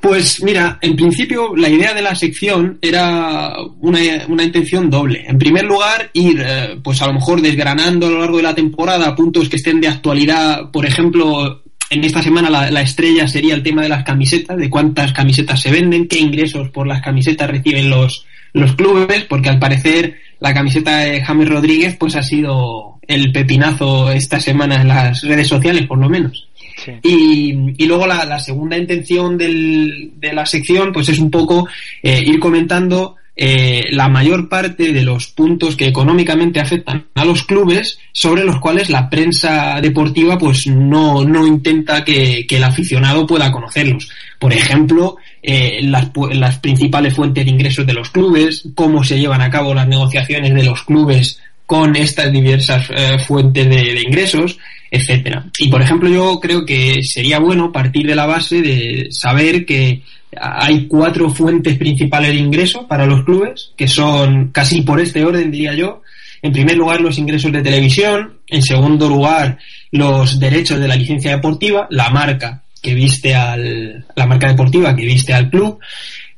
Pues 0.00 0.42
mira, 0.42 0.78
en 0.82 0.94
principio 0.94 1.56
la 1.56 1.68
idea 1.68 1.94
de 1.94 2.02
la 2.02 2.14
sección 2.14 2.78
era 2.82 3.54
una, 3.80 4.00
una 4.28 4.44
intención 4.44 4.90
doble. 4.90 5.24
En 5.26 5.38
primer 5.38 5.64
lugar, 5.64 6.10
ir 6.12 6.42
eh, 6.44 6.78
pues 6.82 7.00
a 7.00 7.06
lo 7.06 7.14
mejor 7.14 7.40
desgranando 7.40 8.06
a 8.06 8.10
lo 8.10 8.20
largo 8.20 8.36
de 8.36 8.42
la 8.42 8.54
temporada 8.54 9.14
puntos 9.14 9.48
que 9.48 9.56
estén 9.56 9.80
de 9.80 9.88
actualidad. 9.88 10.70
Por 10.70 10.84
ejemplo, 10.84 11.62
en 11.88 12.04
esta 12.04 12.22
semana 12.22 12.50
la, 12.50 12.70
la 12.70 12.82
estrella 12.82 13.26
sería 13.26 13.54
el 13.54 13.62
tema 13.62 13.82
de 13.82 13.88
las 13.88 14.04
camisetas, 14.04 14.58
de 14.58 14.68
cuántas 14.68 15.14
camisetas 15.14 15.60
se 15.60 15.70
venden, 15.70 16.08
qué 16.08 16.18
ingresos 16.18 16.68
por 16.68 16.86
las 16.86 17.00
camisetas 17.00 17.50
reciben 17.50 17.88
los, 17.88 18.26
los 18.52 18.74
clubes, 18.74 19.24
porque 19.24 19.48
al 19.48 19.58
parecer 19.58 20.18
la 20.40 20.52
camiseta 20.52 20.98
de 20.98 21.22
James 21.22 21.48
Rodríguez 21.48 21.96
pues 21.96 22.16
ha 22.16 22.22
sido 22.22 22.99
el 23.10 23.32
pepinazo 23.32 24.10
esta 24.10 24.38
semana 24.40 24.80
en 24.80 24.88
las 24.88 25.22
redes 25.22 25.48
sociales, 25.48 25.86
por 25.86 25.98
lo 25.98 26.08
menos. 26.08 26.46
Sí. 26.84 26.92
Y, 27.02 27.74
y 27.82 27.86
luego 27.86 28.06
la, 28.06 28.24
la 28.24 28.38
segunda 28.38 28.76
intención 28.78 29.36
del- 29.36 30.12
de 30.16 30.32
la 30.32 30.46
sección 30.46 30.92
pues 30.92 31.08
es 31.10 31.18
un 31.18 31.30
poco 31.30 31.68
eh, 32.02 32.22
ir 32.26 32.38
comentando 32.40 33.16
eh, 33.36 33.86
la 33.92 34.08
mayor 34.08 34.48
parte 34.48 34.92
de 34.92 35.02
los 35.02 35.26
puntos 35.28 35.76
que 35.76 35.86
económicamente 35.86 36.58
afectan 36.60 37.06
a 37.14 37.24
los 37.24 37.44
clubes 37.44 37.98
sobre 38.12 38.44
los 38.44 38.58
cuales 38.60 38.90
la 38.90 39.08
prensa 39.08 39.80
deportiva 39.80 40.36
pues 40.38 40.66
no, 40.66 41.24
no 41.24 41.46
intenta 41.46 42.04
que, 42.04 42.46
que 42.46 42.56
el 42.56 42.64
aficionado 42.64 43.26
pueda 43.26 43.50
conocerlos. 43.52 44.10
Por 44.38 44.52
ejemplo, 44.52 45.16
eh, 45.42 45.80
las, 45.82 46.10
las 46.32 46.58
principales 46.58 47.14
fuentes 47.14 47.44
de 47.44 47.50
ingresos 47.50 47.86
de 47.86 47.94
los 47.94 48.10
clubes, 48.10 48.68
cómo 48.74 49.04
se 49.04 49.18
llevan 49.18 49.40
a 49.42 49.50
cabo 49.50 49.74
las 49.74 49.86
negociaciones 49.88 50.54
de 50.54 50.64
los 50.64 50.82
clubes 50.82 51.40
con 51.70 51.94
estas 51.94 52.32
diversas 52.32 52.90
eh, 52.90 53.16
fuentes 53.24 53.68
de, 53.68 54.02
ingresos, 54.02 54.58
etcétera. 54.90 55.46
Y 55.56 55.68
por 55.68 55.80
ejemplo, 55.80 56.08
yo 56.08 56.40
creo 56.40 56.66
que 56.66 56.98
sería 57.00 57.38
bueno 57.38 57.70
partir 57.70 58.08
de 58.08 58.16
la 58.16 58.26
base 58.26 58.60
de 58.60 59.06
saber 59.12 59.64
que 59.64 60.02
hay 60.36 60.88
cuatro 60.88 61.30
fuentes 61.30 61.78
principales 61.78 62.32
de 62.32 62.40
ingreso 62.40 62.88
para 62.88 63.06
los 63.06 63.22
clubes, 63.24 63.70
que 63.76 63.86
son 63.86 64.48
casi 64.48 64.82
por 64.82 64.98
este 64.98 65.24
orden, 65.24 65.52
diría 65.52 65.72
yo. 65.74 66.02
En 66.42 66.50
primer 66.50 66.76
lugar, 66.76 67.00
los 67.00 67.18
ingresos 67.18 67.52
de 67.52 67.62
televisión. 67.62 68.40
En 68.48 68.62
segundo 68.62 69.08
lugar, 69.08 69.56
los 69.92 70.40
derechos 70.40 70.80
de 70.80 70.88
la 70.88 70.96
licencia 70.96 71.36
deportiva, 71.36 71.86
la 71.88 72.10
marca 72.10 72.64
que 72.82 72.94
viste 72.94 73.32
al, 73.32 74.06
la 74.16 74.26
marca 74.26 74.48
deportiva 74.48 74.96
que 74.96 75.04
viste 75.04 75.32
al 75.32 75.48
club. 75.48 75.78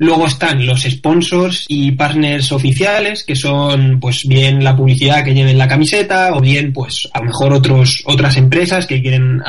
Luego 0.03 0.27
están 0.27 0.67
los 0.67 0.83
sponsors 0.83 1.65
y 1.69 1.93
partners 1.93 2.51
oficiales, 2.51 3.23
que 3.23 3.37
son 3.37 4.01
pues 4.01 4.27
bien 4.27 4.65
la 4.65 4.77
publicidad 4.77 5.23
que 5.23 5.33
lleven 5.33 5.57
la 5.57 5.69
camiseta, 5.69 6.35
o 6.35 6.41
bien 6.41 6.73
pues 6.73 7.09
a 7.13 7.21
lo 7.21 7.27
mejor 7.27 7.53
otros, 7.53 8.03
otras 8.07 8.37
empresas 8.37 8.89
que 8.89 9.01
quieren 9.01 9.41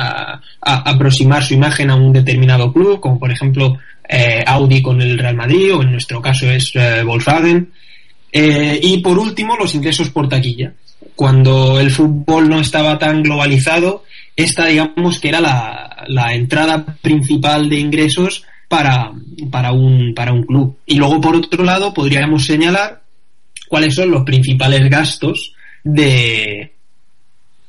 aproximar 0.60 1.42
su 1.42 1.54
imagen 1.54 1.90
a 1.90 1.96
un 1.96 2.12
determinado 2.12 2.72
club, 2.72 3.00
como 3.00 3.18
por 3.18 3.32
ejemplo 3.32 3.78
eh, 4.08 4.44
Audi 4.46 4.80
con 4.80 5.02
el 5.02 5.18
Real 5.18 5.34
Madrid, 5.34 5.74
o 5.74 5.82
en 5.82 5.90
nuestro 5.90 6.22
caso 6.22 6.48
es 6.48 6.70
eh, 6.76 7.02
Volkswagen. 7.02 7.72
Eh, 8.30 8.78
y 8.80 8.98
por 8.98 9.18
último, 9.18 9.56
los 9.56 9.74
ingresos 9.74 10.10
por 10.10 10.28
taquilla. 10.28 10.72
Cuando 11.16 11.80
el 11.80 11.90
fútbol 11.90 12.48
no 12.48 12.60
estaba 12.60 12.96
tan 12.96 13.24
globalizado, 13.24 14.04
esta 14.36 14.66
digamos 14.66 15.18
que 15.18 15.30
era 15.30 15.40
la 15.40 16.32
entrada 16.32 16.86
principal 17.02 17.68
de 17.68 17.80
ingresos 17.80 18.44
para, 18.68 19.12
para, 19.50 19.72
un, 19.72 20.14
para 20.14 20.32
un 20.32 20.42
club. 20.44 20.76
Y 20.86 20.96
luego, 20.96 21.20
por 21.20 21.36
otro 21.36 21.64
lado, 21.64 21.92
podríamos 21.94 22.44
señalar 22.44 23.02
cuáles 23.68 23.94
son 23.94 24.10
los 24.10 24.22
principales 24.24 24.88
gastos 24.90 25.54
de, 25.82 26.72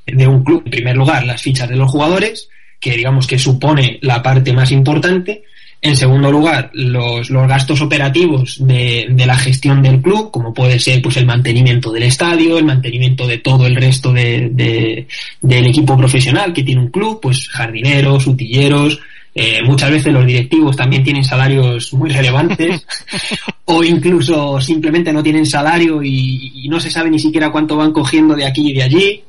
de 0.06 0.28
un 0.28 0.44
club. 0.44 0.64
En 0.66 0.72
primer 0.72 0.96
lugar, 0.96 1.26
las 1.26 1.42
fichas 1.42 1.70
de 1.70 1.76
los 1.76 1.90
jugadores, 1.92 2.50
que 2.80 2.96
digamos 2.98 3.28
que 3.28 3.40
supone 3.40 4.00
la 4.02 4.22
parte 4.22 4.54
más 4.54 4.72
importante. 4.72 5.44
En 5.82 5.96
segundo 5.96 6.32
lugar, 6.32 6.72
los, 6.74 7.30
los 7.30 7.48
gastos 7.48 7.80
operativos 7.82 8.58
de, 8.60 9.06
de 9.10 9.26
la 9.28 9.36
gestión 9.38 9.84
del 9.84 10.02
club, 10.02 10.32
como 10.32 10.52
puede 10.52 10.80
ser 10.80 11.00
pues 11.02 11.18
el 11.18 11.28
mantenimiento 11.28 11.92
del 11.92 12.04
estadio, 12.04 12.58
el 12.58 12.66
mantenimiento 12.66 13.28
de 13.28 13.38
todo 13.38 13.68
el 13.68 13.76
resto 13.76 14.12
de, 14.12 14.50
de- 14.52 15.08
del 15.42 15.68
equipo 15.68 15.96
profesional 15.96 16.54
que 16.54 16.64
tiene 16.64 16.82
un 16.82 16.90
club, 16.90 17.20
pues 17.22 17.48
jardineros, 17.50 18.26
utilleros, 18.26 19.00
eh, 19.38 19.62
muchas 19.64 19.92
veces 19.92 20.14
los 20.14 20.26
directivos 20.26 20.78
también 20.78 21.04
tienen 21.04 21.26
salarios 21.26 21.94
muy 21.94 22.10
relevantes 22.10 22.86
o 23.66 23.84
incluso 23.84 24.62
simplemente 24.62 25.12
no 25.12 25.22
tienen 25.22 25.46
salario 25.46 26.02
y, 26.02 26.64
y 26.64 26.70
no 26.70 26.80
se 26.80 26.90
sabe 26.90 27.10
ni 27.10 27.20
siquiera 27.20 27.52
cuánto 27.52 27.76
van 27.76 27.92
cogiendo 27.92 28.34
de 28.34 28.46
aquí 28.46 28.70
y 28.70 28.74
de 28.74 28.84
allí 28.84 29.24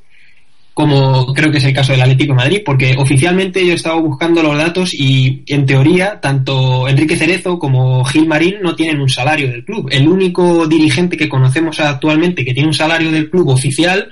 como 0.77 1.33
creo 1.33 1.51
que 1.51 1.57
es 1.57 1.65
el 1.65 1.73
caso 1.73 1.93
del 1.93 2.03
Atlético 2.03 2.35
Madrid, 2.35 2.61
porque 2.63 2.95
oficialmente 2.99 3.65
yo 3.65 3.73
he 3.73 3.77
estado 3.77 4.03
buscando 4.03 4.43
los 4.43 4.59
datos 4.59 4.93
y 4.93 5.43
en 5.47 5.65
teoría 5.65 6.21
tanto 6.21 6.87
Enrique 6.87 7.17
Cerezo 7.17 7.59
como 7.59 8.05
Gil 8.05 8.27
Marín 8.27 8.57
no 8.61 8.77
tienen 8.77 9.01
un 9.01 9.09
salario 9.09 9.51
del 9.51 9.65
club. 9.65 9.89
El 9.91 10.07
único 10.07 10.67
dirigente 10.67 11.17
que 11.17 11.31
conocemos 11.31 11.81
actualmente 11.81 12.45
que 12.45 12.53
tiene 12.53 12.69
un 12.69 12.75
salario 12.75 13.11
del 13.11 13.31
club 13.31 13.49
oficial 13.49 14.11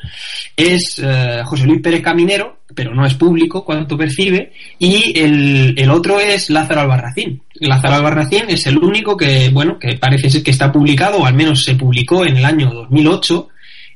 es 0.57 0.99
eh, 1.05 1.43
José 1.45 1.67
Luis 1.67 1.83
Pérez 1.83 2.01
Caminero, 2.01 2.61
pero 2.75 2.95
no 2.95 3.05
es 3.05 3.13
público 3.13 3.63
cuánto 3.63 3.99
percibe, 3.99 4.51
y 4.79 5.19
el, 5.19 5.75
el 5.77 5.91
otro 5.91 6.19
es 6.19 6.49
Lázaro 6.49 6.81
Albarracín. 6.81 7.43
Lázaro 7.57 7.97
Albarracín 7.97 8.45
es 8.49 8.67
el 8.67 8.79
único 8.79 9.19
que, 9.19 9.51
bueno, 9.51 9.79
que 9.79 9.99
parece 9.99 10.31
ser 10.31 10.43
que 10.43 10.53
está 10.53 10.73
publicado, 10.73 11.19
o 11.19 11.27
al 11.27 11.35
menos 11.35 11.63
se 11.63 11.75
publicó 11.75 12.25
en 12.25 12.39
el 12.39 12.45
año 12.47 12.73
2008, 12.73 13.49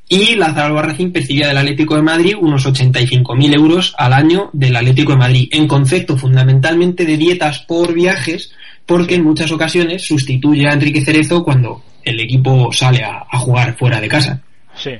y 0.08 0.34
Lázaro 0.36 0.68
Albarracín 0.68 1.12
percibía 1.12 1.48
del 1.48 1.58
Atlético 1.58 1.96
de 1.96 2.02
Madrid 2.02 2.34
unos 2.40 2.66
85.000 2.66 3.54
euros 3.54 3.94
al 3.98 4.12
año 4.12 4.50
del 4.52 4.76
Atlético 4.76 5.12
de 5.12 5.18
Madrid, 5.18 5.48
en 5.52 5.68
concepto 5.68 6.16
fundamentalmente 6.16 7.04
de 7.04 7.16
dietas 7.16 7.60
por 7.60 7.92
viajes, 7.92 8.52
porque 8.86 9.16
en 9.16 9.24
muchas 9.24 9.52
ocasiones 9.52 10.06
sustituye 10.06 10.66
a 10.66 10.72
Enrique 10.72 11.04
Cerezo 11.04 11.44
cuando 11.44 11.82
el 12.02 12.20
equipo 12.20 12.72
sale 12.72 13.04
a, 13.04 13.26
a 13.30 13.38
jugar 13.38 13.76
fuera 13.76 14.00
de 14.00 14.08
casa. 14.08 14.40
Sí, 14.74 14.92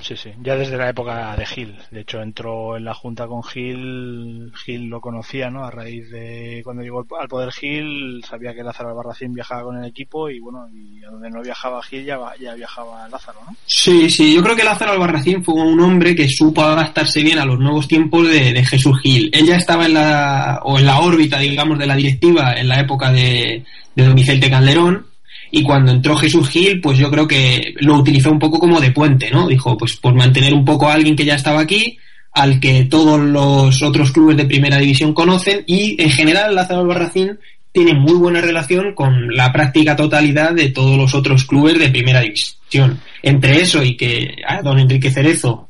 sí, 0.00 0.16
sí. 0.16 0.30
Ya 0.42 0.56
desde 0.56 0.76
la 0.76 0.88
época 0.88 1.34
de 1.36 1.46
Gil. 1.46 1.76
De 1.90 2.00
hecho, 2.00 2.20
entró 2.20 2.76
en 2.76 2.84
la 2.84 2.94
junta 2.94 3.26
con 3.26 3.42
Gil. 3.42 4.52
Gil 4.64 4.84
lo 4.88 5.00
conocía, 5.00 5.50
¿no? 5.50 5.64
A 5.64 5.70
raíz 5.70 6.10
de 6.10 6.60
cuando 6.64 6.82
llegó 6.82 7.04
al 7.18 7.28
poder 7.28 7.52
Gil, 7.52 8.22
sabía 8.28 8.54
que 8.54 8.62
Lázaro 8.62 8.90
Albarracín 8.90 9.34
viajaba 9.34 9.64
con 9.64 9.78
el 9.78 9.84
equipo 9.84 10.28
y 10.28 10.40
bueno, 10.40 10.66
y 10.72 11.04
a 11.04 11.10
donde 11.10 11.30
no 11.30 11.42
viajaba 11.42 11.82
Gil 11.82 12.04
ya, 12.04 12.18
viajaba 12.54 13.08
Lázaro, 13.08 13.40
¿no? 13.46 13.56
Sí, 13.66 14.08
sí, 14.10 14.34
yo 14.34 14.42
creo 14.42 14.56
que 14.56 14.64
Lázaro 14.64 14.92
Albarracín 14.92 15.44
fue 15.44 15.54
un 15.54 15.80
hombre 15.80 16.14
que 16.14 16.28
supo 16.28 16.62
adaptarse 16.62 17.22
bien 17.22 17.38
a 17.38 17.44
los 17.44 17.58
nuevos 17.58 17.88
tiempos 17.88 18.28
de, 18.28 18.52
de 18.52 18.64
Jesús 18.64 19.00
Gil. 19.02 19.30
Él 19.32 19.46
ya 19.46 19.56
estaba 19.56 19.86
en 19.86 19.94
la, 19.94 20.60
o 20.64 20.78
en 20.78 20.86
la 20.86 21.00
órbita, 21.00 21.38
digamos, 21.38 21.78
de 21.78 21.86
la 21.86 21.96
directiva 21.96 22.54
en 22.54 22.68
la 22.68 22.80
época 22.80 23.10
de, 23.12 23.64
de 23.94 24.04
Don 24.04 24.14
Vicente 24.14 24.50
Calderón, 24.50 25.07
y 25.50 25.62
cuando 25.62 25.92
entró 25.92 26.16
Jesús 26.16 26.48
Gil, 26.48 26.80
pues 26.80 26.98
yo 26.98 27.10
creo 27.10 27.26
que 27.26 27.74
lo 27.80 27.96
utilizó 27.96 28.30
un 28.30 28.38
poco 28.38 28.58
como 28.58 28.80
de 28.80 28.90
puente, 28.90 29.30
¿no? 29.30 29.46
Dijo, 29.48 29.76
pues 29.76 29.96
por 29.96 30.14
mantener 30.14 30.54
un 30.54 30.64
poco 30.64 30.88
a 30.88 30.94
alguien 30.94 31.16
que 31.16 31.24
ya 31.24 31.34
estaba 31.34 31.60
aquí, 31.60 31.98
al 32.32 32.60
que 32.60 32.84
todos 32.84 33.20
los 33.20 33.82
otros 33.82 34.12
clubes 34.12 34.36
de 34.36 34.44
primera 34.44 34.78
división 34.78 35.14
conocen, 35.14 35.64
y 35.66 36.00
en 36.02 36.10
general 36.10 36.54
Lázaro 36.54 36.80
Albarracín 36.80 37.38
tiene 37.72 37.94
muy 37.94 38.14
buena 38.14 38.40
relación 38.40 38.94
con 38.94 39.34
la 39.34 39.52
práctica 39.52 39.94
totalidad 39.94 40.52
de 40.52 40.70
todos 40.70 40.96
los 40.96 41.14
otros 41.14 41.44
clubes 41.44 41.78
de 41.78 41.90
primera 41.90 42.20
división. 42.20 43.00
Entre 43.22 43.60
eso 43.60 43.82
y 43.82 43.96
que 43.96 44.36
a 44.46 44.62
don 44.62 44.78
Enrique 44.78 45.10
Cerezo 45.10 45.67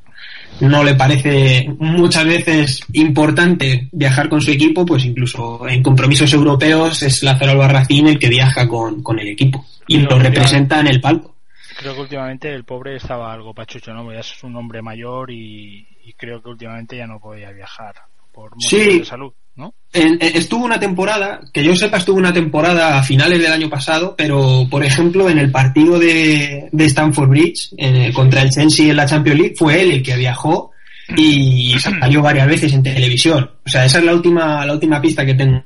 no 0.60 0.82
le 0.84 0.94
parece 0.94 1.68
muchas 1.78 2.24
veces 2.24 2.80
importante 2.92 3.88
viajar 3.92 4.28
con 4.28 4.40
su 4.40 4.50
equipo, 4.50 4.84
pues 4.84 5.04
incluso 5.04 5.66
en 5.68 5.82
compromisos 5.82 6.32
europeos 6.32 7.02
es 7.02 7.22
Lázaro 7.22 7.52
Albarracín 7.52 8.06
el 8.08 8.18
que 8.18 8.28
viaja 8.28 8.66
con, 8.68 9.02
con 9.02 9.18
el 9.18 9.28
equipo 9.28 9.64
y 9.86 9.98
lo 9.98 10.18
representa 10.18 10.80
en 10.80 10.88
el 10.88 11.00
palco. 11.00 11.34
Creo 11.78 11.94
que 11.94 12.00
últimamente 12.00 12.52
el 12.52 12.64
pobre 12.64 12.96
estaba 12.96 13.32
algo 13.32 13.54
pachucho, 13.54 13.92
¿no? 13.94 14.12
Ya 14.12 14.20
es 14.20 14.42
un 14.42 14.56
hombre 14.56 14.82
mayor 14.82 15.30
y, 15.30 15.86
y 16.04 16.12
creo 16.14 16.42
que 16.42 16.48
últimamente 16.50 16.96
ya 16.96 17.06
no 17.06 17.20
podía 17.20 17.52
viajar 17.52 17.94
por 18.32 18.50
motivos 18.56 18.68
Sí. 18.68 18.98
de 18.98 19.04
salud, 19.04 19.32
¿no? 19.58 19.74
En- 19.92 20.18
en- 20.22 20.36
estuvo 20.36 20.64
una 20.64 20.78
temporada, 20.80 21.40
que 21.52 21.62
yo 21.64 21.74
sepa 21.76 21.98
estuvo 21.98 22.16
una 22.16 22.32
temporada 22.32 22.98
a 22.98 23.02
finales 23.02 23.40
del 23.42 23.52
año 23.52 23.68
pasado, 23.68 24.14
pero 24.16 24.66
por 24.70 24.84
ejemplo 24.84 25.28
en 25.28 25.38
el 25.38 25.50
partido 25.50 25.98
de, 25.98 26.68
de 26.72 26.84
Stamford 26.86 27.28
Bridge 27.28 27.70
eh, 27.76 28.10
contra 28.14 28.42
el 28.42 28.50
Chelsea 28.50 28.88
en 28.90 28.96
la 28.96 29.04
Champions 29.06 29.38
League 29.40 29.54
fue 29.58 29.82
él 29.82 29.90
el 29.90 30.02
que 30.02 30.16
viajó 30.16 30.70
y 31.16 31.74
salió 31.80 32.22
varias 32.22 32.46
veces 32.46 32.72
en 32.72 32.82
televisión. 32.82 33.50
O 33.66 33.68
sea, 33.68 33.84
esa 33.84 33.98
es 33.98 34.04
la 34.04 34.14
última, 34.14 34.64
la 34.64 34.72
última 34.74 35.00
pista 35.00 35.24
que 35.26 35.34
tengo 35.34 35.62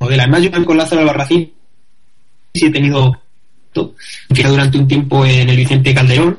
de. 0.00 0.20
Además 0.20 0.42
yo 0.42 0.64
con 0.64 0.76
Lázaro 0.76 1.02
Albarracín 1.02 1.52
sí 2.54 2.66
he 2.66 2.70
tenido 2.70 3.20
durante 4.48 4.78
un 4.78 4.88
tiempo 4.88 5.24
en 5.26 5.48
el 5.48 5.56
Vicente 5.56 5.92
Calderón 5.94 6.38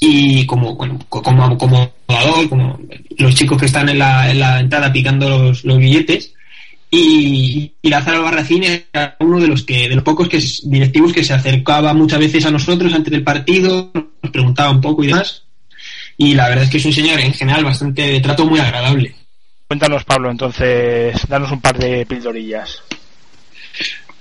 y 0.00 0.46
como 0.46 0.74
bueno 0.76 0.98
co- 1.08 1.22
como 1.22 1.56
como 1.58 1.92
jugador, 2.06 2.48
como 2.48 2.78
los 3.18 3.34
chicos 3.34 3.58
que 3.58 3.66
están 3.66 3.88
en 3.90 3.98
la, 3.98 4.30
en 4.30 4.40
la 4.40 4.58
entrada 4.60 4.90
picando 4.92 5.28
los, 5.28 5.64
los 5.64 5.78
billetes 5.78 6.32
y, 6.90 7.72
y 7.82 7.88
Lázaro 7.88 8.18
Albarracín 8.18 8.64
era 8.64 9.16
uno 9.20 9.38
de 9.38 9.46
los 9.46 9.62
que 9.62 9.88
de 9.88 9.94
los 9.94 10.02
pocos 10.04 10.28
que 10.28 10.42
directivos 10.64 11.12
que 11.12 11.22
se 11.22 11.34
acercaba 11.34 11.92
muchas 11.94 12.18
veces 12.18 12.44
a 12.46 12.50
nosotros 12.50 12.92
antes 12.94 13.12
del 13.12 13.22
partido, 13.22 13.92
nos 14.22 14.32
preguntaba 14.32 14.70
un 14.70 14.80
poco 14.80 15.04
y 15.04 15.08
demás. 15.08 15.44
Y 16.16 16.34
la 16.34 16.48
verdad 16.48 16.64
es 16.64 16.70
que 16.70 16.78
es 16.78 16.84
un 16.84 16.92
señor 16.92 17.20
en 17.20 17.32
general 17.32 17.64
bastante 17.64 18.02
de 18.02 18.20
trato 18.20 18.44
muy 18.44 18.58
agradable. 18.60 19.14
Cuéntanos, 19.68 20.04
Pablo, 20.04 20.30
entonces, 20.30 21.14
danos 21.28 21.50
un 21.52 21.60
par 21.60 21.78
de 21.78 22.04
pildorillas. 22.04 22.82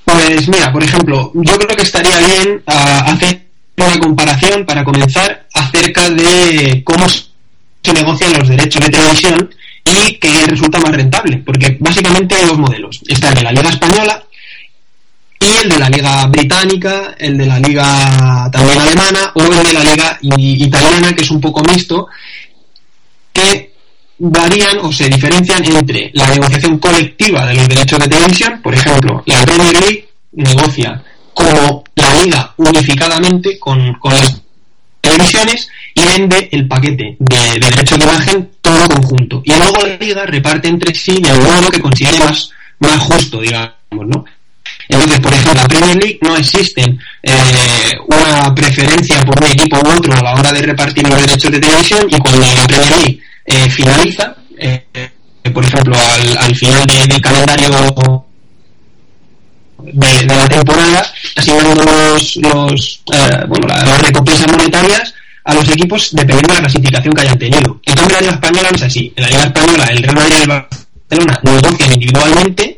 Pues 0.06 0.48
mira, 0.48 0.72
por 0.72 0.84
ejemplo, 0.84 1.32
yo 1.36 1.58
creo 1.58 1.76
que 1.76 1.84
estaría 1.84 2.18
bien 2.20 2.64
ah, 2.68 3.04
hacer 3.08 3.48
una 3.78 4.00
comparación 4.00 4.66
para 4.66 4.84
comenzar 4.84 5.48
acerca 5.60 6.10
de 6.10 6.84
cómo 6.84 7.08
se 7.10 7.94
negocian 7.94 8.34
los 8.34 8.48
derechos 8.48 8.84
de 8.84 8.90
televisión 8.90 9.56
y 9.86 10.16
qué 10.16 10.46
resulta 10.48 10.80
más 10.80 10.92
rentable, 10.92 11.38
porque 11.46 11.78
básicamente 11.80 12.36
hay 12.36 12.46
dos 12.46 12.58
modelos. 12.58 13.02
Está 13.08 13.30
el 13.30 13.36
de 13.36 13.44
la 13.44 13.52
Liga 13.52 13.70
Española 13.70 14.24
y 15.40 15.64
el 15.64 15.70
de 15.70 15.80
la 15.80 15.90
Liga 15.90 16.26
Británica, 16.28 17.16
el 17.18 17.38
de 17.38 17.46
la 17.46 17.60
Liga 17.60 18.50
también 18.52 18.80
alemana 18.80 19.32
o 19.36 19.42
el 19.42 19.64
de 19.64 19.74
la 19.74 19.84
Liga 19.84 20.20
italiana, 20.22 21.14
que 21.14 21.24
es 21.24 21.32
un 21.32 21.42
poco 21.42 21.62
mixto, 21.64 22.08
que 23.32 23.74
varían 24.20 24.80
o 24.80 24.92
se 24.92 25.10
diferencian 25.10 25.64
entre 25.66 26.12
la 26.14 26.28
negociación 26.28 26.78
colectiva 26.78 27.46
de 27.46 27.54
los 27.54 27.70
derechos 27.70 28.00
de 28.00 28.08
televisión, 28.08 28.62
por 28.62 28.74
ejemplo, 28.74 29.24
la 29.26 29.46
Premier 29.46 29.80
League 29.80 30.10
negocia 30.34 31.02
como 31.34 31.84
la 31.96 32.22
liga 32.22 32.54
unificadamente 32.58 33.58
con, 33.58 33.94
con 33.94 34.14
las 34.14 34.42
y 35.96 36.06
vende 36.06 36.50
el 36.52 36.68
paquete 36.68 37.16
de, 37.20 37.60
de 37.60 37.70
derechos 37.70 37.98
de 37.98 38.04
imagen 38.06 38.50
todo 38.62 38.88
conjunto. 38.88 39.42
Y 39.46 39.52
luego 39.54 39.78
la 39.86 39.96
liga 39.98 40.26
reparte 40.26 40.68
entre 40.68 40.94
sí 40.96 41.20
de 41.22 41.32
un 41.32 41.44
modo 41.44 41.70
que 41.70 41.80
considere 41.82 42.20
más, 42.20 42.50
más 42.80 42.98
justo, 43.00 43.42
digamos, 43.42 43.74
¿no? 43.92 44.26
Entonces, 44.88 45.20
por 45.20 45.32
ejemplo, 45.34 45.52
en 45.52 45.58
la 45.58 45.68
Premier 45.68 45.96
League 45.98 46.20
no 46.22 46.36
existen 46.38 47.00
eh, 47.24 47.32
una 48.08 48.54
preferencia 48.56 49.24
por 49.24 49.40
un 49.44 49.52
equipo 49.52 49.78
u 49.78 49.90
otro 49.98 50.14
a 50.14 50.22
la 50.22 50.34
hora 50.34 50.52
de 50.52 50.62
repartir 50.64 51.08
los 51.08 51.22
derechos 51.22 51.52
de 51.52 51.60
televisión 51.60 52.08
y 52.10 52.18
cuando 52.18 52.40
la 52.40 52.66
Premier 52.68 52.92
League 52.98 53.20
eh, 53.46 53.70
finaliza, 53.70 54.36
eh, 54.58 54.84
por 55.54 55.64
ejemplo, 55.64 55.96
al, 55.96 56.38
al 56.38 56.56
final 56.56 56.86
de- 56.88 57.06
del 57.08 57.22
calendario 57.22 57.70
de, 59.84 60.26
la 60.26 60.48
temporada, 60.48 61.12
asignando 61.36 61.84
los, 61.84 62.36
los, 62.38 63.02
eh, 63.14 63.46
bueno, 63.48 63.68
la- 63.68 63.84
las 63.86 64.02
recompensas 64.02 64.52
monetarias 64.52 65.14
a 65.46 65.54
los 65.54 65.68
equipos 65.70 66.10
dependiendo 66.12 66.54
de 66.54 66.54
la 66.56 66.68
clasificación 66.68 67.14
que 67.14 67.22
hayan 67.22 67.40
tenido. 67.40 67.82
En 67.86 67.96
cambio, 67.96 68.16
la 68.16 68.22
Liga 68.22 68.34
Española 68.34 68.68
no 68.72 68.76
es 68.78 68.84
así. 68.84 69.14
En 69.16 69.24
la 69.24 69.30
Liga 69.30 69.44
Española, 69.44 69.84
el 69.86 69.98
Real 70.04 70.16
Madrid 70.16 70.36
y 70.38 70.42
el 70.42 70.48
Barcelona 70.48 71.40
negocian 71.44 71.94
individualmente 71.94 72.78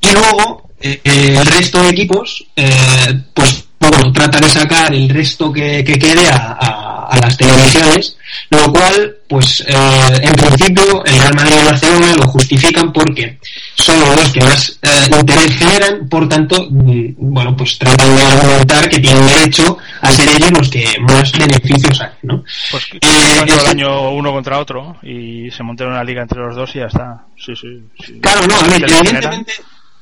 y 0.00 0.10
luego 0.12 0.70
eh, 0.80 1.00
eh, 1.04 1.34
el 1.38 1.46
resto 1.46 1.82
de 1.82 1.88
equipos, 1.90 2.44
eh, 2.56 3.20
pues 3.34 3.64
bueno, 3.88 4.12
tratan 4.12 4.42
de 4.42 4.48
sacar 4.48 4.92
el 4.94 5.08
resto 5.08 5.52
que, 5.52 5.82
que 5.84 5.98
quede 5.98 6.28
a, 6.28 6.56
a- 6.60 6.94
a 7.10 7.16
las 7.20 7.38
televisiones, 7.38 8.18
lo 8.50 8.70
cual, 8.70 9.16
pues 9.26 9.64
eh, 9.66 9.74
en 10.20 10.32
principio, 10.34 11.02
el 11.06 11.18
Real 11.18 11.34
Madrid 11.34 11.54
y 11.56 11.58
el 11.60 11.64
Barcelona 11.64 12.14
lo 12.18 12.28
justifican 12.28 12.92
porque 12.92 13.38
son 13.76 13.98
los 14.00 14.30
que 14.30 14.40
más 14.42 14.78
eh, 14.82 15.16
interés 15.18 15.56
generan, 15.56 16.06
por 16.06 16.28
tanto, 16.28 16.66
mm, 16.70 17.14
bueno, 17.16 17.56
pues 17.56 17.78
tratan 17.78 18.14
de 18.14 18.22
argumentar 18.22 18.90
que 18.90 18.98
tienen 18.98 19.26
derecho 19.26 19.78
a 20.02 20.12
ser 20.12 20.28
ellos 20.28 20.50
los 20.50 20.68
que 20.68 20.84
más 21.08 21.32
beneficios 21.32 21.96
saquen, 21.96 22.18
¿no? 22.24 22.44
Pues 22.70 22.84
que 22.84 22.98
Eh, 22.98 23.40
el 23.42 23.48
ese- 23.48 23.68
año 23.68 24.10
uno 24.10 24.30
contra 24.30 24.58
otro 24.58 24.96
y 25.02 25.50
se 25.50 25.62
montaron 25.62 25.94
una 25.94 26.04
liga 26.04 26.20
entre 26.20 26.40
los 26.40 26.54
dos 26.56 26.76
y 26.76 26.80
ya 26.80 26.86
está. 26.88 27.24
Sí, 27.38 27.54
sí. 27.56 27.68
sí. 28.04 28.20
Claro, 28.20 28.46
no, 28.46 28.54
a 28.54 28.68
ver, 28.68 28.84
generan- 28.86 29.46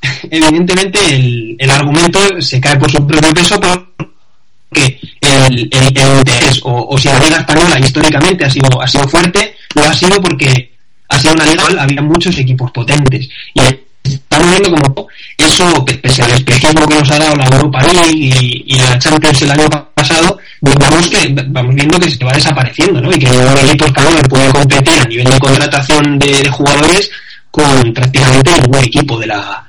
evidentemente, 0.31 0.99
el, 1.15 1.57
el 1.59 1.71
argumento 1.71 2.19
se 2.41 2.61
cae 2.61 2.77
por 2.77 2.91
su 2.91 3.07
propio 3.07 3.33
peso 3.35 3.61
porque 3.61 5.01
el, 5.21 5.69
el- 5.73 6.19
interés, 6.19 6.61
o, 6.65 6.97
si 6.99 7.09
la 7.09 7.19
Liga 7.21 7.39
Española 7.39 7.79
históricamente 7.79 8.45
ha 8.45 8.51
sido, 8.51 8.81
ha 8.81 8.87
sido 8.87 9.07
fuerte, 9.09 9.55
lo 9.75 9.85
ha 9.85 9.95
sido 9.95 10.21
porque 10.21 10.73
ha 11.09 11.19
sido 11.21 11.35
una 11.35 11.47
liga 11.47 11.63
había 11.83 12.03
muchos 12.03 12.37
equipos 12.39 12.71
potentes. 12.73 13.29
Y 13.55 13.61
estamos 14.03 14.51
viendo 14.51 14.71
como 14.71 15.09
eso, 15.39 15.85
pe- 15.85 15.95
pese 15.95 16.23
al 16.23 16.33
espejismo 16.33 16.87
que 16.87 16.95
nos 16.97 17.11
ha 17.11 17.19
dado 17.19 17.37
la 17.37 17.45
Europa 17.47 17.83
League 17.83 18.63
y, 18.67 18.75
la 18.79 18.99
Champions 18.99 19.43
el 19.43 19.51
año 19.53 19.69
pasado, 19.95 20.39
vamos 20.61 21.09
que 21.09 21.29
vamos 21.49 21.75
viendo 21.75 21.99
que 22.01 22.11
se 22.11 22.25
va 22.25 22.33
desapareciendo, 22.33 23.01
¿no? 23.01 23.11
Y 23.13 23.19
que 23.19 23.27
los 23.29 23.63
equipos 23.65 23.93
cada 23.93 24.11
uno 24.11 24.21
puede 24.23 24.51
competir 24.51 25.01
a 25.01 25.05
nivel 25.05 25.31
de 25.31 25.39
contratación 25.39 26.19
de, 26.19 26.43
de 26.43 26.51
jugadores 26.51 27.11
con 27.51 27.93
prácticamente 27.95 28.51
ningún 28.61 28.85
equipo 28.85 29.19
de 29.19 29.27
la, 29.29 29.67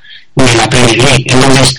de 0.48 0.56
la 0.57 0.69
Premier 0.69 0.98
League. 0.98 1.24
Entonces, 1.26 1.76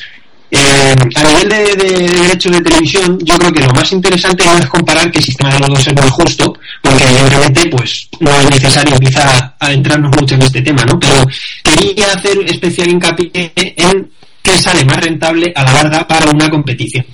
eh, 0.50 0.94
a 1.14 1.22
nivel 1.24 1.48
de, 1.48 1.76
de- 1.76 1.98
de 2.08 2.08
derechos 2.20 2.52
de 2.52 2.60
televisión, 2.62 3.18
yo 3.22 3.36
creo 3.38 3.52
que 3.52 3.60
lo 3.64 3.72
más 3.74 3.92
interesante 3.92 4.44
no 4.46 4.56
es 4.58 4.66
comparar 4.66 5.10
qué 5.10 5.20
sistema 5.20 5.52
de 5.52 5.60
los 5.60 5.68
dos 5.68 5.86
es 5.88 5.94
más 5.94 6.10
justo, 6.10 6.54
porque 6.82 7.04
evidentemente 7.04 7.66
pues 7.66 8.08
no 8.20 8.30
es 8.40 8.50
necesario 8.50 8.98
quizá 8.98 9.54
adentrarnos 9.60 10.10
mucho 10.18 10.34
en 10.36 10.42
este 10.42 10.62
tema, 10.62 10.84
¿no? 10.84 10.98
Pero 10.98 11.26
quería 11.62 12.12
hacer 12.12 12.38
especial 12.46 12.88
hincapié 12.88 13.30
en 13.54 14.10
qué 14.42 14.58
sale 14.58 14.84
más 14.86 14.96
rentable 15.04 15.52
a 15.54 15.64
la 15.64 15.72
larga 15.74 16.08
para 16.08 16.30
una 16.30 16.48
competición. 16.48 17.04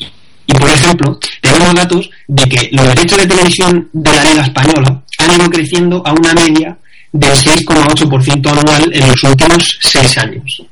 Y 0.47 0.53
por 0.53 0.69
ejemplo, 0.69 1.19
tenemos 1.41 1.75
datos 1.75 2.11
de 2.29 2.45
que 2.45 2.69
los 2.71 2.87
derechos 2.87 3.19
de 3.19 3.27
televisión 3.27 3.89
de 3.93 4.13
la 4.13 4.25
Liga 4.25 4.43
Española 4.45 5.03
han 5.19 5.35
ido 5.41 5.51
creciendo 5.51 6.03
a 6.07 6.13
una 6.13 6.35
media 6.35 6.77
del 7.11 7.33
6,8% 7.33 8.47
anual 8.51 8.91
en 8.93 9.09
los 9.09 9.23
últimos 9.25 9.79
seis 9.81 10.19
años. 10.19 10.63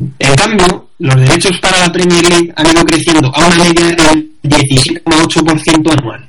En 0.00 0.34
cambio, 0.36 0.90
los 0.98 1.16
derechos 1.16 1.58
para 1.60 1.80
la 1.80 1.92
Premier 1.92 2.28
League 2.28 2.52
han 2.54 2.66
ido 2.70 2.84
creciendo 2.84 3.32
a 3.34 3.46
una 3.46 3.64
media 3.64 3.84
del 3.86 4.30
17,8% 4.42 5.98
anual. 5.98 6.28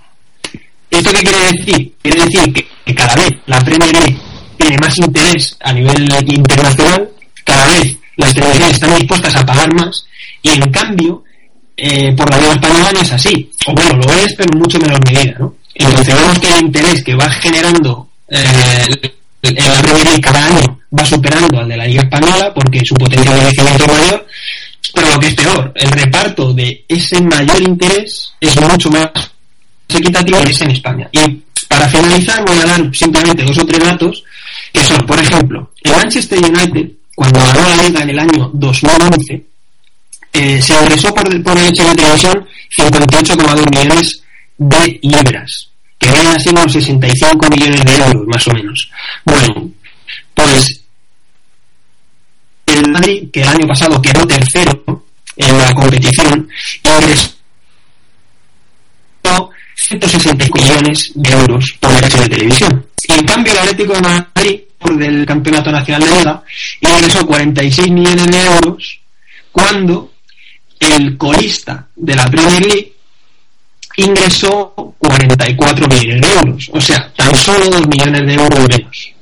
¿Esto 0.89 1.11
qué 1.11 1.21
quiere 1.21 1.51
decir? 1.51 1.93
Quiere 2.01 2.25
decir 2.25 2.53
que, 2.53 2.95
cada 2.95 3.15
vez 3.15 3.29
la 3.45 3.59
Premier 3.61 3.93
League 3.93 4.17
tiene 4.57 4.77
más 4.77 4.97
interés 4.97 5.55
a 5.59 5.71
nivel 5.71 6.01
internacional, 6.27 7.09
cada 7.43 7.67
vez 7.67 7.97
las 8.17 8.33
televisiones 8.33 8.73
están 8.73 8.95
dispuestas 8.95 9.35
a 9.35 9.45
pagar 9.45 9.71
más, 9.75 10.05
y 10.41 10.49
en 10.49 10.71
cambio, 10.71 11.23
eh, 11.77 12.13
por 12.15 12.29
la 12.31 12.39
Liga 12.39 12.53
Española 12.53 12.91
no 12.93 13.01
es 13.01 13.11
así. 13.11 13.51
O 13.67 13.73
bueno, 13.73 13.97
lo 13.97 14.13
es, 14.13 14.33
pero 14.35 14.51
en 14.51 14.59
mucho 14.59 14.79
menor 14.79 14.99
medida, 15.05 15.35
¿no? 15.39 15.55
Entonces 15.75 16.15
vemos 16.15 16.39
que 16.39 16.57
el 16.57 16.65
interés 16.65 17.03
que 17.03 17.15
va 17.15 17.29
generando 17.29 18.09
eh, 18.27 19.13
la 19.43 19.81
Premier 19.81 20.05
League 20.05 20.21
cada 20.21 20.45
año 20.45 20.78
va 20.97 21.05
superando 21.05 21.59
al 21.59 21.67
de 21.67 21.77
la 21.77 21.85
Liga 21.85 22.03
Española 22.03 22.53
porque 22.53 22.81
su 22.83 22.95
potencial 22.95 23.35
de 23.35 23.45
crecimiento 23.45 23.83
es 23.85 23.91
mayor, 23.91 24.27
pero 24.93 25.09
lo 25.09 25.19
que 25.19 25.27
es 25.27 25.35
peor, 25.35 25.71
el 25.75 25.91
reparto 25.91 26.53
de 26.53 26.85
ese 26.87 27.21
mayor 27.21 27.61
interés 27.61 28.33
es 28.39 28.61
mucho 28.61 28.89
más 28.89 29.09
equitativo 29.87 30.41
que 30.43 30.51
es 30.51 30.61
en 30.61 30.71
España. 30.71 31.09
Y 31.11 31.41
para 31.67 31.87
finalizar 31.87 32.43
voy 32.45 32.57
a 32.59 32.65
dar 32.65 32.95
simplemente 32.95 33.43
dos 33.43 33.57
o 33.57 33.65
tres 33.65 33.83
datos 33.83 34.23
que 34.73 34.83
son, 34.83 35.05
por 35.05 35.19
ejemplo, 35.19 35.71
el 35.83 35.91
Manchester 35.91 36.39
United, 36.39 36.91
cuando 37.15 37.39
ganó 37.39 37.69
la 37.69 37.83
liga 37.83 38.01
en 38.01 38.09
el 38.09 38.19
año 38.19 38.51
2011, 38.53 39.45
eh, 40.33 40.61
se 40.61 40.73
ingresó 40.73 41.13
por, 41.13 41.43
por 41.43 41.57
derecho 41.57 41.87
de 41.87 41.95
televisión 41.95 42.47
58,2 42.75 43.69
millones 43.69 44.23
de 44.57 44.99
libras, 45.01 45.69
que 45.97 46.11
vienen 46.11 46.35
a 46.35 46.39
ser 46.39 46.53
unos 46.53 46.71
65 46.71 47.47
millones 47.49 47.83
de 47.83 47.95
euros, 47.95 48.27
más 48.27 48.47
o 48.47 48.53
menos. 48.53 48.91
Bueno, 49.25 49.71
pues 50.33 50.67
el 50.69 50.78
Madrid, 52.91 53.29
que 53.31 53.41
el 53.41 53.47
año 53.47 53.67
pasado 53.67 54.01
quedó 54.01 54.25
tercero 54.25 55.05
en 55.35 55.57
la 55.57 55.73
competición, 55.73 56.47
ingresó 56.83 57.39
165 59.75 60.59
millones 60.59 61.11
de 61.15 61.31
euros 61.31 61.77
por 61.79 61.91
derecho 61.93 62.21
de 62.21 62.29
televisión. 62.29 62.85
Y 63.07 63.13
en 63.13 63.25
cambio 63.25 63.53
el 63.53 63.59
Atlético 63.59 63.93
de 63.93 64.01
Madrid, 64.01 64.59
por 64.77 64.97
del 64.97 65.25
Campeonato 65.25 65.71
Nacional 65.71 66.09
de 66.09 66.15
Liga, 66.17 66.43
ingresó 66.81 67.25
46 67.25 67.91
millones 67.91 68.27
de 68.27 68.45
euros 68.45 68.99
cuando 69.51 70.11
el 70.79 71.17
colista 71.17 71.87
de 71.95 72.15
la 72.15 72.25
Premier 72.25 72.65
League 72.65 72.93
ingresó 73.97 74.73
44 74.97 75.87
millones 75.87 76.21
de 76.21 76.33
euros. 76.33 76.69
O 76.73 76.81
sea, 76.81 77.11
tan 77.13 77.35
solo 77.35 77.65
2 77.69 77.87
millones 77.87 78.25
de 78.25 78.33
euros 78.33 78.67
menos. 78.67 79.13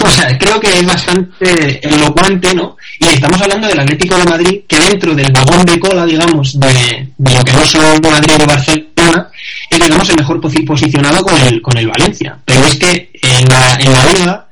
o 0.04 0.10
sea, 0.10 0.36
creo 0.38 0.60
que 0.60 0.78
es 0.78 0.86
bastante 0.86 1.88
elocuente, 1.88 2.54
¿no? 2.54 2.76
Y 3.00 3.06
estamos 3.08 3.40
hablando 3.40 3.68
del 3.68 3.80
Atlético 3.80 4.16
de 4.16 4.24
Madrid, 4.24 4.60
que 4.66 4.78
dentro 4.78 5.14
del 5.14 5.32
vagón 5.32 5.64
de 5.64 5.78
cola, 5.78 6.04
digamos, 6.06 6.58
de, 6.58 7.08
de 7.16 7.34
lo 7.34 7.44
que 7.44 7.52
no 7.52 7.64
son 7.64 8.00
Madrid 8.02 8.34
o 8.42 8.46
Barcelona, 8.46 9.28
es, 9.70 9.78
digamos, 9.80 10.08
el 10.10 10.16
mejor 10.16 10.40
posi- 10.40 10.66
posicionado 10.66 11.22
con 11.22 11.40
el, 11.40 11.60
con 11.62 11.76
el 11.76 11.86
Valencia. 11.88 12.38
Pero 12.44 12.64
es 12.64 12.76
que 12.76 13.10
en 13.22 13.44
la, 13.48 13.74
en 13.76 13.92
la 13.92 14.04
liga 14.12 14.44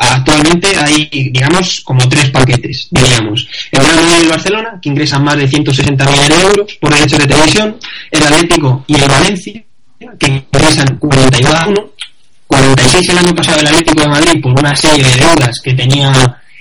actualmente 0.00 0.68
hay, 0.78 1.08
digamos, 1.32 1.80
como 1.80 2.08
tres 2.08 2.30
paquetes, 2.30 2.88
diríamos. 2.90 3.48
El 3.72 3.80
Real 3.80 3.96
Madrid 3.96 4.12
y 4.18 4.22
el 4.22 4.28
Barcelona, 4.28 4.78
que 4.80 4.88
ingresan 4.90 5.24
más 5.24 5.36
de 5.36 5.48
160 5.48 6.04
millones 6.04 6.28
de 6.28 6.40
euros 6.40 6.74
por 6.80 6.94
derechos 6.94 7.18
de 7.18 7.26
televisión, 7.26 7.76
el 8.10 8.22
Atlético 8.22 8.84
y 8.86 8.94
el 8.94 9.08
Valencia, 9.08 9.62
que 10.18 10.26
ingresan 10.52 10.96
42 10.98 11.52
a 11.54 11.66
1, 11.68 11.90
46 12.48 13.08
el 13.10 13.18
año 13.18 13.34
pasado 13.34 13.60
el 13.60 13.66
Atlético 13.68 14.02
de 14.02 14.08
Madrid 14.08 14.42
por 14.42 14.58
una 14.58 14.74
serie 14.74 15.04
de 15.04 15.16
deudas 15.16 15.60
que 15.62 15.74
tenía 15.74 16.12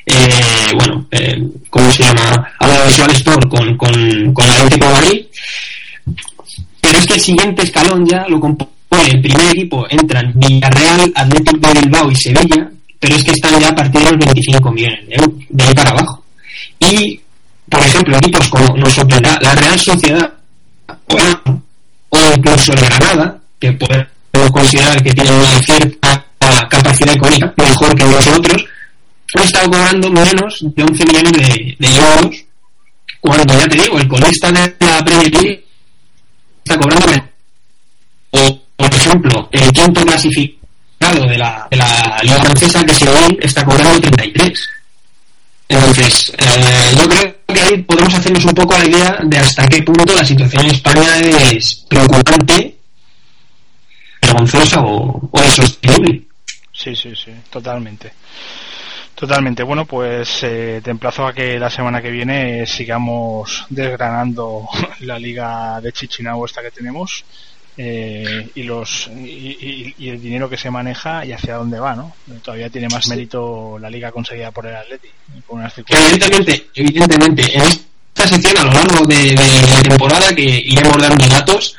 eh, 0.06 0.72
bueno, 0.74 1.06
eh, 1.12 1.36
¿cómo 1.70 1.92
se 1.92 2.04
llama? 2.04 2.54
Audiovisual 2.60 3.12
Store 3.12 3.50
con, 3.50 3.78
con, 3.78 4.34
con 4.34 4.46
el 4.46 4.52
Atlético 4.52 4.86
de 4.88 4.94
Madrid. 4.94 5.26
Pero 6.80 7.00
es 7.00 7.06
que 7.06 7.14
el 7.16 7.20
siguiente 7.20 7.64
escalón 7.64 8.06
ya 8.06 8.26
lo 8.30 8.40
compone 8.40 8.70
el 9.12 9.22
primer 9.22 9.52
equipo, 9.52 9.86
entran 9.90 10.32
Villarreal, 10.36 11.12
Atlético 11.14 11.74
de 11.74 11.82
Bilbao 11.82 12.12
y 12.12 12.16
Sevilla, 12.16 12.70
pero 13.00 13.16
es 13.16 13.24
que 13.24 13.32
están 13.32 13.60
ya 13.60 13.70
a 13.70 13.76
partir 13.76 14.02
de 14.02 14.12
los 14.12 14.26
25 14.26 14.72
millones 14.72 15.08
de 15.08 15.16
euros, 15.16 15.36
de 15.50 15.64
ahí 15.64 15.74
para 15.74 15.90
abajo. 15.92 16.24
Y, 16.80 17.20
por 17.70 17.82
ejemplo, 17.82 18.18
equipos 18.18 18.48
como 18.50 18.78
nos 18.78 18.94
sorprenderá 18.94 19.38
la 19.42 19.56
Real 19.56 19.80
Sociedad 19.80 20.34
o, 22.10 22.18
incluso 22.36 22.74
el 22.74 22.80
Granada, 22.80 23.40
que 23.60 23.74
podemos 24.38 24.52
considerar 24.52 25.04
que 25.04 25.14
tiene 25.14 25.32
una 25.32 25.60
cierta 25.60 26.26
capacidad 26.70 27.16
económica 27.16 27.54
mejor 27.58 27.96
que 27.96 28.06
los 28.06 28.28
otros, 28.28 28.66
han 29.36 29.44
estado 29.44 29.72
cobrando 29.72 30.10
menos 30.12 30.60
de 30.62 30.84
11 30.84 31.06
millones 31.06 31.32
de, 31.32 31.88
euros, 31.88 32.36
cuando 33.20 33.58
ya 33.58 33.68
te 33.68 33.82
digo, 33.82 33.98
el 33.98 34.08
colista 34.08 34.52
de 34.52 34.76
la 34.80 35.04
Premier 35.04 35.64
está 36.64 36.78
cobrando 36.80 37.08
menos. 37.08 37.26
O, 38.32 38.60
por 38.76 38.94
ejemplo, 38.94 39.50
el 39.52 39.72
quinto 39.72 40.06
clasificado 40.06 41.28
de 41.28 41.38
la, 41.38 41.68
de 41.70 41.78
la 41.78 42.20
Liga 42.24 42.42
Francesa, 42.42 42.86
que 42.86 42.94
se 42.94 43.10
hoy 43.10 43.38
está 43.42 43.66
cobrando 43.66 44.00
33. 44.00 44.70
Entonces, 45.70 46.34
eh, 46.38 46.96
yo 46.96 47.10
creo 47.10 47.36
que 47.48 47.60
ahí 47.60 47.78
podemos 47.84 48.14
hacernos 48.14 48.46
un 48.46 48.54
poco 48.54 48.78
la 48.78 48.86
idea 48.86 49.20
de 49.24 49.38
hasta 49.38 49.68
qué 49.68 49.82
punto 49.84 50.14
la 50.14 50.24
situación 50.24 50.66
en 50.66 50.72
España 50.72 51.18
es 51.52 51.86
preocupante, 51.90 52.77
vergonzosa 54.32 54.82
o, 54.82 55.30
o 55.32 55.44
insostenible. 55.44 56.24
Sí, 56.72 56.96
sí, 56.96 57.14
sí, 57.16 57.32
totalmente. 57.50 58.12
Totalmente. 59.16 59.64
Bueno, 59.64 59.86
pues 59.86 60.44
eh, 60.44 60.80
te 60.84 60.92
emplazo 60.92 61.26
a 61.26 61.34
que 61.34 61.58
la 61.58 61.72
semana 61.72 62.02
que 62.02 62.12
viene 62.12 62.68
sigamos 62.68 63.66
desgranando 63.70 64.68
la 65.02 65.18
liga 65.18 65.82
de 65.82 65.92
Chichinabo 65.92 66.46
esta 66.46 66.62
que 66.62 66.70
tenemos 66.70 67.26
eh, 67.80 68.50
y 68.56 68.64
los 68.64 69.08
y, 69.16 69.58
y- 69.60 69.96
y 69.98 70.10
el 70.10 70.22
dinero 70.22 70.48
que 70.50 70.58
se 70.58 70.70
maneja 70.70 71.26
y 71.26 71.32
hacia 71.32 71.56
dónde 71.56 71.80
va, 71.80 71.96
¿no? 71.96 72.14
Todavía 72.44 72.70
tiene 72.70 72.90
más 72.90 73.08
mérito 73.08 73.78
la 73.80 73.90
liga 73.90 74.12
conseguida 74.12 74.52
por 74.52 74.68
el 74.68 74.76
Atleti, 74.76 75.08
unas. 75.48 75.74
Evidentemente, 75.80 76.68
evidentemente, 76.76 77.56
en 77.58 77.62
esta 77.64 78.28
sección 78.28 78.58
a 78.58 78.64
lo 78.66 78.72
largo 78.72 79.06
de, 79.06 79.16
de 79.36 79.36
la 79.74 79.82
temporada 79.82 80.34
que 80.36 80.44
iremos 80.44 80.98
dando 81.02 81.26
datos, 81.28 81.76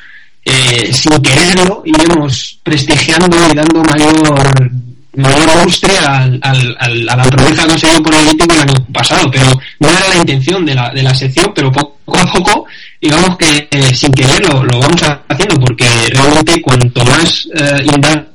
eh, 0.49 0.91
sin 0.93 1.21
quererlo, 1.21 1.81
iremos 1.85 2.59
prestigiando 2.63 3.37
y 3.51 3.55
dando 3.55 3.83
mayor 3.83 4.71
mayor 5.15 5.63
lustre 5.65 5.97
al, 5.97 6.39
al, 6.41 6.77
al- 6.79 7.09
a 7.09 7.15
la 7.15 7.23
por 7.23 7.41
el 7.41 7.59
Atlético 7.59 8.53
el 8.53 8.59
año 8.61 8.73
pasado, 8.93 9.29
pero 9.31 9.45
no 9.79 9.89
era 9.89 10.07
la 10.09 10.15
intención 10.17 10.65
de 10.65 10.75
la, 10.75 10.89
de 10.91 11.03
la 11.03 11.13
sección, 11.13 11.51
pero 11.53 11.71
poco 11.71 12.17
a 12.17 12.31
poco, 12.31 12.65
digamos 13.01 13.37
que 13.37 13.67
eh, 13.71 13.93
sin 13.95 14.11
quererlo 14.13 14.63
lo 14.63 14.79
vamos 14.79 15.01
haciendo, 15.27 15.55
porque 15.59 15.85
realmente 16.13 16.61
cuanto 16.61 17.03
más 17.05 17.47
eh, 17.55 17.85
indagas 17.93 18.25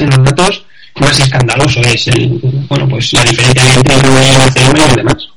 en 0.00 0.10
los 0.10 0.24
datos, 0.24 0.64
más 1.00 1.18
escandaloso 1.18 1.80
es 1.80 2.06
el, 2.08 2.28
bueno, 2.68 2.88
pues 2.88 3.12
la 3.14 3.24
diferencia 3.24 3.74
entre 3.74 3.94
el 3.94 4.00
Real 4.00 4.38
Barcelona 4.38 4.78
y 4.78 4.86
los 4.86 4.96
demás. 4.96 5.28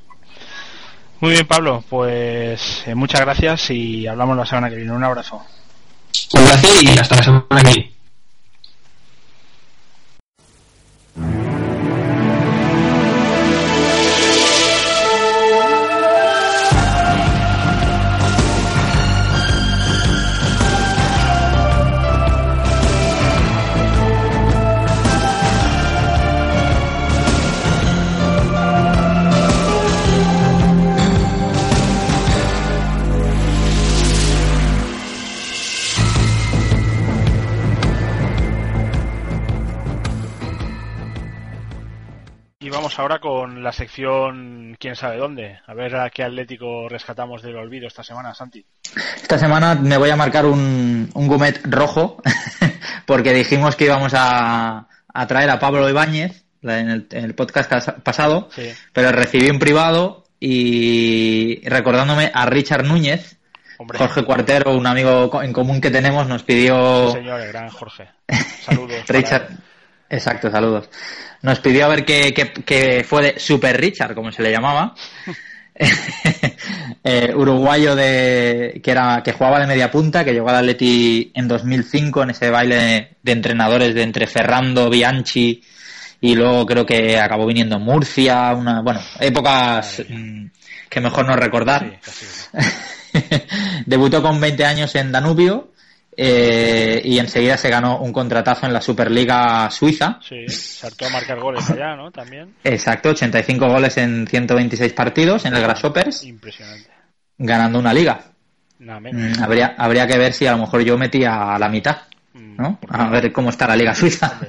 Muy 1.20 1.32
bien, 1.32 1.48
Pablo, 1.48 1.84
pues 1.90 2.84
eh, 2.86 2.94
muchas 2.94 3.22
gracias 3.22 3.72
y 3.72 4.06
hablamos 4.06 4.38
la 4.38 4.46
semana 4.46 4.70
que 4.70 4.76
viene. 4.76 4.92
Un 4.92 5.04
abrazo. 5.04 5.44
Un 6.34 6.44
placer 6.44 6.84
y 6.84 6.98
hasta 6.98 7.16
la 7.16 7.24
semana 7.24 7.62
que 7.64 7.92
viene. 11.16 11.47
Vamos 42.88 43.00
ahora 43.00 43.20
con 43.20 43.62
la 43.64 43.74
sección 43.74 44.78
quién 44.80 44.96
sabe 44.96 45.18
dónde. 45.18 45.60
A 45.68 45.74
ver 45.74 45.94
a 45.98 46.10
qué 46.10 46.24
Atlético 46.24 46.88
rescatamos 46.88 47.42
del 47.42 47.58
olvido 47.58 47.86
esta 47.86 48.02
semana, 48.02 48.34
Santi. 48.34 48.66
Esta 49.22 49.38
semana 49.38 49.76
me 49.76 49.98
voy 49.98 50.10
a 50.10 50.16
marcar 50.16 50.46
un, 50.46 51.10
un 51.14 51.28
gumet 51.28 51.60
rojo 51.66 52.22
porque 53.06 53.34
dijimos 53.34 53.76
que 53.76 53.84
íbamos 53.86 54.14
a, 54.16 54.88
a 55.14 55.28
traer 55.28 55.50
a 55.50 55.60
Pablo 55.60 55.90
Ibáñez 55.90 56.46
en 56.64 56.90
el, 56.90 57.08
en 57.12 57.26
el 57.26 57.36
podcast 57.36 57.70
cas- 57.70 57.94
pasado, 58.04 58.48
Sí. 58.56 58.72
pero 58.94 59.12
recibí 59.12 59.50
un 59.50 59.60
privado 59.60 60.24
y 60.40 61.68
recordándome 61.68 62.32
a 62.34 62.46
Richard 62.46 62.86
Núñez, 62.86 63.38
Hombre, 63.80 63.98
Jorge 64.00 64.24
Cuartero, 64.24 64.78
un 64.78 64.88
amigo 64.88 65.44
en 65.44 65.52
común 65.52 65.82
que 65.82 65.92
tenemos, 65.92 66.26
nos 66.28 66.44
pidió... 66.44 67.08
sí, 67.12 67.18
señor, 67.18 67.42
el 67.42 67.50
gran 67.50 67.68
Jorge. 67.68 68.08
Saludos. 68.62 69.04
Richard. 69.10 69.50
Exacto, 70.10 70.50
saludos. 70.52 70.90
Nos 71.42 71.60
pidió 71.60 71.86
a 71.86 71.90
ver 71.90 72.06
qué, 72.06 72.34
qué- 72.34 72.52
qué 72.66 73.04
fue 73.08 73.22
de 73.34 73.40
Super 73.40 73.80
Richard, 73.80 74.16
como 74.16 74.32
se 74.32 74.42
le 74.44 74.52
llamaba. 74.52 74.94
Eh, 77.04 77.32
uruguayo 77.34 77.96
de 77.96 78.82
que 78.84 78.92
era 78.92 79.22
que 79.24 79.32
jugaba 79.32 79.60
de 79.62 79.68
media 79.68 79.90
punta, 79.90 80.26
que 80.26 80.34
llegó 80.34 80.50
al 80.50 80.56
Atleti 80.58 81.32
en 81.34 81.48
2005 81.48 82.24
en 82.24 82.32
ese 82.32 82.50
baile 82.50 83.18
de 83.24 83.32
entrenadores 83.32 83.96
de 83.96 84.02
entre 84.04 84.28
Ferrando, 84.28 84.90
Bianchi 84.90 85.62
y 86.20 86.36
luego 86.36 86.66
creo 86.66 86.86
que 86.86 87.18
acabó 87.18 87.46
viniendo 87.46 87.80
Murcia, 87.80 88.54
una 88.54 88.82
bueno, 88.82 89.00
épocas 89.22 90.04
mm, 90.10 90.48
que 90.90 91.00
mejor 91.00 91.26
no 91.28 91.36
recordar. 91.38 92.00
Sí. 92.02 92.58
Debutó 93.86 94.22
con 94.22 94.42
20 94.42 94.66
años 94.66 94.94
en 94.96 95.12
Danubio 95.12 95.72
eh, 96.18 97.02
y 97.06 97.20
enseguida 97.20 97.58
se 97.58 97.70
ganó 97.70 98.00
un 98.00 98.12
contratazo 98.12 98.66
en 98.66 98.74
la 98.74 98.82
Superliga 98.82 99.70
Suiza. 99.70 100.20
Sí, 100.22 100.48
se 100.50 100.88
hartó 100.88 101.06
a 101.06 101.10
marcar 101.10 101.40
goles 101.40 101.70
allá, 101.70 101.96
¿no? 101.96 102.12
También. 102.12 102.56
Exacto, 102.64 103.10
85 103.10 103.68
goles 103.68 103.96
en 103.98 104.28
126 104.28 104.94
partidos 104.94 105.46
en 105.46 105.56
el 105.56 105.62
Grasshoppers, 105.62 106.24
Impresionante. 106.24 106.90
ganando 107.38 107.80
una 107.80 107.94
liga. 107.94 108.32
Menos. 108.80 109.38
Mm, 109.40 109.44
habría, 109.44 109.76
habría 109.78 110.08
que 110.08 110.18
ver 110.18 110.34
si 110.34 110.46
a 110.46 110.52
lo 110.52 110.60
mejor 110.60 110.82
yo 110.82 110.98
metía 110.98 111.56
a 111.56 111.60
la 111.60 111.70
mitad, 111.70 111.98
Mm, 112.38 112.58
¿no? 112.62 112.80
A 112.90 113.10
ver 113.10 113.32
cómo 113.32 113.50
está 113.50 113.68
la 113.68 113.76
liga 113.76 113.96
suiza. 113.96 114.40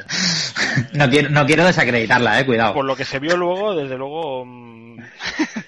no, 0.93 1.09
quiero, 1.09 1.31
no 1.31 1.47
quiero 1.47 1.65
desacreditarla, 1.65 2.41
eh, 2.41 2.47
cuidado. 2.47 2.75
Por 2.75 2.85
lo 2.85 2.95
que 2.95 3.05
se 3.05 3.19
vio 3.19 3.37
luego, 3.37 3.75
desde 3.75 3.97
luego, 3.97 4.45
mm, 4.45 4.99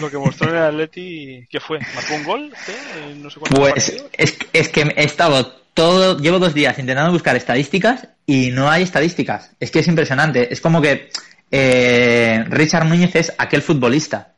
lo 0.00 0.10
que 0.10 0.18
mostró 0.18 0.50
en 0.50 0.56
el 0.56 0.62
Atleti, 0.62 1.46
¿qué 1.50 1.60
fue? 1.60 1.78
¿Marcó 1.94 2.14
un 2.14 2.24
gol? 2.24 2.54
¿Qué? 2.66 2.72
Eh, 2.72 3.14
No 3.16 3.30
sé 3.30 3.40
cuántos 3.40 3.58
Pues 3.58 4.00
es, 4.16 4.36
es 4.52 4.68
que 4.68 4.82
he 4.96 5.04
estado 5.04 5.62
todo, 5.74 6.18
llevo 6.18 6.38
dos 6.38 6.54
días 6.54 6.78
intentando 6.78 7.12
buscar 7.12 7.36
estadísticas 7.36 8.08
y 8.26 8.50
no 8.50 8.70
hay 8.70 8.82
estadísticas. 8.82 9.52
Es 9.58 9.70
que 9.70 9.80
es 9.80 9.88
impresionante. 9.88 10.52
Es 10.52 10.60
como 10.60 10.80
que 10.80 11.10
eh, 11.50 12.44
Richard 12.48 12.86
Núñez 12.86 13.14
es 13.14 13.32
aquel 13.38 13.62
futbolista. 13.62 14.31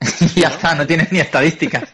Y 0.00 0.40
ya 0.40 0.48
está, 0.48 0.74
no 0.74 0.86
tiene 0.86 1.08
ni 1.10 1.20
estadísticas. 1.20 1.92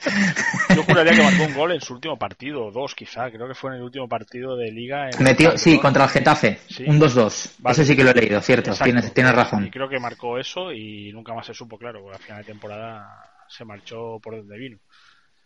Yo 0.74 0.82
juraría 0.82 1.12
que 1.12 1.22
marcó 1.22 1.44
un 1.44 1.54
gol 1.54 1.72
en 1.72 1.80
su 1.82 1.94
último 1.94 2.18
partido, 2.18 2.66
o 2.66 2.70
dos 2.70 2.94
quizá, 2.94 3.30
creo 3.30 3.46
que 3.48 3.54
fue 3.54 3.70
en 3.70 3.76
el 3.76 3.82
último 3.82 4.08
partido 4.08 4.56
de 4.56 4.70
liga. 4.70 5.08
En 5.10 5.22
Metió, 5.22 5.56
sí, 5.56 5.78
contra 5.78 6.04
el 6.04 6.10
Getafe, 6.10 6.58
Sí. 6.68 6.84
un 6.86 7.00
2-2. 7.00 7.50
Vale. 7.58 7.72
Eso 7.72 7.84
sí 7.84 7.96
que 7.96 8.04
lo 8.04 8.10
he 8.10 8.14
leído, 8.14 8.40
cierto, 8.40 8.72
tienes, 8.74 9.12
tienes 9.14 9.34
razón. 9.34 9.66
Y 9.66 9.70
creo 9.70 9.88
que 9.88 9.98
marcó 9.98 10.38
eso 10.38 10.72
y 10.72 11.12
nunca 11.12 11.32
más 11.34 11.46
se 11.46 11.54
supo, 11.54 11.78
claro, 11.78 12.00
porque 12.02 12.16
al 12.16 12.22
final 12.22 12.38
de 12.42 12.44
temporada 12.52 13.08
se 13.48 13.64
marchó 13.64 14.18
por 14.22 14.36
donde 14.36 14.58
vino. 14.58 14.78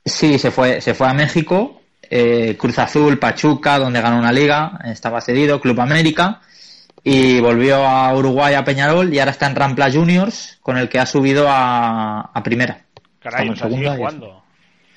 Sí, 0.05 0.39
se 0.39 0.51
fue, 0.51 0.81
se 0.81 0.95
fue 0.95 1.09
a 1.09 1.15
México, 1.15 1.83
eh, 2.09 2.57
Cruz 2.59 2.79
Azul, 2.79 3.19
Pachuca, 3.19 3.79
donde 3.79 4.01
ganó 4.01 4.19
una 4.19 4.33
liga, 4.33 4.79
estaba 4.85 5.21
cedido, 5.21 5.61
Club 5.61 5.81
América, 5.81 6.41
y 7.09 7.39
volvió 7.39 7.77
a 7.87 8.13
Uruguay 8.17 8.55
a 8.55 8.65
Peñarol 8.65 9.15
y 9.15 9.21
ahora 9.21 9.31
está 9.31 9.47
en 9.47 9.55
Rampla 9.55 9.93
Juniors, 9.93 10.59
con 10.61 10.77
el 10.77 10.89
que 10.89 10.99
ha 10.99 11.07
subido 11.07 11.47
a, 11.49 12.33
a 12.35 12.43
primera. 12.43 12.85
Caray, 13.21 13.49
o 13.49 13.55
sea, 13.55 13.71
sigue 13.71 13.89
jugando. 13.89 14.43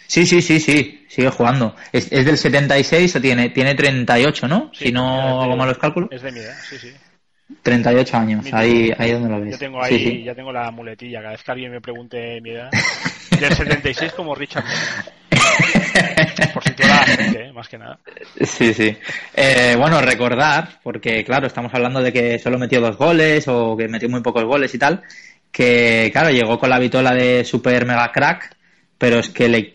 Sí, 0.08 0.26
sí, 0.26 0.42
sí, 0.42 0.60
sí, 0.60 1.06
sigue 1.08 1.30
jugando. 1.30 1.76
Es, 1.94 2.12
es 2.12 2.26
del 2.26 2.40
76 2.40 3.16
o 3.16 3.22
tiene, 3.22 3.50
tiene 3.52 3.76
38, 3.76 4.48
¿no? 4.48 4.72
Sí, 4.74 4.86
si 4.86 4.92
no 4.92 5.40
hago 5.44 5.56
malos 5.56 5.78
cálculos. 5.78 6.10
Es 6.12 6.24
de 6.24 6.32
mi 6.32 6.40
edad, 6.40 6.58
sí, 6.68 6.80
sí. 6.80 6.94
38 7.62 8.18
años, 8.18 8.54
ahí, 8.54 8.92
ahí 8.98 9.12
donde 9.12 9.30
lo 9.30 9.42
ves. 9.42 9.52
Yo 9.52 9.60
tengo 9.60 9.84
ahí, 9.84 10.04
sí. 10.04 10.24
ya 10.24 10.34
tengo 10.34 10.52
la 10.52 10.72
muletilla, 10.72 11.20
cada 11.20 11.34
vez 11.34 11.44
que 11.44 11.52
alguien 11.52 11.72
me 11.72 11.80
pregunte 11.80 12.42
mi 12.42 12.50
edad. 12.50 12.72
Del 13.40 13.54
76 13.54 14.14
como 14.14 14.34
Richard. 14.34 14.66
Por 16.54 16.64
si 16.64 16.74
la 16.84 16.98
gente, 17.06 17.46
¿eh? 17.48 17.54
más 17.54 17.68
que 17.68 17.78
nada. 17.78 18.00
Sí, 18.44 18.74
sí. 18.74 18.96
Eh, 19.34 19.76
bueno, 19.78 20.02
recordar, 20.02 20.80
porque 20.84 21.24
claro, 21.24 21.48
estamos 21.48 21.74
hablando 21.74 22.02
de 22.02 22.12
que 22.14 22.40
solo 22.40 22.58
metió 22.58 22.82
dos 22.82 22.98
goles 22.98 23.48
o 23.48 23.76
que 23.78 23.88
metió 23.88 24.10
muy 24.10 24.22
pocos 24.22 24.44
goles 24.46 24.74
y 24.74 24.80
tal, 24.80 25.02
que 25.52 26.10
claro, 26.12 26.30
llegó 26.30 26.58
con 26.60 26.70
la 26.70 26.80
vitola 26.80 27.14
de 27.14 27.44
super 27.44 27.86
mega 27.86 28.12
crack, 28.12 28.56
pero 28.98 29.20
es 29.20 29.30
que 29.30 29.48
le, 29.50 29.72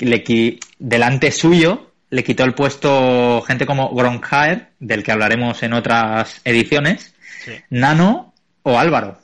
delante 0.78 1.30
suyo 1.30 1.90
le 2.10 2.22
quitó 2.24 2.44
el 2.44 2.54
puesto 2.54 3.42
gente 3.42 3.66
como 3.66 3.92
Gronkaer, 3.94 4.68
del 4.78 5.02
que 5.02 5.12
hablaremos 5.12 5.62
en 5.62 5.72
otras 5.72 6.40
ediciones, 6.44 7.12
Sí. 7.44 7.52
Nano 7.70 8.32
o 8.62 8.78
Álvaro. 8.78 9.18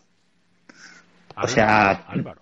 O 1.29 1.41
Álvaro, 1.41 1.49
sea- 1.49 1.91
Álvaro, 2.09 2.40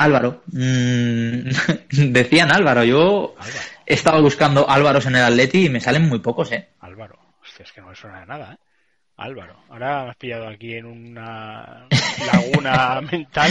Álvaro. 0.00 0.42
Mm, 0.52 1.50
decían 2.12 2.52
Álvaro. 2.52 2.84
Yo 2.84 3.34
Álvaro, 3.38 3.58
he 3.84 3.94
estado 3.94 4.22
buscando 4.22 4.68
Álvaros 4.68 5.06
en 5.06 5.16
el 5.16 5.24
Atleti 5.24 5.66
y 5.66 5.68
me 5.68 5.80
salen 5.80 6.08
muy 6.08 6.20
pocos, 6.20 6.50
¿eh? 6.52 6.70
Álvaro. 6.80 7.18
Hostia, 7.42 7.64
es 7.64 7.72
que 7.72 7.80
no 7.80 7.88
me 7.88 7.94
suena 7.94 8.20
de 8.20 8.26
nada, 8.26 8.52
¿eh? 8.54 8.58
Álvaro. 9.16 9.56
Ahora 9.68 10.04
me 10.04 10.10
has 10.10 10.16
pillado 10.16 10.48
aquí 10.48 10.74
en 10.74 10.86
una 10.86 11.86
laguna 12.32 13.00
mental. 13.12 13.50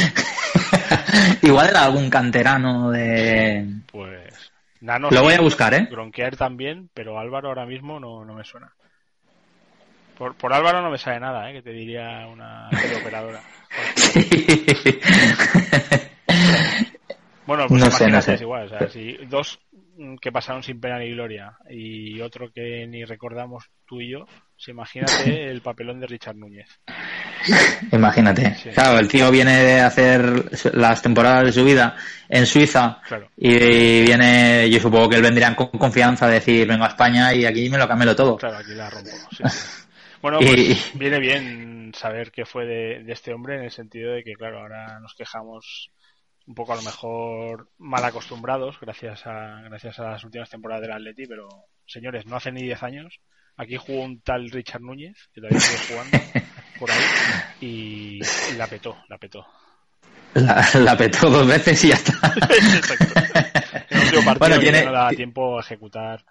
Igual 1.43 1.69
era 1.69 1.85
algún 1.85 2.09
canterano 2.09 2.89
de... 2.89 3.67
Pues. 3.91 4.51
Nano 4.81 5.09
Lo 5.11 5.17
sí, 5.17 5.23
voy 5.23 5.33
a 5.33 5.41
buscar, 5.41 5.73
¿eh? 5.73 5.87
Gronkear 5.91 6.35
también, 6.37 6.89
pero 6.93 7.19
Álvaro 7.19 7.49
ahora 7.49 7.65
mismo 7.65 7.99
no, 7.99 8.25
no 8.25 8.33
me 8.33 8.43
suena. 8.43 8.71
Por, 10.17 10.35
por 10.35 10.53
Álvaro 10.53 10.81
no 10.81 10.89
me 10.89 10.97
sale 10.97 11.19
nada, 11.19 11.49
¿eh? 11.49 11.53
Que 11.53 11.61
te 11.61 11.71
diría 11.71 12.25
una 12.27 12.69
teleoperadora. 12.69 13.41
Bueno, 17.45 17.65
pues 17.67 17.81
No 17.83 17.89
sé, 17.91 18.07
no 18.09 18.21
sé. 18.21 18.35
es 18.35 18.41
igual. 18.41 18.65
O 18.67 18.69
sea, 18.77 18.87
si 18.89 19.17
dos 19.27 19.59
que 20.21 20.31
pasaron 20.31 20.61
sin 20.63 20.79
pena 20.79 20.99
ni 20.99 21.11
gloria 21.11 21.57
y 21.69 22.21
otro 22.21 22.51
que 22.53 22.85
ni 22.87 23.03
recordamos 23.03 23.65
tú 23.85 23.99
y 24.01 24.11
yo, 24.11 24.25
imagínate 24.67 25.45
el 25.49 25.61
papelón 25.61 25.99
de 25.99 26.07
Richard 26.07 26.35
Núñez. 26.35 26.67
Imagínate. 27.91 28.53
Sí. 28.55 28.69
Claro, 28.69 28.99
el 28.99 29.07
tío 29.07 29.31
viene 29.31 29.63
de 29.63 29.79
hacer 29.81 30.45
las 30.75 31.01
temporadas 31.01 31.45
de 31.45 31.51
su 31.51 31.63
vida 31.65 31.95
en 32.27 32.45
Suiza 32.45 33.01
Claro. 33.07 33.29
y 33.37 34.03
viene, 34.03 34.69
yo 34.69 34.79
supongo 34.79 35.09
que 35.09 35.15
él 35.15 35.21
vendría 35.23 35.55
con 35.55 35.67
confianza 35.69 36.27
a 36.27 36.29
decir, 36.29 36.67
vengo 36.67 36.83
a 36.85 36.89
España 36.89 37.33
y 37.33 37.45
aquí 37.45 37.69
me 37.69 37.77
lo 37.77 37.87
camelo 37.87 38.15
todo. 38.15 38.37
Claro, 38.37 38.57
aquí 38.57 38.73
la 38.75 38.89
rompo. 38.89 39.09
sí, 39.31 39.37
sí. 39.37 39.43
Bueno, 40.21 40.37
Y- 40.41 40.45
pues 40.45 40.91
viene 40.95 41.17
bien 41.19 41.91
saber 41.95 42.29
qué 42.31 42.45
fue 42.45 42.65
de, 42.65 43.03
de 43.05 43.13
este 43.13 43.33
hombre 43.33 43.55
en 43.55 43.63
el 43.63 43.71
sentido 43.71 44.11
de 44.11 44.21
que, 44.21 44.33
claro, 44.33 44.59
ahora 44.59 44.99
nos 44.99 45.13
quejamos 45.15 45.91
un 46.49 46.55
poco 46.55 46.73
a 46.73 46.75
lo 46.75 46.81
mejor 46.81 47.69
mal 47.77 48.03
acostumbrados 48.03 48.79
gracias 48.81 49.25
a 49.27 49.61
gracias 49.69 49.99
a 49.99 50.09
las 50.11 50.23
últimas 50.23 50.49
temporadas 50.49 50.81
del 50.81 50.91
Atleti, 50.91 51.27
pero 51.27 51.47
señores, 51.85 52.25
no 52.25 52.35
hace 52.35 52.51
ni 52.51 52.63
10 52.63 52.83
años. 52.83 53.19
Aquí 53.55 53.77
jugó 53.77 54.01
un 54.03 54.19
tal 54.21 54.49
Richard 54.49 54.81
Núñez, 54.81 55.29
que 55.33 55.41
todavía 55.41 55.59
sigue 55.59 55.93
jugando 55.93 56.17
por 56.79 56.89
ahí, 56.91 56.99
y, 57.61 58.19
y 58.51 58.55
la 58.57 58.67
petó, 58.67 58.97
la 59.09 59.17
petó. 59.17 59.45
La, 60.33 60.67
la 60.75 60.97
petó 60.97 61.29
dos 61.29 61.47
veces 61.47 61.83
y 61.83 61.89
ya 61.89 61.95
está. 61.95 62.13
Exacto. 62.49 63.19
En 63.89 63.97
el 63.97 64.03
último 64.05 64.23
partido 64.23 64.39
Bueno, 64.39 64.59
tiene- 64.59 64.85
no 64.85 64.91
daba 64.91 65.09
tiempo 65.11 65.57
a 65.57 65.61
ejecutar 65.61 66.25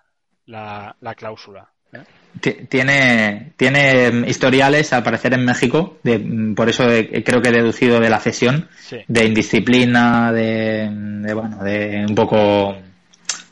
la, 0.46 0.96
la 1.00 1.14
cláusula. 1.14 1.70
¿Eh? 1.92 1.98
Ti- 2.40 2.66
Tiene, 2.68 3.52
tiene 3.56 4.24
historiales, 4.28 4.92
al 4.92 5.02
parecer, 5.02 5.34
en 5.34 5.44
México, 5.44 5.98
de, 6.02 6.18
mm, 6.18 6.54
por 6.54 6.68
eso 6.68 6.88
he- 6.90 7.24
creo 7.24 7.40
que 7.42 7.48
he 7.48 7.52
deducido 7.52 8.00
de 8.00 8.10
la 8.10 8.20
cesión, 8.20 8.68
Sí. 8.76 8.98
de 9.08 9.24
indisciplina, 9.24 10.32
de, 10.32 10.88
de, 10.92 11.34
bueno, 11.34 11.62
de 11.64 12.04
un 12.08 12.14
poco 12.14 12.76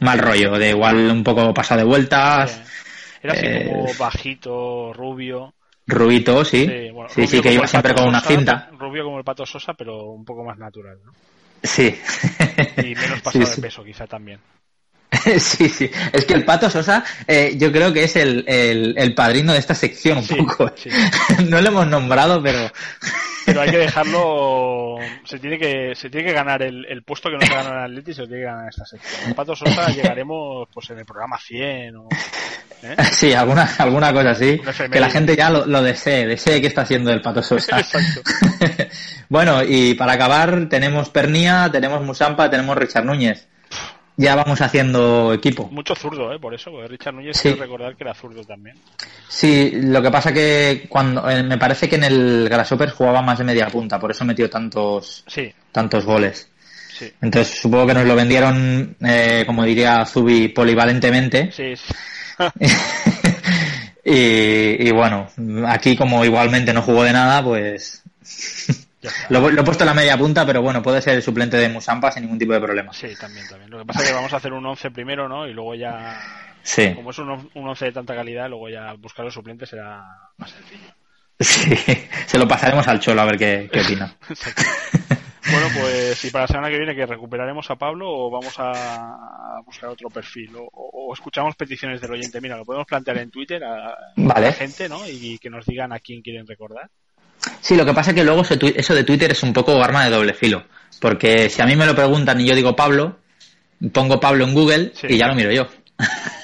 mal 0.01 0.19
rollo, 0.19 0.59
de 0.59 0.71
igual 0.71 1.11
un 1.11 1.25
poco 1.25 1.53
pasado 1.55 1.81
de 1.81 1.87
vueltas, 1.87 2.61
Era 3.23 3.33
así 3.33 3.47
Eh, 3.47 3.65
como 3.65 3.95
bajito, 3.95 4.93
rubio. 4.93 5.55
rubito, 5.87 6.45
sí, 6.45 6.67
Sí, 6.67 6.91
bueno, 6.93 7.09
sí, 7.27 7.41
que 7.41 7.53
iba 7.53 7.67
siempre 7.67 7.95
con 7.95 8.07
una 8.09 8.21
Sosa, 8.21 8.29
cinta, 8.37 8.69
Rubio 8.79 9.05
como 9.05 9.19
el 9.19 9.25
pato 9.25 9.45
Sosa, 9.47 9.75
pero 9.75 10.11
un 10.11 10.25
poco 10.25 10.45
más 10.45 10.59
natural, 10.59 10.99
¿no? 11.05 11.13
sí. 11.63 11.95
Y 12.77 12.95
menos 12.95 13.21
pasado 13.23 13.51
de 13.51 13.59
peso, 13.59 13.83
quizá 13.85 14.07
también. 14.07 14.41
Sí, 15.39 15.69
sí. 15.69 15.91
Es 16.13 16.25
que 16.25 16.35
el 16.35 16.45
Pato 16.45 16.69
Sosa, 16.71 17.05
eh, 17.27 17.55
yo 17.57 17.73
creo 17.73 17.93
que 17.93 18.05
es 18.05 18.17
el, 18.17 18.45
el, 18.47 18.95
el 18.99 19.15
padrino 19.15 19.53
de 19.53 19.59
esta 19.59 19.75
sección 19.75 20.19
un 20.19 20.25
Sí, 20.25 20.35
poco. 20.35 20.73
sí. 20.77 20.91
No 21.49 21.61
lo 21.61 21.69
hemos 21.69 21.87
nombrado, 21.87 22.43
pero 22.43 22.71
Pero 23.47 23.61
hay 23.61 23.71
que 23.71 23.79
dejarlo. 23.87 24.97
Se 25.25 25.39
tiene 25.39 25.59
que, 25.59 25.95
se 25.95 26.11
tiene 26.11 26.27
que 26.29 26.33
ganar 26.35 26.63
el, 26.63 26.85
el 26.87 27.03
puesto 27.03 27.29
que 27.31 27.37
no 27.37 27.47
se 27.47 27.55
gana 27.55 27.71
en 27.71 27.77
el 27.77 27.85
Atleti, 27.85 28.15
se 28.15 28.23
lo 28.23 28.27
tiene 28.29 28.43
que 28.43 28.47
ganar 28.47 28.63
en 28.65 28.69
esta 28.69 28.85
sección. 28.85 29.29
El 29.29 29.35
pato 29.35 29.55
Sosa 29.57 29.89
llegaremos 29.89 30.69
pues 30.73 30.91
en 30.91 30.99
el 30.99 31.05
programa 31.07 31.39
100 31.39 31.97
o. 31.97 32.09
¿eh? 32.83 32.97
sí, 33.13 33.33
alguna, 33.33 33.69
alguna 33.79 34.13
cosa 34.13 34.31
así. 34.31 34.61
Que 34.91 35.01
la 35.01 35.11
gente 35.11 35.37
ya 35.37 35.51
lo, 35.51 35.67
lo 35.67 35.83
desee, 35.83 36.27
desee 36.27 36.61
que 36.61 36.67
está 36.67 36.83
haciendo 36.83 37.11
el 37.13 37.23
Pato 37.23 37.43
Sosa. 37.43 37.79
Bueno, 39.29 39.63
y 39.67 39.95
para 39.95 40.13
acabar, 40.13 40.69
tenemos 40.69 41.11
Pernía, 41.11 41.69
tenemos 41.73 42.03
Musampa, 42.03 42.51
tenemos 42.51 42.77
Richard 42.77 43.05
Núñez. 43.05 43.49
Ya 44.19 44.35
vamos 44.35 44.61
haciendo 44.63 45.33
equipo. 45.35 45.69
Mucho 45.71 45.95
zurdo, 45.95 46.33
¿eh? 46.33 46.39
Por 46.39 46.55
eso, 46.55 46.71
porque 46.71 46.89
Richard 46.89 47.15
Núñez 47.15 47.37
Sí. 47.37 47.43
quiero 47.51 47.63
recordar 47.63 47.97
que 47.97 48.05
era 48.05 48.15
zurdo 48.15 48.43
también. 48.45 48.77
Sí, 49.29 49.73
lo 49.75 50.01
que 50.01 50.11
pasa 50.11 50.33
que 50.33 50.87
cuando 50.89 51.29
eh, 51.29 51.43
me 51.43 51.59
parece 51.59 51.87
que 51.89 51.97
en 51.97 52.05
el 52.05 52.49
Grasshoppers 52.49 52.95
jugaba 52.95 53.21
más 53.21 53.37
de 53.39 53.45
media 53.45 53.67
punta, 53.69 53.99
por 54.01 54.11
eso 54.11 54.25
metió 54.25 54.49
tantos 54.49 55.23
Sí, 55.27 55.53
tantos 55.71 56.07
goles. 56.07 56.49
sí. 56.97 57.13
Entonces 57.21 57.59
supongo 57.61 57.89
que 57.89 57.95
nos 57.95 58.07
lo 58.07 58.17
vendieron, 58.17 58.97
eh, 59.05 59.43
como 59.47 59.65
diría 59.65 60.07
Zubi, 60.07 60.49
polivalentemente. 60.49 61.51
Sí, 61.53 61.75
y, 64.05 64.89
y 64.89 64.91
bueno, 64.93 65.29
aquí 65.67 65.97
como 65.97 66.25
igualmente 66.25 66.73
no 66.73 66.81
jugó 66.83 67.03
de 67.05 67.13
nada, 67.13 67.43
pues. 67.43 68.03
Lo, 69.31 69.51
lo 69.51 69.61
he 69.61 69.65
puesto 69.65 69.85
en 69.85 69.89
la 69.89 69.95
media 69.95 70.17
punta, 70.17 70.45
pero 70.47 70.63
bueno, 70.63 70.83
puede 70.83 71.01
ser 71.03 71.15
el 71.17 71.23
suplente 71.23 71.57
de 71.57 71.69
Musampa 71.69 72.11
sin 72.13 72.23
ningún 72.23 72.39
tipo 72.39 72.53
de 72.53 72.61
problema. 72.61 72.93
Sí, 72.93 73.09
también, 73.21 73.47
también. 73.49 73.71
Lo 73.71 73.79
que 73.79 73.85
pasa 73.85 74.03
es 74.03 74.09
que 74.09 74.15
vamos 74.15 74.33
a 74.33 74.37
hacer 74.37 74.53
un 74.53 74.65
11 74.67 74.91
primero, 74.91 75.29
¿no? 75.29 75.47
Y 75.47 75.53
luego 75.53 75.75
ya, 75.75 76.19
Sí, 76.63 76.93
como 76.95 77.11
es 77.11 77.19
un, 77.19 77.31
un 77.55 77.69
11 77.69 77.85
de 77.87 77.93
tanta 77.93 78.15
calidad, 78.15 78.49
luego 78.49 78.69
ya 78.69 78.93
buscar 78.95 79.25
los 79.25 79.35
suplentes 79.35 79.69
será 79.69 80.03
más 80.37 80.51
sencillo. 80.51 80.91
sí. 81.41 81.71
Se 82.27 82.39
lo 82.39 82.49
pasaremos 82.49 82.87
al 82.89 83.01
Cholo 83.01 83.21
a 83.23 83.25
ver 83.27 83.39
qué, 83.39 83.69
qué 83.73 83.81
opina. 83.83 84.17
Bueno, 85.49 85.69
pues 85.81 86.25
y 86.25 86.31
para 86.31 86.43
la 86.43 86.49
semana 86.49 86.69
que 86.71 86.77
viene 86.79 86.97
que 86.97 87.07
recuperaremos 87.07 87.71
a 87.71 87.77
Pablo 87.77 88.11
o 88.11 88.31
vamos 88.31 88.59
a 88.59 88.73
a 89.57 89.61
buscar 89.65 89.89
otro 89.91 90.11
perfil 90.11 90.57
o, 90.57 90.65
o- 90.65 91.09
o 91.09 91.15
escuchamos 91.15 91.55
peticiones 91.55 92.01
del 92.01 92.11
oyente. 92.11 92.41
Mira, 92.41 92.57
lo 92.57 92.65
podemos 92.65 92.87
plantear 92.87 93.19
en 93.19 93.31
Twitter 93.31 93.63
a, 93.63 93.91
a 93.91 94.41
la 94.41 94.53
gente, 94.53 94.89
¿no? 94.89 95.09
Y 95.09 95.39
que 95.39 95.49
nos 95.49 95.65
digan 95.65 95.93
a 95.93 96.01
quién 96.01 96.21
quieren 96.21 96.47
recordar. 96.49 96.91
Sí, 97.61 97.77
lo 97.77 97.85
que 97.85 97.95
pasa 97.95 98.11
es 98.11 98.15
que 98.17 98.25
luego 98.25 98.43
eso 98.43 98.95
de 98.95 99.05
Twitter 99.05 99.31
es 99.33 99.43
un 99.43 99.53
poco 99.53 99.83
arma 99.83 100.05
de 100.05 100.11
doble 100.11 100.35
filo. 100.35 100.65
Porque 101.01 101.49
si 101.51 101.61
a 101.63 101.67
mí 101.67 101.77
me 101.77 101.87
lo 101.87 101.95
preguntan 101.95 102.41
y 102.41 102.47
yo 102.47 102.55
digo 102.55 102.75
Pablo, 102.75 103.19
pongo 103.93 104.19
Pablo 104.19 104.45
en 104.45 104.55
Google 104.55 104.93
Sí. 104.95 105.07
y 105.11 105.19
ya 105.19 105.27
lo 105.29 105.35
miro 105.35 105.51
yo. 105.53 105.69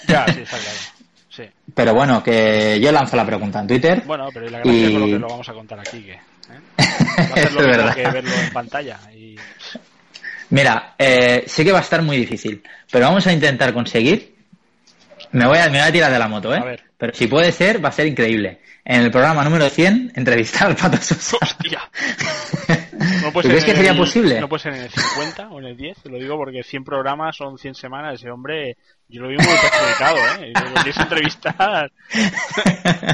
Ya, 0.08 0.26
sí, 0.32 0.40
está 0.42 0.58
claro. 0.58 0.78
Sí. 1.30 1.42
Pero 1.74 1.94
bueno, 1.94 2.22
que 2.22 2.78
yo 2.80 2.92
lanzo 2.92 3.16
la 3.16 3.24
pregunta 3.24 3.60
en 3.60 3.66
Twitter. 3.66 4.02
Bueno, 4.04 4.28
pero 4.32 4.50
la 4.50 4.58
gracia 4.60 4.90
con 4.90 5.00
lo 5.00 5.06
que 5.06 5.18
lo 5.18 5.28
vamos 5.28 5.48
a 5.48 5.52
contar 5.54 5.80
aquí, 5.80 6.02
que 6.02 6.12
¿eh? 6.12 6.20
va 6.78 7.34
a 7.34 7.40
Es 7.40 7.54
verdad. 7.54 7.94
que 7.94 8.02
verlo 8.10 8.30
en 8.34 8.52
pantalla. 8.52 8.98
Y 9.14 9.36
Mira, 10.50 10.94
eh, 10.98 11.44
sé 11.46 11.64
que 11.64 11.72
va 11.72 11.78
a 11.78 11.82
estar 11.82 12.02
muy 12.02 12.18
difícil, 12.18 12.62
pero 12.90 13.06
vamos 13.06 13.26
a 13.26 13.32
intentar 13.32 13.72
conseguir. 13.72 14.34
Me 15.30 15.46
voy 15.46 15.56
a, 15.56 15.64
me 15.70 15.78
voy 15.78 15.88
a 15.88 15.92
tirar 15.92 16.12
de 16.12 16.18
la 16.18 16.28
moto, 16.28 16.54
¿eh? 16.54 16.58
A 16.58 16.64
ver. 16.64 16.82
Pero 17.02 17.14
si 17.14 17.26
puede 17.26 17.50
ser, 17.50 17.84
va 17.84 17.88
a 17.88 17.92
ser 17.92 18.06
increíble. 18.06 18.60
En 18.84 19.00
el 19.02 19.10
programa 19.10 19.42
número 19.42 19.68
100, 19.68 20.12
entrevistar 20.14 20.68
al 20.68 20.76
Pato 20.76 20.98
Sosa. 20.98 21.36
¡Hostia! 21.42 21.80
No 22.92 23.26
¿Tú 23.28 23.32
puede 23.32 23.42
ser 23.42 23.50
crees 23.50 23.64
que 23.64 23.74
sería 23.74 23.90
el- 23.90 23.96
posible? 23.96 24.40
No 24.40 24.48
puede 24.48 24.62
ser 24.62 24.74
en 24.74 24.82
el 24.82 24.88
50 24.90 25.48
o 25.50 25.58
en 25.58 25.64
el 25.64 25.76
10, 25.76 25.98
te 26.00 26.08
lo 26.08 26.18
digo 26.18 26.36
porque 26.36 26.62
100 26.62 26.84
programas 26.84 27.34
son 27.36 27.58
100 27.58 27.74
semanas. 27.74 28.20
Ese 28.20 28.30
hombre, 28.30 28.76
yo 29.12 29.22
lo 29.22 29.28
vi 29.28 29.36
muy 29.36 29.44
perjudicado, 29.46 30.16
¿eh? 30.42 30.48
Y 30.50 30.52
lo 30.68 30.74
quieres 30.74 30.96
entrevistar. 30.98 31.90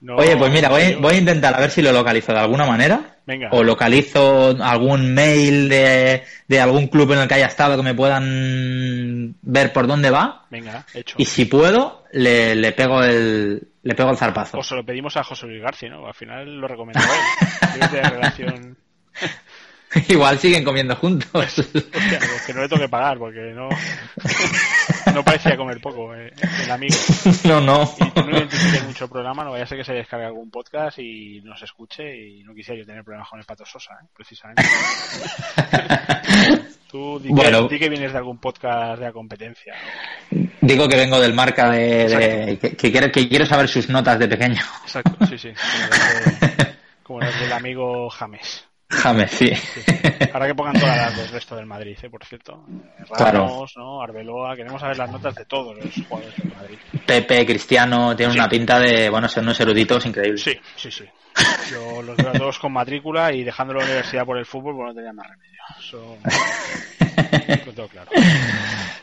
No, 0.00 0.16
Oye, 0.16 0.36
pues 0.36 0.52
mira, 0.52 0.68
voy, 0.68 0.92
yo- 0.92 1.00
voy 1.00 1.14
a 1.14 1.18
intentar 1.18 1.54
a 1.54 1.60
ver 1.60 1.70
si 1.70 1.80
lo 1.80 1.92
localizo 1.92 2.32
de 2.32 2.38
alguna 2.40 2.66
manera. 2.66 3.16
Venga. 3.26 3.48
O 3.52 3.62
localizo 3.62 4.56
algún 4.60 5.14
mail 5.14 5.68
de, 5.68 6.24
de 6.48 6.60
algún 6.60 6.88
club 6.88 7.12
en 7.12 7.20
el 7.20 7.28
que 7.28 7.34
haya 7.34 7.46
estado 7.46 7.76
que 7.76 7.82
me 7.84 7.94
puedan 7.94 9.34
ver 9.42 9.72
por 9.72 9.86
dónde 9.86 10.10
va. 10.10 10.46
Venga, 10.50 10.84
hecho. 10.92 11.14
Y 11.18 11.24
si 11.24 11.44
puedo, 11.44 12.04
le, 12.12 12.54
le 12.56 12.72
pego 12.72 13.02
el 13.02 13.68
le 13.84 13.94
pego 13.94 14.10
el 14.10 14.16
zarpazo. 14.16 14.58
O 14.58 14.62
se 14.62 14.74
lo 14.74 14.84
pedimos 14.84 15.16
a 15.16 15.22
José 15.24 15.46
Luis 15.46 15.62
García, 15.62 15.88
¿no? 15.90 16.06
Al 16.06 16.14
final 16.14 16.56
lo 16.60 16.66
recomendó 16.68 17.00
él. 17.00 17.80
Relación. 18.10 18.76
Igual 20.08 20.38
siguen 20.38 20.64
comiendo 20.64 20.96
juntos. 20.96 21.28
Hostia, 21.58 21.82
pues 22.18 22.42
que 22.46 22.54
no 22.54 22.62
le 22.62 22.68
toque 22.68 22.88
pagar, 22.88 23.18
porque 23.18 23.52
no. 23.54 23.68
no 25.14 25.24
parecía 25.24 25.56
comer 25.56 25.80
poco, 25.80 26.14
eh, 26.14 26.32
el 26.64 26.70
amigo. 26.70 26.94
No, 27.44 27.60
no. 27.60 27.82
Y 27.98 28.10
tú 28.10 28.22
no 28.22 28.86
mucho 28.86 29.04
el 29.04 29.10
programa, 29.10 29.44
no 29.44 29.50
vaya 29.52 29.64
a 29.64 29.66
ser 29.66 29.78
que 29.78 29.84
se 29.84 29.92
descargue 29.92 30.26
algún 30.26 30.50
podcast 30.50 30.98
y 30.98 31.40
nos 31.42 31.60
escuche 31.62 32.16
y 32.16 32.42
no 32.44 32.54
quisiera 32.54 32.80
yo 32.80 32.86
tener 32.86 33.02
problemas 33.04 33.28
con 33.28 33.38
el 33.38 33.44
Pato 33.44 33.64
Sosa, 33.66 33.94
¿eh? 34.02 34.06
precisamente. 34.14 34.62
Tú 36.90 37.18
di, 37.20 37.30
Bueno. 37.30 37.68
que, 37.68 37.74
di 37.74 37.80
que 37.80 37.88
vienes 37.88 38.12
de 38.12 38.18
algún 38.18 38.38
podcast 38.38 38.98
de 38.98 39.06
la 39.06 39.12
competencia. 39.12 39.74
Digo 40.60 40.88
que 40.88 40.96
vengo 40.96 41.18
del 41.20 41.32
marca 41.34 41.70
de, 41.70 42.08
de- 42.08 42.58
que, 42.58 42.76
que 42.76 42.92
quiero, 42.92 43.10
que 43.10 43.28
quiero 43.28 43.46
saber 43.46 43.68
sus 43.68 43.88
notas 43.88 44.18
de 44.18 44.28
pequeño. 44.28 44.60
Exacto, 44.84 45.26
sí, 45.26 45.38
sí. 45.38 45.50
Como 45.52 45.90
de- 45.90 46.74
como 47.02 47.20
los 47.20 47.40
del 47.40 47.52
amigo 47.52 48.08
James. 48.10 48.64
James, 48.92 49.30
sí. 49.30 49.50
Ahora 50.32 50.46
que 50.46 50.54
pongan 50.54 50.78
todas 50.78 50.96
las 50.96 51.16
del 51.16 51.28
resto 51.30 51.56
del 51.56 51.66
Madrid, 51.66 51.96
¿eh? 52.02 52.10
por 52.10 52.24
cierto. 52.24 52.64
Eh, 52.98 53.04
Claro. 53.16 53.40
Ramos, 53.46 53.72
¿no? 53.76 54.02
Arbeloa, 54.02 54.54
queremos 54.54 54.80
saber 54.80 54.98
las 54.98 55.10
notas 55.10 55.34
de 55.34 55.44
todos 55.46 55.76
los 55.76 55.94
jugadores 56.06 56.36
del 56.36 56.54
Madrid. 56.54 56.78
Pepe, 57.06 57.46
Cristiano, 57.46 58.14
tiene 58.14 58.32
Sí. 58.32 58.38
una 58.38 58.48
pinta 58.48 58.78
de, 58.78 59.08
bueno, 59.08 59.28
son 59.28 59.44
unos 59.44 59.58
eruditos 59.60 60.04
increíbles. 60.06 60.42
Sí, 60.42 60.58
sí, 60.76 60.90
sí. 60.90 61.04
Yo 61.70 62.02
los 62.02 62.16
veo 62.16 62.28
a 62.28 62.32
todos 62.32 62.58
con 62.58 62.72
matrícula 62.72 63.32
y 63.32 63.42
dejando 63.44 63.72
la 63.74 63.84
universidad 63.84 64.26
por 64.26 64.36
el 64.38 64.44
fútbol, 64.46 64.76
pues 64.76 64.88
no 64.88 64.94
tenía 64.94 65.12
más 65.14 65.26
remedio. 65.28 65.58
Eso 65.80 66.18
lo 67.66 67.72
tengo 67.72 67.88
claro. 67.88 68.10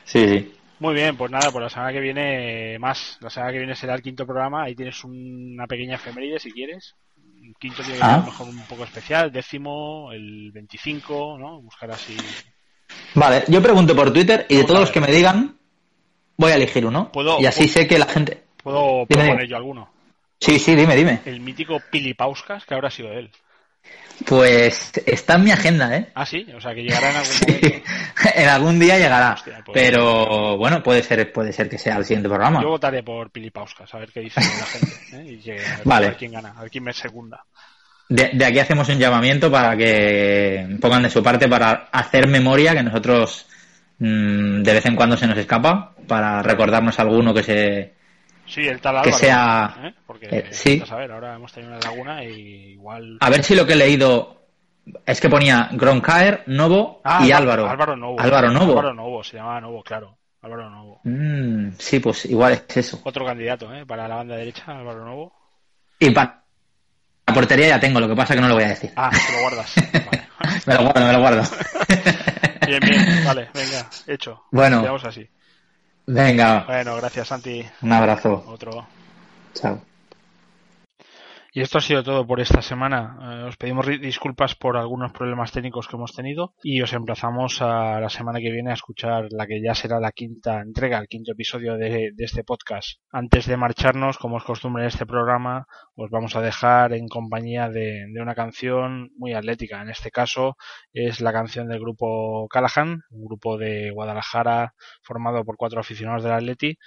Sí, 0.05 0.27
sí. 0.27 0.55
Muy 0.79 0.93
bien, 0.93 1.17
pues 1.17 1.29
nada, 1.31 1.51
pues 1.51 1.63
la 1.63 1.69
semana 1.69 1.91
que 1.91 1.99
viene 1.99 2.77
más. 2.79 3.17
La 3.21 3.29
semana 3.29 3.51
que 3.51 3.57
viene 3.57 3.75
será 3.75 3.95
el 3.95 4.01
quinto 4.01 4.25
programa. 4.25 4.63
Ahí 4.63 4.75
tienes 4.75 5.03
una 5.03 5.67
pequeña 5.67 5.95
efeméride 5.95 6.39
si 6.39 6.51
quieres. 6.51 6.95
Un 7.41 7.53
quinto 7.59 7.83
ser 7.83 7.97
Ah. 8.01 8.15
a 8.15 8.17
lo 8.19 8.23
mejor 8.25 8.47
un 8.49 8.61
poco 8.67 8.83
especial. 8.83 9.31
Décimo, 9.31 10.11
el 10.11 10.51
25, 10.51 11.37
¿no? 11.39 11.61
Buscar 11.61 11.91
así. 11.91 12.15
Vale, 13.15 13.43
yo 13.47 13.61
pregunto 13.61 13.95
por 13.95 14.11
Twitter 14.13 14.45
y 14.49 14.57
de 14.57 14.63
todos 14.63 14.79
los 14.81 14.91
que 14.91 14.99
me 15.01 15.11
digan, 15.11 15.57
voy 16.37 16.51
a 16.51 16.55
elegir 16.55 16.85
uno. 16.85 17.11
Puedo- 17.11 17.39
y 17.39 17.45
así 17.45 17.61
puedo- 17.63 17.73
sé 17.73 17.87
que 17.87 17.99
la 17.99 18.05
gente... 18.05 18.43
¿Puedo 18.61 19.05
Dime, 19.07 19.07
proponer 19.07 19.35
dime. 19.37 19.47
yo 19.47 19.55
alguno? 19.57 19.89
Sí, 20.39 20.59
sí, 20.59 20.75
dime, 20.75 20.95
dime. 20.95 21.21
El 21.25 21.39
mítico 21.39 21.79
Pilipauskas, 21.91 22.65
que 22.65 22.73
habrá 22.73 22.89
sido 22.89 23.11
él. 23.11 23.29
Pues 24.25 24.91
está 25.05 25.35
en 25.35 25.43
mi 25.45 25.51
agenda, 25.51 25.95
¿eh? 25.95 26.07
Ah, 26.13 26.25
sí, 26.25 26.45
o 26.55 26.59
sea 26.59 26.75
que 26.75 26.83
llegará 26.83 27.09
en 27.11 27.15
algún 27.17 27.37
momento. 27.47 27.89
en 28.35 28.49
algún 28.49 28.79
día 28.79 28.97
llegará. 28.97 29.33
Hostia, 29.33 29.61
pues- 29.65 29.81
Pero 29.81 30.57
bueno, 30.57 30.83
puede 30.83 31.03
ser, 31.03 31.31
puede 31.31 31.53
ser 31.53 31.69
que 31.69 31.77
sea 31.77 31.95
el 31.97 32.03
siguiente 32.05 32.27
programa. 32.27 32.61
Yo 32.61 32.69
votaré 32.69 33.01
por 33.01 33.31
Pilipauskas, 33.31 33.93
a 33.93 33.99
ver 33.99 34.09
qué 34.11 34.19
dice 34.19 34.41
la 34.41 34.65
gente. 34.65 34.95
¿eh? 35.13 35.33
Y 35.33 35.37
que, 35.39 35.51
a, 35.53 35.77
ver, 35.77 35.81
Vale. 35.85 36.05
a 36.07 36.09
ver 36.09 36.17
quién 36.17 36.31
gana, 36.33 36.53
a 36.57 36.61
ver 36.61 36.69
quién 36.71 36.83
me 36.83 36.93
segunda. 36.93 37.43
De, 38.09 38.31
de 38.33 38.45
aquí 38.45 38.59
hacemos 38.59 38.89
un 38.89 38.97
llamamiento 38.99 39.49
para 39.51 39.77
que 39.77 40.77
pongan 40.81 41.03
de 41.03 41.09
su 41.09 41.23
parte 41.23 41.47
para 41.47 41.87
hacer 41.91 42.27
memoria 42.27 42.73
que 42.73 42.81
nosotros 42.83 43.45
mm, 43.99 44.63
de 44.63 44.73
vez 44.73 44.85
en 44.85 44.95
cuando 44.95 45.15
se 45.15 45.27
nos 45.27 45.37
escapa 45.37 45.93
para 46.07 46.41
recordarnos 46.41 46.99
alguno 46.99 47.33
que 47.35 47.43
se 47.43 47.93
Sí, 48.49 48.67
el 48.67 48.81
tal 48.81 49.01
Que 49.03 49.11
sea- 49.13 49.75
¿eh? 49.83 49.93
Porque, 50.07 50.27
eh, 50.29 50.47
sí. 50.51 50.83
a 50.89 50.95
ver, 50.95 51.11
ahora 51.11 51.35
hemos 51.35 51.53
tenido 51.53 51.71
una 51.71 51.79
laguna 51.81 52.23
y 52.23 52.71
igual... 52.73 53.17
a 53.21 53.29
ver 53.29 53.43
si 53.43 53.55
lo 53.55 53.65
que 53.65 53.73
he 53.73 53.77
leído 53.77 54.41
es 55.05 55.21
que 55.21 55.29
ponía 55.29 55.69
Gronkaer, 55.71 56.43
Novo 56.47 56.99
Ah, 57.03 57.19
y 57.23 57.31
Álvaro- 57.31 57.67
Álvaro. 57.67 57.69
Álvaro 57.69 57.95
Novo. 57.95 58.19
Álvaro 58.19 58.51
Novo. 58.51 58.71
Álvaro 58.71 58.93
Novo, 58.95 59.23
se 59.23 59.37
llamaba 59.37 59.61
Novo, 59.61 59.83
claro. 59.83 60.17
Álvaro 60.41 60.69
Novo. 60.69 61.01
Mm, 61.03 61.71
sí, 61.77 61.99
pues 61.99 62.25
igual 62.25 62.53
es 62.53 62.77
eso. 62.77 62.99
Otro 63.03 63.23
candidato, 63.25 63.71
¿eh? 63.73 63.85
Para 63.85 64.07
la 64.07 64.15
banda 64.15 64.35
derecha, 64.35 64.63
Álvaro 64.67 65.05
Novo. 65.05 65.33
Y 65.99 66.09
para 66.11 66.43
la 67.27 67.33
portería 67.33 67.67
ya 67.67 67.79
tengo, 67.79 67.99
lo 67.99 68.07
que 68.07 68.15
pasa 68.15 68.33
que 68.33 68.41
no 68.41 68.47
lo 68.47 68.55
voy 68.55 68.63
a 68.63 68.69
decir. 68.69 68.91
Ah, 68.95 69.11
te 69.11 69.33
lo 69.33 69.41
guardas. 69.41 69.75
Vale. 69.93 70.27
Me 70.65 70.73
lo 70.73 70.81
guardo, 70.83 71.05
me 71.05 71.13
lo 71.13 71.19
guardo. 71.19 71.43
Bien, 72.65 72.79
bien, 72.81 73.25
vale, 73.25 73.49
venga, 73.53 73.89
hecho. 74.07 74.43
Bueno. 74.51 74.81
Quedamos 74.81 75.03
así. 75.05 75.27
Venga, 76.15 76.51
Bueno, 76.65 76.95
gracias, 76.95 77.27
Santi. 77.27 77.65
un 77.81 77.91
abrazo. 77.93 78.45
Otro. 78.45 78.87
Chao. 79.53 79.88
Y 81.51 81.61
esto 81.61 81.79
ha 81.79 81.81
sido 81.81 82.03
todo 82.03 82.27
por 82.27 82.39
esta 82.39 82.61
semana. 82.61 83.17
Eh, 83.21 83.43
os 83.47 83.57
pedimos 83.57 83.87
disculpas 83.87 84.53
por 84.53 84.77
algunos 84.77 85.11
problemas 85.11 85.51
técnicos 85.51 85.87
que 85.87 85.95
hemos 85.95 86.13
tenido 86.13 86.53
y 86.61 86.81
os 86.81 86.93
emplazamos 86.93 87.61
a 87.61 87.99
la 87.99 88.09
semana 88.09 88.39
que 88.39 88.51
viene 88.51 88.69
a 88.69 88.75
escuchar 88.75 89.27
la 89.31 89.47
que 89.47 89.59
ya 89.61 89.73
será 89.73 89.99
la 89.99 90.11
quinta 90.11 90.61
entrega, 90.61 90.99
el 90.99 91.07
quinto 91.07 91.31
episodio 91.31 91.75
de, 91.75 92.11
de 92.13 92.23
este 92.23 92.43
podcast. 92.43 92.99
Antes 93.11 93.47
de 93.47 93.57
marcharnos, 93.57 94.19
como 94.19 94.37
es 94.37 94.43
costumbre 94.43 94.83
en 94.83 94.89
este 94.89 95.07
programa, 95.07 95.65
os 95.95 96.11
vamos 96.11 96.35
a 96.35 96.41
dejar 96.41 96.93
en 96.93 97.07
compañía 97.07 97.67
de, 97.69 98.05
de 98.13 98.21
una 98.21 98.35
canción 98.35 99.09
muy 99.17 99.33
atlética. 99.33 99.81
En 99.81 99.89
este 99.89 100.11
caso 100.11 100.55
es 100.93 101.19
la 101.19 101.33
canción 101.33 101.67
del 101.67 101.79
grupo 101.79 102.47
Callahan, 102.47 103.01
un 103.09 103.25
grupo 103.25 103.57
de 103.57 103.89
Guadalajara 103.89 104.75
formado 105.01 105.43
por 105.43 105.57
cuatro 105.57 105.79
aficionados 105.79 106.23
del 106.23 106.33
Atleti 106.33 106.77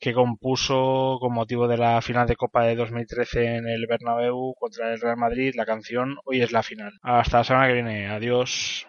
que 0.00 0.14
compuso 0.14 1.18
con 1.20 1.34
motivo 1.34 1.68
de 1.68 1.76
la 1.76 2.00
final 2.00 2.26
de 2.26 2.36
Copa 2.36 2.64
de 2.64 2.74
2013 2.74 3.56
en 3.56 3.68
el 3.68 3.86
Bernabéu 3.86 4.54
contra 4.58 4.92
el 4.92 5.00
Real 5.00 5.18
Madrid 5.18 5.52
la 5.54 5.66
canción 5.66 6.16
Hoy 6.24 6.40
es 6.40 6.52
la 6.52 6.62
final. 6.62 6.92
Hasta 7.02 7.38
la 7.38 7.44
semana 7.44 7.66
que 7.68 7.74
viene. 7.74 8.08
Adiós. 8.08 8.86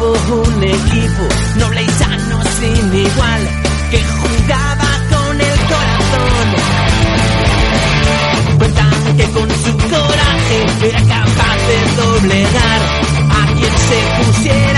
hubo 0.00 0.42
un 0.42 0.62
equipo 0.62 1.24
noble 1.56 1.82
y 1.82 1.88
sano 1.90 2.42
sin 2.58 2.94
igual 2.94 3.42
que 3.90 4.00
jugaba 4.02 4.90
con 5.10 5.40
el 5.40 5.58
corazón. 5.72 6.46
Cuentan 8.58 9.16
que 9.16 9.24
con 9.24 9.50
su 9.50 9.72
coraje 9.88 10.58
era 10.88 11.00
capaz 11.00 11.58
de 11.68 11.78
doblegar 12.02 12.80
a 13.30 13.46
quien 13.54 13.74
se 13.88 13.98
pusiera. 14.24 14.73